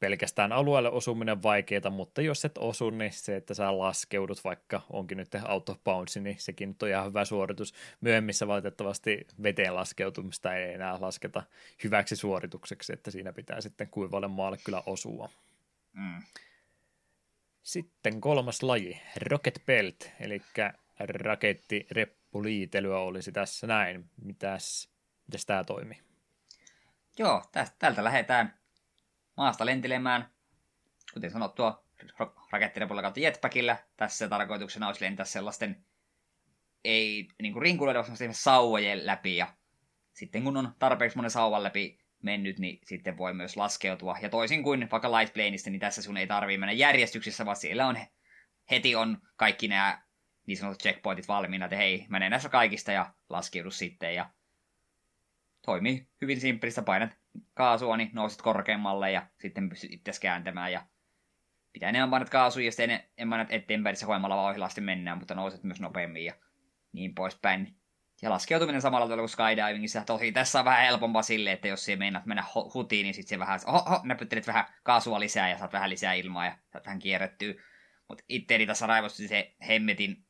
[0.00, 5.18] pelkästään alueelle osuminen vaikeaa, mutta jos et osu, niin se, että sä laskeudut, vaikka onkin
[5.18, 7.74] nyt auto bounce, niin sekin nyt on ihan hyvä suoritus.
[8.00, 11.42] Myöhemmissä valitettavasti veteen laskeutumista ei enää lasketa
[11.84, 15.30] hyväksi suoritukseksi, että siinä pitää sitten kuivalle maalle kyllä osua.
[15.92, 16.22] Mm.
[17.62, 20.42] Sitten kolmas laji, Rocket Belt, eli
[20.98, 24.10] rakettireppuliitelyä olisi tässä näin.
[24.24, 24.88] Mitäs,
[25.26, 25.98] mitäs tämä toimii?
[27.18, 28.63] Joo, tästä, tältä lähdetään
[29.36, 30.30] maasta lentelemään,
[31.14, 31.84] kuten sanottua,
[32.50, 33.76] rakettirepulla kautta jetpackillä.
[33.96, 35.84] Tässä tarkoituksena olisi lentää sellaisten
[36.84, 39.36] ei niin kuin rinkuloida, vaan sauvojen läpi.
[39.36, 39.54] Ja
[40.12, 44.16] sitten kun on tarpeeksi monen sauvan läpi mennyt, niin sitten voi myös laskeutua.
[44.22, 47.86] Ja toisin kuin vaikka Light Planeista, niin tässä sun ei tarvii mennä järjestyksessä, vaan siellä
[47.86, 47.98] on
[48.70, 50.02] heti on kaikki nämä
[50.46, 54.14] niin sanotut checkpointit valmiina, että hei, mene näissä kaikista ja laskeudu sitten.
[54.14, 54.30] Ja
[55.62, 57.10] toimii hyvin simppelistä, painat
[57.54, 60.72] kaasua, niin nousit korkeammalle ja sitten pystyt itse kääntämään.
[60.72, 60.86] Ja
[61.72, 65.64] pitää enemmän painat kaasua ja sitten enemmän eteenpäin, se hoimalla vaan ohjella mennään, mutta nouset
[65.64, 66.34] myös nopeammin ja
[66.92, 67.76] niin poispäin.
[68.22, 70.04] Ja laskeutuminen samalla tavalla kuin skydivingissa.
[70.04, 73.38] Tosi tässä on vähän helpompaa sille, että jos se meinaat mennä hutiin, niin sitten se
[73.38, 76.98] vähän, oho, oho, näpyttelet vähän kaasua lisää ja saat vähän lisää ilmaa ja saat vähän
[76.98, 77.54] kierrettyä.
[78.08, 80.26] Mutta itteeni tässä raivosti se hemmetin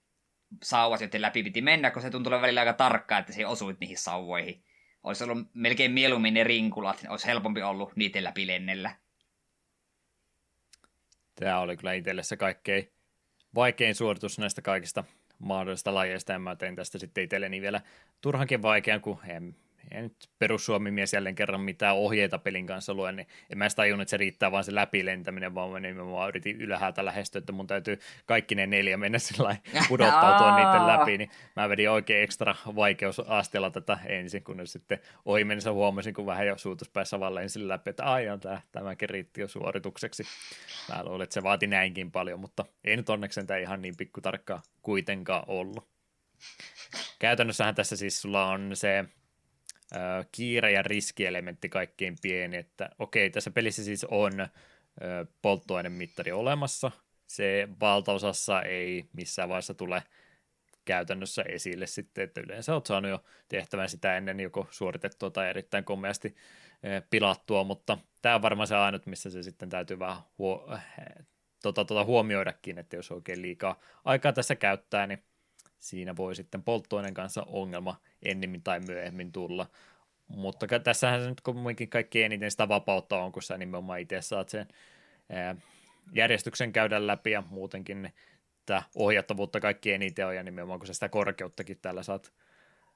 [0.62, 3.98] sauvat, joiden läpi piti mennä, kun se tuntuu välillä aika tarkkaa, että se osuit niihin
[3.98, 4.63] sauvoihin.
[5.04, 8.96] Olisi ollut melkein mieluummin ne rinkulat, olisi helpompi ollut niiden läpi lennellä.
[11.34, 12.92] Tämä oli kyllä itselle se kaikkein
[13.54, 15.04] vaikein suoritus näistä kaikista
[15.38, 17.80] mahdollisista lajeista, ja mä tein tästä sitten itselleni vielä
[18.20, 19.56] turhankin vaikean, kun en,
[19.90, 24.02] en nyt perussuomimies jälleen kerran mitään ohjeita pelin kanssa lue, niin en mä sitä tajunnut,
[24.02, 27.98] että se riittää vaan se läpilentäminen, vaan mä nimenomaan yritin ylhäältä lähestyä, että mun täytyy
[28.26, 29.56] kaikki ne neljä mennä sillä
[29.88, 35.72] pudottautua niiden läpi, niin mä vedin oikein ekstra vaikeusasteella tätä ensin, kun sitten ohi mennessä
[35.72, 40.22] huomasin, kun vähän jo suutuspäässä vaan lensin läpi, että aion tämä, tämäkin riitti jo suoritukseksi.
[40.88, 44.62] Mä luulen, että se vaati näinkin paljon, mutta ei nyt onneksi tämä ihan niin pikkutarkkaa
[44.82, 45.88] kuitenkaan ollut.
[47.18, 49.04] Käytännössähän tässä siis sulla on se
[50.32, 54.32] kiire- ja riskielementti kaikkein pieni, että okei, tässä pelissä siis on
[55.42, 56.90] polttoainemittari olemassa,
[57.26, 60.02] se valtaosassa ei missään vaiheessa tule
[60.84, 65.84] käytännössä esille sitten, että yleensä olet saanut jo tehtävän sitä ennen joko suoritettua tai erittäin
[65.84, 66.34] komeasti
[67.10, 70.78] pilattua, mutta tämä on varmaan se ainut, missä se sitten täytyy vähän huo-
[71.62, 75.24] tota, tota, huomioidakin, että jos oikein liikaa aikaa tässä käyttää, niin
[75.84, 79.66] siinä voi sitten polttoaineen kanssa ongelma ennemmin tai myöhemmin tulla.
[80.28, 84.48] Mutta tässähän se nyt kumminkin kaikki eniten sitä vapautta on, kun sä nimenomaan itse saat
[84.48, 84.68] sen
[85.30, 85.56] ää,
[86.12, 88.12] järjestyksen käydä läpi ja muutenkin
[88.60, 92.32] että ohjattavuutta kaikki eniten on ja nimenomaan kun sä sitä korkeuttakin täällä saat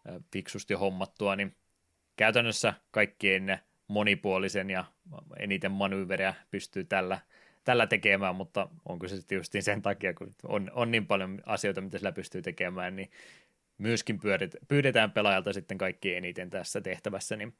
[0.09, 1.57] ää, fiksusti hommattua, niin
[2.17, 3.59] käytännössä kaikkien
[3.89, 4.85] monipuolisen ja
[5.39, 7.21] eniten manyyveriä pystyy tällä
[7.69, 11.99] tällä tekemään, mutta onko se sitten sen takia, kun on, on niin paljon asioita, mitä
[11.99, 13.11] sillä pystyy tekemään, niin
[13.79, 17.57] myöskin pyörit, pyydetään pelaajalta sitten kaikki eniten tässä tehtävässä, niin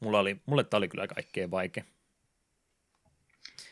[0.00, 1.84] mulla oli, mulle tämä oli kyllä kaikkein vaikea.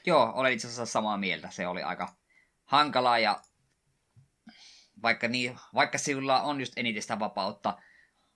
[0.07, 1.51] Joo, olen itse asiassa samaa mieltä.
[1.51, 2.09] Se oli aika
[2.65, 3.41] hankalaa ja
[5.03, 7.79] vaikka, niin, vaikka sillä on just eniten sitä vapautta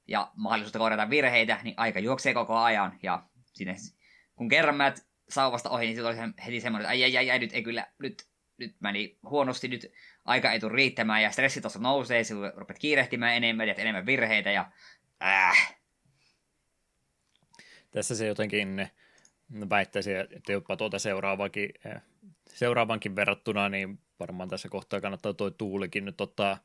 [0.09, 3.23] ja mahdollisuutta korjata virheitä, niin aika juoksee koko ajan ja
[3.53, 3.77] sinne,
[4.37, 4.95] kun kerran mä
[5.29, 8.27] sauvasta ohi, niin oli heti semmoinen, että ai, ai, ai, ai, nyt ei kyllä, nyt,
[8.59, 9.93] nyt meni huonosti, nyt
[10.25, 14.51] aika ei tule riittämään, ja stressi tuossa nousee, sinun rupeat kiirehtimään enemmän, ja enemmän virheitä,
[14.51, 14.71] ja
[15.23, 15.77] äh.
[17.91, 18.89] Tässä se jotenkin
[19.71, 22.03] väittäisi, että jopa tuota seuraavakin, eh,
[22.49, 26.59] seuraavankin verrattuna, niin varmaan tässä kohtaa kannattaa tuo tuulikin nyt ottaa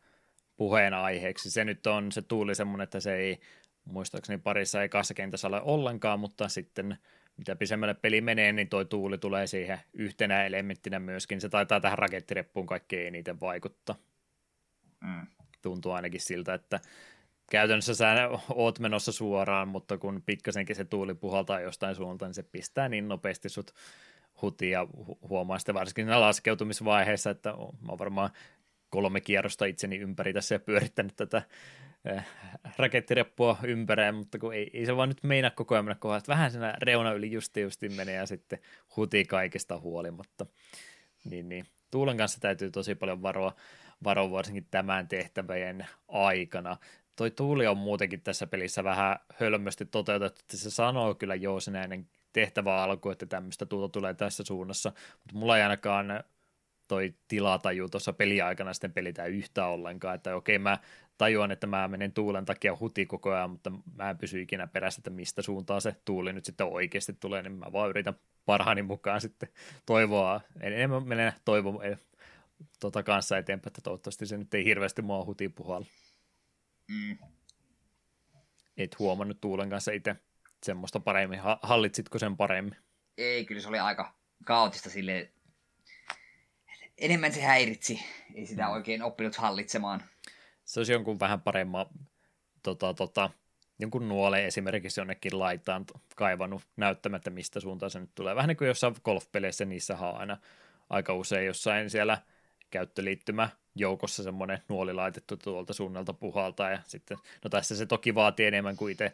[0.58, 1.52] puheenaiheeksi.
[1.52, 3.40] Se nyt on se tuuli semmoinen, että se ei
[3.86, 6.98] muistaakseni parissa ei kentässä ole ollenkaan, mutta sitten
[7.40, 11.42] mitä pisemmälle peli menee, niin toi tuuli tulee siihen yhtenä elementtinä myöskin.
[11.42, 13.96] Se taitaa tähän rakettireppuun kaikkein eniten vaikuttaa.
[15.04, 15.28] Mm.
[15.62, 16.80] Tuntuu ainakin siltä, että
[17.52, 22.44] käytännössä sä oot menossa suoraan, mutta kun pikkasenkin se tuuli puhaltaa jostain suuntaan, niin se
[22.44, 23.74] pistää niin nopeasti sut
[24.42, 24.88] hutiin ja
[25.30, 28.30] huomaa sitten varsinkin siinä laskeutumisvaiheessa, että mä oon varmaan
[28.90, 31.42] kolme kierrosta itseni ympäri tässä ja pyörittänyt tätä
[32.78, 36.32] rakettireppua ympäreen, mutta kun ei, ei se vaan nyt meinaa koko ajan mennä kohdassa.
[36.32, 38.60] Vähän siinä reuna yli justi justi menee ja sitten
[38.98, 40.46] huti kaikesta huolimatta.
[41.30, 41.66] Niin, niin.
[41.92, 43.54] Tuulen kanssa täytyy tosi paljon varoa,
[44.04, 46.78] varoa varsinkin tämän tehtävien aikana.
[47.16, 51.84] Toi tuuli on muutenkin tässä pelissä vähän hölmösti toteutettu, että se sanoo kyllä joo sinä
[51.84, 56.24] ennen tehtävä alku, että tämmöistä tuulta tulee tässä suunnassa, mutta mulla ei ainakaan
[56.88, 60.78] toi tilataju tuossa peliaikana sitten pelitä yhtä ollenkaan, että okei mä
[61.20, 65.00] tajuan, että mä menen tuulen takia huti koko ajan, mutta mä en pysy ikinä perässä,
[65.00, 69.22] että mistä suuntaan se tuuli nyt sitten oikeasti tulee, niin mä vaan yritän parhaani mukaan
[69.22, 69.50] sitten
[69.86, 71.80] toivoa, enemmän menen toivon
[72.80, 75.88] tota kanssa eteenpäin, että toivottavasti se nyt ei hirveästi mua huti puhalla.
[76.88, 77.18] Mm.
[78.78, 80.16] Et huomannut tuulen kanssa itse
[80.64, 82.76] semmoista paremmin, hallitsitko sen paremmin?
[83.18, 84.14] Ei, kyllä se oli aika
[84.46, 85.32] kaotista sille
[86.98, 88.00] enemmän se häiritsi,
[88.36, 88.72] ei sitä mm.
[88.72, 90.04] oikein oppinut hallitsemaan.
[90.70, 91.86] Se olisi jonkun vähän paremman
[92.64, 93.30] tota, tota,
[93.80, 98.36] jonkun nuole esimerkiksi jonnekin laitaan kaivannut näyttämättä, mistä suuntaan se nyt tulee.
[98.36, 100.38] Vähän niin kuin jossain golfpeleissä, niissä on aina
[100.90, 102.18] aika usein jossain siellä
[102.70, 108.46] käyttöliittymä joukossa semmoinen nuoli laitettu tuolta suunnalta puhalta ja sitten, no tässä se toki vaatii
[108.46, 109.14] enemmän kuin itse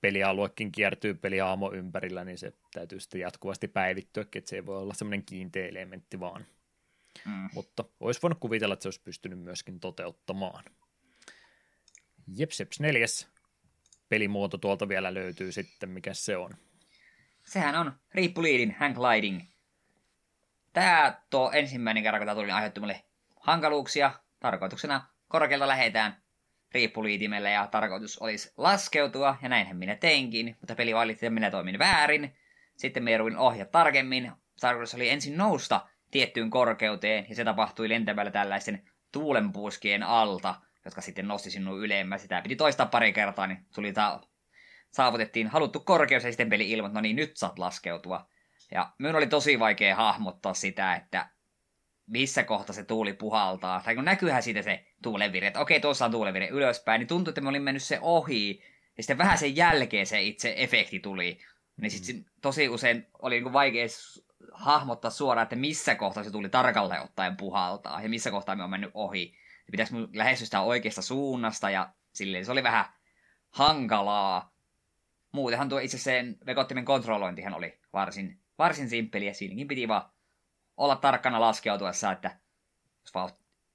[0.00, 4.94] pelialuekin kiertyy peliaamo ympärillä, niin se täytyy sitten jatkuvasti päivittyä, että se ei voi olla
[4.94, 6.46] semmoinen kiinteä elementti vaan.
[7.24, 7.48] Mm.
[7.54, 10.64] Mutta olisi voinut kuvitella, että se olisi pystynyt myöskin toteuttamaan.
[12.36, 13.28] Jepseps neljäs
[14.08, 16.50] pelimuoto tuolta vielä löytyy sitten, mikä se on.
[17.44, 19.42] Sehän on riippuliidin hang gliding.
[20.72, 23.04] Tämä tuo ensimmäinen kerran, kun tämä tuli, aiheutti mulle
[23.40, 24.12] hankaluuksia.
[24.40, 26.22] Tarkoituksena korkealta lähetään
[26.72, 31.78] riippuliitimelle ja tarkoitus olisi laskeutua, ja näinhän minä teinkin, mutta peli valitti, että minä toimin
[31.78, 32.36] väärin.
[32.76, 34.32] Sitten me jouduin ohja tarkemmin.
[34.60, 40.54] Tarkoitus oli ensin nousta tiettyyn korkeuteen, ja se tapahtui lentämällä tällaisten tuulenpuuskien alta,
[40.84, 42.22] jotka sitten nosti sinun ylemmäs.
[42.22, 44.20] Sitä piti toistaa pari kertaa, niin tuli ta-
[44.90, 48.28] saavutettiin haluttu korkeus, ja sitten peli ilmoitti, no niin, nyt saat laskeutua.
[48.70, 51.28] Ja minun oli tosi vaikea hahmottaa sitä, että
[52.06, 53.82] missä kohta se tuuli puhaltaa.
[53.84, 57.40] Tai kun näkyyhän siitä se tuulenvire, että okei, tuossa on tuulenvire ylöspäin, niin tuntui, että
[57.40, 58.62] me olin mennyt se ohi.
[58.96, 61.38] Ja sitten vähän sen jälkeen se itse efekti tuli.
[61.80, 62.24] Niin sitten mm.
[62.42, 63.86] tosi usein oli niin vaikea
[64.52, 68.02] hahmottaa suoraan, että missä kohtaa se tuli tarkalleen ottaen puhaltaa.
[68.02, 69.34] Ja missä kohtaa me on mennyt ohi.
[69.66, 71.70] Ja pitäisi lähestyä sitä oikeasta suunnasta.
[71.70, 72.84] Ja silleen se oli vähän
[73.50, 74.54] hankalaa.
[75.32, 79.32] Muutenhan tuo itse sen vekottimen kontrollointihan oli varsin, varsin simppeliä.
[79.32, 80.10] Siinäkin piti vaan
[80.76, 82.38] olla tarkkana laskeutuessa, että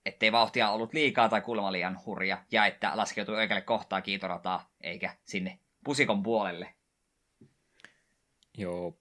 [0.06, 5.16] ettei vauhtia ollut liikaa tai kulma liian hurja, ja että laskeutui oikealle kohtaa kiitorataa, eikä
[5.26, 6.74] sinne pusikon puolelle.
[8.58, 8.98] Joo,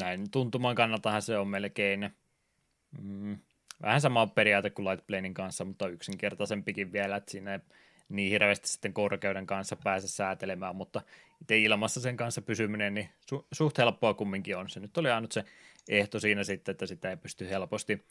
[0.00, 2.10] näin tuntuman kannaltahan se on melkein
[3.02, 3.38] mm,
[3.82, 7.60] vähän sama periaate kuin Lightplanein kanssa, mutta yksinkertaisempikin vielä, että siinä ei
[8.08, 11.02] niin hirveästi sitten korkeuden kanssa pääse säätelemään, mutta
[11.40, 14.70] itse ilmassa sen kanssa pysyminen, niin su- suht helppoa kumminkin on.
[14.70, 15.44] Se nyt oli ainut se
[15.88, 18.04] ehto siinä sitten, että sitä ei pysty helposti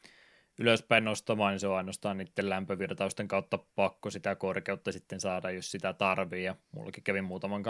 [0.59, 5.71] ylöspäin nostamaan, niin se on ainoastaan niiden lämpövirtausten kautta pakko sitä korkeutta sitten saada, jos
[5.71, 7.63] sitä tarvii, ja mullakin kävi muutaman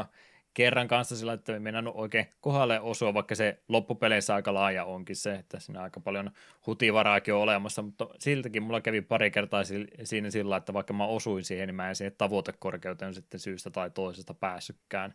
[0.56, 5.35] kerran kanssa sillä, että mennään oikein kohdalle osua, vaikka se loppupeleissä aika laaja onkin se,
[5.35, 6.32] että siinä aika paljon
[6.67, 9.64] hutivaraakin on olemassa, mutta siltäkin mulla kävi pari kertaa
[10.03, 13.90] siinä sillä, että vaikka mä osuin siihen, niin mä en siihen tavoitekorkeuteen sitten syystä tai
[13.90, 15.14] toisesta päässytkään,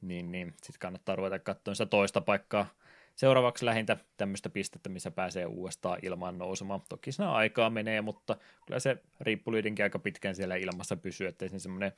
[0.00, 2.66] niin, niin sitten kannattaa ruveta katsoa sitä toista paikkaa
[3.14, 6.80] seuraavaksi lähintä tämmöistä pistettä, missä pääsee uudestaan ilmaan nousemaan.
[6.88, 8.36] Toki siinä aikaa menee, mutta
[8.66, 11.92] kyllä se riippuliidinkin aika pitkään siellä ilmassa pysyy, ettei se semmoinen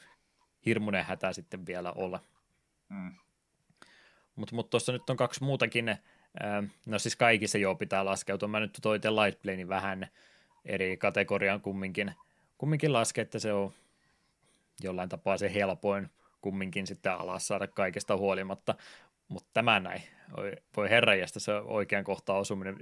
[0.67, 2.21] hirmuinen hätä sitten vielä ole.
[2.89, 3.13] Mm.
[4.37, 5.97] Mutta mut tuossa nyt on kaksi muutakin,
[6.87, 8.49] no siis kaikissa jo pitää laskeutua.
[8.49, 10.09] Mä nyt toiten Lightplanein vähän
[10.65, 12.15] eri kategorian kumminkin,
[12.59, 13.73] kumminkin laske, että se on
[14.81, 16.11] jollain tapaa se helpoin
[16.41, 18.75] kumminkin sitten alas saada kaikesta huolimatta.
[19.29, 20.03] Mutta tämä näin,
[20.77, 22.77] voi herranjasta se oikean kohtaan osuminen,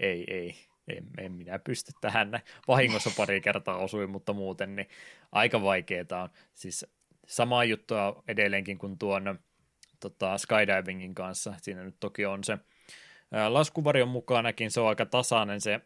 [0.00, 0.54] ei, ei,
[0.88, 2.40] en, en minä pysty tähän.
[2.68, 4.88] Vahingossa pari kertaa osuin, mutta muuten niin
[5.32, 6.28] aika vaikeaa on.
[6.54, 6.86] Siis
[7.26, 9.38] samaa juttua edelleenkin kuin tuon
[10.00, 11.54] tota, skydivingin kanssa.
[11.62, 12.58] Siinä nyt toki on se
[13.48, 15.80] laskuvarion mukanakin, se on aika tasainen se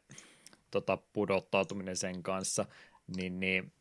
[0.71, 2.65] tota, pudottautuminen sen kanssa,
[3.17, 3.73] niin, niin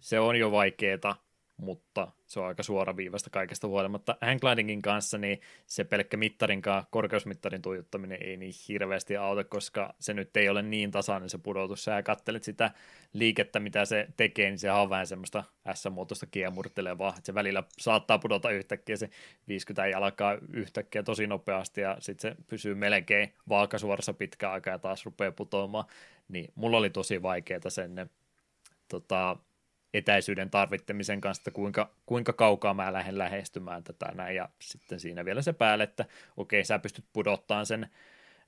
[0.00, 1.16] se on jo vaikeeta,
[1.56, 4.16] mutta se on aika suoraviivasta kaikesta huolimatta.
[4.20, 10.14] Hangglidingin kanssa niin se pelkkä mittarin kanssa, korkeusmittarin tuijottaminen ei niin hirveästi auta, koska se
[10.14, 11.84] nyt ei ole niin tasainen se pudotus.
[11.84, 12.70] Sä kattelet sitä
[13.12, 18.18] liikettä, mitä se tekee, niin se on vähän semmoista S-muotoista kiemurtelevaa, että se välillä saattaa
[18.18, 19.10] pudota yhtäkkiä se
[19.48, 25.04] 50 jalkaa yhtäkkiä tosi nopeasti ja sitten se pysyy melkein vaakasuorassa pitkä aika ja taas
[25.04, 25.84] rupeaa putoamaan.
[26.28, 28.10] Niin mulla oli tosi vaikeaa sen
[28.88, 29.36] tota,
[29.94, 35.24] etäisyyden tarvittamisen kanssa, että kuinka, kuinka kaukaa mä lähden lähestymään tätä näin, ja sitten siinä
[35.24, 36.04] vielä se päälle, että
[36.36, 37.90] okei, sä pystyt pudottamaan sen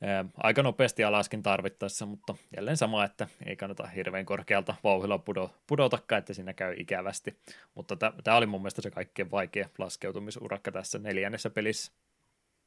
[0.02, 5.55] ää, aika nopeasti alaskin tarvittaessa, mutta jälleen sama, että ei kannata hirveän korkealta vauhilla pudo,
[5.66, 7.39] pudotakaan, että siinä käy ikävästi,
[7.74, 11.92] mutta tämä oli mun mielestä se kaikkein vaikea laskeutumisurakka tässä neljännessä pelissä.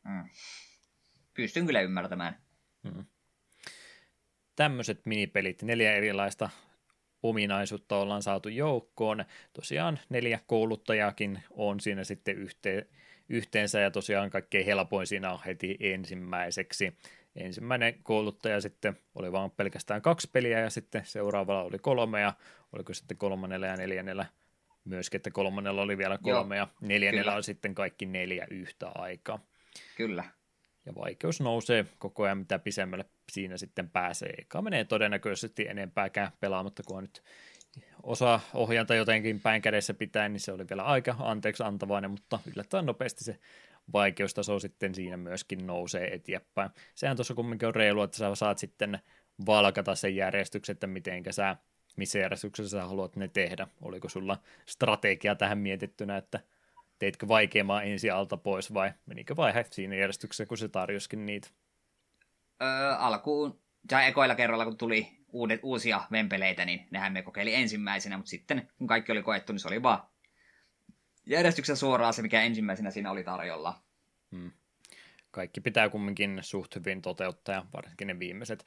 [0.03, 0.30] Mm.
[1.33, 2.38] Pystyn kyllä ymmärtämään.
[2.83, 3.06] Mm.
[4.56, 6.49] Tämmöiset minipelit, neljä erilaista
[7.30, 9.25] ominaisuutta ollaan saatu joukkoon.
[9.53, 12.85] Tosiaan neljä kouluttajakin on siinä sitten yhteen,
[13.30, 16.97] yhteensä ja tosiaan kaikkein helpoin siinä on heti ensimmäiseksi.
[17.35, 22.33] Ensimmäinen kouluttaja sitten oli vain pelkästään kaksi peliä ja sitten seuraavalla oli kolme ja
[22.73, 24.25] oliko sitten kolmannella ja neljännellä
[24.85, 27.38] myöskin, että kolmannella oli vielä kolme Joo, ja neljännellä kyllä.
[27.38, 29.39] on sitten kaikki neljä yhtä aikaa.
[29.97, 30.23] Kyllä.
[30.88, 34.33] Ja vaikeus nousee koko ajan, mitä pisemmälle siinä sitten pääsee.
[34.38, 37.24] Eka menee todennäköisesti enempääkään pelaamatta, kun on nyt
[38.03, 42.85] osa ohjanta jotenkin päin kädessä pitää, niin se oli vielä aika anteeksi antavainen, mutta yllättävän
[42.85, 43.40] nopeasti se
[43.93, 46.69] vaikeustaso sitten siinä myöskin nousee eteenpäin.
[46.95, 48.99] Sehän tuossa kumminkin on reilua, että sä saat sitten
[49.45, 51.56] valkata sen järjestyksen, että mitenkä sä,
[51.95, 53.67] missä järjestyksessä sä haluat ne tehdä.
[53.82, 56.40] Oliko sulla strategia tähän mietittynä, että
[57.00, 61.48] teitkö vaikeamman ensi alta pois vai menikö vaihe siinä järjestyksessä, kun se tarjoskin niitä?
[62.61, 68.17] Öö, alkuun, tai ekoilla kerralla, kun tuli uudet, uusia vempeleitä, niin nehän me kokeili ensimmäisenä,
[68.17, 70.03] mutta sitten kun kaikki oli koettu, niin se oli vaan
[71.26, 73.82] järjestyksessä suoraan se, mikä ensimmäisenä siinä oli tarjolla.
[74.32, 74.51] Hmm.
[75.32, 78.66] Kaikki pitää kumminkin suht hyvin toteuttaa, ja varsinkin ne viimeiset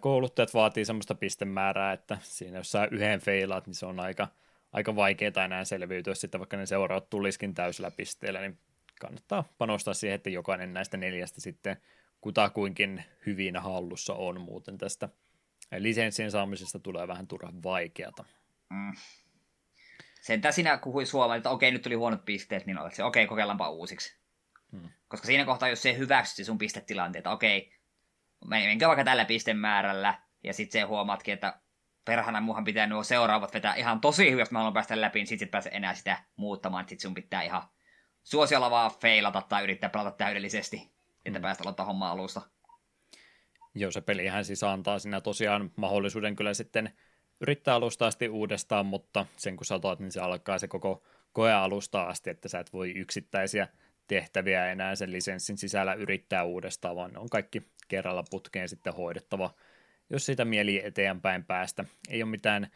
[0.00, 4.28] kouluttajat vaatii semmoista pistemäärää, että siinä jos sä yhden feilaat, niin se on aika,
[4.72, 8.58] aika vaikeaa enää selviytyä sitten, vaikka ne seuraavat tuliskin täysillä pisteellä, niin
[9.00, 11.76] kannattaa panostaa siihen, että jokainen näistä neljästä sitten
[12.20, 15.08] kutakuinkin hyvin hallussa on muuten tästä
[15.78, 18.24] lisenssien saamisesta tulee vähän turhan vaikeata.
[18.70, 18.92] Mm.
[20.20, 23.70] Sentään sinä kuhui Suomeen, että okei, nyt tuli huonot pisteet, niin olet se, okei, kokeillaanpa
[23.70, 24.20] uusiksi.
[24.72, 24.88] Hmm.
[25.08, 27.72] Koska siinä kohtaa, jos se hyväksyt sun pistetilanteet, okei,
[28.44, 31.60] menkää vaikka tällä pistemäärällä, ja sitten se huomaatkin, että
[32.04, 35.26] perhana muuhan pitää nuo seuraavat vetää ihan tosi hyvin, jos mä haluan päästä läpi, niin
[35.26, 37.62] sit et pääse enää sitä muuttamaan, sit sun pitää ihan
[38.22, 40.90] suosiolla vaan feilata tai yrittää pelata täydellisesti,
[41.24, 41.42] että hmm.
[41.42, 42.42] päästä aloittaa homma alusta.
[43.74, 46.92] Joo, se pelihän siis antaa siinä tosiaan mahdollisuuden kyllä sitten
[47.40, 52.02] yrittää alusta asti uudestaan, mutta sen kun sä niin se alkaa se koko koe alusta
[52.02, 53.68] asti, että sä et voi yksittäisiä
[54.06, 59.54] tehtäviä enää sen lisenssin sisällä yrittää uudestaan, vaan ne on kaikki kerralla putkeen sitten hoidettava,
[60.10, 61.84] jos siitä mieli eteenpäin päästä.
[62.08, 62.70] Ei ole mitään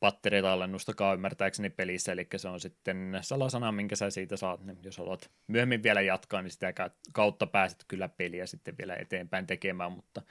[0.00, 5.30] patteritallennustakaan ymmärtääkseni pelissä, eli se on sitten salasana, minkä sä siitä saat, niin jos haluat
[5.46, 6.72] myöhemmin vielä jatkaa, niin sitä
[7.12, 10.22] kautta pääset kyllä peliä sitten vielä eteenpäin tekemään, mutta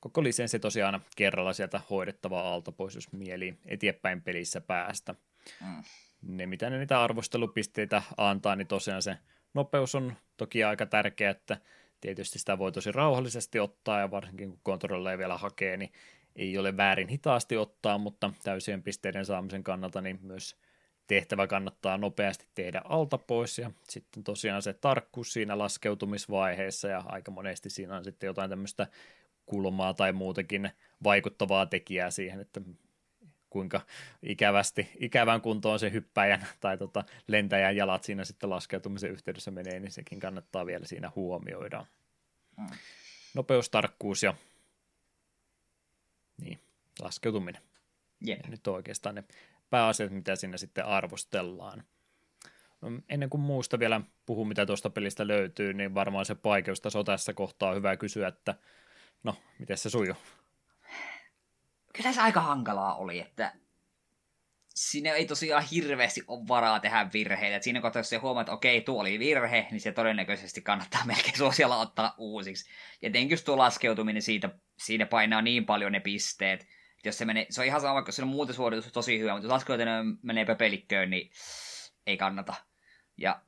[0.00, 5.14] koko lisenssi tosiaan kerralla sieltä hoidettava alta pois, jos mieli eteenpäin pelissä päästä.
[5.60, 5.82] Mm.
[6.22, 9.18] Ne, mitä ne niitä arvostelupisteitä antaa, niin tosiaan se
[9.54, 11.56] nopeus on toki aika tärkeä, että
[12.00, 15.92] tietysti sitä voi tosi rauhallisesti ottaa, ja varsinkin kun kontrolleja vielä hakee, niin
[16.36, 20.56] ei ole väärin hitaasti ottaa, mutta täysien pisteiden saamisen kannalta niin myös
[21.06, 27.30] tehtävä kannattaa nopeasti tehdä alta pois ja sitten tosiaan se tarkkuus siinä laskeutumisvaiheessa ja aika
[27.30, 28.86] monesti siinä on sitten jotain tämmöistä
[29.46, 30.70] kulmaa tai muutenkin
[31.04, 32.60] vaikuttavaa tekijää siihen, että
[33.50, 33.80] kuinka
[34.22, 39.92] ikävästi, ikävän kuntoon se hyppäjän tai tota, lentäjän jalat siinä sitten laskeutumisen yhteydessä menee, niin
[39.92, 41.86] sekin kannattaa vielä siinä huomioida.
[42.56, 42.76] Hmm.
[43.34, 44.34] Nopeustarkkuus ja
[46.42, 46.58] niin,
[47.02, 47.62] laskeutuminen.
[48.28, 48.40] Yeah.
[48.44, 49.24] Ja nyt on oikeastaan ne
[49.70, 51.84] pääasiat, mitä siinä sitten arvostellaan.
[52.80, 57.32] No, ennen kuin muusta vielä puhuu, mitä tuosta pelistä löytyy, niin varmaan se vaikeustaso tässä
[57.32, 58.54] kohtaa on hyvä kysyä, että
[59.24, 60.16] no, miten se sujuu?
[61.96, 63.52] Kyllä se aika hankalaa oli, että
[64.76, 67.64] siinä ei tosiaan hirveästi ole varaa tehdä virheitä.
[67.64, 71.36] siinä kohtaa, jos se huomaa, että okei, tuo oli virhe, niin se todennäköisesti kannattaa melkein
[71.36, 72.70] suosiolla ottaa uusiksi.
[73.02, 76.66] Ja etenkin just tuo laskeutuminen siitä, siinä painaa niin paljon ne pisteet.
[77.04, 79.46] Jos se, menee, se on ihan sama, vaikka se on muuten suoritus tosi hyvä, mutta
[79.46, 81.30] jos laskeutuminen menee pöpelikköön, niin
[82.06, 82.54] ei kannata.
[83.16, 83.40] Ja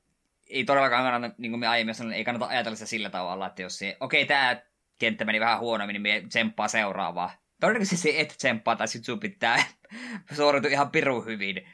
[0.47, 3.63] ei todellakaan kannata, niin kuin me aiemmin sanoin, ei kannata ajatella sitä sillä tavalla, että
[3.63, 4.63] jos se, okei, tämä
[4.99, 7.48] kenttä meni vähän huonommin, niin me tsemppaa seuraavaa.
[7.61, 9.65] Todennäköisesti se et tsemppaa, tai sit sun pitää
[10.37, 11.69] suoritu ihan piru hyvin.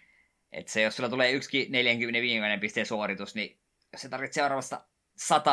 [0.52, 3.60] Että se, jos sulla tulee yksi 40 pisteen suoritus, niin
[3.92, 4.84] jos se tarvitsee seuraavasta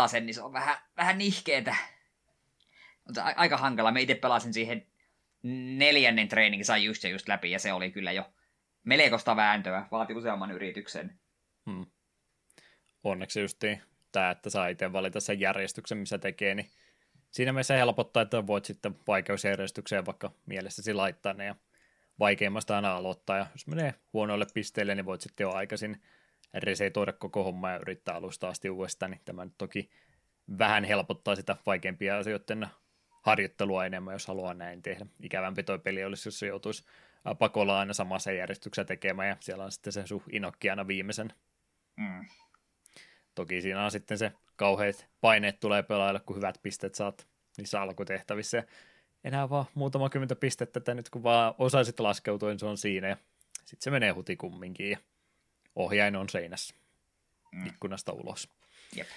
[0.07, 1.75] sen, niin se on vähän, vähän nihkeetä.
[3.05, 3.91] Mutta aika hankala.
[3.91, 4.87] Me itse pelasin siihen
[5.77, 8.33] neljännen treeningin sai just ja just läpi, ja se oli kyllä jo
[8.83, 9.87] melkoista vääntöä.
[9.91, 11.19] Vaati useamman yrityksen.
[11.65, 11.85] Hmm.
[13.03, 16.71] Onneksi justiin tämä, että saa itse valita sen järjestyksen, missä tekee, niin
[17.31, 21.55] siinä mielessä helpottaa, että voit sitten vaikeusjärjestykseen vaikka mielessäsi laittaa ne ja
[22.19, 26.01] vaikeimmasta aina aloittaa, ja jos menee huonoille pisteille, niin voit sitten jo aikaisin
[26.53, 29.89] resetoida koko homma ja yrittää alusta asti uudestaan, niin tämä nyt toki
[30.57, 32.67] vähän helpottaa sitä vaikeampia asioiden
[33.21, 35.05] harjoittelua enemmän, jos haluaa näin tehdä.
[35.23, 36.83] Ikävämpi toi peli olisi, jos se joutuisi
[37.39, 41.33] pakolla aina samassa järjestyksessä tekemään, ja siellä on sitten se suh inokki aina viimeisen.
[41.97, 42.25] Mm.
[43.35, 48.57] Toki siinä on sitten se kauheat paineet tulee pelaajille, kun hyvät pisteet saat niissä alkutehtävissä.
[48.57, 48.63] Ja
[49.23, 53.07] enää vaan muutama kymmentä pistettä, että nyt kun vaan osaisit laskeutua, niin se on siinä,
[53.07, 53.17] ja
[53.57, 54.97] sitten se menee huti kumminkin, ja
[55.75, 56.75] ohjain on seinässä
[57.51, 57.65] mm.
[57.65, 58.49] ikkunasta ulos.
[58.95, 59.07] Jep.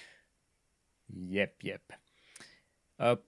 [1.28, 1.90] Jep, jep.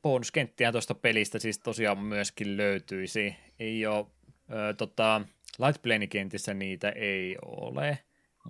[0.03, 3.37] Bonuskenttiä tuosta pelistä siis tosiaan myöskin löytyisi.
[3.59, 4.07] Ei ole,
[4.53, 5.21] ö, tota,
[5.59, 7.99] Lightplane-kentissä niitä ei ole.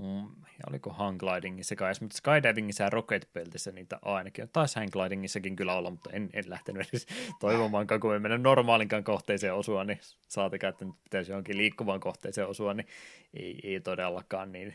[0.01, 4.49] Mm, ja oliko hangglidingissa kai, mutta skydivingissa ja rocket peltissä niitä ainakin.
[4.53, 7.07] Taisi hangglidingissakin kyllä olla, mutta en, en lähtenyt edes
[7.41, 12.49] toivomaankaan, kun ei mennä normaalinkaan kohteeseen osua, niin saatikaan, että nyt pitäisi johonkin liikkuvaan kohteeseen
[12.49, 12.87] osua, niin
[13.35, 14.75] ei, ei todellakaan niin,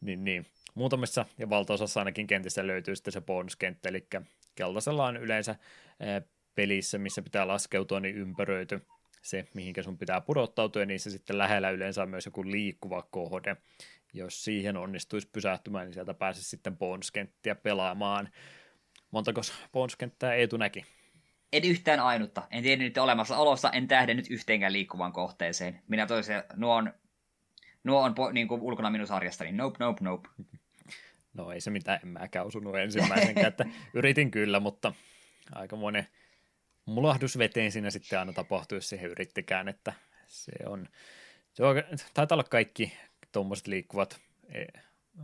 [0.00, 0.46] niin, niin.
[0.74, 4.06] Muutamissa ja valtaosassa ainakin kentissä löytyy sitten se bonuskenttä, eli
[4.54, 5.56] keltaisella on yleensä
[6.54, 8.80] pelissä, missä pitää laskeutua, niin ympäröity
[9.22, 13.56] se, mihinkä sun pitää pudottautua, ja niissä sitten lähellä yleensä on myös joku liikkuva kohde.
[14.16, 18.28] Jos siihen onnistuisi pysähtymään, niin sieltä pääsisi sitten bonuskenttiä pelaamaan.
[19.10, 19.40] Montako
[19.72, 20.84] bonuskenttää Eetu näki?
[21.52, 22.42] En yhtään ainutta.
[22.50, 25.82] En tiedä niiden olemassa olossa, en nyt yhteenkään liikkuvaan kohteeseen.
[25.88, 26.92] Minä toisin, nuo on,
[27.84, 29.52] nuo on po, niin kuin ulkona minun sarjastani.
[29.52, 30.28] Nope, nope, nope.
[31.34, 33.64] No ei se mitään, en mäkään osunut ensimmäisenkään, että
[33.94, 34.92] yritin kyllä, mutta
[35.52, 36.06] aika monen
[36.84, 39.92] mulahdus veteen siinä sitten aina tapahtui, jos siihen yrittikään, että
[40.26, 40.88] se on,
[41.52, 41.76] se on
[42.14, 42.92] taitaa olla kaikki
[43.36, 44.64] tuommoiset liikkuvat, e,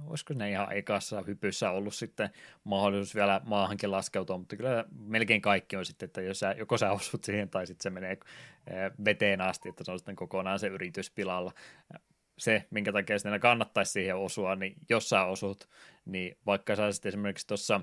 [0.06, 2.30] olisiko ne ihan ekassa hypyssä ollut sitten
[2.64, 6.92] mahdollisuus vielä maahankin laskeutua, mutta kyllä melkein kaikki on sitten, että jos sä, joko sä
[6.92, 8.74] osut siihen tai sitten se menee e,
[9.04, 11.52] veteen asti, että se on sitten kokonaan se yritys pilalla.
[12.38, 15.68] Se, minkä takia sinne kannattaisi siihen osua, niin jos sä osut,
[16.04, 17.80] niin vaikka sä sitten esimerkiksi tuossa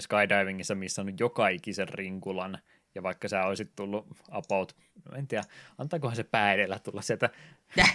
[0.00, 2.58] skydivingissa, missä on joka ikisen rinkulan,
[2.94, 5.44] ja vaikka sä olisit tullut about, no en tiedä,
[5.78, 7.30] antaakohan se pää edellä tulla sieltä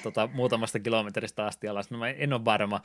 [0.03, 2.81] tota, muutamasta kilometristä asti alas, no mä en ole varma,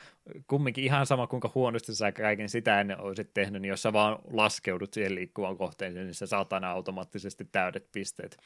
[0.47, 4.19] kumminkin ihan sama kuinka huonosti sä kaiken sitä ennen olisit tehnyt, niin jos sä vaan
[4.31, 8.37] laskeudut siihen liikkuvaan kohteeseen, niin sä saat aina automaattisesti täydet pisteet,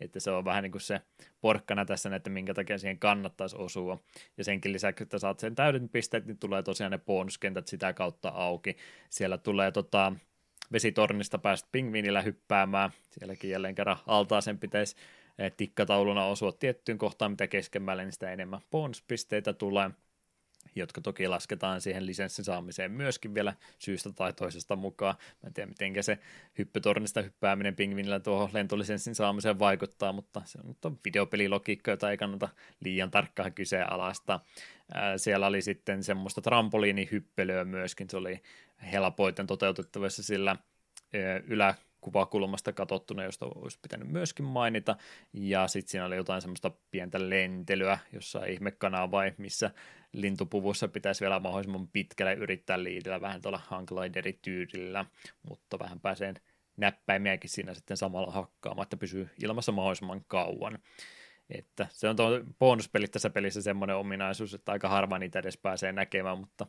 [0.00, 1.00] että se on vähän niin kuin se
[1.40, 3.98] porkkana tässä, että minkä takia siihen kannattaisi osua,
[4.38, 8.28] ja senkin lisäksi, että saat sen täydet pisteet, niin tulee tosiaan ne bonuskentät sitä kautta
[8.28, 8.76] auki,
[9.10, 10.12] siellä tulee tota,
[10.72, 12.90] vesitornista päästä pingviinillä hyppäämään.
[13.10, 14.96] Sielläkin jälleen kerran altaaseen pitäisi
[15.38, 19.90] eh, tikkatauluna osua tiettyyn kohtaan, mitä keskemmälle, niin sitä enemmän bonuspisteitä tulee,
[20.74, 25.14] jotka toki lasketaan siihen lisenssin saamiseen myöskin vielä syystä tai toisesta mukaan.
[25.42, 26.18] Mä en tiedä, miten se
[26.58, 32.48] hyppytornista hyppääminen pingvinillä tuohon lentolisenssin saamiseen vaikuttaa, mutta se on videopelilogiikka, jota ei kannata
[32.80, 34.40] liian tarkkaan kyseenalaista.
[35.16, 38.42] Siellä oli sitten semmoista trampoliinihyppelyä myöskin, se oli
[38.92, 40.56] helpoiten toteutettavissa sillä
[41.46, 44.96] yläkuvakulmasta katsottuna, josta olisi pitänyt myöskin mainita,
[45.32, 49.70] ja sitten siinä oli jotain semmoista pientä lentelyä, jossa ihmekana vai missä
[50.12, 55.04] lintupuvussa pitäisi vielä mahdollisimman pitkälle yrittää liidellä vähän tuolla hangglideri tyylillä,
[55.48, 56.34] mutta vähän pääsee
[56.76, 60.78] näppäimiäkin siinä sitten samalla hakkaamaan, että pysyy ilmassa mahdollisimman kauan.
[61.50, 65.92] Että se on tuo bonuspelit tässä pelissä semmoinen ominaisuus, että aika harva niitä edes pääsee
[65.92, 66.66] näkemään, mutta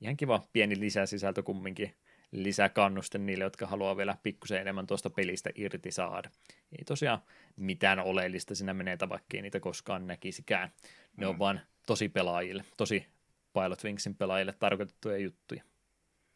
[0.00, 1.94] ihan kiva pieni lisäsisältö kumminkin
[2.32, 6.30] lisäkannuste niille, jotka haluaa vielä pikkusen enemmän tuosta pelistä irti saada.
[6.78, 7.22] Ei tosiaan
[7.56, 10.72] mitään oleellista siinä menee, vaikka niitä koskaan näkisikään.
[11.16, 11.30] Ne mm.
[11.30, 13.06] on vaan tosi pelaajille, tosi
[13.52, 15.62] Pilot Wingsin pelaajille tarkoitettuja juttuja.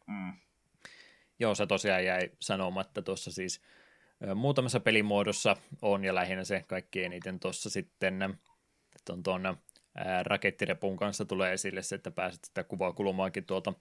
[0.07, 0.33] Mm.
[1.39, 3.61] Joo, se tosiaan jäi sanomatta tuossa siis
[4.35, 8.23] muutamassa pelimuodossa on ja lähinnä se kaikki eniten tuossa sitten
[8.95, 9.57] että on tuon
[10.23, 13.73] rakettirepun kanssa tulee esille se, että pääset sitä kuvaa kulmaakin tuolta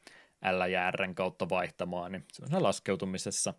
[0.51, 3.55] LJRn kautta vaihtamaan, niin se on laskeutumisessa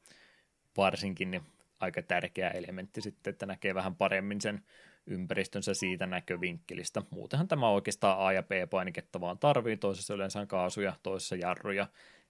[0.77, 1.43] varsinkin niin
[1.79, 4.63] aika tärkeä elementti sitten, että näkee vähän paremmin sen
[5.07, 7.01] ympäristönsä siitä näkövinkkelistä.
[7.09, 11.87] Muutenhan tämä oikeastaan A- ja B-painiketta vaan tarvii, toisessa yleensä on kaasuja, toisessa jarruja,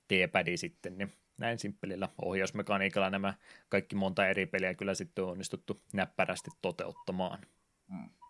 [0.09, 3.33] D-padi sitten, niin näin simppelillä ohjausmekaniikalla nämä
[3.69, 7.39] kaikki monta eri peliä kyllä sitten on onnistuttu näppärästi toteuttamaan.
[7.87, 8.20] Mm.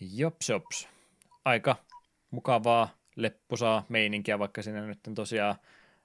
[0.00, 0.88] Jops, jops.
[1.44, 1.76] Aika
[2.30, 5.54] mukavaa, lepposaa meininkiä, vaikka sinne nyt tosiaan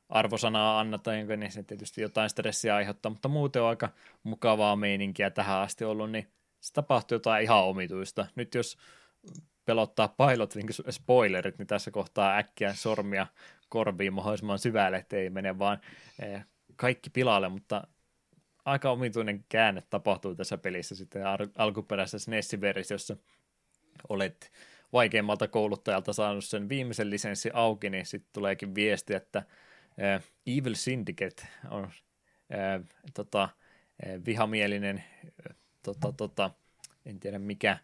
[0.10, 0.86] arvosanaa
[1.18, 3.90] jonka niin se tietysti jotain stressiä aiheuttaa, mutta muuten on aika
[4.24, 6.28] mukavaa meininkiä tähän asti ollut, niin
[6.60, 8.28] se tapahtuu jotain ihan omituista.
[8.36, 8.78] Nyt jos
[9.66, 13.28] pelottaa pilot niin spoilerit, niin tässä kohtaa äkkiä sormia
[13.70, 15.80] korviin mahdollisimman syvälle, ettei mene vaan
[16.20, 17.88] eh, kaikki pilalle, mutta
[18.66, 23.18] aika omituinen käänne tapahtuu tässä pelissä sitten al- alkuperäisessä NES-versiossa.
[24.10, 24.52] Olet
[24.94, 29.44] vaikeimmalta kouluttajalta saanut sen viimeisen lisenssi auki, niin sitten tuleekin viesti, että
[30.04, 32.82] äh, Evil Syndicate on äh,
[33.14, 35.04] tota, äh, vihamielinen,
[35.50, 36.52] äh, tota, tota,
[37.06, 37.78] en tiedä mikä,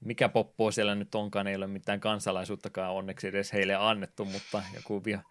[0.00, 5.04] mikä poppo siellä nyt onkaan, ei ole mitään kansalaisuuttakaan onneksi edes heille annettu, mutta joku
[5.04, 5.22] viha,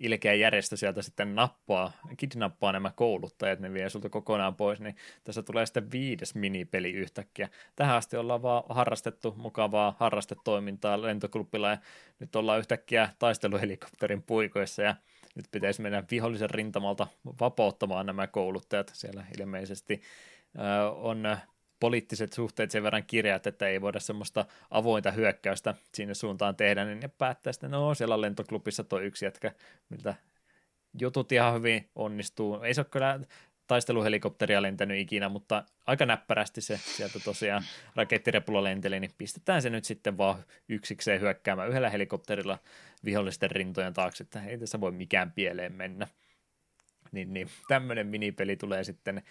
[0.00, 5.42] ilkeä järjestö sieltä sitten nappaa, kidnappaa nämä kouluttajat, ne vie sulta kokonaan pois, niin tässä
[5.42, 7.48] tulee sitten viides minipeli yhtäkkiä.
[7.76, 11.78] Tähän asti ollaan vaan harrastettu mukavaa harrastetoimintaa lentoklubilla ja
[12.18, 14.96] nyt ollaan yhtäkkiä taisteluhelikopterin puikoissa ja
[15.34, 17.06] nyt pitäisi mennä vihollisen rintamalta
[17.40, 18.90] vapauttamaan nämä kouluttajat.
[18.94, 20.02] Siellä ilmeisesti
[20.96, 21.22] on
[21.80, 27.00] poliittiset suhteet sen verran kirjat, että ei voida semmoista avointa hyökkäystä sinne suuntaan tehdä, niin
[27.00, 29.52] ne päättää sitten, no siellä lentoklubissa toi yksi jätkä,
[29.88, 30.14] miltä
[31.00, 32.62] jutut ihan hyvin onnistuu.
[32.62, 33.20] Ei se ole kyllä
[33.66, 37.62] taisteluhelikopteria lentänyt ikinä, mutta aika näppärästi se sieltä tosiaan
[37.94, 42.58] rakettirepulla lenteli, niin pistetään se nyt sitten vaan yksikseen hyökkäämään yhdellä helikopterilla
[43.04, 46.06] vihollisten rintojen taakse, että ei tässä voi mikään pieleen mennä.
[47.16, 49.22] Niin, niin tämmöinen minipeli tulee sitten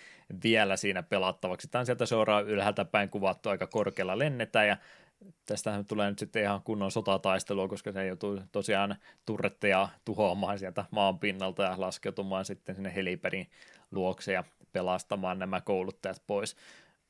[0.44, 1.68] vielä siinä pelattavaksi.
[1.68, 4.78] Tämä on sieltä suoraan ylhäältä päin kuvattu, aika korkealla lennetään ja
[5.46, 11.20] tästähän tulee nyt sitten ihan kunnon sotataistelua, koska se joutuu tosiaan turretteja tuhoamaan sieltä maan
[11.20, 13.50] pinnalta ja laskeutumaan sitten sinne heliperin
[13.92, 16.56] luokse ja pelastamaan nämä kouluttajat pois.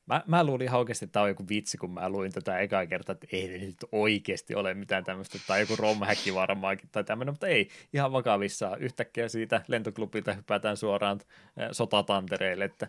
[0.06, 2.86] Mä, mä luulin ihan oikeasti, että tämä on joku vitsi, kun mä luin tätä ekaa
[2.86, 7.46] kertaa, että ei nyt oikeasti ole mitään tämmöistä, tai joku romhäkki varmaankin tai tämmöinen, mutta
[7.46, 8.76] ei, ihan vakavissa.
[8.76, 11.20] Yhtäkkiä siitä lentoklubilta hypätään suoraan
[11.72, 12.88] sotatantereille, että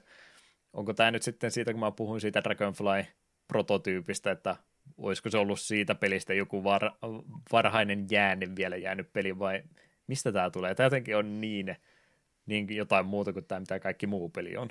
[0.73, 4.55] onko tämä nyt sitten siitä, kun mä puhuin siitä Dragonfly-prototyypistä, että
[4.97, 6.91] olisiko se ollut siitä pelistä joku var,
[7.51, 9.63] varhainen jäänne vielä jäänyt peli, vai
[10.07, 10.75] mistä tämä tulee?
[10.75, 11.75] Tämä jotenkin on niin,
[12.45, 14.69] niin jotain muuta kuin tämä, mitä kaikki muu peli on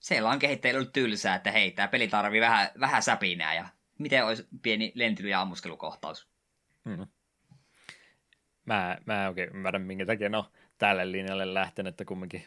[0.00, 4.26] siellä on kehittäjillä ollut tylsää, että hei, tämä peli tarvii vähän, vähän säpinää ja miten
[4.26, 6.28] olisi pieni lentely- ja ammuskelukohtaus.
[6.84, 7.06] Hmm.
[8.66, 12.46] Mä, mä oikein ymmärrä, minkä takia no tälle linjalle lähtenyt, että kumminkin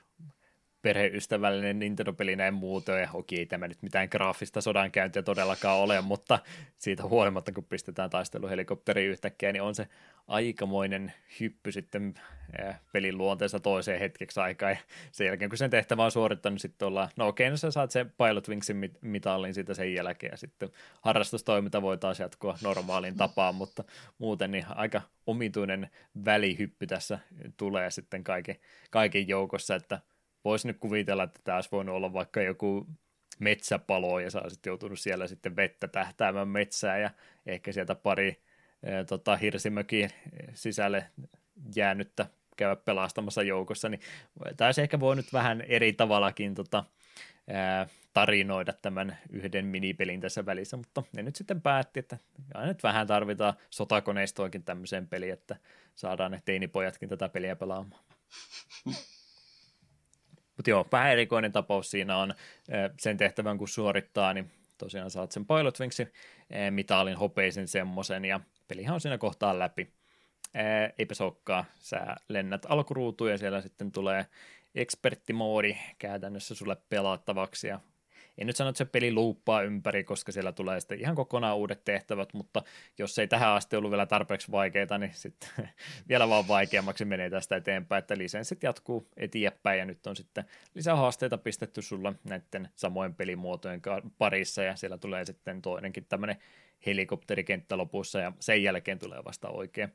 [0.84, 6.40] perheystävällinen Nintendo-peli näin muuten, ja okei, tämä nyt mitään graafista sodankäyntiä todellakaan ole, mutta
[6.78, 9.88] siitä huolimatta, kun pistetään taisteluhelikopteri yhtäkkiä, niin on se
[10.28, 12.14] aikamoinen hyppy sitten
[12.94, 14.78] pelin luonteessa toiseen hetkeksi aikaa, ja
[15.12, 18.14] sen jälkeen, kun sen tehtävä on suorittanut, sitten ollaan, no okei, no sä saat sen
[18.18, 20.70] Pilot Wingsin mitallin siitä sen jälkeen, ja sitten
[21.02, 23.84] harrastustoiminta voi taas jatkua normaaliin tapaan, mutta
[24.18, 25.90] muuten niin aika omituinen
[26.26, 27.20] välihyppy tässä
[27.58, 28.56] tulee sitten kaiken,
[28.90, 30.00] kaiken joukossa, että
[30.46, 32.88] voisi nyt kuvitella, että tämä olisi voinut olla vaikka joku
[33.40, 37.10] metsäpalo ja sä olisit joutunut siellä sitten vettä tähtäämään metsää ja
[37.46, 38.42] ehkä sieltä pari
[38.84, 40.10] e, tota, hirsimökin
[40.54, 41.06] sisälle
[41.76, 42.26] jäänyttä
[42.58, 44.02] käydä pelastamassa joukossa, niin
[44.58, 46.84] taisi ehkä voi nyt vähän eri tavallakin tota,
[47.48, 52.18] ää, tarinoida tämän yhden minipelin tässä välissä, mutta ne nyt sitten päätti, että
[52.54, 55.56] aina nyt vähän tarvitaan sotakoneistoakin tämmöiseen peliin, että
[55.96, 58.04] saadaan ne teinipojatkin tätä peliä pelaamaan.
[60.64, 62.34] Mutta joo, vähän erikoinen tapaus siinä on
[63.00, 66.14] sen tehtävän, kun suorittaa, niin tosiaan saat sen Pilot Wingsin
[66.70, 69.94] mitalin hopeisen semmoisen, ja pelihan on siinä kohtaa läpi.
[71.00, 74.26] Eipä sokkaa, sä lennät alkuruutuun ja siellä sitten tulee
[74.76, 77.80] eksperttimoodi käytännössä sulle pelattavaksi ja
[78.38, 81.84] en nyt sano, että se peli luuppaa ympäri, koska siellä tulee sitten ihan kokonaan uudet
[81.86, 82.64] tehtävät, mutta
[82.98, 85.50] jos ei tähän asti ollut vielä tarpeeksi vaikeita, niin sitten
[86.10, 90.46] vielä vaan vaikeammaksi menee tästä eteenpäin, että lisenssit jatkuu eteenpäin ja nyt on sitten
[90.76, 93.82] lisää haasteita pistetty sulla näiden samojen pelimuotojen
[94.18, 96.38] parissa ja siellä tulee sitten toinenkin tämmöinen
[96.86, 99.90] helikopterikenttä lopussa ja sen jälkeen tulee vasta oikea,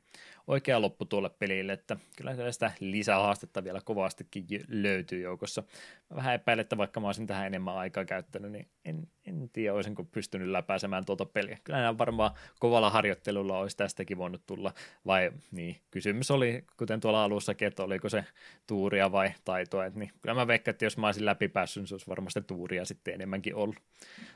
[0.47, 5.63] oikea loppu tuolle pelille, että kyllä sitä lisähaastetta vielä kovastikin löytyy joukossa.
[6.09, 9.73] Mä vähän epäilen, että vaikka mä olisin tähän enemmän aikaa käyttänyt, niin en, en tiedä,
[9.73, 11.57] olisinko pystynyt läpääsemään tuota peliä.
[11.63, 14.73] Kyllä varmaan kovalla harjoittelulla olisi tästäkin voinut tulla,
[15.05, 18.25] vai niin, kysymys oli, kuten tuolla alussakin, että oliko se
[18.67, 21.93] tuuria vai taitoa, että niin, kyllä mä veikkaan, että jos mä olisin läpipäässyt, niin se
[21.93, 23.75] olisi varmasti tuuria sitten enemmänkin ollut.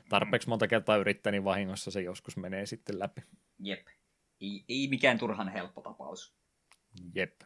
[0.08, 3.22] Tarpeeksi monta kertaa yrittänyt niin vahingossa se joskus menee sitten läpi.
[3.58, 3.86] Jep.
[4.40, 6.34] Ei, ei mikään turhan helppo tapaus.
[7.14, 7.40] Jep.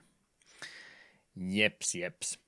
[1.36, 2.38] Jeps, jeps.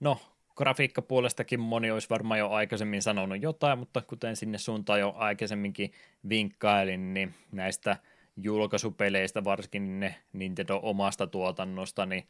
[0.00, 0.20] No,
[0.58, 5.92] grafiikkapuolestakin moni olisi varmaan jo aikaisemmin sanonut jotain, mutta kuten sinne suuntaan jo aikaisemminkin
[6.28, 7.96] vinkkailin, niin näistä
[8.36, 12.26] julkaisupeleistä, varsinkin ne Nintendo omasta tuotannosta, niin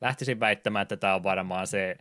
[0.00, 1.96] lähtisin väittämään, että tämä on varmaan se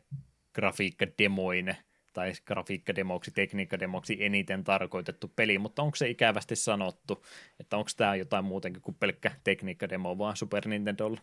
[0.54, 1.78] grafiikkademoine
[2.14, 7.26] tai grafiikkademoksi, tekniikkademoksi eniten tarkoitettu peli, mutta onko se ikävästi sanottu,
[7.60, 11.22] että onko tämä jotain muutenkin kuin pelkkä tekniikkademo vaan Super Nintendolla?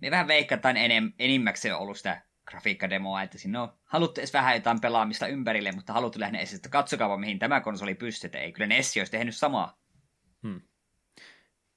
[0.00, 4.80] Me vähän veikkataan enem, enimmäkseen ollut sitä grafiikkademoa, että sinne on haluttu edes vähän jotain
[4.80, 9.00] pelaamista ympärille, mutta haluttu lähinnä edes, että katsokaa mihin tämä konsoli pystyy, ei kyllä Nessi
[9.00, 9.78] olisi tehnyt samaa.
[10.42, 10.60] Hmm.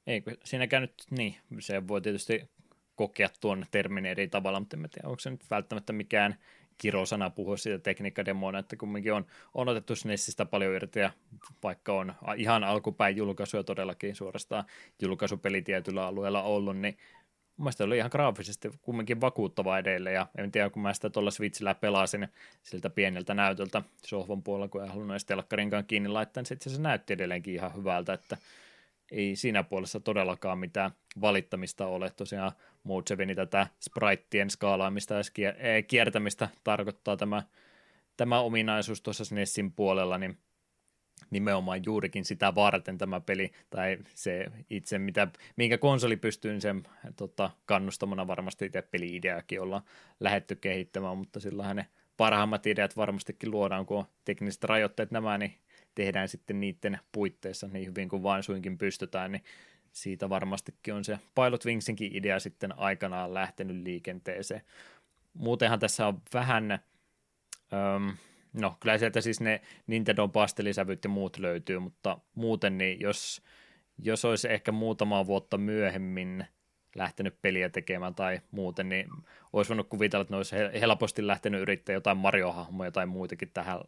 [0.08, 2.50] Ei, siinäkään nyt, niin, se voi tietysti
[2.96, 6.36] kokea tuon termin eri tavalla, mutta en tiedä, onko se nyt välttämättä mikään
[6.78, 11.12] kirosana puhua siitä tekniikkademoina, että kumminkin on, on otettu SNESistä paljon irti, ja
[11.64, 14.64] vaikka on ihan alkupäin julkaisuja todellakin suorastaan
[15.02, 16.98] julkaisupeli tietyllä alueella ollut, niin
[17.58, 21.76] Mielestäni oli ihan graafisesti kumminkin vakuuttava edelleen, ja en tiedä, kun mä sitä tuolla Switchillä
[21.76, 22.28] pelasin
[22.64, 26.82] siltä pieneltä näytöltä sohvan puolella, kun ei halunnut edes telkkarinkaan kiinni laittaa, niin sitten se
[26.82, 28.38] näytti edelleenkin ihan hyvältä, että
[29.12, 30.92] ei siinä puolessa todellakaan mitään
[31.22, 32.10] valittamista ole.
[32.10, 32.52] Tosiaan
[32.84, 35.22] Mode tätä spritien skaalaamista ja
[35.88, 37.44] kiertämistä tarkoittaa tämä,
[38.18, 40.38] tämä ominaisuus tuossa SNESin puolella, niin
[41.34, 46.84] nimenomaan juurikin sitä varten tämä peli, tai se itse, mitä, minkä konsoli pystyy, sen
[47.16, 49.84] tota, kannustamana varmasti itse peli-ideakin ollaan
[50.20, 51.88] lähetty kehittämään, mutta sillähän ne
[52.18, 55.54] parhaimmat ideat varmastikin luodaan, kun on tekniset rajoitteet nämä, niin
[55.96, 59.44] tehdään sitten niiden puitteissa niin hyvin kuin vain suinkin pystytään, niin
[59.92, 64.62] siitä varmastikin on se Pilot Wingsinkin idea sitten aikanaan lähtenyt liikenteeseen.
[65.34, 66.72] Muutenhan tässä on vähän,
[67.74, 68.18] öm,
[68.54, 73.42] no kyllä sieltä siis ne Nintendo pastelisävyt ja muut löytyy, mutta muuten niin jos,
[74.00, 76.46] jos olisi ehkä muutama vuotta myöhemmin
[76.96, 79.08] lähtenyt peliä tekemään tai muuten, niin
[79.54, 83.80] olisi voinut kuvitella, että ne olisi helposti lähtenyt yrittämään jotain Mario-hahmoja tai muitakin tähän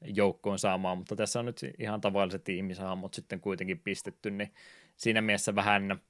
[0.00, 4.52] joukkoon saamaan, mutta tässä on nyt ihan tavalliset ihmishahmot sitten kuitenkin pistetty, niin
[4.96, 6.00] siinä mielessä vähän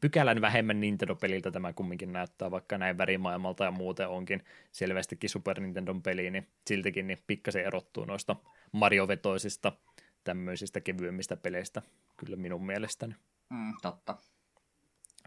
[0.00, 6.02] pykälän vähemmän Nintendo-peliltä tämä kumminkin näyttää, vaikka näin värimaailmalta ja muuten onkin selvästikin Super Nintendon
[6.02, 8.36] peli, niin siltikin niin pikkasen erottuu noista
[8.72, 9.72] Mario-vetoisista
[10.24, 11.82] tämmöisistä kevyemmistä peleistä,
[12.16, 13.14] kyllä minun mielestäni.
[13.50, 14.16] Mm, totta.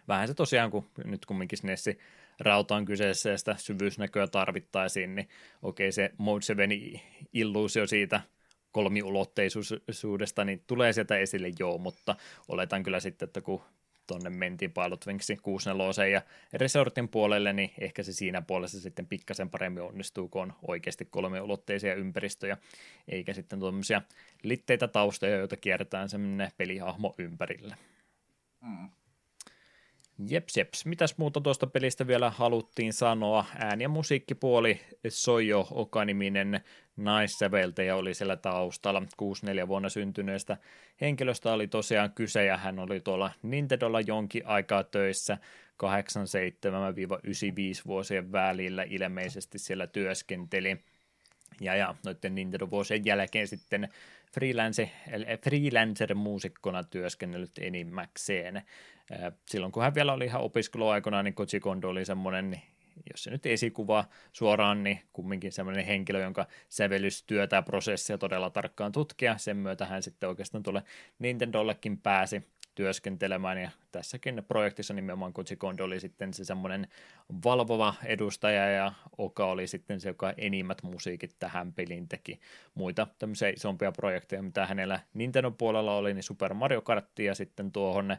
[0.07, 1.99] Vähän se tosiaan, kun nyt kumminkin SNESi
[2.39, 5.29] rauta on kyseessä ja sitä syvyysnäköä tarvittaisiin, niin
[5.61, 6.69] okei se Mode 7
[7.33, 8.21] illuusio siitä
[8.71, 12.15] kolmiulotteisuudesta, niin tulee sieltä esille joo, mutta
[12.47, 13.61] oletan kyllä sitten, että kun
[14.07, 16.21] tuonne mentiin Pilot Wingsin 64 ja
[16.53, 21.95] Resortin puolelle, niin ehkä se siinä puolessa sitten pikkasen paremmin onnistuu, kun on oikeasti kolmiulotteisia
[21.95, 22.57] ympäristöjä,
[23.07, 24.01] eikä sitten tuommoisia
[24.43, 27.75] litteitä taustoja, joita kierretään semmoinen pelihahmo ympärille.
[28.61, 28.89] Mm.
[30.19, 30.85] Jeps, jeps.
[30.85, 33.45] Mitäs muuta tuosta pelistä vielä haluttiin sanoa?
[33.59, 34.79] Ääni- ja musiikkipuoli
[35.09, 36.61] Sojo Oka-niminen
[36.97, 39.03] naissäveltäjä oli siellä taustalla.
[39.17, 40.57] 64 vuonna syntyneestä
[41.01, 45.37] henkilöstä oli tosiaan kyse ja hän oli tuolla Nintendolla jonkin aikaa töissä
[45.83, 45.87] 87-95
[47.87, 50.77] vuosien välillä ilmeisesti siellä työskenteli.
[51.61, 53.89] Ja, ja noiden Nintendo-vuosien jälkeen sitten
[54.33, 54.91] freelance,
[55.41, 58.61] freelancer-muusikkona työskennellyt enimmäkseen.
[59.45, 62.61] Silloin kun hän vielä oli ihan opiskeluaikana, niin Koji Kondo oli semmoinen,
[63.11, 68.91] jos se nyt esikuva suoraan, niin kumminkin semmoinen henkilö, jonka sävellystyötä ja prosessia todella tarkkaan
[68.91, 69.37] tutkia.
[69.37, 70.83] Sen myötä hän sitten oikeastaan tuolle
[71.19, 76.87] Nintendollekin pääsi työskentelemään ja tässäkin projektissa nimenomaan Koji Kondo oli sitten se semmoinen
[77.43, 82.39] valvova edustaja ja Oka oli sitten se, joka enimmät musiikit tähän peliin teki.
[82.75, 87.71] Muita tämmöisiä isompia projekteja, mitä hänellä Nintendo puolella oli, niin Super Mario Kart ja sitten
[87.71, 88.17] tuohon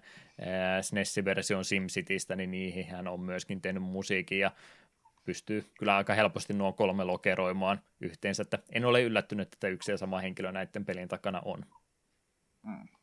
[0.81, 4.51] SNES-version SimCitystä, niin niihin hän on myöskin tehnyt musiikin ja
[5.25, 9.99] pystyy kyllä aika helposti nuo kolme lokeroimaan yhteensä, että en ole yllättynyt, että yksi ja
[9.99, 11.65] sama henkilö näiden pelin takana on.
[12.63, 12.96] Mm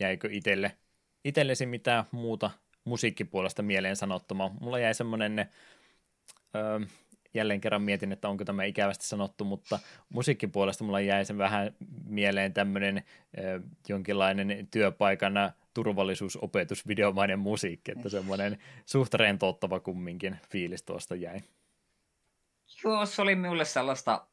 [0.00, 0.76] jäikö itselle,
[1.24, 2.50] itsellesi mitään muuta
[2.84, 4.50] musiikkipuolesta mieleen sanottamaan.
[4.60, 5.50] Mulla jäi semmoinen,
[6.56, 6.80] öö,
[7.34, 12.54] jälleen kerran mietin, että onko tämä ikävästi sanottu, mutta musiikkipuolesta mulla jäi sen vähän mieleen
[12.54, 13.04] tämmöinen
[13.38, 21.40] öö, jonkinlainen työpaikana turvallisuusopetusvideomainen musiikki, että semmoinen suht rentouttava kumminkin fiilis tuosta jäi.
[22.84, 24.26] Joo, se oli minulle sellaista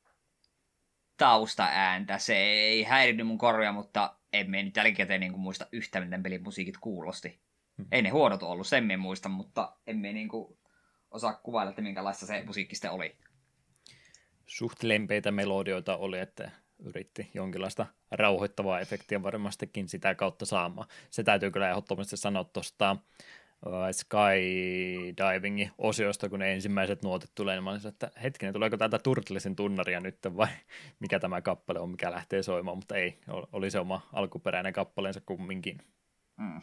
[1.18, 2.18] taustaääntä.
[2.18, 6.24] Se ei häirinyt mun korvia, mutta en me nyt jälkikäteen niin kuin muista yhtä, miten
[6.24, 7.40] pelin musiikit kuulosti.
[7.78, 7.86] Hmm.
[7.92, 10.58] Ei ne huonot ollut, sen me muista, mutta emme niin kuin
[11.12, 13.18] osaa kuvailla, että minkälaista se musiikki sitten oli.
[14.46, 20.88] Suht lempeitä melodioita oli, että yritti jonkinlaista rauhoittavaa efektiä varmastikin sitä kautta saamaan.
[21.10, 22.98] Se täytyy kyllä ehdottomasti sanoa tuosta
[23.92, 29.56] skydivingin osiosta, kun ne ensimmäiset nuotit tulee, niin mä olisin, että hetkinen, tuleeko täältä Turtlesin
[29.56, 30.48] tunnaria nyt vai
[31.00, 33.20] mikä tämä kappale on, mikä lähtee soimaan, mutta ei,
[33.54, 35.78] oli se oma alkuperäinen kappaleensa kumminkin.
[36.38, 36.62] Mm.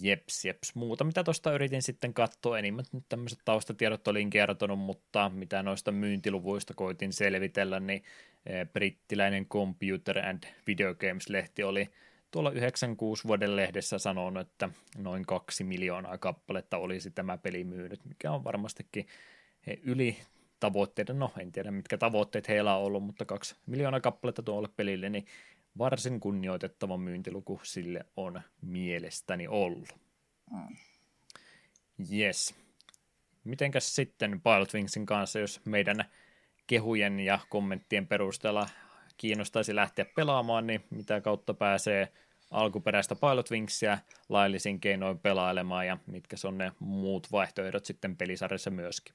[0.00, 0.74] Jeps, jeps.
[0.74, 5.92] Muuta, mitä tuosta yritin sitten katsoa, enimmät nyt tämmöiset taustatiedot olin kertonut, mutta mitä noista
[5.92, 8.02] myyntiluvuista koitin selvitellä, niin
[8.46, 11.90] eh, brittiläinen Computer and Video Games-lehti oli
[12.32, 18.32] tuolla 96 vuoden lehdessä sanonut, että noin kaksi miljoonaa kappaletta olisi tämä peli myynyt, mikä
[18.32, 19.06] on varmastikin
[19.82, 20.16] yli
[20.60, 25.08] tavoitteiden, no en tiedä mitkä tavoitteet heillä on ollut, mutta kaksi miljoonaa kappaletta tuolle pelille,
[25.08, 25.26] niin
[25.78, 29.88] varsin kunnioitettava myyntiluku sille on mielestäni ollut.
[30.50, 30.76] Mm.
[32.12, 32.54] Yes.
[33.44, 36.04] Mitenkäs sitten Pilot Wingsin kanssa, jos meidän
[36.66, 38.68] kehujen ja kommenttien perusteella
[39.22, 42.12] kiinnostaisi lähteä pelaamaan, niin mitä kautta pääsee
[42.50, 49.14] alkuperäistä Pilot Wingsia laillisin keinoin pelailemaan ja mitkä on ne muut vaihtoehdot sitten pelisarjassa myöskin.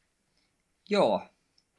[0.89, 1.21] Joo,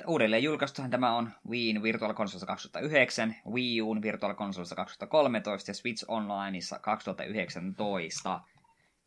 [0.07, 6.05] uudelleen julkaistuhan tämä on Wiiin Virtual Consolessa 2009, Wii Uun Virtual Consolessa 2013 ja Switch
[6.09, 8.41] Onlineissa 2019.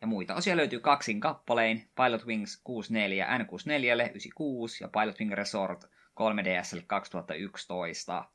[0.01, 5.83] Ja muita osia löytyy kaksin kappalein, Pilot Wings 64 N64 96 ja Pilot Wing Resort
[6.19, 8.25] 3DSL 2011.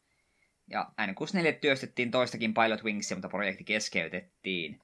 [0.71, 4.81] Ja N64 työstettiin toistakin Pilot Wingsia, mutta projekti keskeytettiin.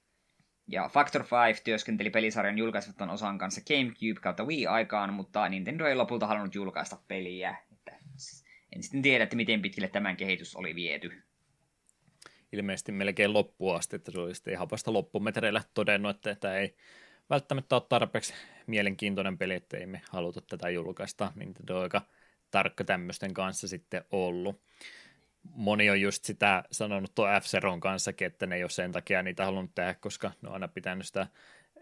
[0.69, 6.27] Ja Factor 5 työskenteli pelisarjan julkaisematon osan kanssa GameCube kautta Wii-aikaan, mutta Nintendo ei lopulta
[6.27, 7.57] halunnut julkaista peliä.
[7.73, 7.99] Että
[8.77, 11.23] en sitten tiedä, että miten pitkälle tämän kehitys oli viety.
[12.53, 16.77] Ilmeisesti melkein loppuun asti, että se oli sitten ihan vasta loppumetreillä todennut, että tämä ei
[17.31, 18.35] välttämättä ole tarpeeksi
[18.67, 21.33] mielenkiintoinen peli, että ei me haluta tätä julkaista.
[21.35, 22.03] Nintendo on aika
[22.51, 24.63] tarkka tämmöisten kanssa sitten ollut
[25.43, 27.45] moni on just sitä sanonut tuon f
[27.81, 31.07] kanssa, että ne ei ole sen takia niitä halunnut tehdä, koska ne on aina pitänyt
[31.07, 31.27] sitä,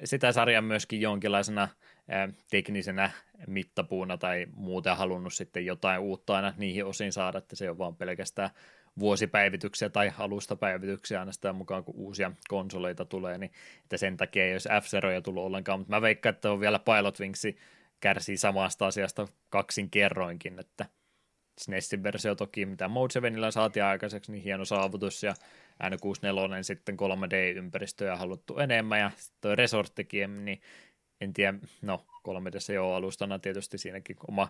[0.04, 1.68] sitä sarjaa myöskin jonkinlaisena
[2.08, 3.10] ää, teknisenä
[3.46, 7.96] mittapuuna tai muuten halunnut sitten jotain uutta aina niihin osiin saada, että se on vaan
[7.96, 8.50] pelkästään
[8.98, 14.52] vuosipäivityksiä tai alustapäivityksiä aina sitä mukaan, kun uusia konsoleita tulee, niin että sen takia ei
[14.52, 14.84] olisi f
[15.24, 17.42] tullut ollenkaan, mutta mä veikkaan, että on vielä Pilot Wings
[18.00, 20.86] kärsii samasta asiasta kaksin kerroinkin, että–
[21.60, 25.34] SNESin versio toki, mitä Mode 7 saatiin aikaiseksi, niin hieno saavutus, ja
[25.82, 30.60] N64 sitten 3D-ympäristöjä haluttu enemmän, ja toi Resorttikin, niin
[31.20, 34.48] en tiedä, no 3D jo alustana tietysti siinäkin oma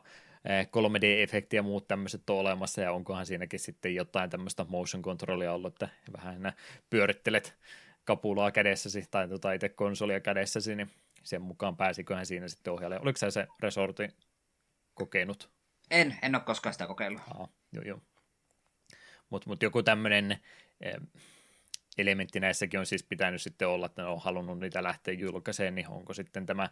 [0.49, 5.73] 3D-efekti ja muut tämmöiset on olemassa, ja onkohan siinäkin sitten jotain tämmöistä motion controlia ollut,
[5.73, 6.53] että vähän
[6.91, 7.59] pyörittelet
[8.05, 10.91] kapulaa kädessäsi tai tota itse konsolia kädessäsi, niin
[11.23, 13.01] sen mukaan pääsiköhän siinä sitten ohjaajalle.
[13.03, 14.09] Oliko se se resorti
[14.95, 15.60] kokenut?
[15.91, 17.23] En, en ole koskaan sitä kokeillut.
[17.35, 18.01] Aa, joo, joo.
[19.31, 20.39] Mutta mut joku tämmöinen
[20.81, 20.95] eh,
[21.99, 25.89] elementti näissäkin on siis pitänyt sitten olla, että ne on halunnut niitä lähteä julkaiseen, niin
[25.89, 26.69] onko sitten tämä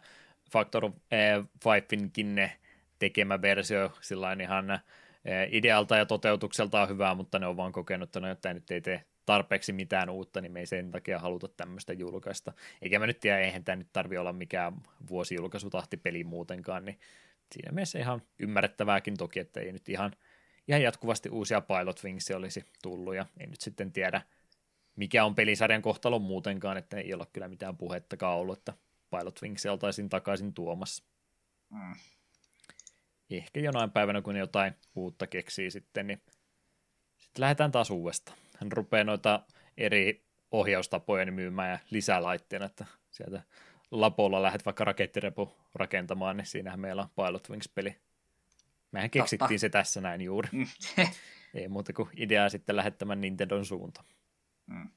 [0.51, 2.49] Factor eh, Five'inkin
[2.99, 8.09] tekemä versio sillä ihan eh, idealta ja toteutukselta on hyvä, mutta ne on vaan kokenut,
[8.09, 11.47] että no, että nyt ei tee tarpeeksi mitään uutta, niin me ei sen takia haluta
[11.47, 12.53] tämmöistä julkaista.
[12.81, 14.73] Eikä mä nyt tiedä, eihän tämä nyt tarvi olla mikään
[15.09, 16.99] vuosijulkaisutahti peli muutenkaan, niin
[17.51, 20.11] siinä mielessä ihan ymmärrettävääkin toki, että ei nyt ihan,
[20.67, 24.21] ihan jatkuvasti uusia Pilot Wingsia olisi tullut, ja ei nyt sitten tiedä,
[24.95, 28.73] mikä on pelisarjan kohtalo muutenkaan, että ei ole kyllä mitään puhettakaan ollut, että
[29.09, 31.03] Pilot Wingsia oltaisiin takaisin tuomassa.
[31.69, 31.95] Mm.
[33.29, 36.21] Ehkä jonain päivänä, kun jotain uutta keksii sitten, niin
[37.17, 38.37] sitten lähdetään taas uudestaan.
[38.57, 39.43] Hän rupeaa noita
[39.77, 43.41] eri ohjaustapoja niin myymään ja lisälaitteena, että sieltä
[43.91, 47.95] Lapolla lähdet vaikka rakettirepu rakentamaan, niin siinähän meillä on Pilot Wings-peli.
[48.91, 49.59] Mehän keksittiin Totta.
[49.59, 50.49] se tässä näin juuri.
[50.51, 50.67] Mm.
[51.53, 54.03] Ei muuta kuin ideaa sitten lähettämään Nintendon suunta.
[54.67, 54.89] Mm.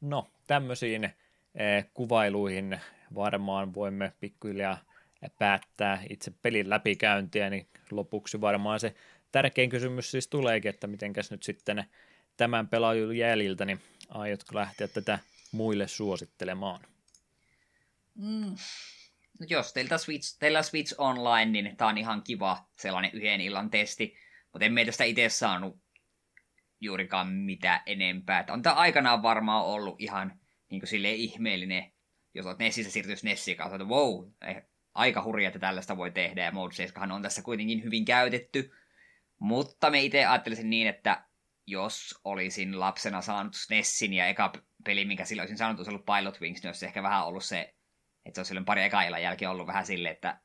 [0.00, 1.04] No, tämmöisiin
[1.54, 2.80] eh, kuvailuihin
[3.14, 4.78] varmaan voimme pikkuhiljaa
[5.38, 8.94] päättää itse pelin läpikäyntiä, niin lopuksi varmaan se
[9.32, 11.84] tärkein kysymys siis tuleekin, että mitenkäs nyt sitten
[12.36, 15.18] tämän pelaajun jäljiltä, niin aiotko lähteä tätä
[15.52, 16.80] muille suosittelemaan?
[18.14, 18.56] Mm.
[19.48, 24.16] Jos teiltä Switch, teillä Switch Online, niin tää on ihan kiva sellainen yhden illan testi.
[24.52, 25.78] Mutta en meitä sitä itse saanut
[26.80, 28.40] juurikaan mitään enempää.
[28.40, 30.40] Että on tämä aikanaan varmaan ollut ihan
[30.70, 31.92] niin kuin ihmeellinen,
[32.34, 34.62] jos olet Nessissä siirtyisi Nessiin kanssa, että wow, eh,
[34.94, 38.72] aika hurja, että tällaista voi tehdä, ja Mode 7 on tässä kuitenkin hyvin käytetty.
[39.38, 41.24] Mutta me itse ajattelisin niin, että
[41.66, 44.52] jos olisin lapsena saanut Nessin ja eka
[44.84, 47.74] peli, minkä silloin olisin saanut, olisi ollut Pilot Wings, niin olisi ehkä vähän ollut se
[48.26, 50.40] että se on silloin pari eka jälkeen ollut vähän silleen, että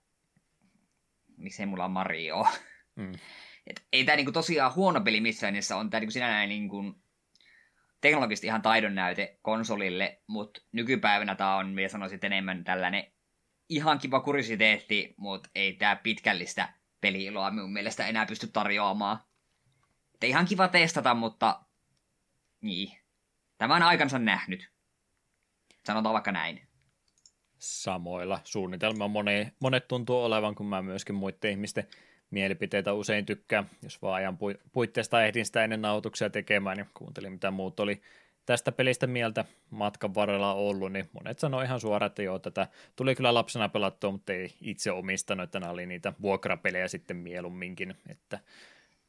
[1.37, 2.47] miksei mulla on Mario.
[2.95, 3.11] Mm.
[3.67, 6.95] Et ei tämä niinku tosiaan huono peli missään nimessä on tämä niinku sinällään niinku
[8.01, 13.11] teknologisesti ihan taidon näyte konsolille, mutta nykypäivänä tämä on, minä sanoisin, enemmän tällainen
[13.69, 19.19] ihan kiva kuriositeetti, mutta ei tämä pitkällistä peliiloa minun mielestä enää pysty tarjoamaan.
[20.13, 21.61] Et ihan kiva testata, mutta
[22.61, 22.97] niin.
[23.57, 24.71] Tämä on aikansa nähnyt.
[25.85, 26.64] Sanotaan vaikka näin
[27.57, 28.39] samoilla.
[28.43, 31.87] Suunnitelma moni, monet tuntuu olevan, kun mä myöskin muiden ihmisten
[32.31, 33.69] mielipiteitä usein tykkään.
[33.83, 34.37] Jos vaan ajan
[34.71, 38.01] puitteista ehdin sitä ennen nautuksia tekemään, niin kuuntelin mitä muut oli
[38.45, 43.15] tästä pelistä mieltä matkan varrella ollut, niin monet sanoi ihan suoraan, että joo, tätä tuli
[43.15, 48.39] kyllä lapsena pelattua, mutta ei itse omistanut, että nämä oli niitä vuokrapelejä sitten mieluumminkin, että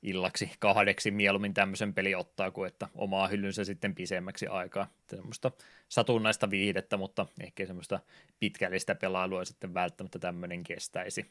[0.03, 4.87] illaksi kahdeksi mieluummin tämmöisen peli ottaa kuin että omaa hyllynsä sitten pisemmäksi aikaa.
[5.11, 5.51] Semmoista
[5.89, 8.01] satunnaista viihdettä, mutta ehkä semmoista
[8.39, 11.31] pitkällistä pelailua sitten välttämättä tämmöinen kestäisi.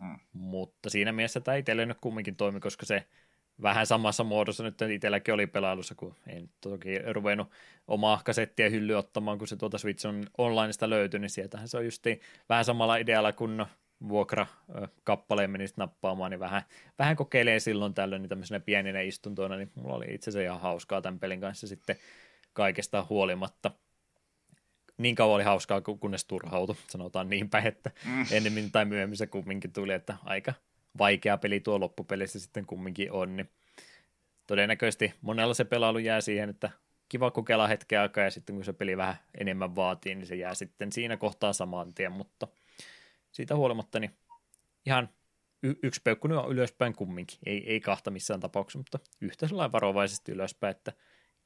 [0.00, 0.18] Hmm.
[0.32, 3.06] Mutta siinä mielessä tämä itselle nyt kumminkin toimi, koska se
[3.62, 7.50] vähän samassa muodossa nyt itselläkin oli pelailussa, kun en toki ruvennut
[7.88, 11.84] omaa kasettia hyllyä ottamaan, kun se tuota Switch on onlineista löytyi, niin sieltähän se on
[11.84, 12.04] just
[12.48, 13.66] vähän samalla idealla kuin
[14.08, 16.62] vuokrakappaleen menisi nappaamaan, niin vähän,
[16.98, 21.02] vähän kokeilee silloin tällöin niin tämmöisenä pieninä istuntoina, niin mulla oli itse asiassa ihan hauskaa
[21.02, 21.96] tämän pelin kanssa sitten
[22.52, 23.70] kaikesta huolimatta.
[24.98, 28.26] Niin kauan oli hauskaa, kunnes turhautui, sanotaan niin päin, että mm.
[28.30, 30.54] ennemmin tai myöhemmin se kumminkin tuli, että aika
[30.98, 33.50] vaikea peli tuo loppupelissä sitten kumminkin on, niin
[34.46, 36.70] todennäköisesti monella se pelailu jää siihen, että
[37.08, 40.54] kiva kokeilla hetken aikaa ja sitten kun se peli vähän enemmän vaatii, niin se jää
[40.54, 42.48] sitten siinä kohtaa saman tien, mutta–
[43.34, 44.16] siitä huolimatta niin
[44.86, 45.08] ihan
[45.62, 47.38] y- yksi peukku on ylöspäin kumminkin.
[47.46, 50.92] Ei, ei kahta missään tapauksessa, mutta yhtä sellainen varovaisesti ylöspäin, että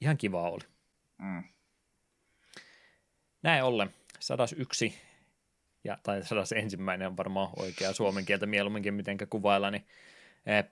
[0.01, 0.65] ihan kiva oli.
[1.19, 1.45] Mm.
[3.43, 4.95] Näin ollen, 101
[5.85, 9.87] ja, tai sadas ensimmäinen on varmaan oikea suomen kieltä mieluumminkin mitenkä kuvailla, niin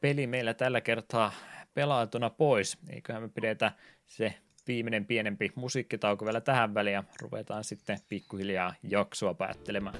[0.00, 1.32] peli meillä tällä kertaa
[1.74, 2.78] pelaatuna pois.
[2.88, 3.72] Eiköhän me pidetä
[4.06, 4.34] se
[4.66, 9.98] viimeinen pienempi musiikkitauko vielä tähän väliin ja ruvetaan sitten pikkuhiljaa jaksoa päättelemään.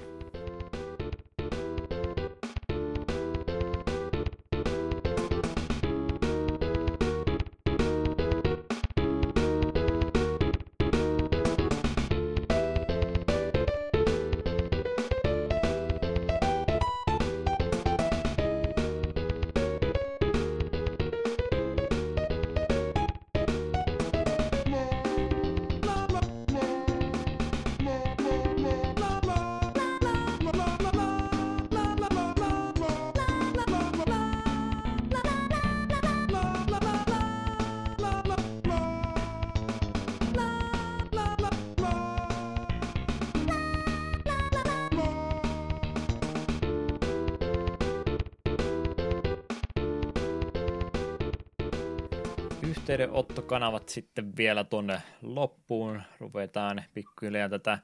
[53.47, 56.01] Yhteydenottokanavat sitten vielä tuonne loppuun.
[56.19, 57.79] Ruvetaan pikkuhiljaa tätä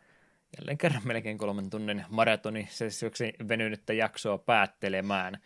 [0.57, 5.37] jälleen kerran melkein kolmen tunnin maratonisessioksi venynyttä jaksoa päättelemään.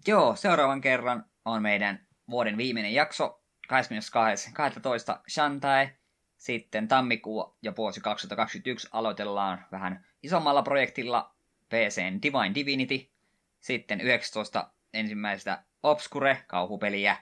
[0.08, 5.19] Joo, seuraavan kerran on meidän vuoden viimeinen jakso, 22.12.
[5.30, 5.90] Shantai.
[6.38, 11.35] Sitten tammikuu ja vuosi 2021 aloitellaan vähän isommalla projektilla
[11.69, 13.10] PCn Divine Divinity.
[13.60, 14.72] Sitten 19.
[14.94, 17.18] ensimmäistä Obscure, kauhupeliä.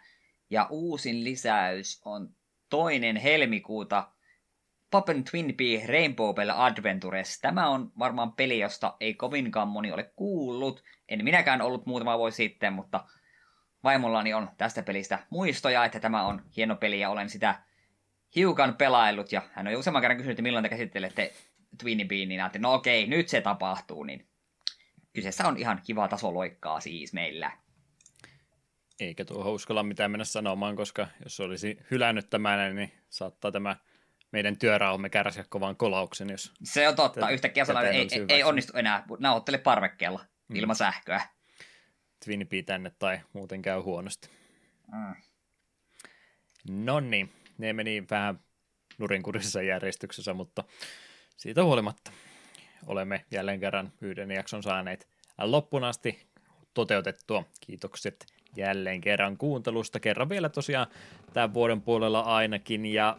[0.50, 2.36] Ja uusin lisäys on
[2.70, 4.13] toinen helmikuuta
[4.94, 7.40] Poppen Twin Pea Rainbow Bell Adventures.
[7.42, 10.84] Tämä on varmaan peli, josta ei kovinkaan moni ole kuullut.
[11.10, 13.06] En minäkään ollut muutama vuosi sitten, mutta
[13.84, 17.64] vaimollani on tästä pelistä muistoja, että tämä on hieno peli ja olen sitä
[18.36, 19.32] hiukan pelaillut.
[19.32, 21.34] Ja hän on jo useamman kerran kysynyt, että milloin te käsittelette
[21.82, 24.04] Twin Pea, niin että no okei, nyt se tapahtuu.
[24.04, 24.28] Niin
[25.14, 27.52] kyseessä on ihan kiva tasoloikkaa siis meillä.
[29.00, 33.76] Eikä tuo uskalla mitään mennä sanomaan, koska jos olisi hylännyt tämän, niin saattaa tämä
[34.34, 36.30] meidän työrauhamme kärsiä kovan kolauksen.
[36.30, 37.20] Jos se on totta.
[37.20, 39.04] Tätä, Yhtäkkiä sanoin, ei, ei, ei onnistu enää.
[39.20, 40.56] Nauhoittele parvekkeella mm.
[40.56, 41.22] ilman sähköä.
[42.26, 44.30] Twin tänne tai muuten käy huonosti.
[44.92, 45.16] Mm.
[46.70, 48.40] No niin, ne meni vähän
[48.98, 50.64] nurinkurisessa järjestyksessä, mutta
[51.38, 52.12] siitä huolimatta
[52.86, 56.28] olemme jälleen kerran yhden jakson saaneet loppuun asti
[56.74, 57.44] toteutettua.
[57.62, 60.00] Kiitokset jälleen kerran kuuntelusta.
[60.00, 60.88] Kerran vielä tosiaan
[61.34, 63.18] tämän vuoden puolella ainakin, ja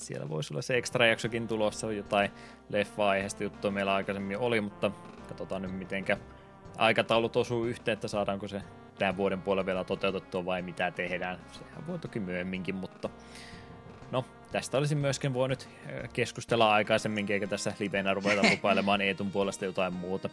[0.00, 2.30] siellä voisi olla se extra jaksokin tulossa, jotain
[2.68, 4.90] leffa-aiheesta juttua meillä aikaisemmin oli, mutta
[5.28, 6.16] katsotaan nyt mitenkä
[6.76, 8.62] aikataulut osuu yhteen, että saadaanko se
[8.98, 11.38] tämän vuoden puolella vielä toteutettua vai mitä tehdään.
[11.52, 13.08] Sehän voi toki myöhemminkin, mutta
[14.10, 19.64] no, tästä olisin myöskin voinut äh, keskustella aikaisemminkin, eikä tässä livenä ruveta lupailemaan Eetun puolesta
[19.64, 20.30] jotain muuta.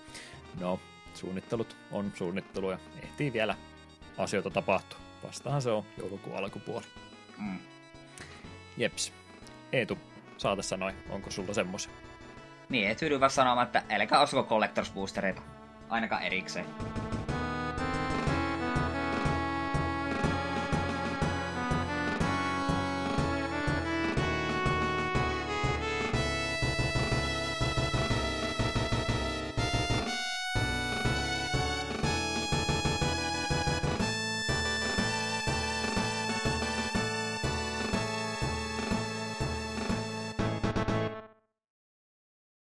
[0.59, 0.79] No,
[1.13, 3.55] suunnittelut on suunnittelu ja ehtii vielä
[4.17, 4.99] asioita tapahtua.
[5.23, 6.85] Vastahan se on joulukuun alkupuoli.
[7.37, 7.59] Mm.
[8.77, 9.16] Jeps.
[9.71, 9.97] Eetu,
[10.37, 11.91] saata sanoa, onko sulla semmoisia?
[12.69, 15.41] Niin, et tyydy vaan sanomaan, että älkää osuko Collectors Boostereita.
[15.89, 16.65] Ainakaan erikseen.